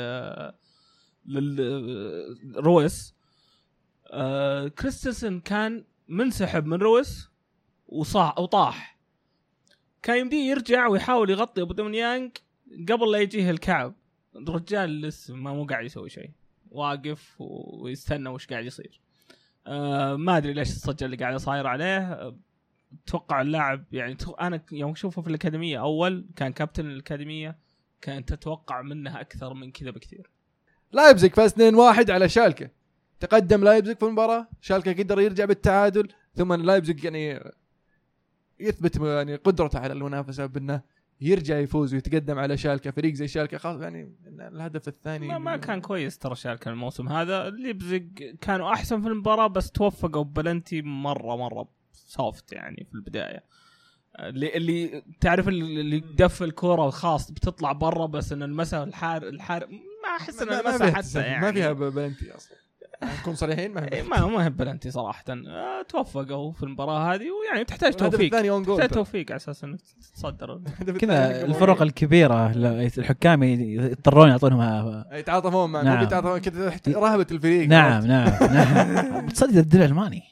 لل 1.26 2.56
رويس. 2.56 3.16
آه 4.12 4.68
كريستنسن 4.68 5.40
كان 5.40 5.86
منسحب 6.08 6.66
من 6.66 6.78
رويس 6.78 7.30
وصاح 7.88 8.40
وطاح. 8.40 8.98
كان 10.04 10.18
يمديه 10.18 10.49
يرجع 10.49 10.88
ويحاول 10.88 11.30
يغطي 11.30 11.62
أوباميانج 11.62 12.32
قبل 12.90 13.12
لا 13.12 13.18
يجيه 13.18 13.52
الكعب. 13.52 13.95
الرجال 14.36 15.02
لسه 15.02 15.36
ما 15.36 15.54
مو 15.54 15.66
قاعد 15.66 15.86
يسوي 15.86 16.10
شيء. 16.10 16.32
واقف 16.72 17.35
ويستنى 17.39 18.30
وش 18.30 18.48
قاعد 18.48 18.65
يصير. 18.65 19.02
آه 19.68 20.15
ما 20.15 20.38
أدري 20.38 20.53
ليش 20.53 20.69
الصجة 20.69 21.06
اللي 21.06 21.18
قاعدة 21.18 21.38
صايره 21.38 21.69
عليه. 21.69 22.34
أتوقع 23.06 23.41
اللاعب 23.41 23.84
يعني 23.91 24.18
أنا 24.41 24.61
يوم 24.72 24.91
أشوفه 24.91 25.22
في 25.22 25.27
الأكاديمية 25.27 25.80
أول 25.81 26.26
كان 26.35 26.53
كابتن 26.53 26.85
الأكاديمية 26.85 27.57
كانت 28.02 28.34
تتوقع 28.34 28.81
منه 28.81 29.22
أكثر 29.22 29.53
من 29.53 29.72
كذا 29.72 29.91
بكثير. 29.91 30.30
لايبزيج 30.91 31.34
فاز 31.34 31.53
2-1 31.53 32.10
على 32.10 32.30
شالكة. 32.30 32.69
تقدم 33.19 33.64
لايبزيج 33.64 33.98
في 33.98 34.06
المباراة 34.06 34.48
شالكة 34.61 34.94
قدر 35.03 35.19
يرجع 35.19 35.45
بالتعادل 35.45 36.07
ثم 36.35 36.53
لايبزيج 36.53 37.03
يعني 37.03 37.52
يثبت 38.60 38.99
يعني 38.99 39.35
قدرته 39.35 39.80
على 39.80 39.94
المنافسة 39.94 40.45
بانه 40.45 40.81
يرجع 41.22 41.60
يفوز 41.60 41.94
ويتقدم 41.94 42.39
على 42.39 42.57
شالكة 42.57 42.91
فريق 42.91 43.14
زي 43.14 43.27
شالكة 43.27 43.57
خلاص 43.57 43.81
يعني 43.81 44.15
الهدف 44.27 44.88
الثاني 44.88 45.27
ما, 45.27 45.38
ما 45.38 45.57
كان 45.57 45.81
كويس 45.81 46.18
ترى 46.18 46.35
شالكة 46.35 46.69
الموسم 46.69 47.10
هذا. 47.10 47.49
ليبزيج 47.49 48.35
كانوا 48.41 48.73
أحسن 48.73 49.02
في 49.02 49.07
المباراة 49.07 49.48
بس 49.48 49.72
توفقوا 49.72 50.23
ببلنتي 50.23 50.81
مره 50.81 51.35
مرة 51.35 51.69
soft 51.94 52.54
يعني 52.53 52.88
في 52.89 52.95
البداية. 52.95 53.44
اللي 54.19 54.57
اللي 54.57 55.03
تعرف 55.22 55.48
اللي 55.48 55.99
دف 55.99 56.44
الكورة 56.44 56.89
خاص 56.89 57.31
بتطلع 57.31 57.72
برا 57.72 58.06
بس 58.06 58.31
إن 58.31 58.44
المسا 58.44 58.84
الحار 58.84 59.27
الحار 59.27 59.68
ما 60.03 60.10
أحس 60.18 60.41
إن 60.41 60.49
المسا 60.53 60.91
حتى 60.91 61.19
يعني 61.19 61.45
ما 61.45 61.52
فيها 61.52 61.72
بلنتي 61.72 62.35
أصلا. 62.35 62.57
نكون 63.03 63.36
صريحين؟ 63.36 63.72
ما 63.72 63.91
إيه، 63.94 64.03
ما 64.03 64.26
ما 64.26 64.45
هي 64.45 64.49
بلنتي 64.49 64.91
صراحة. 64.91 65.24
آه، 65.30 65.82
توفقوا 65.90 66.52
في 66.52 66.64
المباراة 66.64 67.14
هذه 67.14 67.26
ويعني 67.32 67.65
تحتاج 67.65 67.94
توفيق. 67.94 68.22
الثاني 68.22 68.49
اون 68.49 68.64
جول 68.64 68.78
تحتاج 68.78 68.95
توفيق 68.95 69.32
على 69.32 69.36
أساس 69.36 69.64
إنك 69.64 69.80
تتصدر. 69.82 70.61
كذا 71.02 71.45
الفرق 71.45 71.82
الكبيرة 71.82 72.52
الحكام 72.98 73.44
يضطرون 73.44 74.30
يعطونهم 74.30 75.03
يتعاطفون 75.11 75.72
معه 75.72 75.84
نعم. 75.84 75.98
مو 75.98 76.03
يتعاطفون 76.03 76.38
كذا 76.38 76.80
رهبة 76.88 77.28
الفريق. 77.32 77.68
نعم 77.68 78.06
نعم 78.06 78.30
نعم. 78.53 79.30
تصدق 79.30 79.57
الدوري 79.57 79.86
الألماني. 79.86 80.24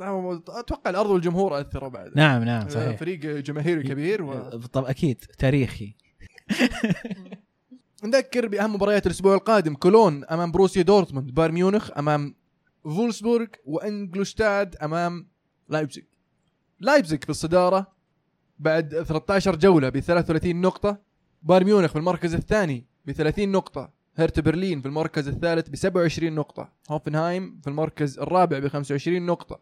أتوقع 0.00 0.90
الأرض 0.90 1.10
والجمهور 1.10 1.60
أثروا 1.60 1.88
بعد. 1.88 2.10
نعم 2.14 2.44
نعم 2.44 2.68
صحيح. 2.68 2.96
فريق 2.96 3.20
جماهيري 3.20 3.82
كبير 3.82 4.22
و... 4.22 4.34
طب 4.72 4.84
أكيد 4.84 5.24
تاريخي. 5.38 5.94
نذكر 8.04 8.48
بأهم 8.48 8.74
مباريات 8.74 9.06
الأسبوع 9.06 9.34
القادم 9.34 9.74
كولون 9.74 10.24
أمام 10.24 10.52
بروسيا 10.52 10.82
دورتموند 10.82 11.30
بايرن 11.34 11.54
ميونخ 11.54 11.90
أمام 11.98 12.34
فولسبورغ 12.84 13.46
وانجلوشتاد 13.64 14.76
أمام 14.76 15.28
لايبزيج 15.68 16.04
لايبزيج 16.80 17.24
في 17.24 17.30
الصدارة 17.30 17.86
بعد 18.58 19.02
13 19.02 19.56
جولة 19.56 19.88
ب 19.88 20.00
33 20.00 20.60
نقطة 20.60 20.98
بايرن 21.42 21.66
ميونخ 21.66 21.90
في 21.90 21.98
المركز 21.98 22.34
الثاني 22.34 22.86
ب 23.06 23.12
30 23.12 23.48
نقطة 23.48 23.90
هرتا 24.16 24.40
برلين 24.40 24.80
في 24.80 24.88
المركز 24.88 25.28
الثالث 25.28 25.68
ب 25.68 25.76
27 25.76 26.32
نقطة 26.32 26.72
هوفنهايم 26.90 27.60
في 27.62 27.70
المركز 27.70 28.18
الرابع 28.18 28.58
ب 28.58 28.68
25 28.68 29.26
نقطة 29.26 29.60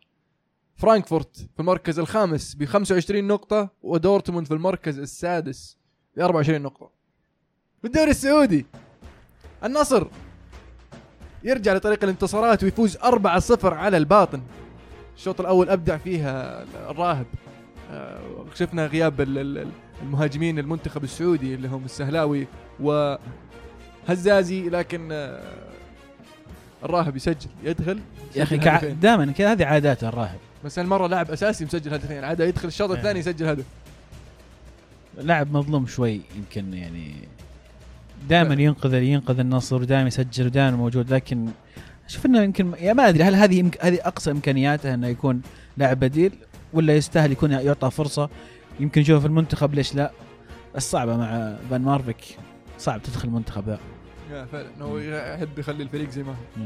فرانكفورت 0.74 1.36
في 1.36 1.60
المركز 1.60 1.98
الخامس 1.98 2.54
ب 2.54 2.64
25 2.64 3.24
نقطة 3.24 3.70
ودورتموند 3.82 4.46
في 4.46 4.54
المركز 4.54 4.98
السادس 4.98 5.78
ب 6.16 6.20
24 6.20 6.62
نقطة. 6.62 6.95
في 7.82 7.86
الدوري 7.86 8.10
السعودي. 8.10 8.66
النصر 9.64 10.06
يرجع 11.44 11.72
لطريق 11.74 12.02
الانتصارات 12.04 12.64
ويفوز 12.64 12.96
4-0 12.96 13.64
على 13.64 13.96
الباطن. 13.96 14.42
الشوط 15.16 15.40
الأول 15.40 15.68
أبدع 15.70 15.96
فيها 15.96 16.64
الراهب. 16.90 17.26
آه، 17.90 18.20
شفنا 18.54 18.86
غياب 18.86 19.20
ال- 19.20 19.38
ال- 19.38 19.68
المهاجمين 20.02 20.58
المنتخب 20.58 21.04
السعودي 21.04 21.54
اللي 21.54 21.68
هم 21.68 21.84
السهلاوي 21.84 22.46
وهزازي 22.80 24.68
لكن 24.68 25.08
آه، 25.12 25.42
الراهب 26.84 27.16
يسجل 27.16 27.48
يدخل 27.64 28.00
يا 28.36 28.42
أخي 28.42 28.58
كع... 28.58 28.78
دائما 28.78 29.32
كذا 29.32 29.52
هذه 29.52 29.64
عاداته 29.64 30.08
الراهب. 30.08 30.38
بس 30.64 30.78
المره 30.78 31.06
لاعب 31.06 31.30
أساسي 31.30 31.64
مسجل 31.64 31.94
هدفين 31.94 32.24
عادة 32.24 32.44
يدخل 32.44 32.68
الشوط. 32.68 32.90
الثاني 32.90 33.18
يسجل 33.18 33.46
هدف. 33.46 33.64
لاعب 35.18 35.52
مظلوم 35.56 35.86
شوي 35.86 36.20
يمكن 36.36 36.74
يعني 36.74 37.14
دائما. 38.28 38.54
ينقذ 38.62 38.94
ينقذ 38.94 39.38
النصر 39.38 39.76
ودائما 39.76 40.08
يسجل 40.08 40.46
ودائما 40.46 40.76
موجود 40.76 41.12
لكن 41.14 41.48
أشوف 42.08 42.26
إنه 42.26 42.42
يمكن 42.42 42.72
يا 42.80 42.92
ما 42.92 43.08
أدري 43.08 43.22
هل 43.24 43.34
هذه 43.34 43.58
يمكن 43.58 43.78
هذه 43.82 43.98
أقصى 44.02 44.30
إمكانياته 44.30 44.94
إنه 44.94 45.06
يكون 45.08 45.42
لاعب 45.76 46.00
بديل 46.00 46.32
ولا 46.72 46.96
يستاهل 46.96 47.32
يكون 47.32 47.50
يعطى 47.50 47.90
فرصة؟ 47.90 48.28
يمكن 48.80 49.00
نشوفه 49.00 49.20
في 49.20 49.26
المنتخب 49.26 49.74
ليش 49.74 49.94
لا. 49.94 50.10
بس 50.74 50.90
صعبة 50.90 51.16
مع 51.16 51.56
فان 51.70 51.80
مارفيك. 51.82 52.16
صعب 52.78 53.02
تدخل 53.02 53.28
المنتخب 53.28 53.68
ذا 53.68 53.78
يا 54.32 54.44
فعلا 54.44 54.66
هو 54.80 54.98
يحب 54.98 55.58
يخلي 55.58 55.82
الفريق 55.82 56.10
زي 56.10 56.22
ما 56.22 56.32
هو. 56.32 56.62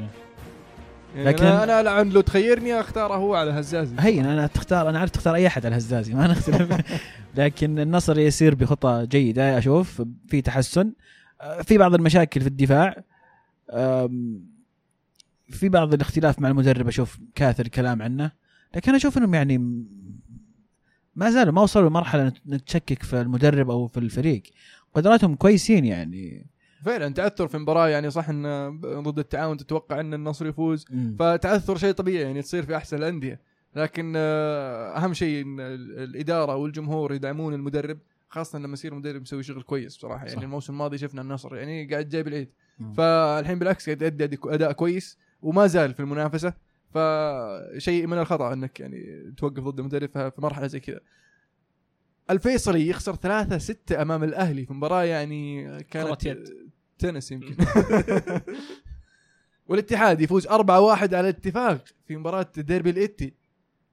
يعني 1.16 1.28
لكن- 1.28 1.44
أنا 1.46 1.80
أنا 1.80 2.10
لو 2.10 2.20
تخيرني 2.20 2.80
أختاره 2.80 3.14
هو 3.14 3.34
على 3.34 3.50
هزازي. 3.50 3.94
هين 3.98 4.26
أنا 4.26 4.46
تختار 4.46 4.88
أنا 4.90 4.98
عارف 4.98 5.10
تختار 5.10 5.34
أي 5.34 5.46
أحد 5.46 5.66
على 5.66 5.72
الهزازي 5.72 6.14
ما 6.14 6.26
نختلف. 6.26 6.80
لكن 7.36 7.78
النصر 7.78 8.18
يسير 8.18 8.54
بخطى 8.54 9.06
جيدة 9.10 9.58
أشوف. 9.58 10.02
في 10.28 10.40
تحسن. 10.40 10.92
في 11.64 11.78
بعض 11.78 11.94
المشاكل 11.94 12.40
في 12.40 12.46
الدفاع. 12.46 13.04
في 15.48 15.68
بعض 15.68 15.94
الاختلاف 15.94 16.38
مع 16.40 16.48
المدرب 16.48 16.88
أشوف 16.88 17.18
كاثر 17.34 17.66
الكلام 17.66 18.02
عنه. 18.02 18.32
لكن 18.76 18.94
أشوف 18.94 19.18
إنهم 19.18 19.34
يعني 19.34 19.58
ما 21.16 21.30
زالوا 21.30 21.52
ما 21.52 21.62
وصلوا 21.62 21.88
لمرحلة 21.88 22.24
نت- 22.28 22.46
نتشكك 22.46 23.02
في 23.02 23.20
المدرب 23.20 23.70
أو 23.70 23.86
في 23.88 24.00
الفريق. 24.00 24.42
قدراتهم 24.94 25.34
كويسين 25.34 25.84
يعني. 25.84 26.46
فعلا 26.84 27.14
تعثر 27.14 27.48
في 27.48 27.58
مباراه 27.58 27.88
يعني 27.88 28.10
صح 28.10 28.28
إن 28.28 28.80
ضد 28.80 29.18
التعاون 29.18 29.56
تتوقع 29.56 30.00
إن 30.00 30.14
النصر 30.14 30.46
يفوز. 30.46 30.84
مم. 30.90 31.16
فتعثر 31.18 31.76
شيء 31.76 31.92
طبيعي 31.92 32.22
يعني 32.24 32.42
تصير 32.42 32.62
في 32.62 32.76
أحسن 32.76 32.96
الأندية. 32.96 33.40
لكن 33.76 34.12
آه، 34.16 34.96
أهم 34.96 35.14
شيء 35.14 35.44
إن 35.44 35.60
ال- 35.60 35.98
الإدارة 35.98 36.56
والجمهور 36.56 37.14
يدعمون 37.14 37.54
المدرب. 37.54 37.98
خاصة 38.30 38.58
لما 38.58 38.72
يصير 38.72 38.94
مدرب 38.94 39.22
يسوي 39.22 39.42
شغل 39.42 39.62
كويس 39.62 39.96
بصراحة 39.96 40.24
يعني 40.24 40.36
صح. 40.36 40.42
الموسم 40.42 40.72
الماضي 40.72 40.98
شفنا 40.98 41.22
النصر 41.22 41.56
يعني 41.56 41.86
قاعد 41.86 42.08
جايب 42.08 42.28
العيد. 42.28 42.50
فالحين 42.96 43.58
بالعكس 43.58 43.86
قاعد 43.86 44.02
يؤدي 44.02 44.38
أداء 44.44 44.72
كويس 44.72 45.18
وما 45.42 45.66
زال 45.66 45.94
في 45.94 46.00
المنافسة 46.00 46.54
فشيء 46.94 48.06
من 48.06 48.18
الخطأ 48.18 48.52
إنك 48.52 48.80
يعني 48.80 49.32
توقف 49.36 49.62
ضد 49.62 49.78
المدرب 49.78 50.10
في 50.10 50.32
مرحلة 50.38 50.66
زي 50.66 50.80
كذا 50.80 51.00
الفيصلي 52.30 52.88
يخسر 52.88 53.16
ثلاثة 53.16 53.58
ستة 53.58 54.02
أمام 54.02 54.24
الأهلي 54.24 54.66
في 54.66 54.72
مباراة 54.72 55.04
يعني 55.04 55.66
كانت 55.82 56.24
يد. 56.26 56.70
تنس 56.98 57.32
يمكن 57.32 57.54
والاتحاد 59.68 60.20
يفوز 60.20 60.46
4-1 60.48 60.50
على 60.50 61.20
الاتفاق 61.20 61.84
في 62.06 62.16
مباراة 62.16 62.46
ديربي 62.56 62.90
الإتي 62.90 63.34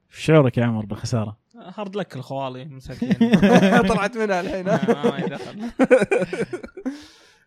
شعورك 0.09 0.57
يا 0.57 0.65
عمر 0.65 0.85
بالخسارة؟ 0.85 1.37
هارد 1.57 1.95
لك 1.95 2.15
الخوالي 2.15 2.65
مساكين 2.65 3.13
طلعت 3.89 4.17
منها 4.17 4.41
الحين. 4.41 4.67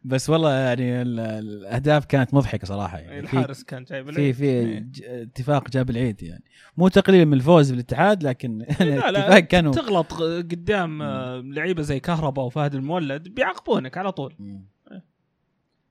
بس 0.05 0.31
والله 0.31 0.53
يعني 0.55 1.03
ال- 1.03 1.20
الأهداف 1.20 2.05
كانت 2.05 2.35
مضحكة 2.35 2.66
صراحة 2.66 2.99
يعني. 2.99 3.27
في 3.27 3.35
الحارس 3.35 3.62
كان 3.65 3.85
جايب 3.85 4.05
في 4.11 4.11
العيد. 4.19 4.35
في 4.35 4.45
إيه. 4.45 4.78
ج- 4.78 5.03
اتفاق 5.05 5.70
جاب 5.70 5.91
العيد 5.91 6.23
يعني. 6.23 6.45
مو 6.77 6.89
تقليل 6.89 7.27
من 7.27 7.35
الفوز 7.35 7.70
بالاتحاد 7.70 8.23
لكن 8.23 8.59
لا 8.59 8.82
الاتفاق 8.82 9.11
لا 9.11 9.41
كانوا 9.41 9.73
تغلط 9.73 10.12
قدام 10.23 11.03
آه، 11.03 11.41
لعيبة 11.41 11.82
زي 11.82 12.01
كهرباء 12.01 12.45
وفهد 12.45 12.74
المولد 12.74 13.28
بيعاقبونك 13.28 13.99
على 13.99 14.12
طول. 14.12 14.35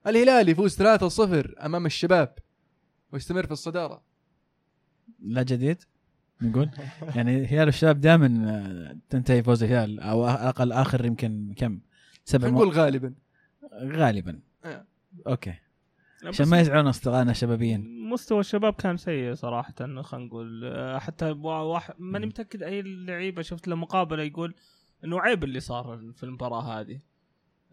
الهلال 0.08 0.50
يفوز 0.50 0.76
3-0 0.84 1.66
أمام 1.66 1.86
الشباب 1.86 2.36
ويستمر 3.12 3.46
في 3.46 3.52
الصدارة. 3.52 4.02
لا 5.24 5.44
جديد؟ 5.44 5.84
نقول. 6.42 6.70
يعني 7.16 7.46
هلال 7.46 7.68
الشباب 7.68 8.02
دائما 8.02 8.98
تنتهي 9.10 9.44
فوز 9.44 9.64
الهلال 9.64 10.00
أو 10.00 10.28
أقل 10.28 10.72
آخر 10.72 11.06
يمكن 11.06 11.54
كم؟ 11.58 11.80
سبع 12.26 12.50
مو... 12.50 12.56
نقول 12.56 12.70
غالبا. 12.70 13.14
غالبا. 13.74 14.40
آه. 14.66 14.86
أوكي. 15.28 15.54
عشان 16.26 16.48
ما 16.48 16.60
يزعلون 16.60 16.88
أصدقائنا 16.88 17.32
الشبابيين 17.32 18.10
مستوى 18.10 18.40
الشباب 18.40 18.74
كان 18.74 18.98
سيء 18.98 19.34
صراحة 19.34 19.74
خلينا 19.80 20.02
نقول. 20.14 20.66
آه، 20.66 21.00
حتى 21.00 21.26
واحد 21.32 21.94
ماني 22.00 22.26
متأكد 22.26 22.64
أي 22.64 22.82
لعيبة 22.82 23.42
شفت 23.42 23.68
له 23.68 23.76
مقابلة 23.76 24.24
يقول 24.24 24.56
إنه 25.06 25.20
عيب 25.20 25.44
اللي 25.44 25.60
صار 25.60 26.00
في 26.16 26.24
المباراة 26.24 26.62
هذه. 26.80 27.00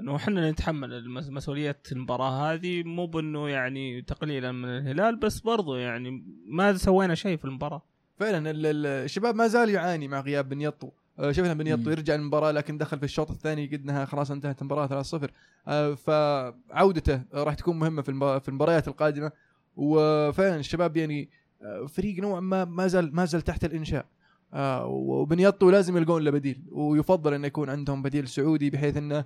إنه 0.01 0.17
إحنا 0.17 0.51
نتحمل 0.51 0.93
المس- 0.93 1.31
مسؤولية 1.31 1.79
المباراة 1.93 2.53
هذه 2.53 2.83
مو 2.83 3.07
بإنه 3.07 3.49
يعني 3.49 4.03
تقليلا 4.03 4.53
من 4.53 4.69
الهلال 4.69 5.17
بس 5.17 5.41
برضو 5.41 5.77
يعني 5.77 6.25
ما 6.49 6.75
سوينا 6.77 7.15
شيء 7.15 7.37
في 7.37 7.45
المباراة. 7.45 7.83
فعلا 8.17 8.51
ال- 8.51 8.67
ال- 8.67 8.87
الشباب 8.87 9.35
ما 9.35 9.47
زال 9.47 9.71
يعاني 9.71 10.09
مع 10.09 10.21
غياب 10.21 10.49
بن 10.49 10.61
يطو. 10.61 10.91
آه، 11.19 11.33
شفنا 11.33 11.55
بن 11.55 11.67
يطو 11.67 11.83
مم. 11.83 11.91
يرجع 11.91 12.15
المباراة 12.15 12.51
لكن 12.51 12.79
دخل 12.79 12.99
في 12.99 13.05
الشوط 13.05 13.31
الثاني 13.31 13.67
قد 13.67 13.75
انها 13.83 14.05
خلاص 14.05 14.31
انتهت 14.31 14.61
المباراة 14.63 14.87
3-0 15.03 15.31
آه، 15.69 15.95
فعودته 15.95 17.23
راح 17.35 17.55
تكون 17.55 17.79
مهمة 17.79 18.03
في 18.03 18.41
في 18.41 18.49
المباريات 18.49 18.89
القادمة. 18.89 19.33
وفعلا 19.77 20.57
الشباب 20.57 20.97
يعني 20.97 21.31
آه، 21.63 21.87
فريق 21.87 22.19
نوعا 22.21 22.41
ما 22.41 22.65
ما 22.65 22.87
زال 22.87 23.15
ما 23.17 23.25
زال 23.25 23.43
تحت 23.43 23.65
الإنشاء. 23.65 24.07
آه، 24.55 24.87
وبن 24.87 25.41
يطو 25.41 25.71
لازم 25.71 25.97
يلقون 25.97 26.23
له 26.25 26.31
بديل. 26.31 26.63
ويفضل 26.73 27.35
انه 27.35 27.47
يكون 27.47 27.71
عندهم 27.71 28.03
بديل 28.03 28.29
سعودي 28.29 28.71
بحيث 28.71 28.97
إنه 28.97 29.25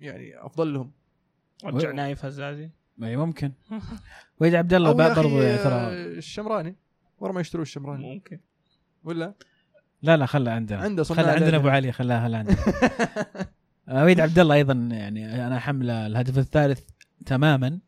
يعني 0.00 0.46
أفضل 0.46 0.74
لهم. 0.74 0.90
رجع 1.64 1.90
نايف 1.90 2.24
هزازي 2.24 2.70
اي 3.02 3.16
ممكن. 3.16 3.52
ويد 4.40 4.54
عبد 4.54 4.74
الله 4.74 5.02
يعني 5.02 5.54
آه، 5.54 5.64
ترى. 5.64 5.94
الشمراني. 6.18 6.76
ورا 7.22 7.32
ما 7.32 7.40
يشتروا 7.40 7.62
الشمراني 7.62 8.14
ممكن 8.14 8.40
ولا 9.04 9.34
لا 10.02 10.16
لا 10.16 10.26
خلها 10.26 10.52
عندنا 10.52 10.78
عنده 10.80 11.04
خلها 11.04 11.32
عندنا. 11.32 11.56
أبو 11.56 11.68
علي 11.68 11.92
خلاها 11.92 12.24
خلها 12.28 12.38
عندنا 12.38 12.56
آه، 13.88 14.04
وليد 14.04 14.20
عبد 14.20 14.38
الله 14.38 14.54
أيضا 14.54 14.72
يعني 14.92 15.46
أنا 15.46 15.58
حمله 15.58 16.06
الهدف 16.06 16.38
الثالث 16.38 16.80
تماما 17.26 17.78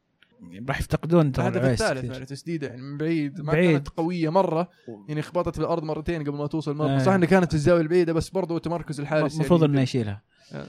راح 0.68 0.80
يفتقدون 0.80 1.32
ترى 1.32 1.48
الهدف 1.48 1.64
الثالث. 1.64 2.04
يعني 2.04 2.24
تسديده 2.24 2.66
يعني 2.66 2.82
من 2.82 2.98
بعيد 2.98 3.40
ما 3.40 3.52
بعيد. 3.52 3.70
كانت 3.70 3.88
قوية 3.88 4.28
مرة 4.28 4.68
يعني 5.08 5.22
خبطت 5.22 5.54
في 5.54 5.60
الأرض 5.60 5.82
مرتين 5.84 6.22
قبل 6.22 6.36
ما 6.38 6.46
توصل 6.46 6.70
المرمى 6.70 6.94
آه. 6.94 6.98
صح 6.98 7.12
إنها 7.12 7.28
كانت 7.28 7.48
في 7.48 7.54
الزاوية 7.54 7.80
البعيدة 7.80 8.12
بس 8.12 8.28
برضو 8.28 8.58
تمركز 8.58 9.00
الحارس 9.00 9.34
المفروض 9.34 9.60
يعني 9.60 9.72
إنه 9.72 9.82
يشيلها 9.82 10.22
آه. 10.52 10.66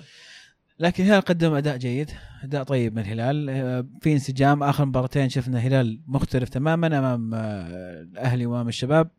لكن 0.80 1.04
الهلال 1.04 1.22
قدم 1.22 1.54
أداء 1.54 1.78
جيد 1.78 2.12
أداء 2.44 2.64
طيب 2.64 2.96
من 2.96 3.02
الهلال 3.02 3.50
آه، 3.50 3.86
في 4.02 4.14
انسجام 4.14 4.64
آخر 4.64 4.86
مباراتين 4.86 5.30
شفنا 5.30 5.58
الهلال 5.58 6.00
مختلف 6.08 6.50
تماما 6.50 6.88
أمام 6.88 7.34
آه، 7.34 8.02
الأهلي 8.02 8.46
وأمام 8.46 8.68
الشباب. 8.68 9.10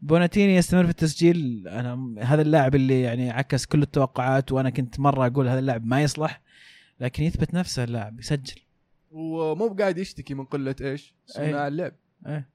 بوناتيني 0.00 0.56
يستمر 0.56 0.84
في 0.84 0.90
التسجيل. 0.90 1.68
أنا 1.68 2.14
هذا 2.18 2.42
اللاعب 2.42 2.74
اللي 2.74 3.02
يعني 3.02 3.30
عكس 3.30 3.66
كل 3.66 3.82
التوقعات 3.82 4.52
وأنا 4.52 4.70
كنت 4.70 5.00
مرة 5.00 5.26
أقول 5.26 5.48
هذا 5.48 5.58
اللاعب 5.58 5.86
ما 5.86 6.02
يصلح 6.02 6.40
لكن 7.00 7.22
يثبت 7.24 7.54
نفسه 7.54 7.84
اللاعب 7.84 8.20
يسجل. 8.20 8.60
ومو 9.10 9.68
قاعد 9.68 9.98
يشتكي 9.98 10.34
من 10.34 10.44
قلة 10.44 10.74
إيش؟ 10.80 11.14
صناع 11.26 11.62
أي. 11.62 11.68
اللعب. 11.68 11.92
إيه. 12.26 12.48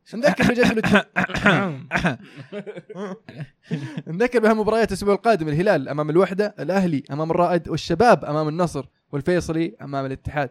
نذكر 0.14 0.44
بجدول 0.44 1.02
نذكر 4.06 4.40
بهالمباريات 4.40 4.88
الأسبوع 4.88 5.14
القادم 5.14 5.48
الهلال 5.48 5.88
أمام 5.88 6.10
الوحدة 6.10 6.54
الأهلي 6.60 7.02
أمام 7.10 7.30
الرائد 7.30 7.68
والشباب 7.68 8.24
أمام 8.24 8.48
النصر 8.48 8.86
والفيصلي 9.12 9.76
أمام 9.82 10.06
الاتحاد. 10.06 10.50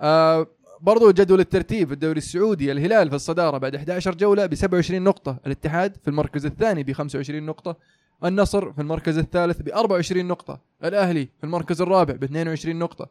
آه 0.00 0.46
برضو 0.80 1.10
جدول 1.10 1.40
الترتيب 1.40 1.88
في 1.88 1.94
الدوري 1.94 2.18
السعودي 2.18 2.72
الهلال 2.72 3.08
في 3.08 3.14
الصدارة 3.14 3.58
بعد 3.58 3.74
11 3.74 4.14
جولة 4.14 4.46
ب 4.46 4.54
27 4.54 5.02
نقطة 5.02 5.38
الاتحاد 5.46 5.96
في 6.02 6.08
المركز 6.08 6.46
الثاني 6.46 6.82
ب 6.82 6.92
25 6.92 7.42
نقطة 7.42 7.76
النصر 8.24 8.72
في 8.72 8.80
المركز 8.80 9.18
الثالث 9.18 9.62
ب 9.62 9.68
24 9.68 10.24
نقطة 10.26 10.60
الأهلي 10.84 11.28
في 11.38 11.44
المركز 11.44 11.82
الرابع 11.82 12.14
ب 12.14 12.24
22 12.24 12.76
نقطة. 12.78 13.08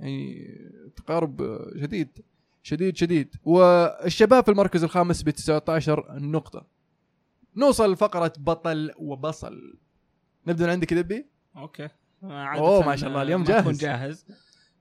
يعني 0.00 0.50
تقارب 0.96 1.58
شديد 1.82 2.08
شديد 2.66 2.96
شديد. 2.96 3.34
والشباب 3.44 4.44
في 4.44 4.50
المركز 4.50 4.84
الخامس 4.84 5.22
ب 5.22 5.30
19 5.30 6.06
نقطة. 6.10 6.66
نوصل 7.56 7.92
لفقرة 7.92 8.32
بطل 8.38 8.90
وبصل. 8.98 9.78
نبدأ 10.46 10.64
من 10.64 10.70
عندك 10.70 10.94
دبي؟ 10.94 11.26
okay. 11.56 11.88
أوه، 12.22 12.86
ما 12.86 12.96
شاء 12.96 13.10
الله، 13.10 13.22
اليوم 13.22 13.40
ما 13.40 13.58
أكون 13.58 13.72
جاهز. 13.72 14.24
جاهز. 14.24 14.26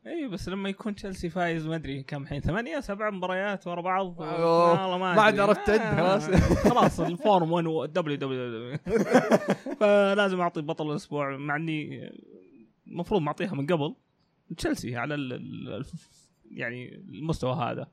إي 0.07 0.27
بس 0.27 0.49
لما 0.49 0.69
يكون 0.69 0.95
تشيلسي 0.95 1.29
فايز 1.29 1.67
ما 1.67 1.75
أدري 1.75 2.03
كم 2.03 2.21
الحين 2.21 2.41
ثمانية 2.41 2.79
سبع 2.79 3.09
مباريات 3.09 3.67
ورا 3.67 3.81
بعض. 3.81 4.19
والله 4.19 4.97
ما 4.97 5.21
عاد 5.21 5.33
أدري. 5.33 5.41
عرفت 5.41 5.67
تعد، 5.67 5.79
آه، 5.79 5.95
خلاص. 5.95 6.29
خلاص 6.69 6.99
الفورم 6.99 7.51
1 7.51 7.93
WW 7.93 8.77
فلازم 9.79 10.41
أعطي 10.41 10.61
بطل 10.61 10.91
الأسبوع 10.91 11.37
مع 11.37 11.55
إني 11.55 12.09
المفروض 12.87 13.21
معطيها 13.21 13.53
من 13.55 13.65
قبل. 13.65 13.95
تشيلسي 14.57 14.95
على 14.95 15.15
يعني 16.55 16.95
المستوى 16.95 17.53
هذا. 17.53 17.87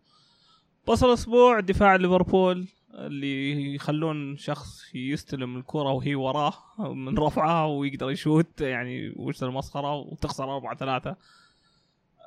بطل 0.88 1.08
الأسبوع 1.08 1.60
دفاع 1.60 1.96
ليفربول 1.96 2.66
اللي 2.94 3.74
يخلون 3.74 4.36
شخص 4.36 4.94
يستلم 4.94 5.56
الكرة 5.56 5.90
وهي 5.90 6.14
وراه 6.14 6.54
من 6.78 7.18
رفعها 7.18 7.64
ويقدر 7.66 8.10
يشوت 8.10 8.60
يعني 8.60 9.12
وش 9.16 9.42
المسخرة 9.42 9.94
وتخسر 9.94 10.56
4 10.56 10.76
3 10.76 11.16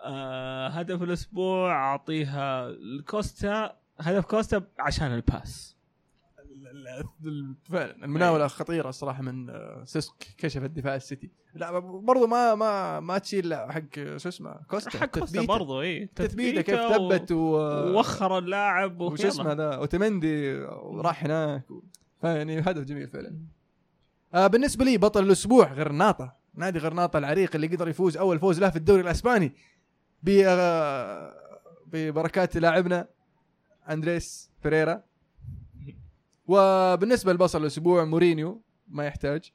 آه 0.06 0.68
هدف 0.68 1.04
الأسبوع 1.04 1.72
أعطيها 1.72 2.72
لكوستا. 2.72 3.76
هدف 4.00 4.26
كوستا 4.26 4.64
عشان 4.80 5.14
الباس. 5.14 5.75
فعلا 7.70 8.06
المناولة 8.06 8.48
خطيرة 8.48 8.90
الصراحة 8.90 9.22
من 9.24 9.50
آه، 9.50 9.84
سيسك 9.84 10.14
كشف 10.38 10.64
الدفاع 10.64 10.96
السيتي 10.96 11.30
لا 11.56 11.80
برضو 11.80 12.28
ما 12.28 12.56
ما 12.56 13.00
ما 13.00 13.18
تشيل 13.18 13.56
حق 13.56 13.96
شو 14.18 14.30
اسمه 14.30 14.56
كوستا. 14.70 14.90
حق 15.00 15.06
كوستا 15.20 15.46
برضو 15.46 15.82
اي 15.82 16.06
تثبيته 16.16 16.62
كيف 16.62 16.80
ثبت 16.80 17.32
و 17.32 17.38
ووخر 17.38 18.38
اللاعب 18.38 19.02
وش. 19.02 19.26
اسمه 19.26 19.54
ذا 19.54 19.76
اوتمندي 19.76 20.56
وراح 20.64 21.24
هناك 21.24 21.72
و- 21.72 21.84
فيعني 22.22 22.60
هدف 22.60 22.84
جميل 22.84 23.08
فعلا. 23.08 23.36
آه 24.34 24.48
بالنسبة 24.48 24.86
لي 24.86 24.98
بطل 24.98 25.24
الأسبوع 25.24 25.74
غرناطة. 25.74 26.36
نادي 26.56 26.80
غرناطة 26.80 27.18
العريق 27.20 27.56
اللي 27.56 27.68
قدر 27.68 27.88
يفوز 27.88 28.18
أول 28.18 28.40
فوز 28.40 28.60
له 28.60 28.70
في 28.70 28.76
الدوري 28.76 29.02
الأسباني. 29.02 29.52
ب 30.24 30.30
آه، 30.46 31.34
ببركات 31.88 32.58
لاعبنا 32.58 33.08
أندريس 33.90 34.52
بيريرا 34.64 35.04
وبالنسبة 36.48 37.34
لبصل 37.34 37.62
الأسبوع 37.62 38.04
مورينيو 38.04 38.62
ما 38.88 39.06
يحتاج. 39.06 39.52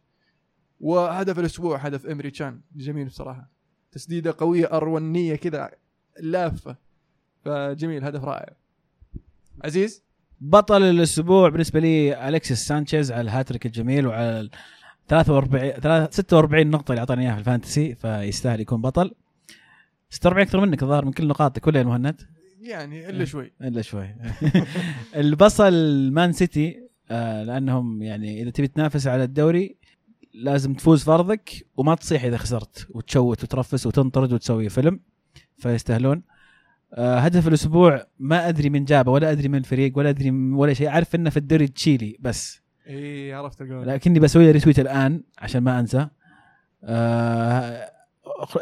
وهدف 0.80 1.38
الأسبوع 1.38 1.78
هدف 1.78 2.06
إمري 2.06 2.30
تشان. 2.30 2.60
جميل 2.76 3.06
بصراحة. 3.06 3.50
تسديدة 3.92 4.34
قوية 4.38 4.66
ارونيه 4.66 5.36
كذا 5.36 5.70
لافة. 6.20 6.76
فجميل 7.44 8.04
هدف 8.04 8.24
رائع. 8.24 8.56
عزيز؟ 9.64 10.02
بطل 10.40 10.82
الأسبوع 10.82 11.48
بالنسبة 11.48 11.80
لي 11.80 12.28
الكسيس 12.28 12.66
سانشيز 12.66 13.12
على 13.12 13.20
الهاتريك 13.20 13.66
الجميل 13.66 14.06
وعلى 14.06 14.50
43 15.08 15.70
ثلاث- 15.72 16.10
46 16.14 16.70
نقطة 16.70 16.92
اللي 16.92 17.00
أعطاني 17.00 17.22
إياها 17.22 17.32
في 17.34 17.38
ال 17.38 17.45
fantasy 17.45 17.94
فيستاهل 17.94 18.60
يكون 18.60 18.80
بطل. 18.82 19.14
46 20.10 20.42
أكثر 20.46 20.60
منك 20.60 20.82
الظاهر 20.82 21.04
من 21.04 21.12
كل 21.12 21.26
نقاطك 21.28 21.66
ولا 21.66 21.78
يا 21.78 21.84
مهند؟ 21.84 22.20
يعني 22.60 23.08
إلا 23.08 23.24
شوي. 23.24 23.52
إلا 23.62 23.82
شوي. 23.82 24.14
البصل 25.16 25.74
مان 26.12 26.32
سيتي 26.32 26.82
آه 27.10 27.42
لأنهم 27.42 28.02
يعني 28.02 28.42
إذا 28.42 28.50
تبي 28.50 28.66
تنافس 28.66 29.06
على 29.06 29.24
الدوري 29.24 29.76
لازم 30.34 30.74
تفوز 30.74 31.04
فرضك 31.04 31.66
وما 31.76 31.94
تصيح 31.94 32.24
إذا 32.24 32.36
خسرت 32.36 32.86
وتشوت 32.90 33.44
وترفس 33.44 33.86
وتنطرد 33.86 34.32
وتسوي 34.32 34.68
فيلم 34.68 35.00
فيستاهلون. 35.58 36.22
آه 36.94 37.18
هدف 37.18 37.48
الأسبوع 37.48 38.06
ما 38.18 38.48
أدري 38.48 38.70
من 38.70 38.84
جابه 38.84 39.12
ولا 39.12 39.30
أدري 39.30 39.48
من 39.48 39.58
الفريق 39.58 39.98
ولا 39.98 40.08
أدري 40.08 40.30
من 40.30 40.52
ولا 40.54 40.74
شيء. 40.74 40.88
أعرف 40.88 41.14
إنه 41.14 41.30
في 41.30 41.36
الدوري 41.36 41.68
تشيلي 41.68 42.16
بس. 42.20 42.62
اي 42.86 43.32
عرفت 43.32 43.62
القول 43.62 43.88
لكني 43.88 44.20
بسوي 44.20 44.44
له 44.46 44.50
retweet 44.50 44.78
الآن 44.78 45.22
عشان 45.38 45.62
ما 45.62 45.80
أنسى. 45.80 46.08
آه 46.84 47.90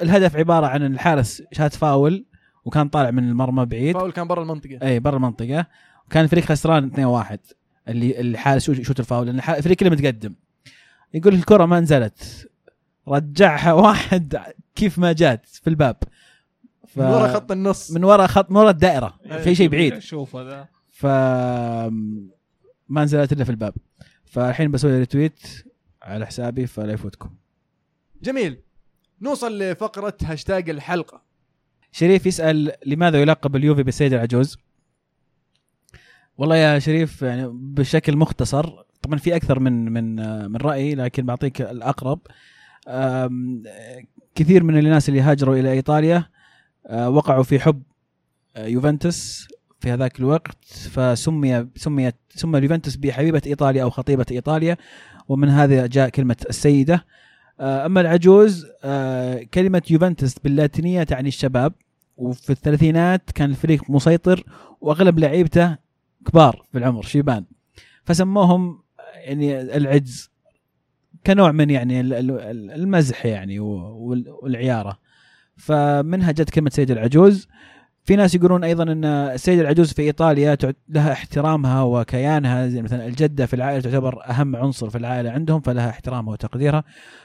الهدف 0.03 0.37
عبارة 0.37 0.67
عن 0.67 0.87
الحارس 0.87 1.43
شات 1.53 1.75
فاول 1.75 2.28
وكان 2.69 2.89
طالع 2.89 3.11
من 3.11 3.29
المرمى 3.29 3.65
بعيد. 3.67 3.95
فاول 3.97 4.13
كان 4.13 4.29
برا 4.29 4.43
المنطقة. 4.43 4.79
إي 4.83 5.01
برا 5.01 5.17
المنطقة. 5.17 5.67
وكان 6.07 6.25
الفريق 6.25 6.45
خسران 6.45 6.91
2-1 6.91 7.39
اللي 7.89 8.21
الحارس 8.21 8.63
يشوت- 8.63 8.79
يشوت 8.79 9.01
الفاول. 9.01 9.27
لأن 9.27 9.39
الفريق 9.39 9.77
كله 9.77 9.91
متقدم. 9.91 10.35
يقول 11.15 11.35
الكرة 11.35 11.67
ما 11.67 11.81
نزلت. 11.81 12.49
رجعها 13.09 13.73
واحد. 13.83 14.39
كيف 14.75 14.99
ما 14.99 15.13
جات 15.13 15.47
في 15.47 15.71
الباب. 15.71 15.97
ف... 16.89 16.99
من 16.99 17.05
ورا 17.05 17.29
خط 17.35 17.53
النص. 17.53 17.91
من 17.93 18.05
ورا 18.05 18.27
خط 18.27 18.51
من 18.51 18.57
ورا 18.57 18.71
الدائرة. 18.71 19.19
في 19.43 19.55
شيء 19.55 19.69
بعيد. 19.69 19.99
شوف 19.99 20.37
هذا. 20.37 20.69
ف 20.91 21.07
ما 22.89 23.05
نزلت 23.05 23.33
إلا 23.33 23.45
في 23.45 23.51
الباب. 23.51 23.75
فالحين 24.25 24.71
بسوي 24.71 24.99
retweet 24.99 25.41
على 26.03 26.27
حسابي 26.27 26.67
فلا 26.67 26.93
يفوتكم. 26.93 27.31
جميل. 28.23 28.59
نوصل 29.23 29.59
لفقرة 29.59 30.17
هاشتاج 30.25 30.71
الحلقة. 30.71 31.28
شريف 31.93 32.27
يسأل 32.27 32.73
لماذا 32.87 33.21
يلقب 33.21 33.57
اليوفي 33.57 33.83
بالسيد 33.83 34.13
العجوز؟ 34.13 34.59
والله 36.39 36.57
يا 36.57 36.79
شريف 36.79 37.23
يعني 37.23 37.49
بشكل 37.53 38.17
مختصر 38.17 38.71
طبعا 39.03 39.19
في 39.19 39.37
أكثر 39.37 39.61
من 39.61 39.93
من 39.93 40.17
من 40.51 40.57
رأي 40.57 40.95
لكن 40.95 41.27
بعطيك 41.27 41.63
الأقرب 41.63 42.21
كثير 44.35 44.65
من 44.65 44.79
الناس 44.79 45.09
اللي 45.09 45.21
هاجروا 45.21 45.57
إلى 45.57 45.73
إيطاليا 45.73 46.25
آه، 46.87 47.11
وقعوا 47.11 47.43
في 47.43 47.61
حب 47.61 47.83
آه، 48.57 48.67
يوفنتوس 48.67 49.49
في 49.81 49.91
هذاك 49.91 50.21
الوقت 50.21 50.65
فسمي 50.65 51.67
سميت 51.77 52.15
سمى 52.35 52.59
اليوفنتوس 52.59 52.97
بحبيبة 52.97 53.43
إيطاليا 53.47 53.83
أو 53.83 53.91
خطيبة 53.91 54.27
إيطاليا 54.31 54.77
ومن 55.29 55.49
هذا 55.49 55.87
جاء 55.87 56.09
كلمة 56.09 56.37
السيدة 56.49 57.05
أما 57.61 58.01
العجوز 58.01 58.67
آه، 58.85 59.43
كلمة 59.55 59.83
يوفنتوس 59.91 60.39
باللاتينية 60.39 61.03
تعني 61.03 61.29
الشباب 61.29 61.73
وفي 62.17 62.51
الثلاثينات 62.51 63.31
كان 63.31 63.51
الفريق 63.51 63.91
مسيطر 63.91 64.45
وأغلب 64.81 65.19
لعيبته 65.19 65.77
كبار 66.27 66.63
في 66.73 66.79
العمر 66.79 67.03
شيبان. 67.03 67.45
فسموهم 68.05 68.83
يعني 69.15 69.61
العجز 69.61 70.31
كنوع 71.27 71.53
من 71.53 71.71
يعني 71.71 72.01
ال- 72.01 72.13
ال- 72.15 72.71
المزح 72.71 73.27
يعني 73.27 73.61
وال- 73.61 74.31
والعيارة. 74.43 74.99
فمنها 75.57 76.33
جت 76.33 76.51
كلمة 76.51 76.71
سيد 76.71 76.91
العجوز. 76.91 77.49
في 78.09 78.17
ناس 78.17 78.35
يقولون 78.35 78.65
أيضا 78.65 78.83
إن 78.83 79.05
السيد 79.05 79.59
العجوز 79.59 79.93
في 79.93 80.03
إيطاليا 80.03 80.57
لها 80.89 81.13
احترامها 81.13 81.83
وكيانها 81.83 82.69
زي 82.69 82.83
مثلا 82.83 83.07
الجدة 83.07 83.47
في 83.47 83.55
العائلة 83.55 83.81
تعتبر 83.81 84.31
أهم 84.31 84.57
عنصر 84.57 84.91
في 84.91 84.99
العائلة 84.99 85.31
عندهم 85.31 85.61
فلها 85.61 85.91
احترامها 85.91 86.33
وتقديرها. 86.33 86.85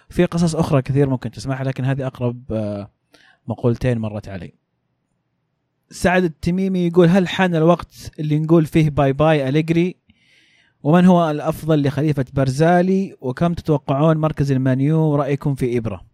في 0.10 0.26
قصص 0.26 0.56
أخرى 0.56 0.82
كثير 0.82 1.10
ممكن 1.10 1.32
تسمعها 1.32 1.64
لكن 1.64 1.86
هذه 1.86 2.08
أقرب 2.08 2.44
آه، 2.52 2.92
مقولتين 3.48 3.98
مرت 3.98 4.30
علي. 4.30 4.54
سعد 5.90 6.24
التميمي 6.24 6.88
يقول 6.88 7.08
هل 7.08 7.28
حان 7.28 7.56
الوقت 7.56 8.12
اللي 8.20 8.40
نقول 8.40 8.66
فيه 8.66 8.90
bye 8.90 9.14
bye 9.14 9.50
أليجري؟ 9.50 9.96
ومن 10.84 11.06
هو 11.06 11.32
الأفضل 11.32 11.88
لخلافة 11.88 12.26
برزالي 12.34 13.16
وكم 13.22 13.54
تتوقعون 13.54 14.18
مركز 14.18 14.52
المان 14.52 14.90
يو 14.90 15.16
رأيكم 15.16 15.56
في 15.56 15.78
إبرة؟ 15.78 16.06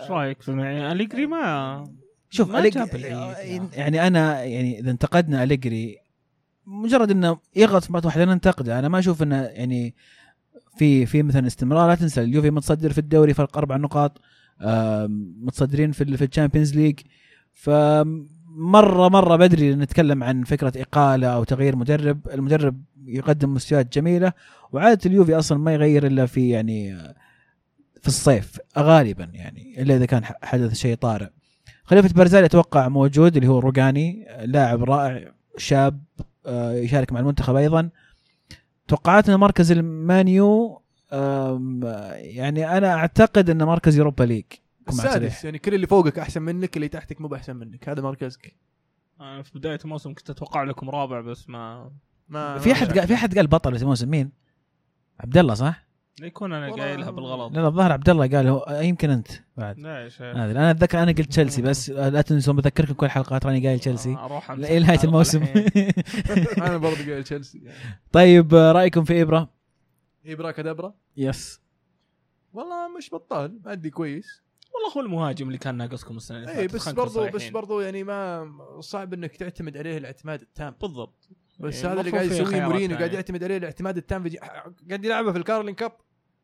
إيش 0.00 0.10
رأيك 0.10 0.42
في 0.42 0.52
أليجري 0.92 1.26
ما 1.26 1.98
شوف 2.30 2.50
ما 2.50 2.58
أليج... 2.58 2.72
جاب 2.74 2.94
العيد. 2.94 3.62
يعني 3.72 4.06
أنا 4.06 4.44
يعني 4.44 4.78
إذا 4.80 4.90
انتقدنا 4.90 5.42
أليجري 5.42 5.96
مجرد 6.66 7.10
إنه 7.10 7.38
يغلط 7.56 7.84
في 7.84 7.92
مباراه 7.92 8.06
واحدة 8.06 8.24
ننتقده 8.24 8.78
أنا 8.78 8.88
ما 8.88 8.98
أشوف 8.98 9.22
إنه 9.22 9.36
يعني 9.36 9.94
في 10.76 11.06
في 11.06 11.22
مثلا 11.22 11.46
استمرار. 11.46 11.88
لا 11.88 11.94
تنسى 11.94 12.22
اليوفي 12.22 12.50
متصدر 12.50 12.92
في 12.92 12.98
الدوري 12.98 13.34
فرق 13.34 13.56
أربع 13.56 13.76
نقاط 13.76 14.20
متصدرين 15.42 15.92
في 15.92 16.16
في 16.16 16.24
ال 16.24 16.29
Champions 16.29 16.74
League. 16.76 17.00
فمره 17.54 19.08
مرة 19.08 19.36
بدري 19.36 19.74
نتكلم 19.74 20.24
عن 20.24 20.44
فكرة 20.44 20.72
إقالة 20.76 21.26
أو 21.26 21.44
تغيير 21.44 21.76
مدرب. 21.76 22.28
المدرب 22.32 22.82
يقدم 23.06 23.54
مستويات 23.54 23.92
جميلة 23.92 24.32
وعادة 24.72 25.00
اليوفي 25.06 25.38
أصلا 25.38 25.58
ما 25.58 25.72
يغير 25.72 26.06
إلا 26.06 26.26
في 26.26 26.48
يعني 26.48 26.94
آه، 26.94 27.14
في 28.02 28.08
الصيف 28.08 28.58
غالبا 28.78 29.30
يعني 29.32 29.82
إلا 29.82 29.96
إذا 29.96 30.06
كان 30.06 30.24
حدث 30.24 30.74
شيء 30.74 30.96
طارئ. 30.96 31.28
خليفة 31.88 32.14
بارزالي 32.14 32.46
أتوقع 32.46 32.88
موجود 32.88 33.36
اللي 33.36 33.48
هو 33.48 33.58
روجاني 33.58 34.26
لاعب 34.44 34.84
رائع 34.84 35.32
شاب 35.56 36.04
آه، 36.46 36.72
يشارك 36.72 37.12
مع 37.12 37.20
المنتخب 37.20 37.56
أيضا 37.56 37.90
توقعاتنا 38.88 39.36
مركز 39.36 39.72
المانيو 39.72 40.82
يعني 41.12 42.78
أنا 42.78 42.94
أعتقد 42.94 43.50
إنه 43.50 43.64
مركز 43.64 43.96
Europa 43.96 44.24
League 44.24 44.44
السادس. 44.88 45.44
يعني 45.44 45.58
كل 45.58 45.74
اللي 45.74 45.86
فوقك 45.86 46.18
أحسن 46.18 46.42
منك 46.42 46.76
اللي 46.76 46.88
تحتك 46.88 47.20
مو 47.20 47.28
بأحسن 47.28 47.56
منك 47.56 47.88
هذا 47.88 48.02
مركزك 48.02 48.54
أنا 49.20 49.42
في 49.42 49.58
بداية 49.58 49.78
الموسم 49.84 50.14
كنت 50.14 50.30
أتوقع 50.30 50.62
لكم 50.62 50.90
رابع 50.90 51.20
بس 51.20 51.48
ما 51.48 51.90
ما 52.28 52.58
في 52.58 52.72
أحد 52.72 52.98
قال 52.98 53.08
في 53.08 53.14
أحد 53.14 53.36
قال 53.36 53.46
بطل 53.46 53.76
في 53.76 53.82
الموسم 53.82 54.08
مين؟ 54.08 54.32
عبد 55.20 55.38
الله 55.38 55.54
صح؟ 55.54 55.87
يكون 56.22 56.52
أنا 56.52 56.72
قايلها 56.72 57.10
بالغلط 57.10 57.52
لا 57.52 57.66
الظاهر 57.66 57.92
عبد 57.92 58.08
الله 58.08 58.26
قال 58.28 58.46
هو 58.46 58.80
يمكن 58.82 59.10
أنت 59.10 59.28
بعد 59.56 59.78
لا 59.78 60.04
يا 60.04 60.08
شيخ 60.08 60.22
هذا 60.22 60.50
أنا 60.50 60.70
أتذكر 60.70 61.02
أنا 61.02 61.12
قلت 61.12 61.20
تشيلسي 61.20 61.62
بس 61.62 61.90
لا 61.90 62.20
تنسون 62.20 62.56
بذكركم 62.56 62.94
كل 62.94 63.08
حلقات 63.08 63.46
راني 63.46 63.66
قايل 63.66 63.80
تشيلسي 63.80 64.14
أروح 64.14 64.50
أمسح 64.50 64.70
إلى 64.70 64.80
نهاية 64.80 65.04
الموسم. 65.04 65.44
أنا 66.66 66.76
برضه 66.76 66.96
قايل 66.96 67.24
تشيلسي 67.24 67.58
يعني. 67.58 68.00
طيب 68.12 68.54
آه، 68.54 68.72
رأيكم 68.72 69.04
في 69.04 69.22
إبرة؟ 69.22 69.48
ابرا 70.26 70.50
كدبرا 70.50 70.94
يس 71.16 71.60
والله 72.52 72.96
مش 72.98 73.10
بطال 73.14 73.60
مأدي 73.64 73.90
كويس 73.90 74.42
والله 74.74 74.96
هو 74.96 75.00
المهاجم 75.00 75.46
اللي 75.46 75.58
كان 75.58 75.74
ناقصكم 75.74 76.16
السنة 76.16 76.38
اللي 76.38 76.50
اي 76.50 76.68
فاتت 76.68 76.74
بس 76.74 76.88
برضو 76.88 77.28
بس. 77.28 77.48
برضو 77.48 77.80
يعني 77.80 78.04
ما 78.04 78.50
صعب 78.80 79.14
إنك 79.14 79.36
تعتمد 79.36 79.76
عليه 79.76 79.98
الاعتماد 79.98 80.40
التام 80.40 80.74
بالضبط 80.80 81.28
بس 81.60 81.82
يعني 81.82 81.94
هذا 81.94 82.00
اللي 82.00 82.12
قاعد 82.12 82.26
يسويه 82.26 82.60
مورينيو 82.60 82.96
قاعد 82.96 83.00
ثانية. 83.00 83.14
يعتمد 83.14 83.44
عليه 83.44 83.56
الاعتماد 83.56 83.96
التام 83.96 84.22
في. 84.22 84.36
قاعد 84.88 85.04
يلعبه 85.04 85.32
في 85.32 85.38
ال 85.38 85.43
Carling 85.43 85.74
Cup 85.74 85.92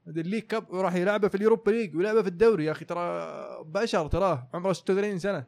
ال 0.07 0.12
League 0.12 0.43
Cup 0.43 0.71
وراح 0.71 0.95
يلعبه 0.95 1.29
في 1.29 1.35
ال 1.35 1.40
Europa 1.40 1.71
League 1.71 1.97
ويلعبه 1.97 2.23
في 2.23 2.29
الدوري 2.29 2.65
يا 2.65 2.73
أخي 2.73 2.85
ترى 2.85 3.29
بشر 3.65 4.07
تراه 4.07 4.49
عمره 4.55 4.73
36 4.73 5.19
سنة. 5.19 5.45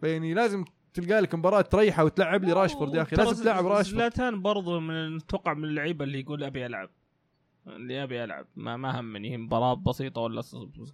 فيعني 0.00 0.34
لازم 0.34 0.64
تلقى 0.94 1.20
لك 1.20 1.34
مباراة 1.34 1.60
تريحه 1.60 2.04
وتلعب 2.04 2.44
لي 2.44 2.52
راشفورد 2.52 2.94
يا 2.94 3.02
أخي 3.02 3.16
لازم 3.16 3.42
تلعب 3.42 3.66
راشفورد. 3.66 3.96
زلاتان 3.98 4.42
برضو 4.42 4.80
من 4.80 5.16
أتوقع 5.16 5.54
من 5.54 5.64
اللعيبة 5.64 6.04
اللي 6.04 6.20
يقول 6.20 6.44
أبي 6.44 6.66
ألعب. 6.66 6.90
اللي 7.66 8.02
أبي 8.02 8.24
ألعب. 8.24 8.46
ما 8.56 8.76
ما 8.76 9.00
همني 9.00 9.36
مباراة 9.36 9.74
بسيطة 9.74 10.20
ولا 10.20 10.42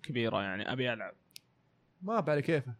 كبيرة 0.02 0.42
يعني 0.42 0.72
أبي 0.72 0.92
ألعب. 0.92 1.14
ما 2.02 2.20
بعلى 2.20 2.42
كيفه. 2.42 2.74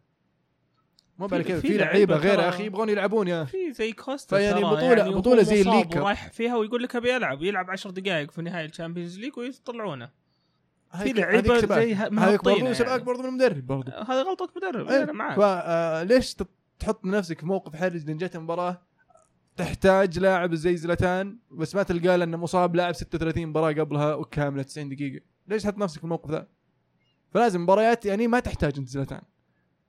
ما 1.19 1.27
بعلى 1.27 1.43
كيفه. 1.43 1.59
في 1.59 1.77
لعيبة 1.77 2.15
غير 2.15 2.39
يا 2.39 2.49
أخي 2.49 2.65
يبغون 2.65 2.89
يلعبون 2.89 3.27
يا. 3.27 3.43
في 3.43 3.73
زي 3.73 3.91
كوستا 3.91 4.37
فيعني 4.37 4.61
ترى 4.61 4.69
بطولة- 4.77 4.97
يعني 4.97 5.09
بطولة 5.09 5.35
وهو 5.35 5.43
زي 5.43 5.63
Cup. 5.63 6.01
ورايح 6.01 6.31
فيها 6.31 6.55
ويقول 6.57 6.83
لك 6.83 6.95
أبي 6.95 7.17
ألعب 7.17 7.43
يلعب 7.43 7.69
10 7.69 7.91
دقائق 7.91 8.31
في 8.31 8.41
نهاية 8.41 8.65
ال 8.65 8.70
Champions 8.70 9.19
League 9.19 9.37
ويطلعونه. 9.37 10.22
في 10.93 10.99
هيك- 11.03 11.15
لعيبة 11.17 11.51
هذيك 11.53 11.65
سباق. 11.65 11.79
زي 11.79 11.95
ه- 11.95 12.09
من 12.09 12.19
هذيك 12.19 12.39
الطينة 12.47 12.97
برضو 12.97 13.21
من 13.21 13.27
المدرب 13.29 13.67
برضو. 13.67 13.91
هذا 13.91 14.21
غلطة 14.23 14.49
مدرب. 14.55 14.87
أنا 14.87 15.11
معك 15.11 15.35
فليش 15.39 16.35
تحط 16.79 17.05
نفسك 17.05 17.39
في 17.39 17.45
موقف 17.45 17.75
حرج 17.75 18.05
لأن 18.07 18.17
جت 18.17 18.37
مباراة 18.37 18.81
تحتاج 19.57 20.19
لاعب 20.19 20.55
زي 20.55 20.77
زلتان 20.77 21.37
بس 21.51 21.75
ما 21.75 21.83
تلقى 21.83 22.17
لأنه 22.17 22.37
مصاب 22.37 22.75
لاعب 22.75 22.93
36 22.93 23.45
مباراة 23.47 23.71
قبلها 23.73 24.13
وكاملة 24.15 24.63
90 24.63 24.89
دقيقة. 24.89 25.25
ليش 25.47 25.63
تحط 25.63 25.77
نفسك 25.77 25.97
في 25.97 26.03
الموقف 26.03 26.31
ذا؟ 26.31 26.47
فلازم 27.31 27.61
مباريات 27.63 28.05
يعني 28.05 28.27
ما 28.27 28.39
تحتاج 28.39 28.73
أنت 28.77 28.89
زلتان 28.89 29.21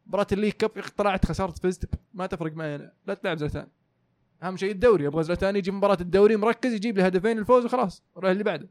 مباراة 0.07 0.27
ال 0.33 0.36
League 0.36 0.53
Cup 0.53 0.71
طلعت 0.97 1.27
خسرت 1.27 1.59
فزت 1.59 1.85
ما 2.15 2.27
تفرق 2.27 2.53
معي 2.53 2.75
أنا. 2.75 2.93
لا 3.07 3.15
تلعب 3.15 3.39
زلتان 3.39 3.67
أهم 4.43 4.57
شيء 4.57 4.71
الدوري. 4.73 5.07
أبغى 5.07 5.23
زلتان 5.23 5.57
يجي 5.57 5.71
مباراة 5.71 5.99
الدوري 6.01 6.37
مركز 6.37 6.73
يجيب 6.73 6.99
لي 6.99 7.07
هدفين 7.07 7.39
الفوز 7.39 7.65
وخلاص. 7.65 8.03
روح 8.17 8.31
اللي 8.31 8.45
بعده. 8.45 8.69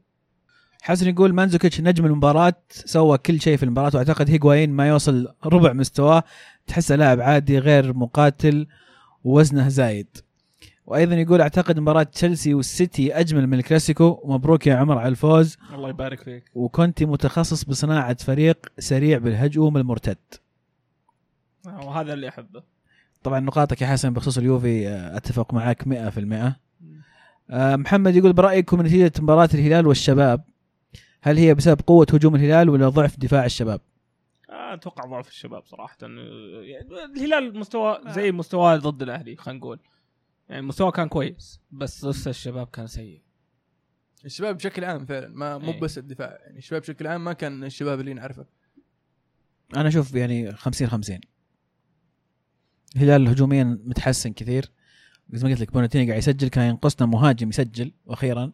حسن 0.84 1.08
يقول 1.08 1.32
مانزوكيتش 1.32 1.80
نجم 1.80 2.06
المباراة 2.06 2.54
سوى 2.70 3.18
كل 3.18 3.40
شيء 3.40 3.56
في 3.56 3.62
المباراة 3.62 3.90
وأعتقد 3.94 4.30
هيغوايين 4.30 4.70
ما 4.70 4.88
يوصل 4.88 5.28
ربع 5.44 5.72
مستواه. 5.72 6.22
تحسه 6.66 6.96
لاعب 6.96 7.20
عادي 7.20 7.58
غير 7.58 7.92
مقاتل 7.92 8.66
ووزنه 9.24 9.68
زايد. 9.68 10.06
وأيضا 10.86 11.14
يقول 11.14 11.40
أعتقد 11.40 11.78
مباراة 11.78 12.02
تشيلسي 12.02 12.54
والسيتي 12.54 13.14
أجمل 13.20 13.46
من 13.46 13.58
الكلاسيكو. 13.58 14.20
ومبروك 14.22 14.66
يا 14.66 14.74
عمر 14.74 14.98
على 14.98 15.08
الفوز. 15.08 15.56
الله 15.74 15.88
يبارك 15.88 16.22
فيك. 16.22 16.44
وكنت 16.54 17.02
متخصص 17.02 17.64
بصناعة 17.64 18.16
فريق 18.24 18.72
سريع 18.78 19.18
بالهجوم 19.18 19.76
المرتد. 19.76 20.18
وهذا 21.64 22.12
اللي 22.12 22.28
أحبه. 22.28 22.62
طبعا 23.22 23.40
نقاطك 23.40 23.82
يا 23.82 23.86
حسن 23.86 24.12
بخصوص 24.12 24.38
اليوفي 24.38 24.88
آه، 24.88 25.16
أتفق 25.16 25.54
معك 25.54 25.88
100% 25.88 26.56
آه، 27.50 27.76
محمد 27.76 28.16
يقول 28.16 28.32
برأيكم 28.32 28.82
نتيجة 28.82 29.12
مباراة 29.20 29.48
الهلال 29.54 29.86
والشباب؟ 29.86 30.53
هل 31.26 31.38
هي 31.38 31.54
بسبب 31.54 31.80
قوة 31.86 32.06
هجوم 32.12 32.34
الهلال 32.34 32.68
ولا 32.68 32.88
ضعف 32.88 33.18
دفاع 33.18 33.44
الشباب؟ 33.44 33.80
آه، 34.50 34.74
أتوقع 34.74 35.04
ضعف 35.04 35.28
الشباب 35.28 35.66
صراحة 35.66 35.96
يعني 36.02 36.20
الهلال 37.16 37.58
مستوى 37.58 38.00
زي 38.06 38.32
مستواه 38.32 38.76
ضد 38.76 39.02
الأهلي 39.02 39.36
خلينا 39.36 39.58
نقول. 39.58 39.80
يعني 40.48 40.62
مستواه 40.62 40.90
كان 40.90 41.08
كويس 41.08 41.60
بس 41.70 42.04
لسه 42.04 42.30
الشباب 42.30 42.66
كان 42.66 42.86
سيء. 42.86 43.22
الشباب 44.24 44.56
بشكل 44.56 44.84
عام 44.84 45.04
فعلا 45.04 45.28
ما 45.28 45.58
مو 45.58 45.72
إيه. 45.72 45.80
بس 45.80 45.98
الدفاع 45.98 46.38
يعني 46.44 46.58
الشباب 46.58 46.82
بشكل 46.82 47.06
عام 47.06 47.24
ما 47.24 47.32
كان 47.32 47.64
الشباب 47.64 48.00
اللي 48.00 48.14
نعرفه. 48.14 48.46
أنا 49.76 49.88
أشوف 49.88 50.14
يعني 50.14 50.52
50 50.52 50.88
50 50.88 51.20
الهلال 52.96 53.28
هجوميا 53.28 53.64
متحسن 53.84 54.32
كثير. 54.32 54.70
زي 55.30 55.44
ما 55.44 55.52
قلت 55.52 55.60
لك 55.60 55.72
بوناتيني 55.72 56.06
قاعد 56.06 56.18
يسجل 56.18 56.48
كان 56.48 56.68
ينقصنا 56.68 57.06
مهاجم 57.06 57.48
يسجل 57.48 57.92
وأخيرا 58.06 58.52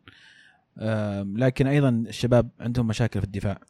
لكن 1.36 1.66
أيضا 1.66 1.88
الشباب 1.88 2.50
عندهم 2.60 2.86
مشاكل 2.86 3.20
في 3.20 3.26
الدفاع. 3.26 3.60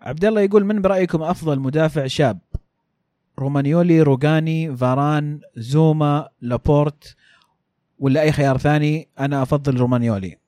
عبد 0.00 0.24
الله 0.24 0.40
يقول 0.40 0.64
من 0.64 0.82
برأيكم 0.82 1.22
أفضل 1.22 1.60
مدافع 1.60 2.06
شاب؟ 2.06 2.38
رومانيولي 3.38 4.02
روجاني 4.02 4.76
فاران 4.76 5.40
زوما 5.56 6.28
لابورت 6.40 7.16
ولا 7.98 8.20
أي 8.20 8.32
خيار 8.32 8.58
ثاني؟ 8.58 9.08
أنا 9.18 9.42
أفضل 9.42 9.76
رومانيولي. 9.76 10.38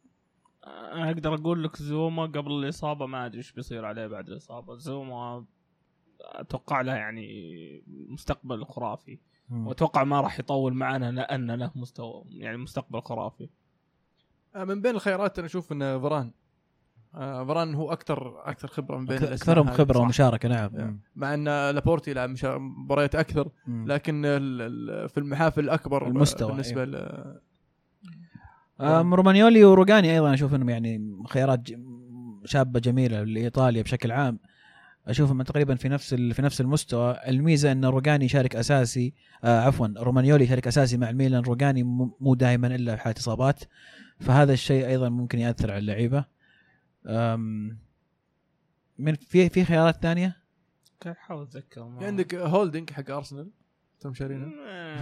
أقدر 0.93 1.35
أقول 1.35 1.65
لك 1.65 1.77
زوما 1.77 2.23
قبل 2.23 2.53
الإصابة 2.53 3.07
ما 3.07 3.27
أدري 3.27 3.39
إيش 3.39 3.53
بيصير 3.53 3.85
عليه 3.85 4.07
بعد 4.07 4.29
الإصابة. 4.29 4.77
زوما 4.77 5.45
أتوقع 6.21 6.81
له 6.81 6.95
يعني 6.95 7.29
مستقبل 8.09 8.65
خرافي. 8.65 9.19
وأتوقع 9.51 10.05
ما 10.05 10.21
راح 10.21 10.39
يطول 10.39 10.75
معنا 10.75 11.13
لأن 11.13 11.51
له 11.51 11.71
مستوى 11.75 12.25
يعني 12.31 12.57
مستقبل 12.57 13.01
خرافي. 13.01 13.49
من 14.65 14.81
بين 14.83 14.95
الخيارات 14.95 15.39
أنا 15.39 15.47
أشوف 15.47 15.73
إن 15.73 16.01
فران 16.01 16.31
آه، 17.15 17.45
فران 17.45 17.75
هو 17.75 17.93
أكثر 17.93 18.43
أكثر 18.45 18.69
خبرة 18.69 18.99
من 18.99 19.07
بين 19.07 19.23
أكثرهم 19.23 19.71
خبرة. 19.71 19.99
ومشاركة 19.99 20.49
نعم 20.49 20.71
يعني 20.75 21.01
مع 21.17 21.35
إن 21.35 21.45
لابورتي 21.45 22.13
لعب 22.13 22.35
مباريات 22.45 23.15
أكثر. 23.15 23.49
لكن 23.67 24.23
في 25.09 25.19
المحافل 25.19 25.65
الأكبر 25.65 26.07
المستوى، 26.07 26.51
بالنسبة 26.51 26.83
أيوه. 28.81 29.03
ل 29.03 29.15
رومانيولي 29.15 29.65
وروجاني 29.65 30.15
أيضا 30.15 30.35
أشوف 30.35 30.55
إنهم 30.55 30.69
يعني 30.69 31.17
خيارات 31.29 31.69
شابة 32.45 32.81
جميلة 32.81 33.23
لإيطاليا 33.23 33.83
بشكل 33.83 34.13
عام 34.13 34.39
أشوفهم 35.09 35.43
تقريبا 35.43 35.75
في 35.75 35.89
نفس 35.89 36.15
في 36.15 36.43
نفس 36.43 36.61
المستوى 36.61 37.17
الميزة 37.29 37.73
إن 37.73 37.85
روجاني 37.85 38.25
يشارك 38.25 38.57
أساسي 38.57 39.15
آه 39.45 39.61
عفوا 39.61 39.89
رومانيولي 39.97 40.45
يشارك 40.45 40.67
أساسي 40.67 40.97
مع 40.97 41.11
الميلان 41.11 41.43
روجاني 41.43 41.83
مو 42.21 42.35
دائما 42.35 42.67
إلا 42.67 42.97
في 42.97 43.03
حاله 43.03 43.17
إصابات 43.19 43.65
فهذا 44.21 44.53
الشيء 44.53 44.87
أيضا 44.87 45.09
ممكن 45.09 45.39
يأثر 45.39 45.71
على 45.71 45.79
اللعيبة. 45.79 46.25
من 48.99 49.15
في 49.15 49.49
في 49.49 49.65
خيارات 49.65 50.03
ثانية؟ 50.03 50.37
كان 51.01 51.13
احاول 51.13 51.43
أتذكر 51.43 51.99
في 51.99 52.07
عندك 52.07 52.35
هولدنج 52.35 52.91
حق 52.91 53.11
أرسنال؟ 53.11 53.51
تم 54.01 54.15
شارينه. 54.15 54.53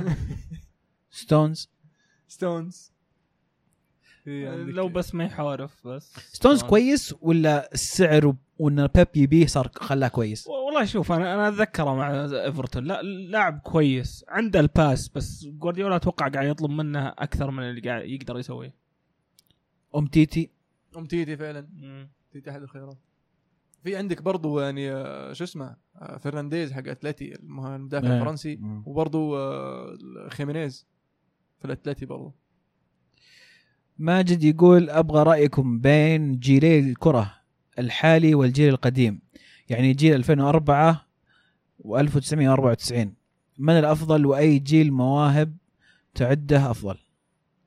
ستونز. 1.10 1.68
ستونز. 2.28 2.92
عندك- 4.26 4.74
لو 4.74 4.88
بس 4.88 5.14
ما 5.14 5.24
يحارف 5.24 5.86
بس. 5.86 6.12
ستونز 6.32 6.62
كويس 6.62 7.14
ولا 7.20 7.72
السعر 7.72 8.34
وإن 8.58 8.86
بيب 8.86 9.06
يبيه 9.16 9.46
صار 9.46 9.70
خلاه 9.74 10.08
كويس؟ 10.08 10.46
والله 10.46 10.84
شوف 10.84 11.12
أنا 11.12 11.34
أنا 11.34 11.48
أتذكره 11.48 11.94
مع 11.94 12.24
إيفرتون. 12.24 12.84
لا 12.84 13.02
لاعب 13.02 13.58
كويس 13.58 14.24
عنده 14.28 14.60
ال 14.60 14.70
pass 14.70 15.08
بس 15.08 15.44
جوارديولا 15.46 15.96
أتوقع 15.96 16.28
قاعد 16.28 16.46
يطلب 16.46 16.70
منه 16.70 17.08
أكثر 17.08 17.50
من 17.50 17.62
اللي 17.62 17.80
قاعد 17.80 18.04
يقدر 18.08 18.38
يسويه. 18.38 18.83
أم 19.96 20.06
تيتي. 20.06 20.50
أومتيتي 20.96 21.36
فعلا. 21.36 21.66
تيتي 22.32 22.50
أحد 22.50 22.62
الخيارات. 22.62 22.98
في 23.84 23.96
عندك 23.96 24.22
برضو 24.22 24.60
يعني 24.60 24.92
آه، 24.92 25.32
شو 25.32 25.44
اسمه 25.44 25.76
آه، 25.96 26.16
فرنانديز 26.18 26.72
حق 26.72 26.88
أتلتي 26.88 27.34
المدافع 27.34 28.08
إيه. 28.08 28.14
الفرنسي 28.14 28.56
مم. 28.56 28.82
وبرضو 28.86 29.36
آه، 29.36 29.96
خيمينيز 30.28 30.86
في 31.58 31.64
الأتلتي 31.64 32.06
برضو. 32.06 32.34
ماجد 33.98 34.44
يقول 34.44 34.90
أبغى 34.90 35.22
رأيكم 35.22 35.80
بين 35.80 36.38
جيلي 36.38 36.78
الكرة 36.78 37.34
الحالي 37.78 38.34
والجيل 38.34 38.68
القديم. 38.68 39.20
يعني 39.68 39.92
جيل 39.92 40.14
2004 40.14 41.06
و1994 41.84 42.94
من 43.58 43.78
الأفضل 43.78 44.26
وأي 44.26 44.58
جيل 44.58 44.92
مواهب 44.92 45.56
تعده 46.14 46.70
أفضل؟ 46.70 46.98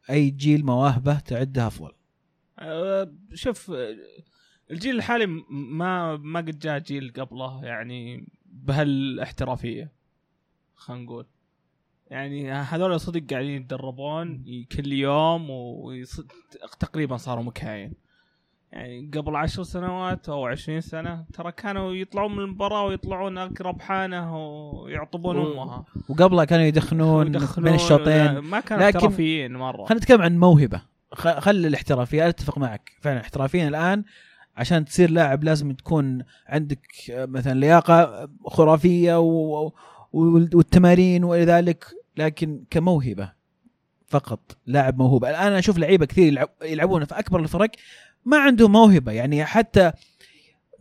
أي 0.09 0.29
جيل 0.29 0.65
مواهبه 0.65 1.19
تعده 1.19 1.67
أفضل؟ 1.67 1.91
شوف 3.33 3.71
أه، 3.71 3.95
الجيل 4.71 4.95
الحالي 4.95 5.25
ما 5.49 6.17
ما 6.17 6.39
قد 6.39 6.59
جاء 6.59 6.79
جيل 6.79 7.13
قبله 7.19 7.65
يعني 7.65 8.27
بهالاحترافية 8.45 9.91
خلينا 10.75 11.03
نقول. 11.03 11.25
يعني 12.11 12.51
هذول 12.51 12.99
صدق 12.99 13.23
قاعدين 13.33 13.61
يتدربون 13.61 14.43
كل 14.71 14.93
يوم 14.93 15.47
وتقريبا 15.49 17.17
صاروا 17.17 17.43
مكاين. 17.43 17.93
يعني 18.71 19.11
قبل 19.13 19.35
عشر 19.35 19.63
سنوات 19.63 20.29
أو 20.29 20.45
عشرين 20.45 20.81
سنة 20.81 21.25
ترى 21.33 21.51
كانوا 21.51 21.93
يطلعون 21.93 22.31
من 22.35 22.39
المباراة 22.43 22.85
ويطلعون 22.85 23.37
اقرب 23.37 23.81
حانة 23.81 24.37
ويعطبون 24.69 25.37
و- 25.37 25.53
أمها. 25.63 25.85
وقبلها 26.09 26.45
كانوا 26.45 26.65
يدخنون 26.65 27.27
ويدخلون- 27.35 27.63
بين 27.63 27.73
الشوطين. 27.73 28.37
ما 28.39 28.59
كانوا 28.59 28.87
لكن- 28.87 28.97
احترافيين 28.97 29.53
مرة. 29.53 29.85
خلينا 29.85 30.01
نتكلم 30.03 30.21
عن 30.21 30.37
موهبة. 30.37 30.81
خل 31.13 31.65
الاحترافيه 31.65 32.29
اتفق 32.29 32.57
معك. 32.57 32.91
فعلا 33.01 33.19
احترافيا 33.19 33.67
الآن 33.67 34.03
عشان 34.57 34.85
تصير 34.85 35.11
لاعب 35.11 35.43
لازم 35.43 35.71
تكون 35.73 36.23
عندك 36.47 36.87
مثلا 37.09 37.59
لياقة 37.59 38.29
خرافية 38.45 39.19
و... 39.19 39.71
والتمارين 40.13 41.23
وإلى 41.23 41.45
ذلك 41.45 41.85
لكن 42.17 42.63
كموهبة 42.69 43.31
فقط 44.07 44.57
لاعب 44.65 44.97
موهوب. 44.97 45.25
الآن 45.25 45.47
أنا 45.47 45.59
أشوف 45.59 45.77
لعيبة 45.77 46.05
كثير 46.05 46.27
يلعب... 46.27 46.49
يلعبون 46.61 47.05
في 47.05 47.19
أكبر 47.19 47.39
الفرق 47.39 47.71
ما 48.25 48.37
عندهم 48.37 48.71
موهبة. 48.71 49.11
يعني 49.11 49.45
حتى 49.45 49.91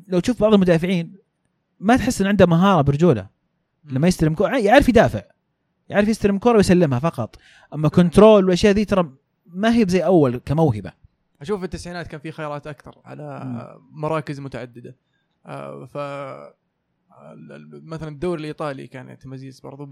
لو 0.09 0.21
تشوف 0.21 0.41
بعض 0.41 0.55
المدافعين 0.55 1.15
ما 1.81 1.97
تحس 1.97 2.21
إن 2.21 2.27
عنده 2.27 2.47
مهارة 2.47 2.83
برجوله. 2.83 3.29
لما 3.85 4.09
يستلم 4.09 4.35
كوره 4.35 4.59
يعرف 4.59 4.89
يدافع 4.89 5.23
يعرف 5.89 6.09
يستلم 6.09 6.39
كوره 6.39 6.57
ويسلمها 6.57 6.99
فقط. 6.99 7.37
أما 7.75 7.89
كنترول 7.89 8.45
والاشياء 8.45 8.73
ذي 8.73 8.85
ترى 8.85 9.13
ما 9.47 9.75
هي 9.75 9.85
زي 9.89 10.05
أول 10.05 10.37
كموهبة؟ 10.37 10.93
أشوف 11.41 11.59
في 11.59 11.65
التسعينات 11.65 12.07
كان 12.07 12.21
في 12.21 12.33
خيارات 12.33 12.67
أكثر 12.67 12.99
على 13.05 13.79
مراكز 13.91 14.41
متعددة. 14.41 14.97
آه، 15.47 15.85
ف 15.85 15.97
ال- 15.97 17.87
مثلا 17.87 18.09
الدوري 18.09 18.41
الإيطالي 18.41 18.87
كان 18.87 19.09
يتميز 19.09 19.61
برضو 19.61 19.87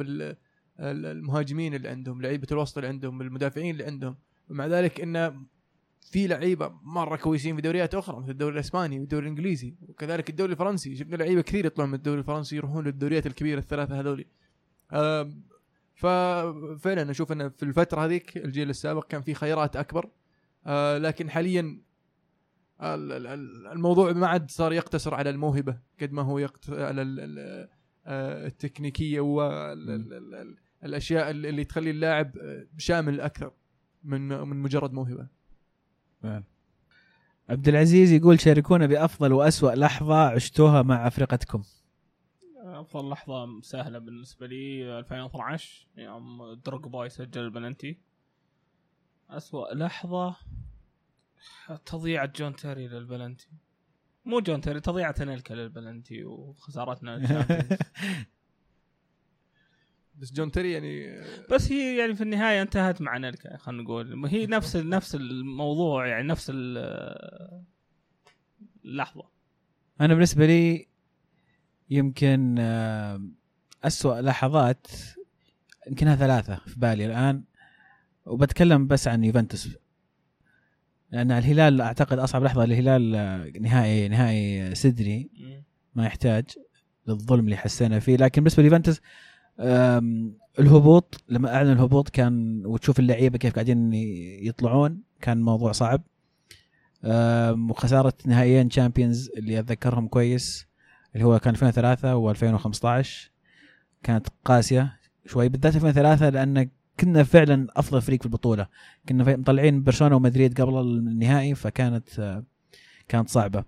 بالمهاجمين 0.78 1.74
اللي 1.74 1.88
عندهم 1.88 2.22
لعيبة 2.22 2.46
الوسط 2.52 2.78
اللي 2.78 2.88
عندهم 2.88 3.20
المدافعين 3.20 3.70
اللي 3.70 3.84
عندهم. 3.84 4.16
ومع 4.50 4.66
ذلك 4.66 5.00
انه 5.00 5.42
في 6.00 6.26
لعيبة 6.26 6.72
مرة 6.82 7.16
كويسين 7.16 7.56
في 7.56 7.62
دوريات 7.62 7.94
أخرى 7.94 8.20
مثل 8.20 8.30
الدوري 8.30 8.54
الإسباني 8.54 9.00
والدوري 9.00 9.22
الإنجليزي. 9.24 9.74
وكذلك 9.88 10.30
الدوري 10.30 10.52
الفرنسي 10.52 10.96
شفنا 10.96 11.16
لعيبة 11.16 11.40
كثير 11.42 11.66
يطلعون 11.66 11.90
من 11.90 11.96
الدوري 11.96 12.18
الفرنسي 12.18 12.56
يروحون 12.56 12.84
للدوريات 12.84 13.26
الكبيرة 13.26 13.58
الثلاثة 13.58 14.00
هذولي. 14.00 14.26
ففعلا 15.94 17.10
أشوف 17.10 17.32
انه 17.32 17.48
في 17.48 17.62
الفترة 17.62 18.04
هذيك 18.04 18.36
الجيل 18.36 18.70
السابق 18.70 19.06
كان 19.06 19.22
في 19.22 19.34
خيارات 19.34 19.76
أكبر. 19.76 20.08
آه، 20.66 20.98
لكن 20.98 21.30
حاليا 21.30 21.60
ال- 22.82 23.12
ال- 23.12 23.26
ال- 23.26 23.66
الموضوع 23.66 24.12
ما 24.12 24.26
عاد 24.26 24.50
صار 24.50 24.72
يقتصر 24.72 25.14
على 25.14 25.30
الموهبة 25.30 25.78
قد 26.00 26.12
ما 26.12 26.22
هو 26.22 26.38
يقتصر 26.38 26.82
على 26.82 27.02
ال- 27.02 27.20
ال- 27.20 27.68
آه، 28.06 28.46
التكنيكية 28.46 29.20
والاشياء 29.20 31.30
اللي 31.30 31.64
تخلي 31.64 31.90
اللاعب 31.90 32.36
آه، 32.38 32.66
شامل 32.78 33.20
أكثر 33.20 33.52
من 34.04 34.28
من 34.28 34.56
مجرد 34.56 34.92
موهبة. 34.92 35.26
عبد 37.48 37.68
العزيز 37.68 38.12
يقول 38.12 38.40
شاركونا 38.40 38.86
بأفضل 38.86 39.32
وأسوأ 39.32 39.70
لحظة 39.74 40.28
عشتوها 40.28 40.82
مع 40.82 41.08
فرقتكم 41.08 41.62
أفضل 42.94 43.08
لحظة 43.10 43.60
سهلة 43.60 43.98
بالنسبة 43.98 44.46
لي 44.46 44.98
2012 44.98 45.86
يوم 45.96 46.52
دروجبا 46.66 47.06
يسجل 47.06 47.40
البلنتي 47.40 47.98
أسوأ 49.30 49.74
لحظة 49.74 50.36
تضييع 51.86 52.24
جون 52.24 52.56
تيري 52.56 52.88
للبلنتي 52.88 53.48
مو 54.24 54.40
جون 54.40 54.60
تيري 54.60 54.80
تضييع 54.80 55.10
أنيلكا 55.10 55.54
للبلنتي 55.54 56.24
وخسارتنا 56.24 57.16
بس 60.18 60.32
جون 60.32 60.50
تيري 60.50 60.72
يعني 60.72 61.20
بس 61.50 61.72
هي 61.72 61.96
يعني 61.98 62.14
في 62.14 62.22
النهاية 62.22 62.62
انتهت 62.62 63.00
مع 63.00 63.16
أنيلكا 63.18 63.56
خلينا 63.56 63.82
نقول. 63.82 64.26
هي 64.26 64.46
نفس 64.46 64.76
نفس 64.76 65.14
الموضوع 65.14 66.06
يعني 66.06 66.28
نفس 66.28 66.50
ال- 66.54 67.64
اللحظه 68.84 69.24
أنا 70.00 70.14
بالنسبة 70.14 70.46
لي 70.46 70.93
يمكن 71.90 72.56
آه، 72.58 73.22
أسوأ 73.84 74.20
لحظات 74.20 74.86
يمكنها 75.88 76.16
ثلاثة 76.16 76.54
في 76.66 76.80
بالي 76.80 77.06
الآن 77.06 77.42
وبتكلم 78.26 78.86
بس 78.86 79.08
عن 79.08 79.24
يوفنتوس. 79.24 79.68
لأن 81.10 81.30
الهلال 81.30 81.80
أعتقد 81.80 82.18
أصعب 82.18 82.44
لحظة 82.44 82.64
للهلال 82.64 83.14
آه، 83.14 83.52
نهائي 83.60 84.08
نهائي 84.08 84.74
سيدني 84.74 85.30
ما 85.94 86.06
يحتاج 86.06 86.44
للظلم 87.06 87.44
اللي 87.44 87.56
حسينا 87.56 87.98
فيه. 87.98 88.16
لكن 88.16 88.42
بالنسبة 88.42 88.62
ليوفنتوس 88.62 89.00
الهبوط 90.58 91.24
لما 91.28 91.54
أعلن 91.54 91.72
الهبوط 91.72 92.08
كان 92.08 92.66
وتشوف 92.66 92.98
اللعيبة 92.98 93.38
كيف 93.38 93.54
قاعدين 93.54 93.92
يطلعون 94.42 95.02
كان 95.20 95.42
موضوع 95.42 95.72
صعب. 95.72 96.02
آم، 97.04 97.70
وخسارة 97.70 98.14
نهائيين 98.26 98.68
تشامبيونز 98.68 99.30
اللي 99.36 99.58
أتذكرهم 99.58 100.08
كويس. 100.08 100.66
اللي 101.14 101.26
هو 101.26 101.38
كان 101.38 101.54
2003 101.54 102.32
و2015 102.34 103.06
كانت 104.02 104.26
قاسية 104.44 105.00
شوي 105.26 105.48
بالذات 105.48 105.74
2003 105.74 106.28
لأن 106.28 106.68
كنا 107.00 107.22
فعلا 107.22 107.66
أفضل 107.70 108.02
فريق 108.02 108.20
في 108.20 108.26
البطولة. 108.26 108.66
كنا 109.08 109.36
مطلعين 109.36 109.82
برشلونة 109.82 110.16
ومدريد 110.16 110.60
قبل 110.60 110.80
النهائي 110.80 111.54
فكانت 111.54 112.42
كانت 113.08 113.28
صعبة. 113.28 113.64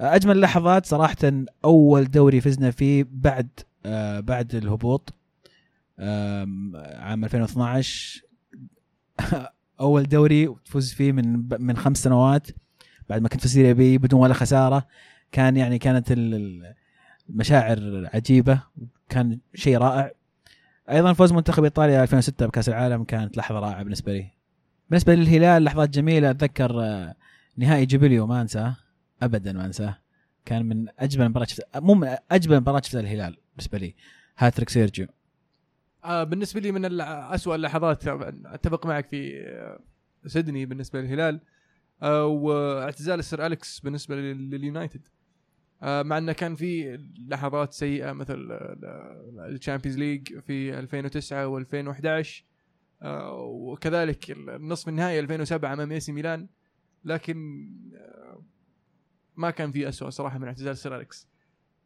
أجمل 0.00 0.40
لحظات 0.40 0.86
صراحة 0.86 1.16
أول 1.64 2.10
دوري 2.10 2.40
فزنا 2.40 2.70
فيه 2.70 3.06
بعد 3.10 3.48
بعد 4.24 4.54
الهبوط 4.54 5.14
عام 5.98 7.24
2012 7.24 8.22
أول 9.80 10.02
دوري 10.02 10.54
تفوز 10.64 10.92
فيه 10.92 11.12
من 11.12 11.48
من 11.60 11.76
خمس 11.76 11.98
سنوات 12.02 12.46
بعد 13.08 13.22
ما 13.22 13.28
كنت 13.28 13.40
في 13.40 13.46
ال 13.46 13.50
Serie 13.50 13.72
B 13.72 13.98
بدون 13.98 14.20
ولا 14.20 14.34
خسارة. 14.34 14.86
كان 15.34 15.56
يعني 15.56 15.78
كانت 15.78 16.12
ال- 16.12 16.34
ال- 16.34 16.74
المشاعر 17.30 18.10
عجيبة 18.14 18.62
كان 19.08 19.38
شيء 19.54 19.78
رائع. 19.78 20.12
أيضا 20.90 21.12
فوز 21.12 21.32
منتخب 21.32 21.64
إيطاليا 21.64 22.02
2006 22.02 22.46
بكأس 22.46 22.68
العالم 22.68 23.04
كانت 23.04 23.36
لحظة 23.36 23.58
رائعة 23.58 23.82
بالنسبة 23.82 24.12
لي. 24.12 24.30
بالنسبة 24.90 25.14
للهلال 25.14 25.64
لحظات 25.64 25.90
جميلة 25.90 26.30
أتذكر 26.30 26.80
آه، 26.82 27.14
نهائي 27.56 27.86
جوبيلو 27.86 28.26
ما 28.26 28.40
أنساه 28.40 28.76
ابدا 29.22 29.52
ما 29.52 29.64
أنساه. 29.64 29.98
كان 30.44 30.66
من 30.66 30.86
أجمل 30.98 31.28
مباراة 31.28 31.46
شفتها 31.46 31.80
مو 31.80 31.94
من 31.94 32.16
أجمل 32.30 32.60
مباراة 32.60 32.80
شفتها 32.84 33.00
الهلال 33.00 33.36
بالنسبة 33.56 33.78
لي. 33.78 33.94
هاتريك 34.38 34.68
سيرجيو. 34.68 35.06
آه 36.04 36.24
بالنسبة 36.24 36.60
لي 36.60 36.72
من 36.72 37.00
أسوأ 37.00 37.54
اللحظات 37.54 38.08
أتفق 38.46 38.86
معك 38.86 39.06
في 39.08 39.42
آه، 39.46 39.78
سيدني 40.26 40.66
بالنسبة 40.66 41.00
للهلال. 41.00 41.40
آه 42.02 42.26
واعتزال 42.26 43.18
السير 43.18 43.46
أليكس 43.46 43.80
بالنسبة 43.80 44.16
لل- 44.16 44.50
لليونايتد. 44.50 45.00
مع 45.84 46.18
إنه 46.18 46.32
كان 46.32 46.54
في 46.54 46.98
لحظات 47.28 47.72
سيئة 47.72 48.12
مثل 48.12 48.48
ال 49.38 49.44
Champions 49.44 49.98
League 49.98 50.38
في 50.38 50.78
2009 50.78 51.64
و2011 51.64 52.28
آه 53.02 53.42
وكذلك 53.42 54.30
النصف 54.30 54.88
النهائي 54.88 55.20
2007 55.20 55.72
أمام 55.72 55.92
AC 55.92 56.12
ميلان. 56.12 56.48
لكن 57.04 57.68
آه 57.94 58.42
ما 59.36 59.50
كان 59.50 59.70
في 59.70 59.88
أسوأ 59.88 60.10
صراحة 60.10 60.38
من 60.38 60.46
اعتزال 60.46 60.72
السير 60.72 60.96
أليكس. 60.96 61.28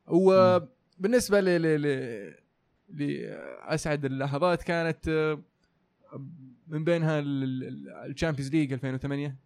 وبالنسبه 0.07 1.41
ل 1.41 2.39
لاسعد 2.89 4.05
اللحظات 4.05 4.63
كانت 4.63 5.09
آه، 5.09 5.43
من 6.69 6.85
بينها 6.85 7.21
ال 7.21 7.34
Champions 7.34 8.51
League 8.53 8.73
2008 8.73 9.37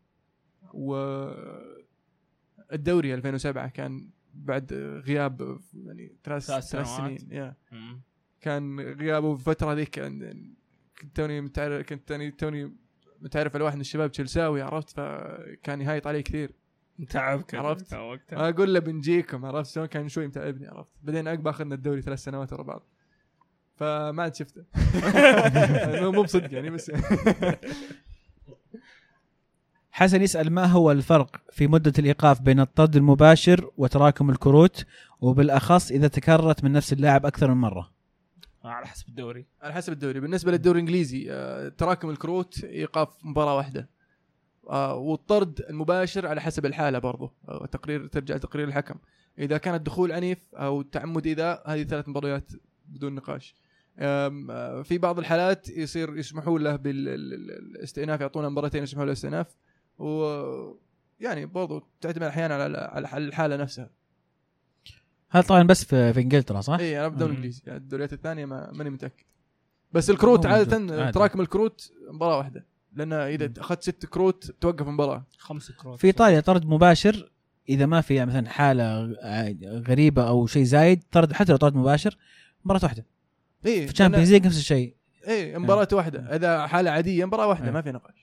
والدوري 2.72 3.14
2007 3.14 3.68
كان 3.68 4.08
بعد 4.34 4.72
غياب 5.06 5.58
يعني 5.74 6.16
ثلاث 6.24 6.46
ثلاث. 6.46 6.86
سنين 6.88 7.18
يا. 7.30 7.54
كان 8.40 8.80
غيابه 8.80 9.34
في 9.34 9.40
الفترة 9.40 9.72
ذيك 9.74 9.88
كان- 9.88 10.54
كنت 11.00 11.16
توني 11.16 11.40
متعرف 11.40 11.86
كنت 11.86 12.08
توني 12.08 12.30
توني 12.30 12.76
متعرف 13.20 13.54
على 13.54 13.64
واحد 13.64 13.74
من 13.74 13.80
الشباب 13.80 14.10
تشيلساوي 14.12 14.62
عرفت؟ 14.62 14.90
فكان 14.90 15.80
يهايط 15.80 16.06
علي 16.06 16.22
كثير. 16.22 16.52
تعبك 17.10 17.54
عرفت؟ 17.54 17.94
وقتها 17.94 18.48
أقول 18.50 18.74
له 18.74 18.80
بنجيكم 18.80 19.44
عرفت 19.44 19.70
شلون؟ 19.74 19.86
كان 19.86 20.08
شوي 20.08 20.26
متعبني 20.26 20.66
عرفت؟ 20.68 20.90
بعدين 21.02 21.28
عقب 21.28 21.48
أخذنا 21.48 21.74
الدوري 21.74 22.02
ثلاث 22.02 22.18
سنوات 22.18 22.52
ورا 22.52 22.62
بعض. 22.62 22.88
فما 23.76 24.22
عاد 24.22 24.34
شفته. 24.34 24.64
مو 26.10 26.22
بصدق 26.22 26.54
يعني 26.54 26.70
بس 26.70 26.90
حسن 29.92 30.22
يسأل 30.22 30.52
ما 30.52 30.64
هو 30.64 30.90
الفرق 30.90 31.36
في 31.50 31.66
مدة 31.66 31.92
الإيقاف 31.98 32.40
بين 32.40 32.60
الطرد 32.60 32.96
المباشر 32.96 33.70
وتراكم 33.76 34.30
الكروت 34.30 34.86
وبالأخص 35.20 35.90
إذا 35.90 36.08
تكررت 36.08 36.64
من 36.64 36.72
نفس 36.72 36.92
اللاعب 36.92 37.26
أكثر 37.26 37.54
من 37.54 37.60
مرة؟ 37.60 37.90
على 38.64 38.86
حسب 38.86 39.08
الدوري. 39.08 39.46
على 39.62 39.72
حسب 39.72 39.92
الدوري. 39.92 40.20
بالنسبة 40.20 40.52
للدوري 40.52 40.80
الإنجليزي 40.80 41.26
آه، 41.30 41.68
تراكم 41.68 42.10
الكروت 42.10 42.64
إيقاف 42.64 43.08
مباراة 43.22 43.56
واحدة. 43.56 43.88
آه، 44.70 44.94
والطرد 44.94 45.60
المباشر 45.70 46.26
على 46.26 46.40
حسب 46.40 46.66
الحالة 46.66 46.98
برضو. 46.98 47.32
آه، 47.48 47.66
تقرير 47.66 48.06
ترجع 48.06 48.36
تقرير 48.36 48.68
الحكم. 48.68 48.94
إذا 49.38 49.58
كان 49.58 49.74
الدخول 49.74 50.12
عنيف 50.12 50.38
أو 50.54 50.82
تعمد 50.82 51.26
ايذاء 51.26 51.62
هذه 51.66 51.82
ثلاث 51.82 52.08
مباريات 52.08 52.50
بدون 52.88 53.14
نقاش. 53.14 53.54
آه، 53.98 54.82
في 54.82 54.98
بعض 54.98 55.18
الحالات 55.18 55.68
يصير 55.68 56.16
يسمحوا 56.16 56.58
له 56.58 56.76
بالاستئناف 56.76 58.20
يعطونا 58.20 58.48
مباراتين 58.48 58.82
يسمحوا 58.82 59.04
له 59.04 59.12
الاستئناف. 59.12 59.46
و 59.98 60.24
يعني 61.20 61.46
برضو 61.46 61.82
تعتمد 62.00 62.22
أحيانا 62.22 62.54
على 62.54 62.78
على 62.78 63.26
الحالة 63.26 63.56
نفسها 63.56 63.90
هذا 65.30 65.46
طبعا 65.46 65.62
بس 65.62 65.84
في, 65.84 66.12
في 66.12 66.20
إنجلترا 66.20 66.60
صح؟ 66.60 66.78
اي 66.78 66.98
أنا 67.00 67.08
بالدوري. 67.08 67.30
الانجليزي 67.30 67.62
يعني 67.66 67.78
الدوريات 67.78 68.12
الثانية 68.12 68.44
ما 68.44 68.70
ماني 68.72 68.90
متأكد 68.90 69.24
بس 69.92 70.10
الكروت. 70.10 70.46
عادة. 70.46 71.10
تراكم 71.10 71.40
الكروت 71.40 71.92
مباراة 72.10 72.38
واحدة 72.38 72.66
لأن 72.92 73.12
إذا 73.12 73.46
مم. 73.46 73.54
أخذت 73.58 73.82
ست 73.82 74.06
كروت 74.06 74.54
توقف 74.60 74.88
المباراة 74.88 75.26
خمس 75.38 75.72
كروت 75.72 75.98
في 75.98 76.06
إيطاليا 76.06 76.40
طرد 76.40 76.66
مباشر 76.66 77.32
إذا 77.68 77.86
ما 77.86 78.00
في 78.00 78.24
مثلا 78.24 78.48
حالة 78.48 79.16
غريبة 79.88 80.28
أو 80.28 80.46
شيء 80.46 80.64
زايد 80.64 81.02
طرد 81.12 81.32
حتى 81.32 81.52
لو 81.52 81.58
طرد 81.58 81.74
مباشر 81.74 82.18
مباراة 82.64 82.80
واحدة 82.82 83.06
اي 83.66 83.86
في 83.86 83.92
Champions 83.92 84.32
League 84.32 84.46
نفس 84.46 84.58
الشيء 84.58 84.94
اي 85.28 85.58
مباراة 85.58 85.88
واحدة 85.92 86.36
إذا 86.36 86.66
حالة 86.66 86.90
عادية 86.90 87.24
مباراة 87.24 87.46
واحدة 87.46 87.66
إيه. 87.66 87.72
ما 87.72 87.82
في 87.82 87.92
نقاش 87.92 88.21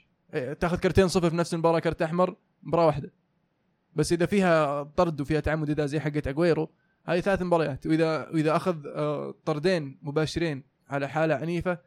تاخذ 0.60 0.78
كرتين 0.78 1.08
صفر 1.08 1.30
في 1.30 1.36
نفس 1.36 1.54
المباراة 1.54 1.80
كرت 1.80 2.02
أحمر 2.02 2.36
مباراة 2.64 2.86
واحدة. 2.86 3.12
بس 3.96 4.14
إذا 4.14 4.26
فيها 4.26 4.84
طرد 4.84 5.22
وفيها 5.22 5.40
تعمد 5.40 5.70
إذا 5.70 5.86
زي 5.86 6.00
حقت 6.00 6.28
اجويرو 6.28 6.70
هذه 7.06 7.20
ثلاث 7.20 7.42
مباريات. 7.42 7.88
وإذا 7.88 8.30
وإذا 8.30 8.56
أخذ 8.56 8.88
آه، 8.88 9.36
طردين 9.46 10.00
مباشرين 10.02 10.64
على 10.90 11.08
حالة 11.10 11.36
عنيفة 11.36 11.78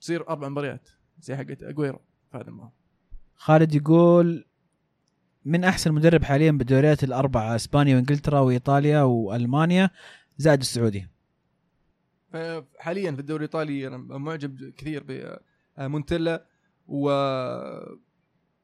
تصير 0.00 0.28
أربع 0.28 0.48
مباريات 0.48 0.88
زي 1.20 1.36
حقت 1.36 1.62
اجويرو 1.62 2.00
في 2.30 2.36
هذا 2.38 2.48
المباراة. 2.48 2.72
خالد 3.36 3.74
يقول 3.74 4.44
من 5.44 5.64
أحسن 5.64 5.92
مدرب 5.92 6.24
حاليا 6.24 6.50
بالدوريات 6.50 7.04
الأربعة 7.04 7.56
إسبانيا 7.56 7.96
وإنجلترا 7.96 8.40
وإيطاليا 8.40 9.02
وألمانيا 9.02 9.90
زائد 10.38 10.60
السعودي. 10.60 11.08
فحاليا 12.32 13.12
في 13.12 13.20
الدوري 13.20 13.44
الإيطالي 13.44 13.86
أنا 13.86 13.96
معجب 13.96 14.72
كثير 14.76 15.32
بمونتيلا 15.78 16.46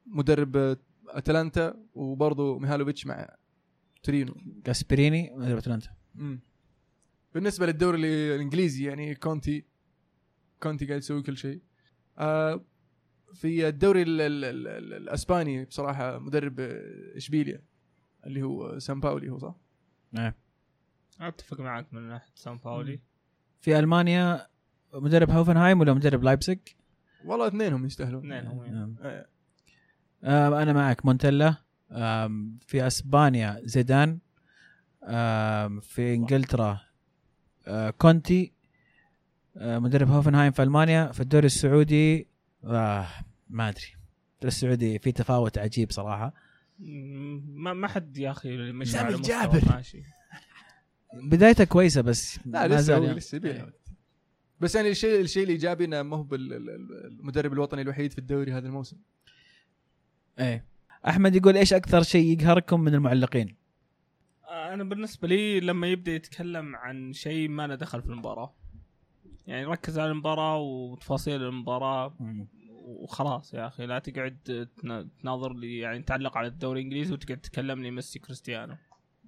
ومدرب 0.06 0.76
أتلانتا 1.08 1.74
وبرضه 1.94 2.58
ميهالوفيتش 2.58 3.06
مع 3.06 3.36
تورينو 4.02 4.34
جاسبريني 4.66 5.30
مدرب 5.36 5.58
أتلانتا. 5.58 5.90
بالنسبة 7.34 7.66
للدوري 7.66 7.98
ال- 7.98 8.04
الإنجليزي 8.34 8.84
يعني 8.84 9.14
كونتي 9.14 9.64
كونتي 10.62 10.86
قاعد 10.86 10.98
يسوي 10.98 11.22
كل 11.22 11.36
شيء 11.36 11.62
آه 12.18 12.64
في 13.34 13.68
الدوري 13.68 14.02
ال 14.02 14.20
ال 14.20 14.44
ال 14.44 14.68
ال 14.68 14.94
الأسباني 14.94 15.64
بصراحة 15.64 16.18
مدرب 16.18 16.60
إشبيليا 17.16 17.62
اللي 18.26 18.42
هو 18.42 18.78
سان 18.78 19.00
باولي 19.00 19.30
هو 19.30 19.38
صح؟ 19.38 19.54
نعم 20.12 20.32
أتفق 21.20 21.60
معك 21.60 21.94
من 21.94 22.02
ناحية 22.08 22.32
سان 22.34 22.58
باولي 22.58 23.00
في 23.60 23.78
ألمانيا 23.78 24.46
مدرب 24.94 25.30
هوفنهايم 25.30 25.80
ولا 25.80 25.94
مدرب 25.94 26.22
لايبزيج؟ 26.22 26.58
والله 27.24 27.46
اثنينهم 27.46 27.86
يستاهلون 27.86 28.32
اثنينهم 28.32 28.64
يعني. 28.64 28.74
نعم. 28.78 28.94
آه. 29.02 29.26
آه 30.24 30.62
أنا 30.62 30.72
معك 30.72 31.06
مونتيلا 31.06 31.54
آم، 31.92 32.58
في 32.66 32.86
أسبانيا 32.86 33.60
زيدان 33.64 34.18
في 35.80 36.14
إنجلترا 36.14 36.80
آه 37.66 37.90
كونتي 37.90 38.52
آه 39.56 39.78
مدرب 39.78 40.10
هوفنهايم 40.10 40.52
في 40.52 40.62
ألمانيا 40.62 41.12
في 41.12 41.20
الدوري 41.20 41.46
السعودي 41.46 42.28
آه 42.64 43.06
ما 43.50 43.68
أدري 43.68 43.82
الدوري 44.34 44.48
السعودي 44.48 44.98
في 44.98 45.12
تفاوت 45.12 45.58
عجيب 45.58 45.90
صراحة 45.92 46.34
ما 46.78 47.72
ما 47.72 47.88
حد 47.88 48.18
يا 48.18 48.30
أخي 48.30 48.72
مش 48.72 48.96
على 48.96 49.14
الجابر. 49.14 49.62
ماشي 49.70 50.02
بدايته 51.14 51.64
كويسة 51.64 52.00
بس 52.00 52.38
لا 52.46 52.68
لسه 52.68 52.80
زال 52.80 53.04
يعني. 53.04 53.16
لسه 53.16 53.38
بس 54.62 54.74
يعني 54.74 54.88
الشيء 54.88 55.20
الشيء 55.20 55.44
الإيجابي 55.44 55.84
إنه 55.84 56.02
ما 56.02 56.16
هو 56.16 56.22
بال- 56.22 56.52
ال- 56.52 56.70
ال- 56.70 57.06
المدرب 57.06 57.52
الوطني 57.52 57.82
الوحيد 57.82 58.12
في 58.12 58.18
الدوري 58.18 58.52
هذا 58.52 58.66
الموسم. 58.66 58.96
إيه. 60.38 60.64
أحمد 61.08 61.36
يقول 61.36 61.56
إيش 61.56 61.72
أكثر 61.72 62.02
شيء 62.02 62.40
يقهركم 62.40 62.80
من 62.80 62.94
المعلقين؟ 62.94 63.56
أنا 64.50 64.84
بالنسبة 64.84 65.28
لي 65.28 65.60
لما 65.60 65.86
يبدأ 65.86 66.12
يتكلم 66.12 66.76
عن 66.76 67.12
شيء 67.12 67.48
ما 67.48 67.66
له 67.66 67.74
دخل 67.74 68.02
في 68.02 68.08
المباراة. 68.08 68.54
يعني 69.46 69.64
ركز 69.64 69.98
على 69.98 70.10
المباراة 70.10 70.58
وتفاصيل 70.58 71.42
المباراة 71.42 72.14
وخلاص 72.84 73.54
يا 73.54 73.66
أخي. 73.66 73.86
لا 73.86 73.98
تقعد 73.98 74.38
تنا- 74.76 75.08
تناظر 75.20 75.52
لي 75.54 75.78
يعني 75.78 76.02
تعلق 76.02 76.36
على 76.36 76.46
الدوري 76.46 76.80
الإنجليزي 76.80 77.12
وتقعد 77.14 77.38
تكلمني 77.38 77.90
ميسي 77.90 78.18
كريستيانو. 78.18 78.76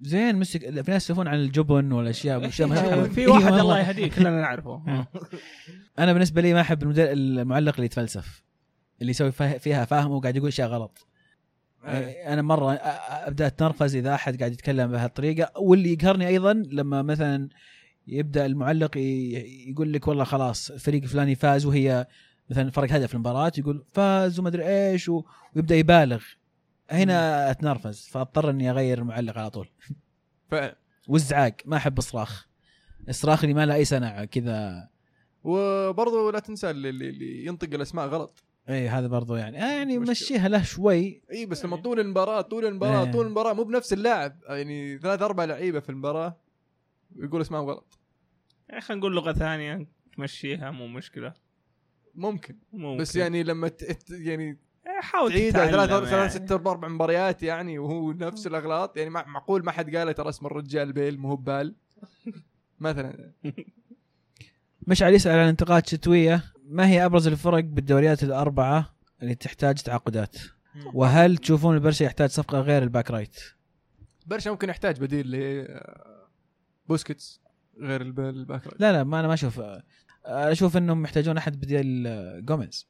زين 0.01 0.35
مسك 0.35 0.81
في 0.81 0.91
ناس 0.91 1.03
يسولفون 1.03 1.27
عن 1.27 1.39
الجبن 1.39 1.91
والأشياء 1.91 2.39
ما 2.39 2.49
في 3.15 3.21
إيه 3.21 3.27
واحد. 3.27 3.53
الله 3.53 3.79
يهديه 3.79 4.07
كلنا 4.09 4.41
نعرفه 4.41 4.81
أنا 5.99 6.13
بالنسبة 6.13 6.41
لي 6.41 6.53
ما 6.53 6.61
أحب. 6.61 6.93
المعلق 6.99 7.73
اللي 7.73 7.85
يتفلسف 7.85 8.43
اللي 9.01 9.09
يسوي 9.11 9.31
فيه- 9.31 9.57
فيها 9.57 9.85
فاهم 9.85 10.11
وقاعد 10.11 10.35
يقول 10.35 10.47
اشياء 10.47 10.67
غلط 10.67 11.07
إيه. 11.87 12.33
أنا 12.33 12.41
مرة 12.41 12.73
أبدأ 12.73 13.47
أتنرفز 13.47 13.95
إذا 13.95 14.13
أحد 14.15 14.39
قاعد 14.39 14.51
يتكلم 14.51 14.91
بهالطريقة 14.91 15.59
واللي 15.59 15.93
يقهرني 15.93 16.27
أيضا 16.27 16.53
لما 16.53 17.01
مثلا 17.01 17.49
يبدأ 18.07 18.45
المعلق 18.45 18.97
يقول 19.67 19.93
لك 19.93 20.07
والله 20.07 20.23
خلاص 20.23 20.71
الفريق 20.71 21.01
الفلاني 21.03 21.35
فاز 21.35 21.65
وهي 21.65 22.07
مثلا 22.49 22.71
فرق 22.71 22.91
هدف 22.93 23.13
المباراة 23.13 23.51
يقول 23.57 23.83
فاز 23.93 24.39
وما 24.39 24.49
أدري 24.49 24.63
إيش. 24.67 25.09
ويبدأ 25.55 25.75
يبالغ 25.75 26.23
هنا 26.89 27.51
أتنرفز 27.51 28.07
فاضطر 28.07 28.49
إني 28.49 28.71
أغير 28.71 28.97
المعلق 28.99 29.37
على 29.37 29.49
طول. 29.49 29.69
فعلا 30.51 30.75
والزعاق 31.07 31.55
ما 31.65 31.77
أحب 31.77 31.97
الصراخ. 31.97 32.47
الصراخ 33.09 33.43
اللي 33.43 33.53
ما 33.53 33.65
له 33.65 33.75
أي 33.75 33.85
سنع 33.85 34.25
كذا. 34.25 34.89
وبرضه 35.43 36.31
لا 36.31 36.39
تنسى 36.39 36.69
اللي, 36.69 36.89
اللي- 36.89 37.45
ينطق 37.45 37.73
الأسماء 37.73 38.07
غلط. 38.07 38.43
إي 38.69 38.89
هذا 38.89 39.07
برضو 39.07 39.35
يعني 39.35 39.63
آه 39.63 39.77
يعني. 39.77 39.97
مشيها 39.99 40.47
له 40.47 40.63
شوي. 40.63 41.21
إي 41.31 41.45
بس 41.45 41.65
لما 41.65 41.77
طول 41.77 41.99
المباراة 41.99 42.41
طول 42.41 42.65
المباراة. 42.65 43.11
طول 43.11 43.25
المباراة 43.25 43.53
مو 43.53 43.63
بنفس 43.63 43.93
اللاعب. 43.93 44.39
يعني 44.49 44.97
ثلاث 44.97 45.21
أربع 45.21 45.43
لعيبة 45.45 45.79
في 45.79 45.89
المباراة 45.89 46.37
يقول 47.15 47.41
اسمائهم 47.41 47.65
غلط. 47.65 47.99
يعني 48.69 48.81
خلينا 48.81 48.99
نقول 48.99 49.15
لغة 49.15 49.33
ثانية 49.33 49.87
تمشيها 50.17 50.71
مو 50.71 50.87
مشكلة. 50.87 51.33
ممكن. 52.15 52.57
ممكن. 52.73 53.01
بس 53.01 53.15
يعني 53.15 53.43
لما 53.43 53.67
ت... 53.67 54.09
يعني 54.11 54.59
حاول 55.01 55.31
تعيدها 55.31 55.65
تتعلم 55.67 55.87
ثلاث 55.87 55.89
يعني. 55.91 56.29
ثلاث 56.29 56.45
ست 56.45 56.51
أربع 56.51 56.87
مباريات 56.87 57.43
يعني 57.43 57.79
وهو 57.79 58.11
نفس 58.11 58.47
الأغلاط. 58.47 58.97
يعني 58.97 59.09
مع- 59.09 59.25
معقول 59.27 59.65
ما 59.65 59.71
حد 59.71 59.95
قال 59.95 60.13
ترى 60.15 60.29
اسم 60.29 60.45
الرجال 60.45 60.93
بيل 60.93 61.17
مو 61.19 61.29
هو 61.29 61.35
بال. 61.35 61.75
مثلا. 62.79 63.31
مشعل 64.87 65.13
يسأل 65.13 65.39
عن 65.39 65.47
انتقاد 65.47 65.87
شتوية. 65.87 66.43
ما 66.69 66.87
هي 66.87 67.05
أبرز 67.05 67.27
الفرق 67.27 67.63
بالدوريات 67.63 68.23
الأربعة 68.23 68.95
اللي 69.21 69.35
تحتاج 69.35 69.75
تعاقدات؟ 69.81 70.35
وهل 70.93 71.37
تشوفون 71.37 71.75
البرشا 71.75 72.03
يحتاج 72.03 72.29
صفقة 72.29 72.59
غير 72.59 72.83
الباك 72.83 73.11
رايت؟ 73.11 73.39
برشا 74.25 74.49
ممكن 74.49 74.69
يحتاج 74.69 74.99
بديل 75.01 75.31
ل 75.31 75.67
بوسكيتس 76.89 77.41
غير 77.81 78.01
الب- 78.01 78.19
ال 78.19 78.29
back 78.29 78.67
right. 78.67 78.81
لا 78.81 78.91
لا 78.91 79.03
ما 79.03 79.19
أنا 79.19 79.27
ما 79.27 79.33
أشوف 79.33 79.59
أنا 79.59 79.81
أشوف 80.25 80.77
أنهم 80.77 81.01
محتاجون 81.01 81.37
أحد 81.37 81.59
بديل 81.59 82.07
آه، 82.07 82.39
جوميز 82.39 82.87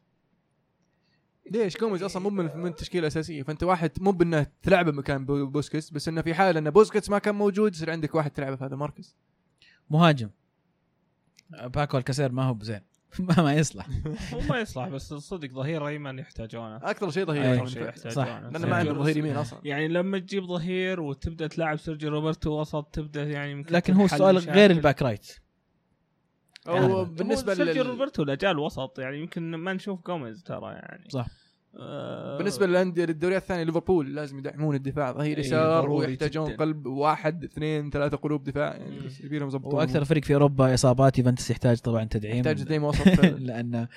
ليش؟ 1.52 1.78
جوميز 1.78 2.04
أصلا 2.04 2.22
مو 2.24 2.30
من 2.30 2.58
من 2.58 2.68
التشكيله 2.68 3.02
الاساسيه 3.02 3.44
فأنت 3.44 3.64
واحد 3.64 3.92
مو 4.02 4.12
بأنه 4.12 4.48
تلعبه 4.64 4.92
مكان 4.92 5.26
بو- 5.26 5.46
بوسكيتس 5.46 5.90
بس 5.90 6.08
إنه 6.08 6.22
في 6.22 6.34
حال 6.34 6.58
إن 6.58 6.70
بوسكيتس 6.70 7.10
ما 7.10 7.20
كان 7.20 7.36
موجود 7.36 7.74
يصير 7.76 7.92
عندك 7.92 8.16
واحد 8.16 8.32
تلعبه 8.32 8.56
في 8.56 8.64
هذا 8.66 8.74
المركز. 8.74 9.16
مهاجم. 9.90 10.30
باكو 11.64 11.98
الكسير 11.98 12.32
ما 12.32 12.44
هو 12.44 12.54
بزين. 12.54 12.82
ما, 13.20 13.42
ما 13.44 13.54
يصلح. 13.54 13.88
هو 14.34 14.40
ما 14.50 14.60
يصلح 14.60 14.88
بس 14.88 15.14
صدق 15.14 15.50
ظهير 15.52 15.88
أيمن 15.88 16.20
يحتاجونه. 16.20 16.76
أكثر 16.78 17.10
شيء 17.12 17.26
ظهير 17.26 17.66
شيء 17.66 17.84
يحتاجونه. 17.88 18.50
لأنه 18.50 18.68
ما 18.68 18.76
عنده 18.76 18.94
ظهير 18.94 19.18
يمين 19.18 19.36
أصلا. 19.36 19.60
يعني 19.64 19.88
لما 19.88 20.20
تجيب 20.20 20.44
ظهير 20.46 21.02
وتبدأ 21.02 21.48
تلعب 21.48 21.78
سيرجيو 21.78 22.10
روبرتو 22.10 22.62
وسط 22.62 22.86
تبدأ 22.92 23.24
يعني 23.24 23.52
يمكن 23.52 23.76
لكن 23.76 23.94
هو 23.94 24.06
السؤال. 24.06 24.38
غير 24.38 24.72
ال 24.72 24.78
back 24.78 25.02
right. 25.02 25.28
أو 26.68 26.76
يعني. 26.76 27.06
بالنسبة 27.06 27.52
هو 27.52 27.56
سيرجيو 27.56 27.84
لل... 27.84 27.90
روبرتو 27.90 28.24
الاجل 28.24 28.60
وسط 28.60 29.00
يعني 29.00 29.20
يمكن 29.20 29.56
ما 29.56 29.74
نشوف 29.74 30.06
جوميز 30.08 30.44
ترى 30.44 30.74
يعني. 30.74 31.10
صح. 31.10 31.28
آه 31.80 32.38
بالنسبة 32.38 32.66
للأندية 32.66 33.06
للدوريات 33.06 33.42
الثانية 33.42 33.64
ليفربول 33.64 34.16
لازم 34.16 34.40
يدعمون 34.40 34.76
الدفاع 34.76 35.12
ظهير 35.12 35.38
إيه، 35.38 35.46
يسار 35.46 35.82
ضروري 35.82 36.08
ويحتاجون 36.08 36.48
جداً. 36.48 36.58
قلب 36.58 36.86
واحد 36.86 37.44
اثنين 37.44 37.90
ثلاثة 37.90 38.18
قلوب 38.18 38.44
دفاع 38.44 38.76
يعني 38.76 39.10
يبيلهم 39.24 39.48
يضبطون 39.48 39.76
وأكثر 39.76 40.06
فريق 40.06 40.24
في 40.24 40.34
أوروبا 40.34 40.74
إصابات 40.74 41.20
يوفنتوس 41.20 41.52
يحتاج 41.52 41.80
طبعا 41.80 42.04
تدعيم. 42.04 42.36
يحتاج 42.36 42.64
تدعيم 42.64 42.84
وسط. 42.84 43.08
لأن 43.48 43.88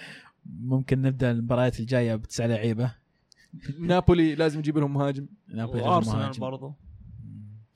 ممكن 0.46 1.02
نبدأ 1.02 1.30
المباريات 1.30 1.80
الجاية 1.80 2.14
بتسع 2.14 2.46
لعيبة. 2.46 2.94
نابولي 3.78 4.34
لازم 4.34 4.58
يجيب 4.58 4.78
لهم 4.78 4.94
مهاجم. 4.94 5.26
نابولي 5.48 5.82
وأرسنال 5.82 6.16
مهاجم. 6.16 6.40
برضو. 6.40 6.72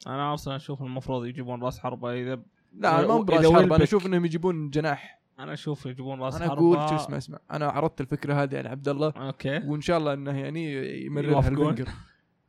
أنا 0.07 0.31
أرسنال 0.33 0.57
أشوف 0.57 0.83
المفروض 0.83 1.27
يجيبون 1.27 1.63
راس 1.63 1.79
حربة 1.79 2.13
إذا 2.13 2.43
لا 2.75 2.99
أنا 2.99 3.07
ما 3.07 3.19
براس 3.19 3.47
حرب 3.47 3.73
أنا 3.73 3.85
أشوف 3.85 4.07
إنهم 4.07 4.25
يجيبون 4.25 4.71
جناح. 4.71 5.23
أنا 5.39 5.53
أشوف 5.53 5.87
يجيبون 5.87 6.21
راس 6.21 6.35
أنا 6.35 6.47
أقول 6.47 6.89
شو 6.89 6.97
اسمه 6.97 7.19
اسمع 7.19 7.39
أنا 7.51 7.67
عرضت 7.67 8.01
الفكرة 8.01 8.43
هذه 8.43 8.59
على 8.59 8.69
عبد 8.69 8.89
الله 8.89 9.13
أوكي. 9.17 9.59
وإن 9.59 9.81
شاء 9.81 9.99
الله 9.99 10.13
إنه 10.13 10.39
يعني 10.39 10.75
يمررها. 11.07 11.49
الفنجر 11.49 11.89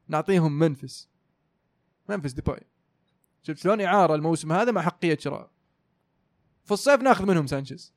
نعطيهم 0.08 0.60
منفس. 0.60 1.10
منفس 2.10 2.32
ديباي. 2.32 2.60
شفت 3.42 3.58
شلون 3.58 3.82
اعاره 3.82 4.16
الموسم 4.16 4.52
هذا 4.52 4.72
مع 4.72 4.82
حقية 4.82 5.18
شراء. 5.18 5.50
في 6.64 6.72
الصيف 6.72 7.02
ناخذ 7.02 7.26
منهم 7.26 7.48
سانشيز. 7.48 7.94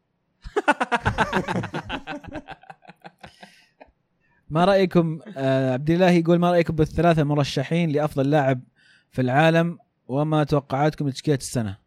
ما 4.48 4.64
رأيكم 4.64 5.20
آه 5.36 5.72
عبد 5.72 5.90
الله 5.90 6.10
يقول 6.10 6.38
ما 6.38 6.50
رأيكم 6.50 6.74
بالثلاثة 6.74 7.24
مرشحين 7.24 7.90
لأفضل 7.90 8.30
لاعب 8.30 8.60
في 9.10 9.22
العالم 9.22 9.78
وما 10.08 10.44
توقعاتكم 10.44 11.08
لتشكيلة 11.08 11.36
السنة؟ 11.36 11.85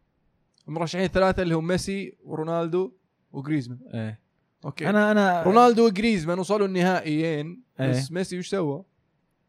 المرشحين 0.69 1.05
الثلاثه 1.05 1.43
اللي 1.43 1.55
هم 1.55 1.67
ميسي 1.67 2.17
ورونالدو 2.23 2.91
وجريزمان. 3.31 3.79
إيه. 3.93 4.19
okay. 4.65 4.89
أنا 4.89 5.11
أنا 5.11 5.43
رونالدو 5.43 5.85
وجريزمان 5.85 6.39
وصلوا 6.39 6.67
النهائيين 6.67 7.63
بس 7.79 8.09
إيه. 8.09 8.15
ميسي 8.15 8.39
وش 8.39 8.47
سوى؟ 8.47 8.83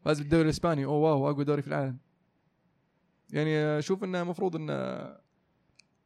فاز 0.05 0.20
بالدوري 0.20 0.44
الإسباني. 0.44 0.84
oh 0.84 0.94
wow 0.94 1.30
أقوى 1.30 1.44
دوري 1.44 1.62
في 1.62 1.68
العالم. 1.68 1.98
يعني 3.32 3.78
أشوف 3.78 4.05
إنه 4.05 4.22
المفروض 4.22 4.56
إنه 4.56 4.72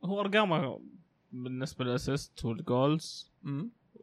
هو 0.05 0.21
أرقامه 0.21 0.81
بالنسبة 1.33 1.85
لل 1.85 2.00
assist 2.00 2.45
وال 2.45 2.67
goals. 2.67 3.33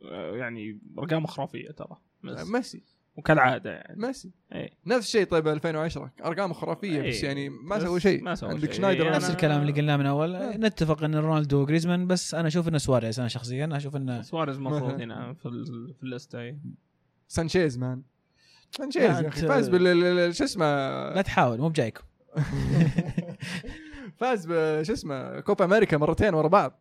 آه، 0.04 0.36
يعني 0.36 0.80
ارقام 0.98 1.26
خرافية 1.26 1.72
ترى. 1.72 1.98
بس 2.24 2.48
ميسي. 2.48 2.84
وكالعادة 3.22 3.72
يعني. 3.72 4.02
ميسي. 4.02 4.32
اي 4.56 4.70
نفس 4.86 5.08
الشيء 5.08 5.24
طيب 5.26 5.48
2010 5.48 6.12
أرقام 6.26 6.54
خرافية 6.54 7.02
إيه. 7.02 7.10
بس 7.10 7.24
يعني 7.24 7.50
ما 7.50 7.80
سوى 7.80 8.00
شيء. 8.00 8.24
ما 8.24 8.36
سوى 8.36 8.50
عندك 8.50 8.66
شيء. 8.66 8.72
شنايدر. 8.74 9.06
إيه، 9.10 9.16
نفس 9.16 9.30
الكلام 9.30 9.62
اللي 9.62 9.72
قلناه 9.74 9.98
من 9.98 10.06
أول. 10.06 10.38
نتفق 10.38 11.04
إن 11.04 11.16
رونالدو 11.16 11.62
وجريزمان 11.62 12.08
بس 12.08 12.36
أنا 12.36 12.48
أشوف 12.48 12.68
انه 12.68 12.78
سواريز 12.78 13.20
أنا 13.20 13.30
شخصيا 13.30 13.70
أشوف 13.72 13.96
انه 13.96 14.22
سواريز 14.22 14.56
المفروض. 14.56 15.02
هنا 15.02 15.34
في 15.34 15.46
ال- 15.46 15.94
في 15.94 16.04
الليسته. 16.04 16.56
سانشيز 17.28 17.78
man. 17.78 18.02
سانشيز 18.72 19.04
يا 19.04 19.28
أخي. 19.28 19.48
فاز 19.48 19.70
بال 19.70 20.36
شو 20.36 20.44
اسمه؟ 20.44 20.66
لا 21.14 21.22
تحاول 21.22 21.58
مو 21.60 21.70
بجايكم. 21.70 22.04
فاز 24.20 24.46
ب- 24.46 24.84
شو 24.84 24.94
اسمه؟ 24.94 25.40
كوبا 25.40 25.66
أمريكا 25.66 25.98
مرتين 25.98 26.34
ورا 26.34 26.48
بعض. 26.48 26.80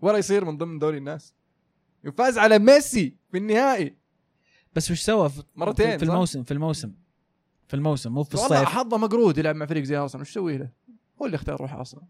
ولا 0.00 0.18
يصير 0.18 0.44
من 0.44 0.56
ضمن 0.58 0.78
دوري 0.78 0.98
الناس. 0.98 1.34
وفاز 2.06 2.38
على 2.38 2.58
ميسي 2.58 3.16
في 3.30 3.38
النهائي. 3.38 3.96
بس 4.74 4.90
وش 4.90 5.00
سوى 5.00 5.28
في 5.28 5.42
مرتين، 5.56 5.98
في؟ 5.98 6.04
الموسم 6.04 6.42
في 6.42 6.50
الموسم. 6.50 6.92
في 7.68 7.74
الموسم 7.74 8.12
مو 8.12 8.22
في 8.22 8.36
والله 8.36 8.62
الصيف. 8.62 8.68
حظه 8.74 8.98
مقرود 8.98 9.38
يلعب 9.38 9.56
مع 9.56 9.66
فريق 9.66 9.84
زي 9.84 9.96
أرسنال. 9.96 10.22
وش 10.22 10.30
تسوي 10.30 10.58
له؟ 10.58 10.68
هو 11.22 11.26
اللي 11.26 11.34
اختار 11.34 11.54
يروح 11.54 11.74
أرسنال. 11.74 12.04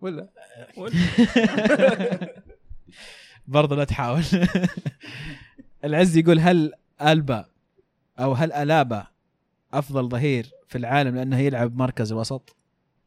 ولا؟ 0.00 0.28
برضه 3.46 3.76
لا 3.76 3.84
تحاول. 3.84 4.22
العز 5.84 6.16
يقول 6.16 6.38
هل 6.38 6.72
ألبا 7.02 7.44
أو 8.18 8.32
هل 8.32 8.52
ألابا 8.52 9.06
أفضل 9.72 10.08
ظهير 10.08 10.50
في 10.68 10.78
العالم 10.78 11.16
لأنه 11.16 11.38
يلعب 11.38 11.76
مركز 11.76 12.12
الوسط 12.12 12.56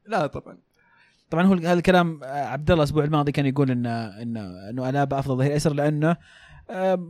لا 0.08 0.28
طبعا. 0.28 0.58
طبعا 1.30 1.44
هو 1.44 1.54
هذا 1.54 1.74
الكلام 1.74 2.20
عبد 2.24 2.72
الله 2.72 2.84
الأسبوع 2.84 3.04
الماضي 3.04 3.32
كان 3.32 3.46
يقول 3.46 3.72
إنه 3.72 4.22
إنه 4.22 4.70
إنه 4.70 4.90
ألابا 4.90 5.20
أفضل 5.20 5.38
ظهير 5.38 5.54
أيسر 5.54 5.74
لأنه 5.74 6.18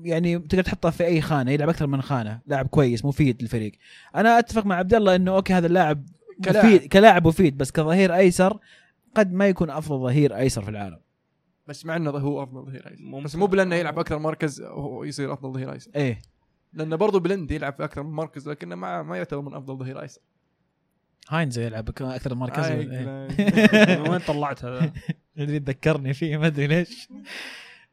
يعني 0.04 0.40
تقدر 0.40 0.64
تحطه 0.64 0.90
في 0.90 1.06
أي 1.06 1.22
خانة 1.22 1.52
يلعب 1.52 1.70
أكثر 1.70 1.88
من 1.88 2.02
خانة 2.02 2.40
لاعب 2.48 2.68
كويس 2.68 3.06
مفيد 3.06 3.42
للفريق. 3.42 3.72
أنا 4.16 4.40
أتفق 4.40 4.66
مع 4.66 4.76
عبد 4.76 4.94
الله 4.94 5.16
إنه 5.16 5.36
أوكي 5.36 5.54
هذا 5.54 5.68
اللاعب 5.68 6.06
كلاعب. 6.46 6.66
مفيد 6.66 6.88
كلاعب 6.88 7.28
مفيد 7.28 7.58
بس 7.58 7.72
كظهير 7.72 8.16
أيسر 8.16 8.60
قد 9.16 9.34
ما 9.34 9.48
يكون 9.48 9.70
أفضل 9.70 10.00
ظهير 10.00 10.36
أيسر 10.36 10.62
في 10.62 10.70
العالم. 10.70 11.00
بس 11.68 11.86
مع 11.86 11.96
إنه 11.96 12.10
هو 12.10 12.44
أفضل 12.44 12.66
ظهير 12.66 12.88
أيسر. 12.92 13.22
بس 13.22 13.36
مو 13.36 13.46
بلأنه 13.46 13.76
يلعب 13.76 14.00
أكثر 14.00 14.20
مركز 14.20 14.62
هو 14.62 15.04
يصير 15.04 15.34
أفضل 15.34 15.54
ظهير 15.54 15.74
أيسر. 15.74 15.92
إيه. 15.96 16.22
لأنه 16.74 16.96
برضه 16.96 17.20
بليند 17.20 17.52
يلعب 17.52 17.74
في 17.74 17.84
أكثر 17.84 18.04
من 18.04 18.12
مركز 18.12 18.50
لكنه 18.50 18.76
ما 18.76 19.04
ما 19.04 19.18
يعتبر 19.18 19.42
من 19.42 19.54
أفضل 19.54 19.78
ظهير 19.78 20.02
أيسر. 20.02 20.22
هاينز 21.30 21.60
يلعب 21.60 21.90
أكثر 21.90 22.36
من 22.36 22.40
مركز. 22.40 22.64
آي، 22.64 22.80
إيه. 22.80 23.96
من 24.00 24.10
وين 24.10 24.20
طلعت 24.20 24.66
هذا؟ 24.66 24.94
اللي 25.38 25.60
تذكرني 25.60 26.14
فيه 26.14 26.38
ما 26.38 26.48
أدري 26.48 26.68
ليش. 26.68 27.10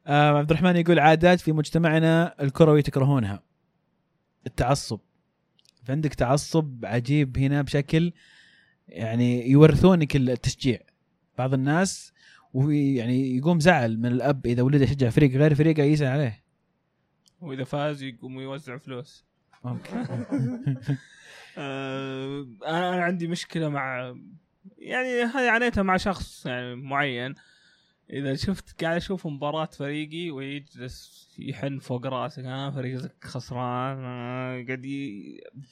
آه 0.07 0.39
عبد 0.39 0.51
الرحمن 0.51 0.77
يقول 0.77 0.99
عادات 0.99 1.41
في 1.41 1.53
مجتمعنا 1.53 2.43
الكروي 2.43 2.83
تكرهونها 2.83 3.43
التعصب. 4.47 5.01
فعندك 5.85 6.15
تعصب 6.15 6.85
عجيب 6.85 7.39
هنا 7.39 7.63
بشكل 7.63 8.13
يعني 8.89 9.51
يورثونك 9.51 10.17
التشجيع. 10.17 10.79
بعض 11.39 11.55
الناس 11.55 12.13
ويعني 12.55 13.37
يقوم 13.37 13.61
زعل 13.61 13.99
من 13.99 14.07
الأب 14.07 14.47
إذا 14.47 14.63
ولده 14.63 14.85
يشجع 14.85 15.11
فريق 15.11 15.31
غير 15.31 15.55
فريقه 15.55 15.83
يزعل 15.83 16.11
عليه. 16.11 16.45
وإذا 17.41 17.65
فاز 17.65 18.03
يقوم 18.03 18.41
يوزع 18.41 18.77
فلوس. 18.77 19.25
okay. 19.65 19.93
آه، 21.59 22.47
أنا 22.67 23.05
عندي 23.05 23.27
مشكلة 23.27 23.69
مع 23.69 24.15
يعني 24.79 25.23
هذه 25.23 25.51
عانيتها 25.51 25.83
مع 25.83 25.97
شخص 25.97 26.47
يعني 26.47 26.75
معين. 26.75 27.35
إذا 28.11 28.35
شفت 28.37 28.85
قاعد 28.85 28.97
أشوف 28.97 29.27
مباراة 29.27 29.65
فريقي 29.65 30.31
ويجلس 30.31 31.29
يحن 31.39 31.79
فوق 31.79 32.07
رأسك 32.07 32.45
ها 32.45 32.71
فريقك 32.71 33.25
خسران 33.25 33.99
آه، 34.05 34.65
قاعد 34.69 34.87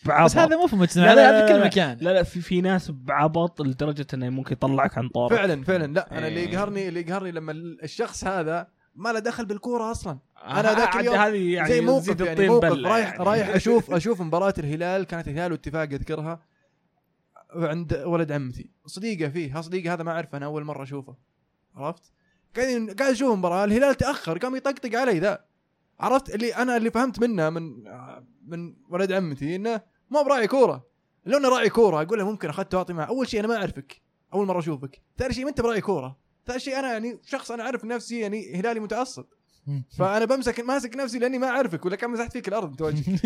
بعبط. 0.07 0.25
بس 0.25 0.37
هذا 0.37 0.57
مو 0.57 0.67
في 0.67 0.73
المجتمع 0.73 1.13
لا، 1.13 1.47
في 1.47 1.53
كل. 1.53 1.65
مكان. 1.67 1.99
لا 2.01 2.13
لا 2.13 2.23
في 2.23 2.41
في 2.41 2.61
ناس 2.61 2.91
بعبط 2.91 3.63
لدرجة 3.63 4.07
إنه 4.15 4.31
ممكن 4.31 4.53
يطلعك 4.53 4.99
عن 4.99 5.09
طورك 5.09 5.33
فعلا 5.33 5.65
فعلا 5.65 5.93
لا 5.93 6.19
أنا 6.19 6.29
اللي 6.29 6.41
إيه. 6.41 6.49
يقهرني 6.49 6.89
اللي 6.89 7.01
يقهرني 7.01 7.31
لما 7.33 7.53
الشخص 7.83 8.25
هذا 8.25 8.67
ما 8.95 9.13
له 9.13 9.19
دخل 9.19 9.47
بالكورة 9.47 9.91
أصلا. 9.91 10.19
أنا 10.45 10.61
أنا 10.61 10.75
ذاك 10.75 10.97
اليوم 10.97 11.15
هذه 11.17 11.53
يعني 11.55 11.69
زي 11.69 11.81
موقف 11.81 12.21
يعني 12.21 12.49
موقف. 12.49 12.73
رايح 12.73 13.11
يعني. 13.13 13.25
رايح 13.25 13.49
أشوف 13.49 13.91
أشوف 13.91 14.23
مباراة 14.23 14.55
الهلال 14.59 15.05
كانت 15.05 15.29
الهلال 15.29 15.53
واتفاق 15.53 15.83
أذكرها. 15.93 16.43
عند 17.55 17.95
ولد 17.95 18.33
عمتي. 18.33 18.71
صديقة 18.87 19.29
فيه 19.31 19.59
ها 19.59 19.61
صديقة 19.61 19.93
هذا 19.95 20.03
ما 20.03 20.11
أعرفه 20.13 20.39
أنا 20.39 20.47
أول 20.47 20.65
مرة 20.65 20.83
أشوفه. 20.83 21.17
عرفت؟ 21.75 22.13
قاعد 22.57 22.95
قاعد 22.99 23.13
أشوف 23.13 23.39
مباراه 23.39 23.65
الهلال 23.65 23.95
تأخر 23.95 24.39
قام 24.39 24.57
يطقطق 24.57 24.99
علي 24.99 25.19
ذا. 25.19 25.45
عرفت؟ 26.01 26.35
اللي 26.35 26.55
أنا 26.55 26.77
اللي 26.77 26.91
فهمت 26.91 27.21
منه 27.21 27.51
من 27.51 27.85
من 28.47 28.75
ولد 28.89 29.13
عمتي 29.13 29.57
إنه 29.57 29.81
مو 30.11 30.23
براعي 30.23 30.47
كورة. 30.47 30.87
لو 31.27 31.39
إنه 31.39 31.49
راعي 31.49 31.71
كورة 31.71 32.03
أقول 32.03 32.19
له 32.19 32.31
ممكن 32.31 32.49
أخذت 32.49 32.75
واعطي 32.75 32.93
معه. 32.93 33.05
أول 33.05 33.29
شيء 33.29 33.41
أنا 33.41 33.49
ما 33.49 33.57
أعرفك 33.57 34.01
أول 34.35 34.47
مرة 34.47 34.59
أشوفك. 34.59 35.01
ثاني 35.19 35.35
شيء 35.35 35.45
ما 35.45 35.51
أنت 35.51 35.61
براعي 35.61 35.81
كورة. 35.81 36.17
ثالث 36.47 36.65
شيء 36.65 36.79
أنا 36.79 36.93
يعني 36.93 37.19
شخص 37.27 37.51
أنا 37.51 37.63
أعرف 37.63 37.85
نفسي 37.85 38.21
يعني 38.21 38.55
هلالي 38.55 38.81
متعصب 38.81 39.25
فأنا 39.99 40.25
بمسك 40.25 40.61
ماسك 40.61 40.97
نفسي 40.97 41.19
لأني 41.19 41.39
ما 41.39 41.47
أعرفك 41.47 41.87
ولا 41.87 41.97
كان 41.97 42.11
مسحت 42.11 42.33
فيك 42.33 42.49
الأرض 42.49 42.71
انت 42.71 42.83
وجهك 42.83 43.05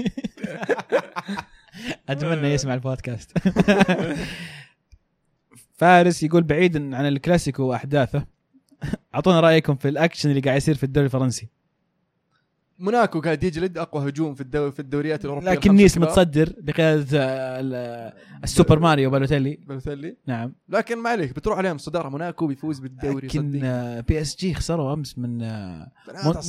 أتمنى 2.08 2.48
يسمع 2.48 2.74
البودكاست. 2.74 3.38
فارس 5.78 6.22
يقول 6.22 6.42
بعيدا 6.42 6.96
عن 6.96 7.06
الكلاسيكو 7.06 7.62
وأحداثه. 7.62 8.26
أعطونا 9.14 9.40
رأيكم 9.40 9.76
في 9.76 9.88
الأكشن 9.88 10.30
اللي 10.30 10.40
قاعد 10.40 10.56
يصير 10.56 10.74
في 10.74 10.84
الدوري 10.84 11.06
الفرنسي 11.06 11.48
موناكو 12.78 13.20
قاعد 13.20 13.44
يجلد 13.44 13.78
أقوى 13.78 14.08
هجوم 14.08 14.34
في 14.34 14.40
الدوري 14.40 14.72
في 14.72 14.80
الدوريات 14.80 15.24
الأوروبية 15.24 15.50
لكن 15.50 15.72
نيس. 15.74 15.98
متصدر 15.98 16.52
بقياده 16.58 17.24
آه، 17.24 17.60
ال- 17.60 18.12
السوبر 18.44 18.78
ماريو 18.78 19.10
بالوتيلي 19.10 19.58
بالتالي 19.68 20.16
نعم 20.26 20.52
لكن 20.68 20.98
ما 20.98 21.10
عليك 21.10 21.36
بتروح 21.36 21.58
عليهم 21.58 21.76
الصداره 21.76 22.08
موناكو 22.08 22.46
بيفوز 22.46 22.78
بالدوري 22.78 23.26
لكن. 23.26 23.60
آه، 23.64 24.00
بي 24.00 24.20
إس 24.20 24.36
جي 24.36 24.54
خسروا 24.54 24.92
أمس 24.94 25.18
من 25.18 25.42
آه،. 25.42 25.90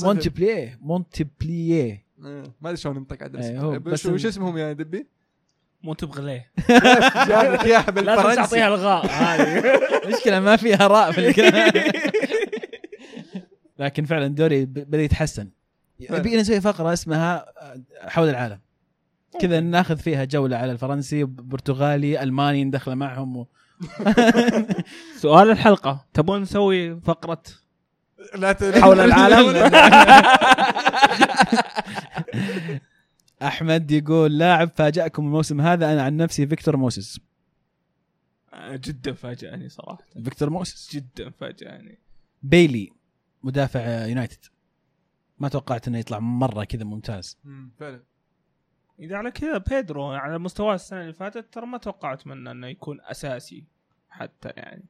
مونبلييه 0.02 0.78
مونبلييه 0.82 2.06
آه، 2.24 2.42
ما 2.60 2.68
أدري 2.68 2.76
شلون 2.76 2.96
ينطق 2.96 3.22
عدل 3.22 3.38
أي، 3.38 3.58
هو 3.58 3.72
اسمه. 3.72 3.78
بس 3.78 4.06
وش 4.06 4.26
اسمهم 4.26 4.58
يا 4.58 4.72
دبي؟ 4.72 5.06
مو 5.82 5.94
تبغى 5.94 6.22
ليه. 6.24 6.52
جابك 7.28 7.64
اياها 7.64 7.90
لازم 7.90 7.92
بالفرنسي. 7.92 8.36
تعطيها 8.36 8.68
الغاء 8.68 9.06
هذه. 9.06 9.62
مشكلة 10.16 10.40
ما 10.40 10.56
فيها 10.56 10.86
راء 10.86 11.12
في 11.12 11.28
الكلام. 11.28 11.72
لكن 13.78 14.04
فعلا 14.04 14.26
الدوري 14.26 14.64
ب- 14.64 14.72
بدأ 14.72 15.02
يتحسن. 15.02 15.48
يبي 16.00 16.36
نسوي 16.36 16.60
فقرة 16.60 16.92
اسمها 16.92 17.46
آه، 17.60 17.82
حول 18.08 18.28
العالم. 18.28 18.60
كذا 19.40 19.60
ناخذ 19.60 19.96
فيها 19.96 20.24
جولة 20.24 20.56
على 20.56 20.72
الفرنسي 20.72 21.24
برتغالي 21.24 22.22
ألماني 22.22 22.64
ندخله 22.64 22.94
معهم 22.94 23.36
و... 23.36 23.46
سؤال 25.16 25.50
الحلقة. 25.50 26.04
تبون 26.14 26.42
نسوي 26.42 27.00
فقرة 27.00 27.42
لا 28.34 28.52
ت- 28.52 28.78
حول 28.78 29.00
العالم؟ 29.00 29.70
أحمد 33.42 33.90
يقول 33.90 34.38
لاعب 34.38 34.68
فاجأكم 34.68 35.26
الموسم 35.26 35.60
هذا. 35.60 35.92
أنا 35.92 36.02
عن 36.02 36.16
نفسي 36.16 36.46
فيكتور 36.46 36.76
موسيس 36.76 37.20
جدا 38.70 39.12
فاجأني 39.12 39.68
صراحة. 39.68 40.04
فيكتور 40.24 40.50
موسيس 40.50 40.96
جدا 40.96 41.30
فاجأني. 41.30 41.98
بايلي 42.42 42.92
مدافع 43.42 43.80
آه، 43.80 44.06
يونايتد. 44.06 44.44
ما 45.38 45.48
توقعت 45.48 45.88
إنه 45.88 45.98
يطلع 45.98 46.18
مرة 46.18 46.64
كذا 46.64 46.84
ممتاز. 46.84 47.38
مم، 47.44 47.70
فعلا. 47.78 48.02
إذا 48.98 49.16
على 49.16 49.30
كذا 49.30 49.58
بيدرو 49.58 50.06
على 50.06 50.38
مستواه 50.38 50.74
السنة 50.74 51.00
اللي 51.00 51.12
فاتت 51.12 51.54
ترى 51.54 51.66
ما 51.66 51.78
توقعت 51.78 52.26
منه 52.26 52.50
إنه 52.50 52.66
يكون 52.66 53.00
أساسي 53.00 53.64
حتى 54.08 54.48
يعني. 54.48 54.84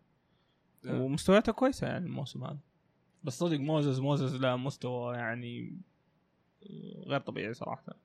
ومستوياته 0.86 1.52
كويسة 1.52 1.86
يعني 1.86 2.06
الموسم 2.06 2.44
هذا. 2.44 2.58
بس 3.24 3.38
صدق 3.38 3.60
موسيس 3.60 4.00
موسيس 4.00 4.36
له 4.36 4.56
مستوى 4.56 5.16
يعني 5.16 5.80
غير 7.06 7.20
طبيعي 7.20 7.54
صراحة. 7.54 7.96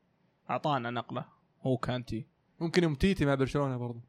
أعطانا 0.50 0.90
نقلة. 0.90 1.26
هو 1.62 1.78
كانتي 1.78 2.28
ممكن 2.60 2.84
أومتيتي 2.84 3.26
مع 3.26 3.36
برشلونة 3.36 3.78
برضو. 3.78 4.02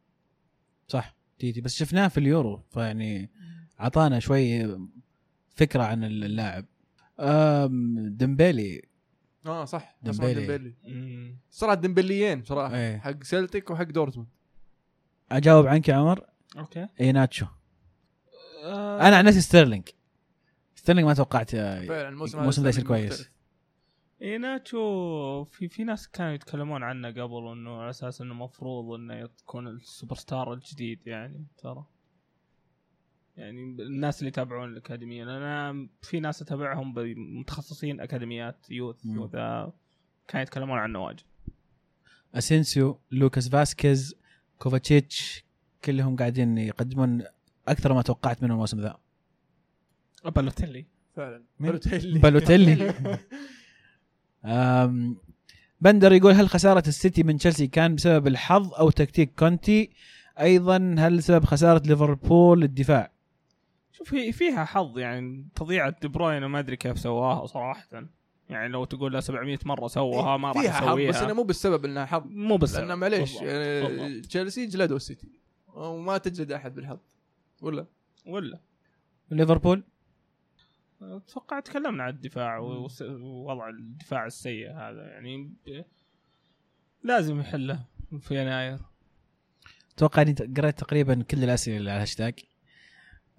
صح 0.88 1.16
أومتيتي. 1.38 1.60
بس 1.60 1.74
شفناه 1.74 2.08
في 2.08 2.18
اليورو 2.18 2.62
فيعني 2.70 3.30
أعطانا 3.80 4.18
شوي 4.18 4.78
فكرة 5.48 5.82
عن 5.82 6.04
اللاعب. 6.04 6.64
ديمبيلي. 8.16 8.82
آه 9.46 9.64
صح. 9.64 9.96
ديمبيلي. 10.02 10.74
صراحة 11.50 11.74
ديمبيليين 11.74 12.40
بصراحه 12.40 12.76
إيه. 12.76 12.98
حق 12.98 13.22
سلتيك 13.22 13.70
وحق 13.70 13.84
دورتموند. 13.84 14.28
أجاوب 15.30 15.66
عنك 15.66 15.88
يا 15.88 15.94
عمر؟ 15.94 16.26
okay. 16.58 16.88
إيهيناتشو. 17.00 17.46
آه 18.64 19.08
أنا 19.08 19.16
عن 19.16 19.24
نفسي 19.24 19.40
ستيرلينج. 19.40 19.88
ستيرلينج 20.74 21.08
ما 21.08 21.14
توقعت 21.14 21.54
آه، 21.54 21.86
فعلا 21.86 22.08
الموسم 22.08 22.38
الموسم 22.38 22.62
ده 22.62 22.68
يصير 22.68 22.84
كويس. 22.84 23.30
إيهيناتشو 24.22 25.44
في 25.44 25.68
في 25.68 25.84
ناس 25.84 26.08
كانوا 26.08 26.32
يتكلمون 26.32 26.82
عنه 26.82 27.08
قبل 27.08 27.52
إنه 27.52 27.76
على 27.80 27.90
أساس 27.90 28.20
إنه 28.20 28.34
مفروض 28.34 29.00
إنه 29.00 29.14
يكون 29.14 29.68
السوبر 29.68 30.16
ستار 30.16 30.52
الجديد 30.52 31.06
يعني 31.06 31.46
ترى. 31.58 31.86
يعني 33.36 33.62
الناس 33.62 34.18
اللي 34.18 34.28
يتابعون 34.28 34.68
الأكاديمية 34.68 35.22
أنا 35.22 35.88
في 36.02 36.20
ناس 36.20 36.42
أتابعهم 36.42 36.94
متخصصين 37.40 38.00
أكاديميات 38.00 38.70
youth. 38.70 39.06
وذا 39.06 39.72
كانوا 40.28 40.42
يتكلمون 40.42 40.78
عنه 40.78 41.04
واجد. 41.04 41.26
أسينسيو 42.34 43.00
لوكاس 43.10 43.48
فاسكيز 43.48 44.14
كوفاتشيتش 44.58 45.44
كلهم 45.84 46.16
قاعدين 46.16 46.58
يقدمون 46.58 47.22
أكثر 47.68 47.94
ما 47.94 48.02
توقعت 48.02 48.42
منهم 48.42 48.54
الموسم 48.54 48.80
ذا. 48.80 48.98
بالوتيلي 50.24 50.86
فعلا؟ 51.16 51.44
بالوتيلي. 51.60 52.18
بالوتيلي. 52.18 52.94
بندر 55.80 56.12
يقول 56.12 56.32
هل 56.32 56.48
خسارة 56.48 56.82
السيتي 56.88 57.22
من 57.22 57.36
تشيلسي 57.36 57.66
كان 57.66 57.94
بسبب 57.94 58.26
الحظ 58.26 58.74
أو 58.74 58.90
تكتيك 58.90 59.32
كونتي؟ 59.38 59.90
أيضا 60.40 60.94
هل 60.98 61.22
سبب 61.22 61.44
خسارة 61.44 61.82
ليفربول 61.86 62.62
الدفاع 62.62 63.12
شوف 63.92 64.14
هي 64.14 64.32
فيها 64.32 64.64
حظ 64.64 64.98
يعني 64.98 65.46
تضيعة 65.54 65.94
دي 66.02 66.08
بروين 66.08 66.44
ما 66.44 66.58
أدري 66.58 66.76
كيف 66.76 66.98
سواها 66.98 67.46
صراحة. 67.46 67.88
يعني 68.48 68.68
لو 68.68 68.84
تقول 68.84 69.12
له 69.12 69.20
700 69.20 69.58
مرة 69.64 69.88
سواها 69.88 70.36
ما 70.36 70.52
راح 70.52 70.60
فيها 70.62 70.72
حظ 70.72 70.84
يسويها 70.86 71.10
بس 71.10 71.22
إنه 71.22 71.34
مو 71.34 71.42
بالسبب 71.42 71.84
إنها 71.84 72.06
حظ. 72.06 72.22
مو 72.26 72.56
بس 72.56 72.76
لأنه 72.76 72.94
معليش 72.94 73.34
يعني. 73.34 74.20
تشيلسي 74.20 74.66
جلدوا 74.66 74.96
السيتي. 74.96 75.28
وما 75.74 76.18
تجلد 76.18 76.52
أحد 76.52 76.74
بالحظ. 76.74 76.98
ولا؟ 77.60 77.86
ولا. 78.26 78.58
ليفربول؟ 79.30 79.82
أتوقع 81.02 81.60
تكلمنا 81.60 82.02
عن 82.02 82.10
الدفاع 82.10 82.58
ووضع 82.58 83.68
الدفاع 83.68 84.26
السيء 84.26 84.70
هذا 84.70 85.02
يعني 85.02 85.52
لازم 87.04 87.40
يحله 87.40 87.84
في 88.20 88.42
يناير. 88.42 88.78
أتوقع 89.94 90.22
أني 90.22 90.32
قريت 90.32 90.78
تقريبا 90.78 91.22
كل 91.22 91.44
الأسئلة 91.44 91.76
اللي 91.76 91.90
على 91.90 91.96
الهاشتاج. 91.96 92.34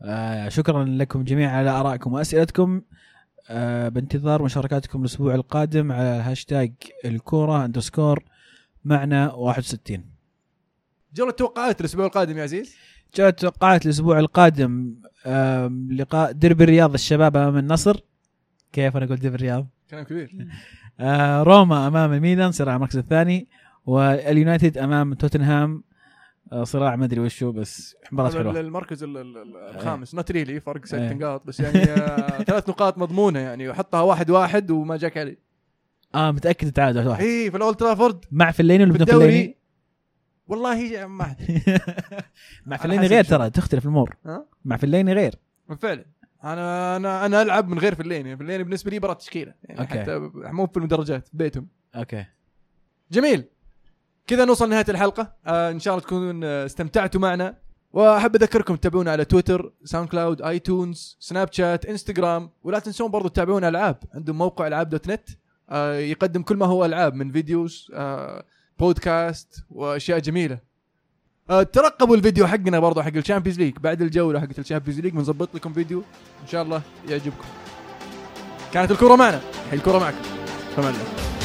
آه 0.01 0.49
شكرا 0.49 0.83
لكم 0.85 1.23
جميعا 1.23 1.57
على 1.57 1.69
آرائكم 1.69 2.13
وأسئلتكم. 2.13 2.81
آه 3.49 3.89
بانتظار 3.89 4.43
مشاركاتكم 4.43 5.01
الأسبوع 5.01 5.35
القادم 5.35 5.91
على 5.91 6.07
هاشتاج 6.07 6.73
الكورة 7.05 7.65
underscore 7.65 8.23
معنا 8.85 9.33
61 9.33 10.05
جولة 11.13 11.31
توقعات 11.31 11.79
الأسبوع 11.79 12.05
القادم 12.05 12.37
يا 12.37 12.43
عزيز. 12.43 12.75
جاءت 13.15 13.39
توقعات 13.39 13.85
الأسبوع 13.85 14.19
القادم. 14.19 14.95
لقاء 15.91 16.31
ديربي 16.31 16.63
الرياض 16.63 16.93
الشباب 16.93 17.37
أمام 17.37 17.57
النصر. 17.57 17.99
كيف 18.73 18.97
أنا 18.97 19.05
قلت 19.05 19.21
ديربي 19.21 19.35
الرياض؟ 19.35 19.67
كلام 19.91 20.03
كبير. 20.03 20.47
آه 20.99 21.43
روما 21.43 21.87
أمام 21.87 22.13
الميلان 22.13 22.51
صراع 22.51 22.75
المركز 22.75 22.97
الثاني 22.97 23.47
واليونايتد 23.85 24.77
أمام 24.77 25.13
توتنهام. 25.13 25.83
آه، 26.51 26.63
صراع 26.63 26.95
ما 26.95 27.05
أدري 27.05 27.19
وشو 27.19 27.51
بس 27.51 27.95
مباراة 28.11 28.29
حلوة. 28.31 28.59
المركز 28.59 29.03
ال- 29.03 29.17
ال- 29.17 29.37
ال- 29.37 29.75
الخامس. 29.75 30.15
not 30.15 30.31
really 30.31 30.59
فرق 30.59 30.85
ست 30.85 30.93
إيه. 30.93 31.13
نقاط 31.13 31.47
بس 31.47 31.59
يعني 31.59 31.77
آه، 31.83 32.43
ثلاث 32.49 32.69
نقاط 32.69 32.97
مضمونة 32.97 33.39
يعني 33.39 33.69
وحطها 33.69 34.01
واحد 34.01 34.29
واحد 34.29 34.71
وما 34.71 34.97
جاك 34.97 35.17
علي. 35.17 35.37
آه 36.15 36.31
متأكد 36.31 36.71
تعادل 36.71 37.07
واحد. 37.07 37.23
اي 37.23 37.51
في 37.51 37.57
الأولد 37.57 37.75
ترافورد. 37.75 38.25
مع 38.31 38.51
فليني 38.51 38.83
ولا 38.83 38.93
بدون 38.93 39.07
فليني؟ 39.19 39.57
والله 40.53 41.07
ما 41.07 41.35
مع 42.65 42.77
فليني 42.77 43.07
غير. 43.07 43.23
ترى 43.23 43.49
تختلف 43.49 43.83
الأمور؟ 43.85 44.15
مع 44.65 44.77
فليني 44.77 45.13
غير. 45.13 45.35
فعلا 45.79 46.05
أنا 46.43 46.95
أنا 46.95 47.25
أنا 47.25 47.41
ألعب 47.41 47.67
من 47.67 47.79
غير 47.79 47.95
فليني. 47.95 48.37
فليني 48.37 48.63
بالنسبة 48.63 48.91
لي 48.91 48.99
برا 48.99 49.13
تشكيلة. 49.13 49.53
يعني 49.63 49.81
okay. 49.81 49.99
حتى 49.99 50.19
مو 50.35 50.67
في 50.67 50.77
المدرجات 50.77 51.27
في 51.27 51.37
بيتهم. 51.37 51.67
okay. 51.95 52.25
جميل. 53.11 53.43
كذا 54.27 54.45
نوصل 54.45 54.69
نهايه 54.69 54.85
الحلقة. 54.89 55.33
آه 55.45 55.71
إن 55.71 55.79
شاء 55.79 55.93
الله 55.93 56.05
تكونوا 56.05 56.41
آه، 56.47 56.65
استمتعتوا 56.65 57.21
معنا. 57.21 57.57
وأحب 57.93 58.35
أذكركم 58.35 58.75
تتابعونا 58.75 59.11
على 59.11 59.25
تويتر 59.25 59.73
ساوند 59.83 60.09
كلاود 60.09 60.41
آي 60.41 60.59
تونز 60.59 61.17
سناب 61.19 61.53
شات 61.53 61.85
إنستغرام. 61.85 62.49
ولا 62.63 62.79
تنسون 62.79 63.11
برضو 63.11 63.27
تتابعونا 63.27 63.67
ألعاب. 63.69 63.97
عندهم 64.13 64.37
موقع 64.37 64.67
ألعاب 64.67 64.89
dot 64.89 65.07
net. 65.07 65.29
آه 65.69 65.95
يقدم 65.95 66.41
كل 66.41 66.57
ما 66.57 66.65
هو 66.65 66.85
ألعاب 66.85 67.13
من 67.13 67.31
videos 67.31 67.91
آه 67.93 68.45
بودكاست 68.79 69.63
وأشياء 69.69 70.19
جميلة. 70.19 70.59
آه 71.49 71.63
ترقبوا 71.63 72.15
الفيديو 72.15 72.47
حقنا 72.47 72.79
برضو 72.79 73.01
حق 73.01 73.15
ال 73.15 73.20
Champions 73.20 73.59
League 73.59 73.77
بعد 73.77 74.01
الجولة 74.01 74.39
حقت 74.39 74.59
ال 74.59 74.63
Champions 74.63 74.99
League 74.99 75.13
بنظبط 75.13 75.55
لكم 75.55 75.73
فيديو 75.73 76.03
إن 76.43 76.47
شاء 76.47 76.63
الله 76.63 76.81
يعجبكم. 77.09 77.45
كانت 78.73 78.91
الكورة 78.91 79.15
معنا 79.15 79.41
الحين 79.65 79.79
الكورة 79.79 79.99
معكم. 79.99 80.17
الله 80.77 81.42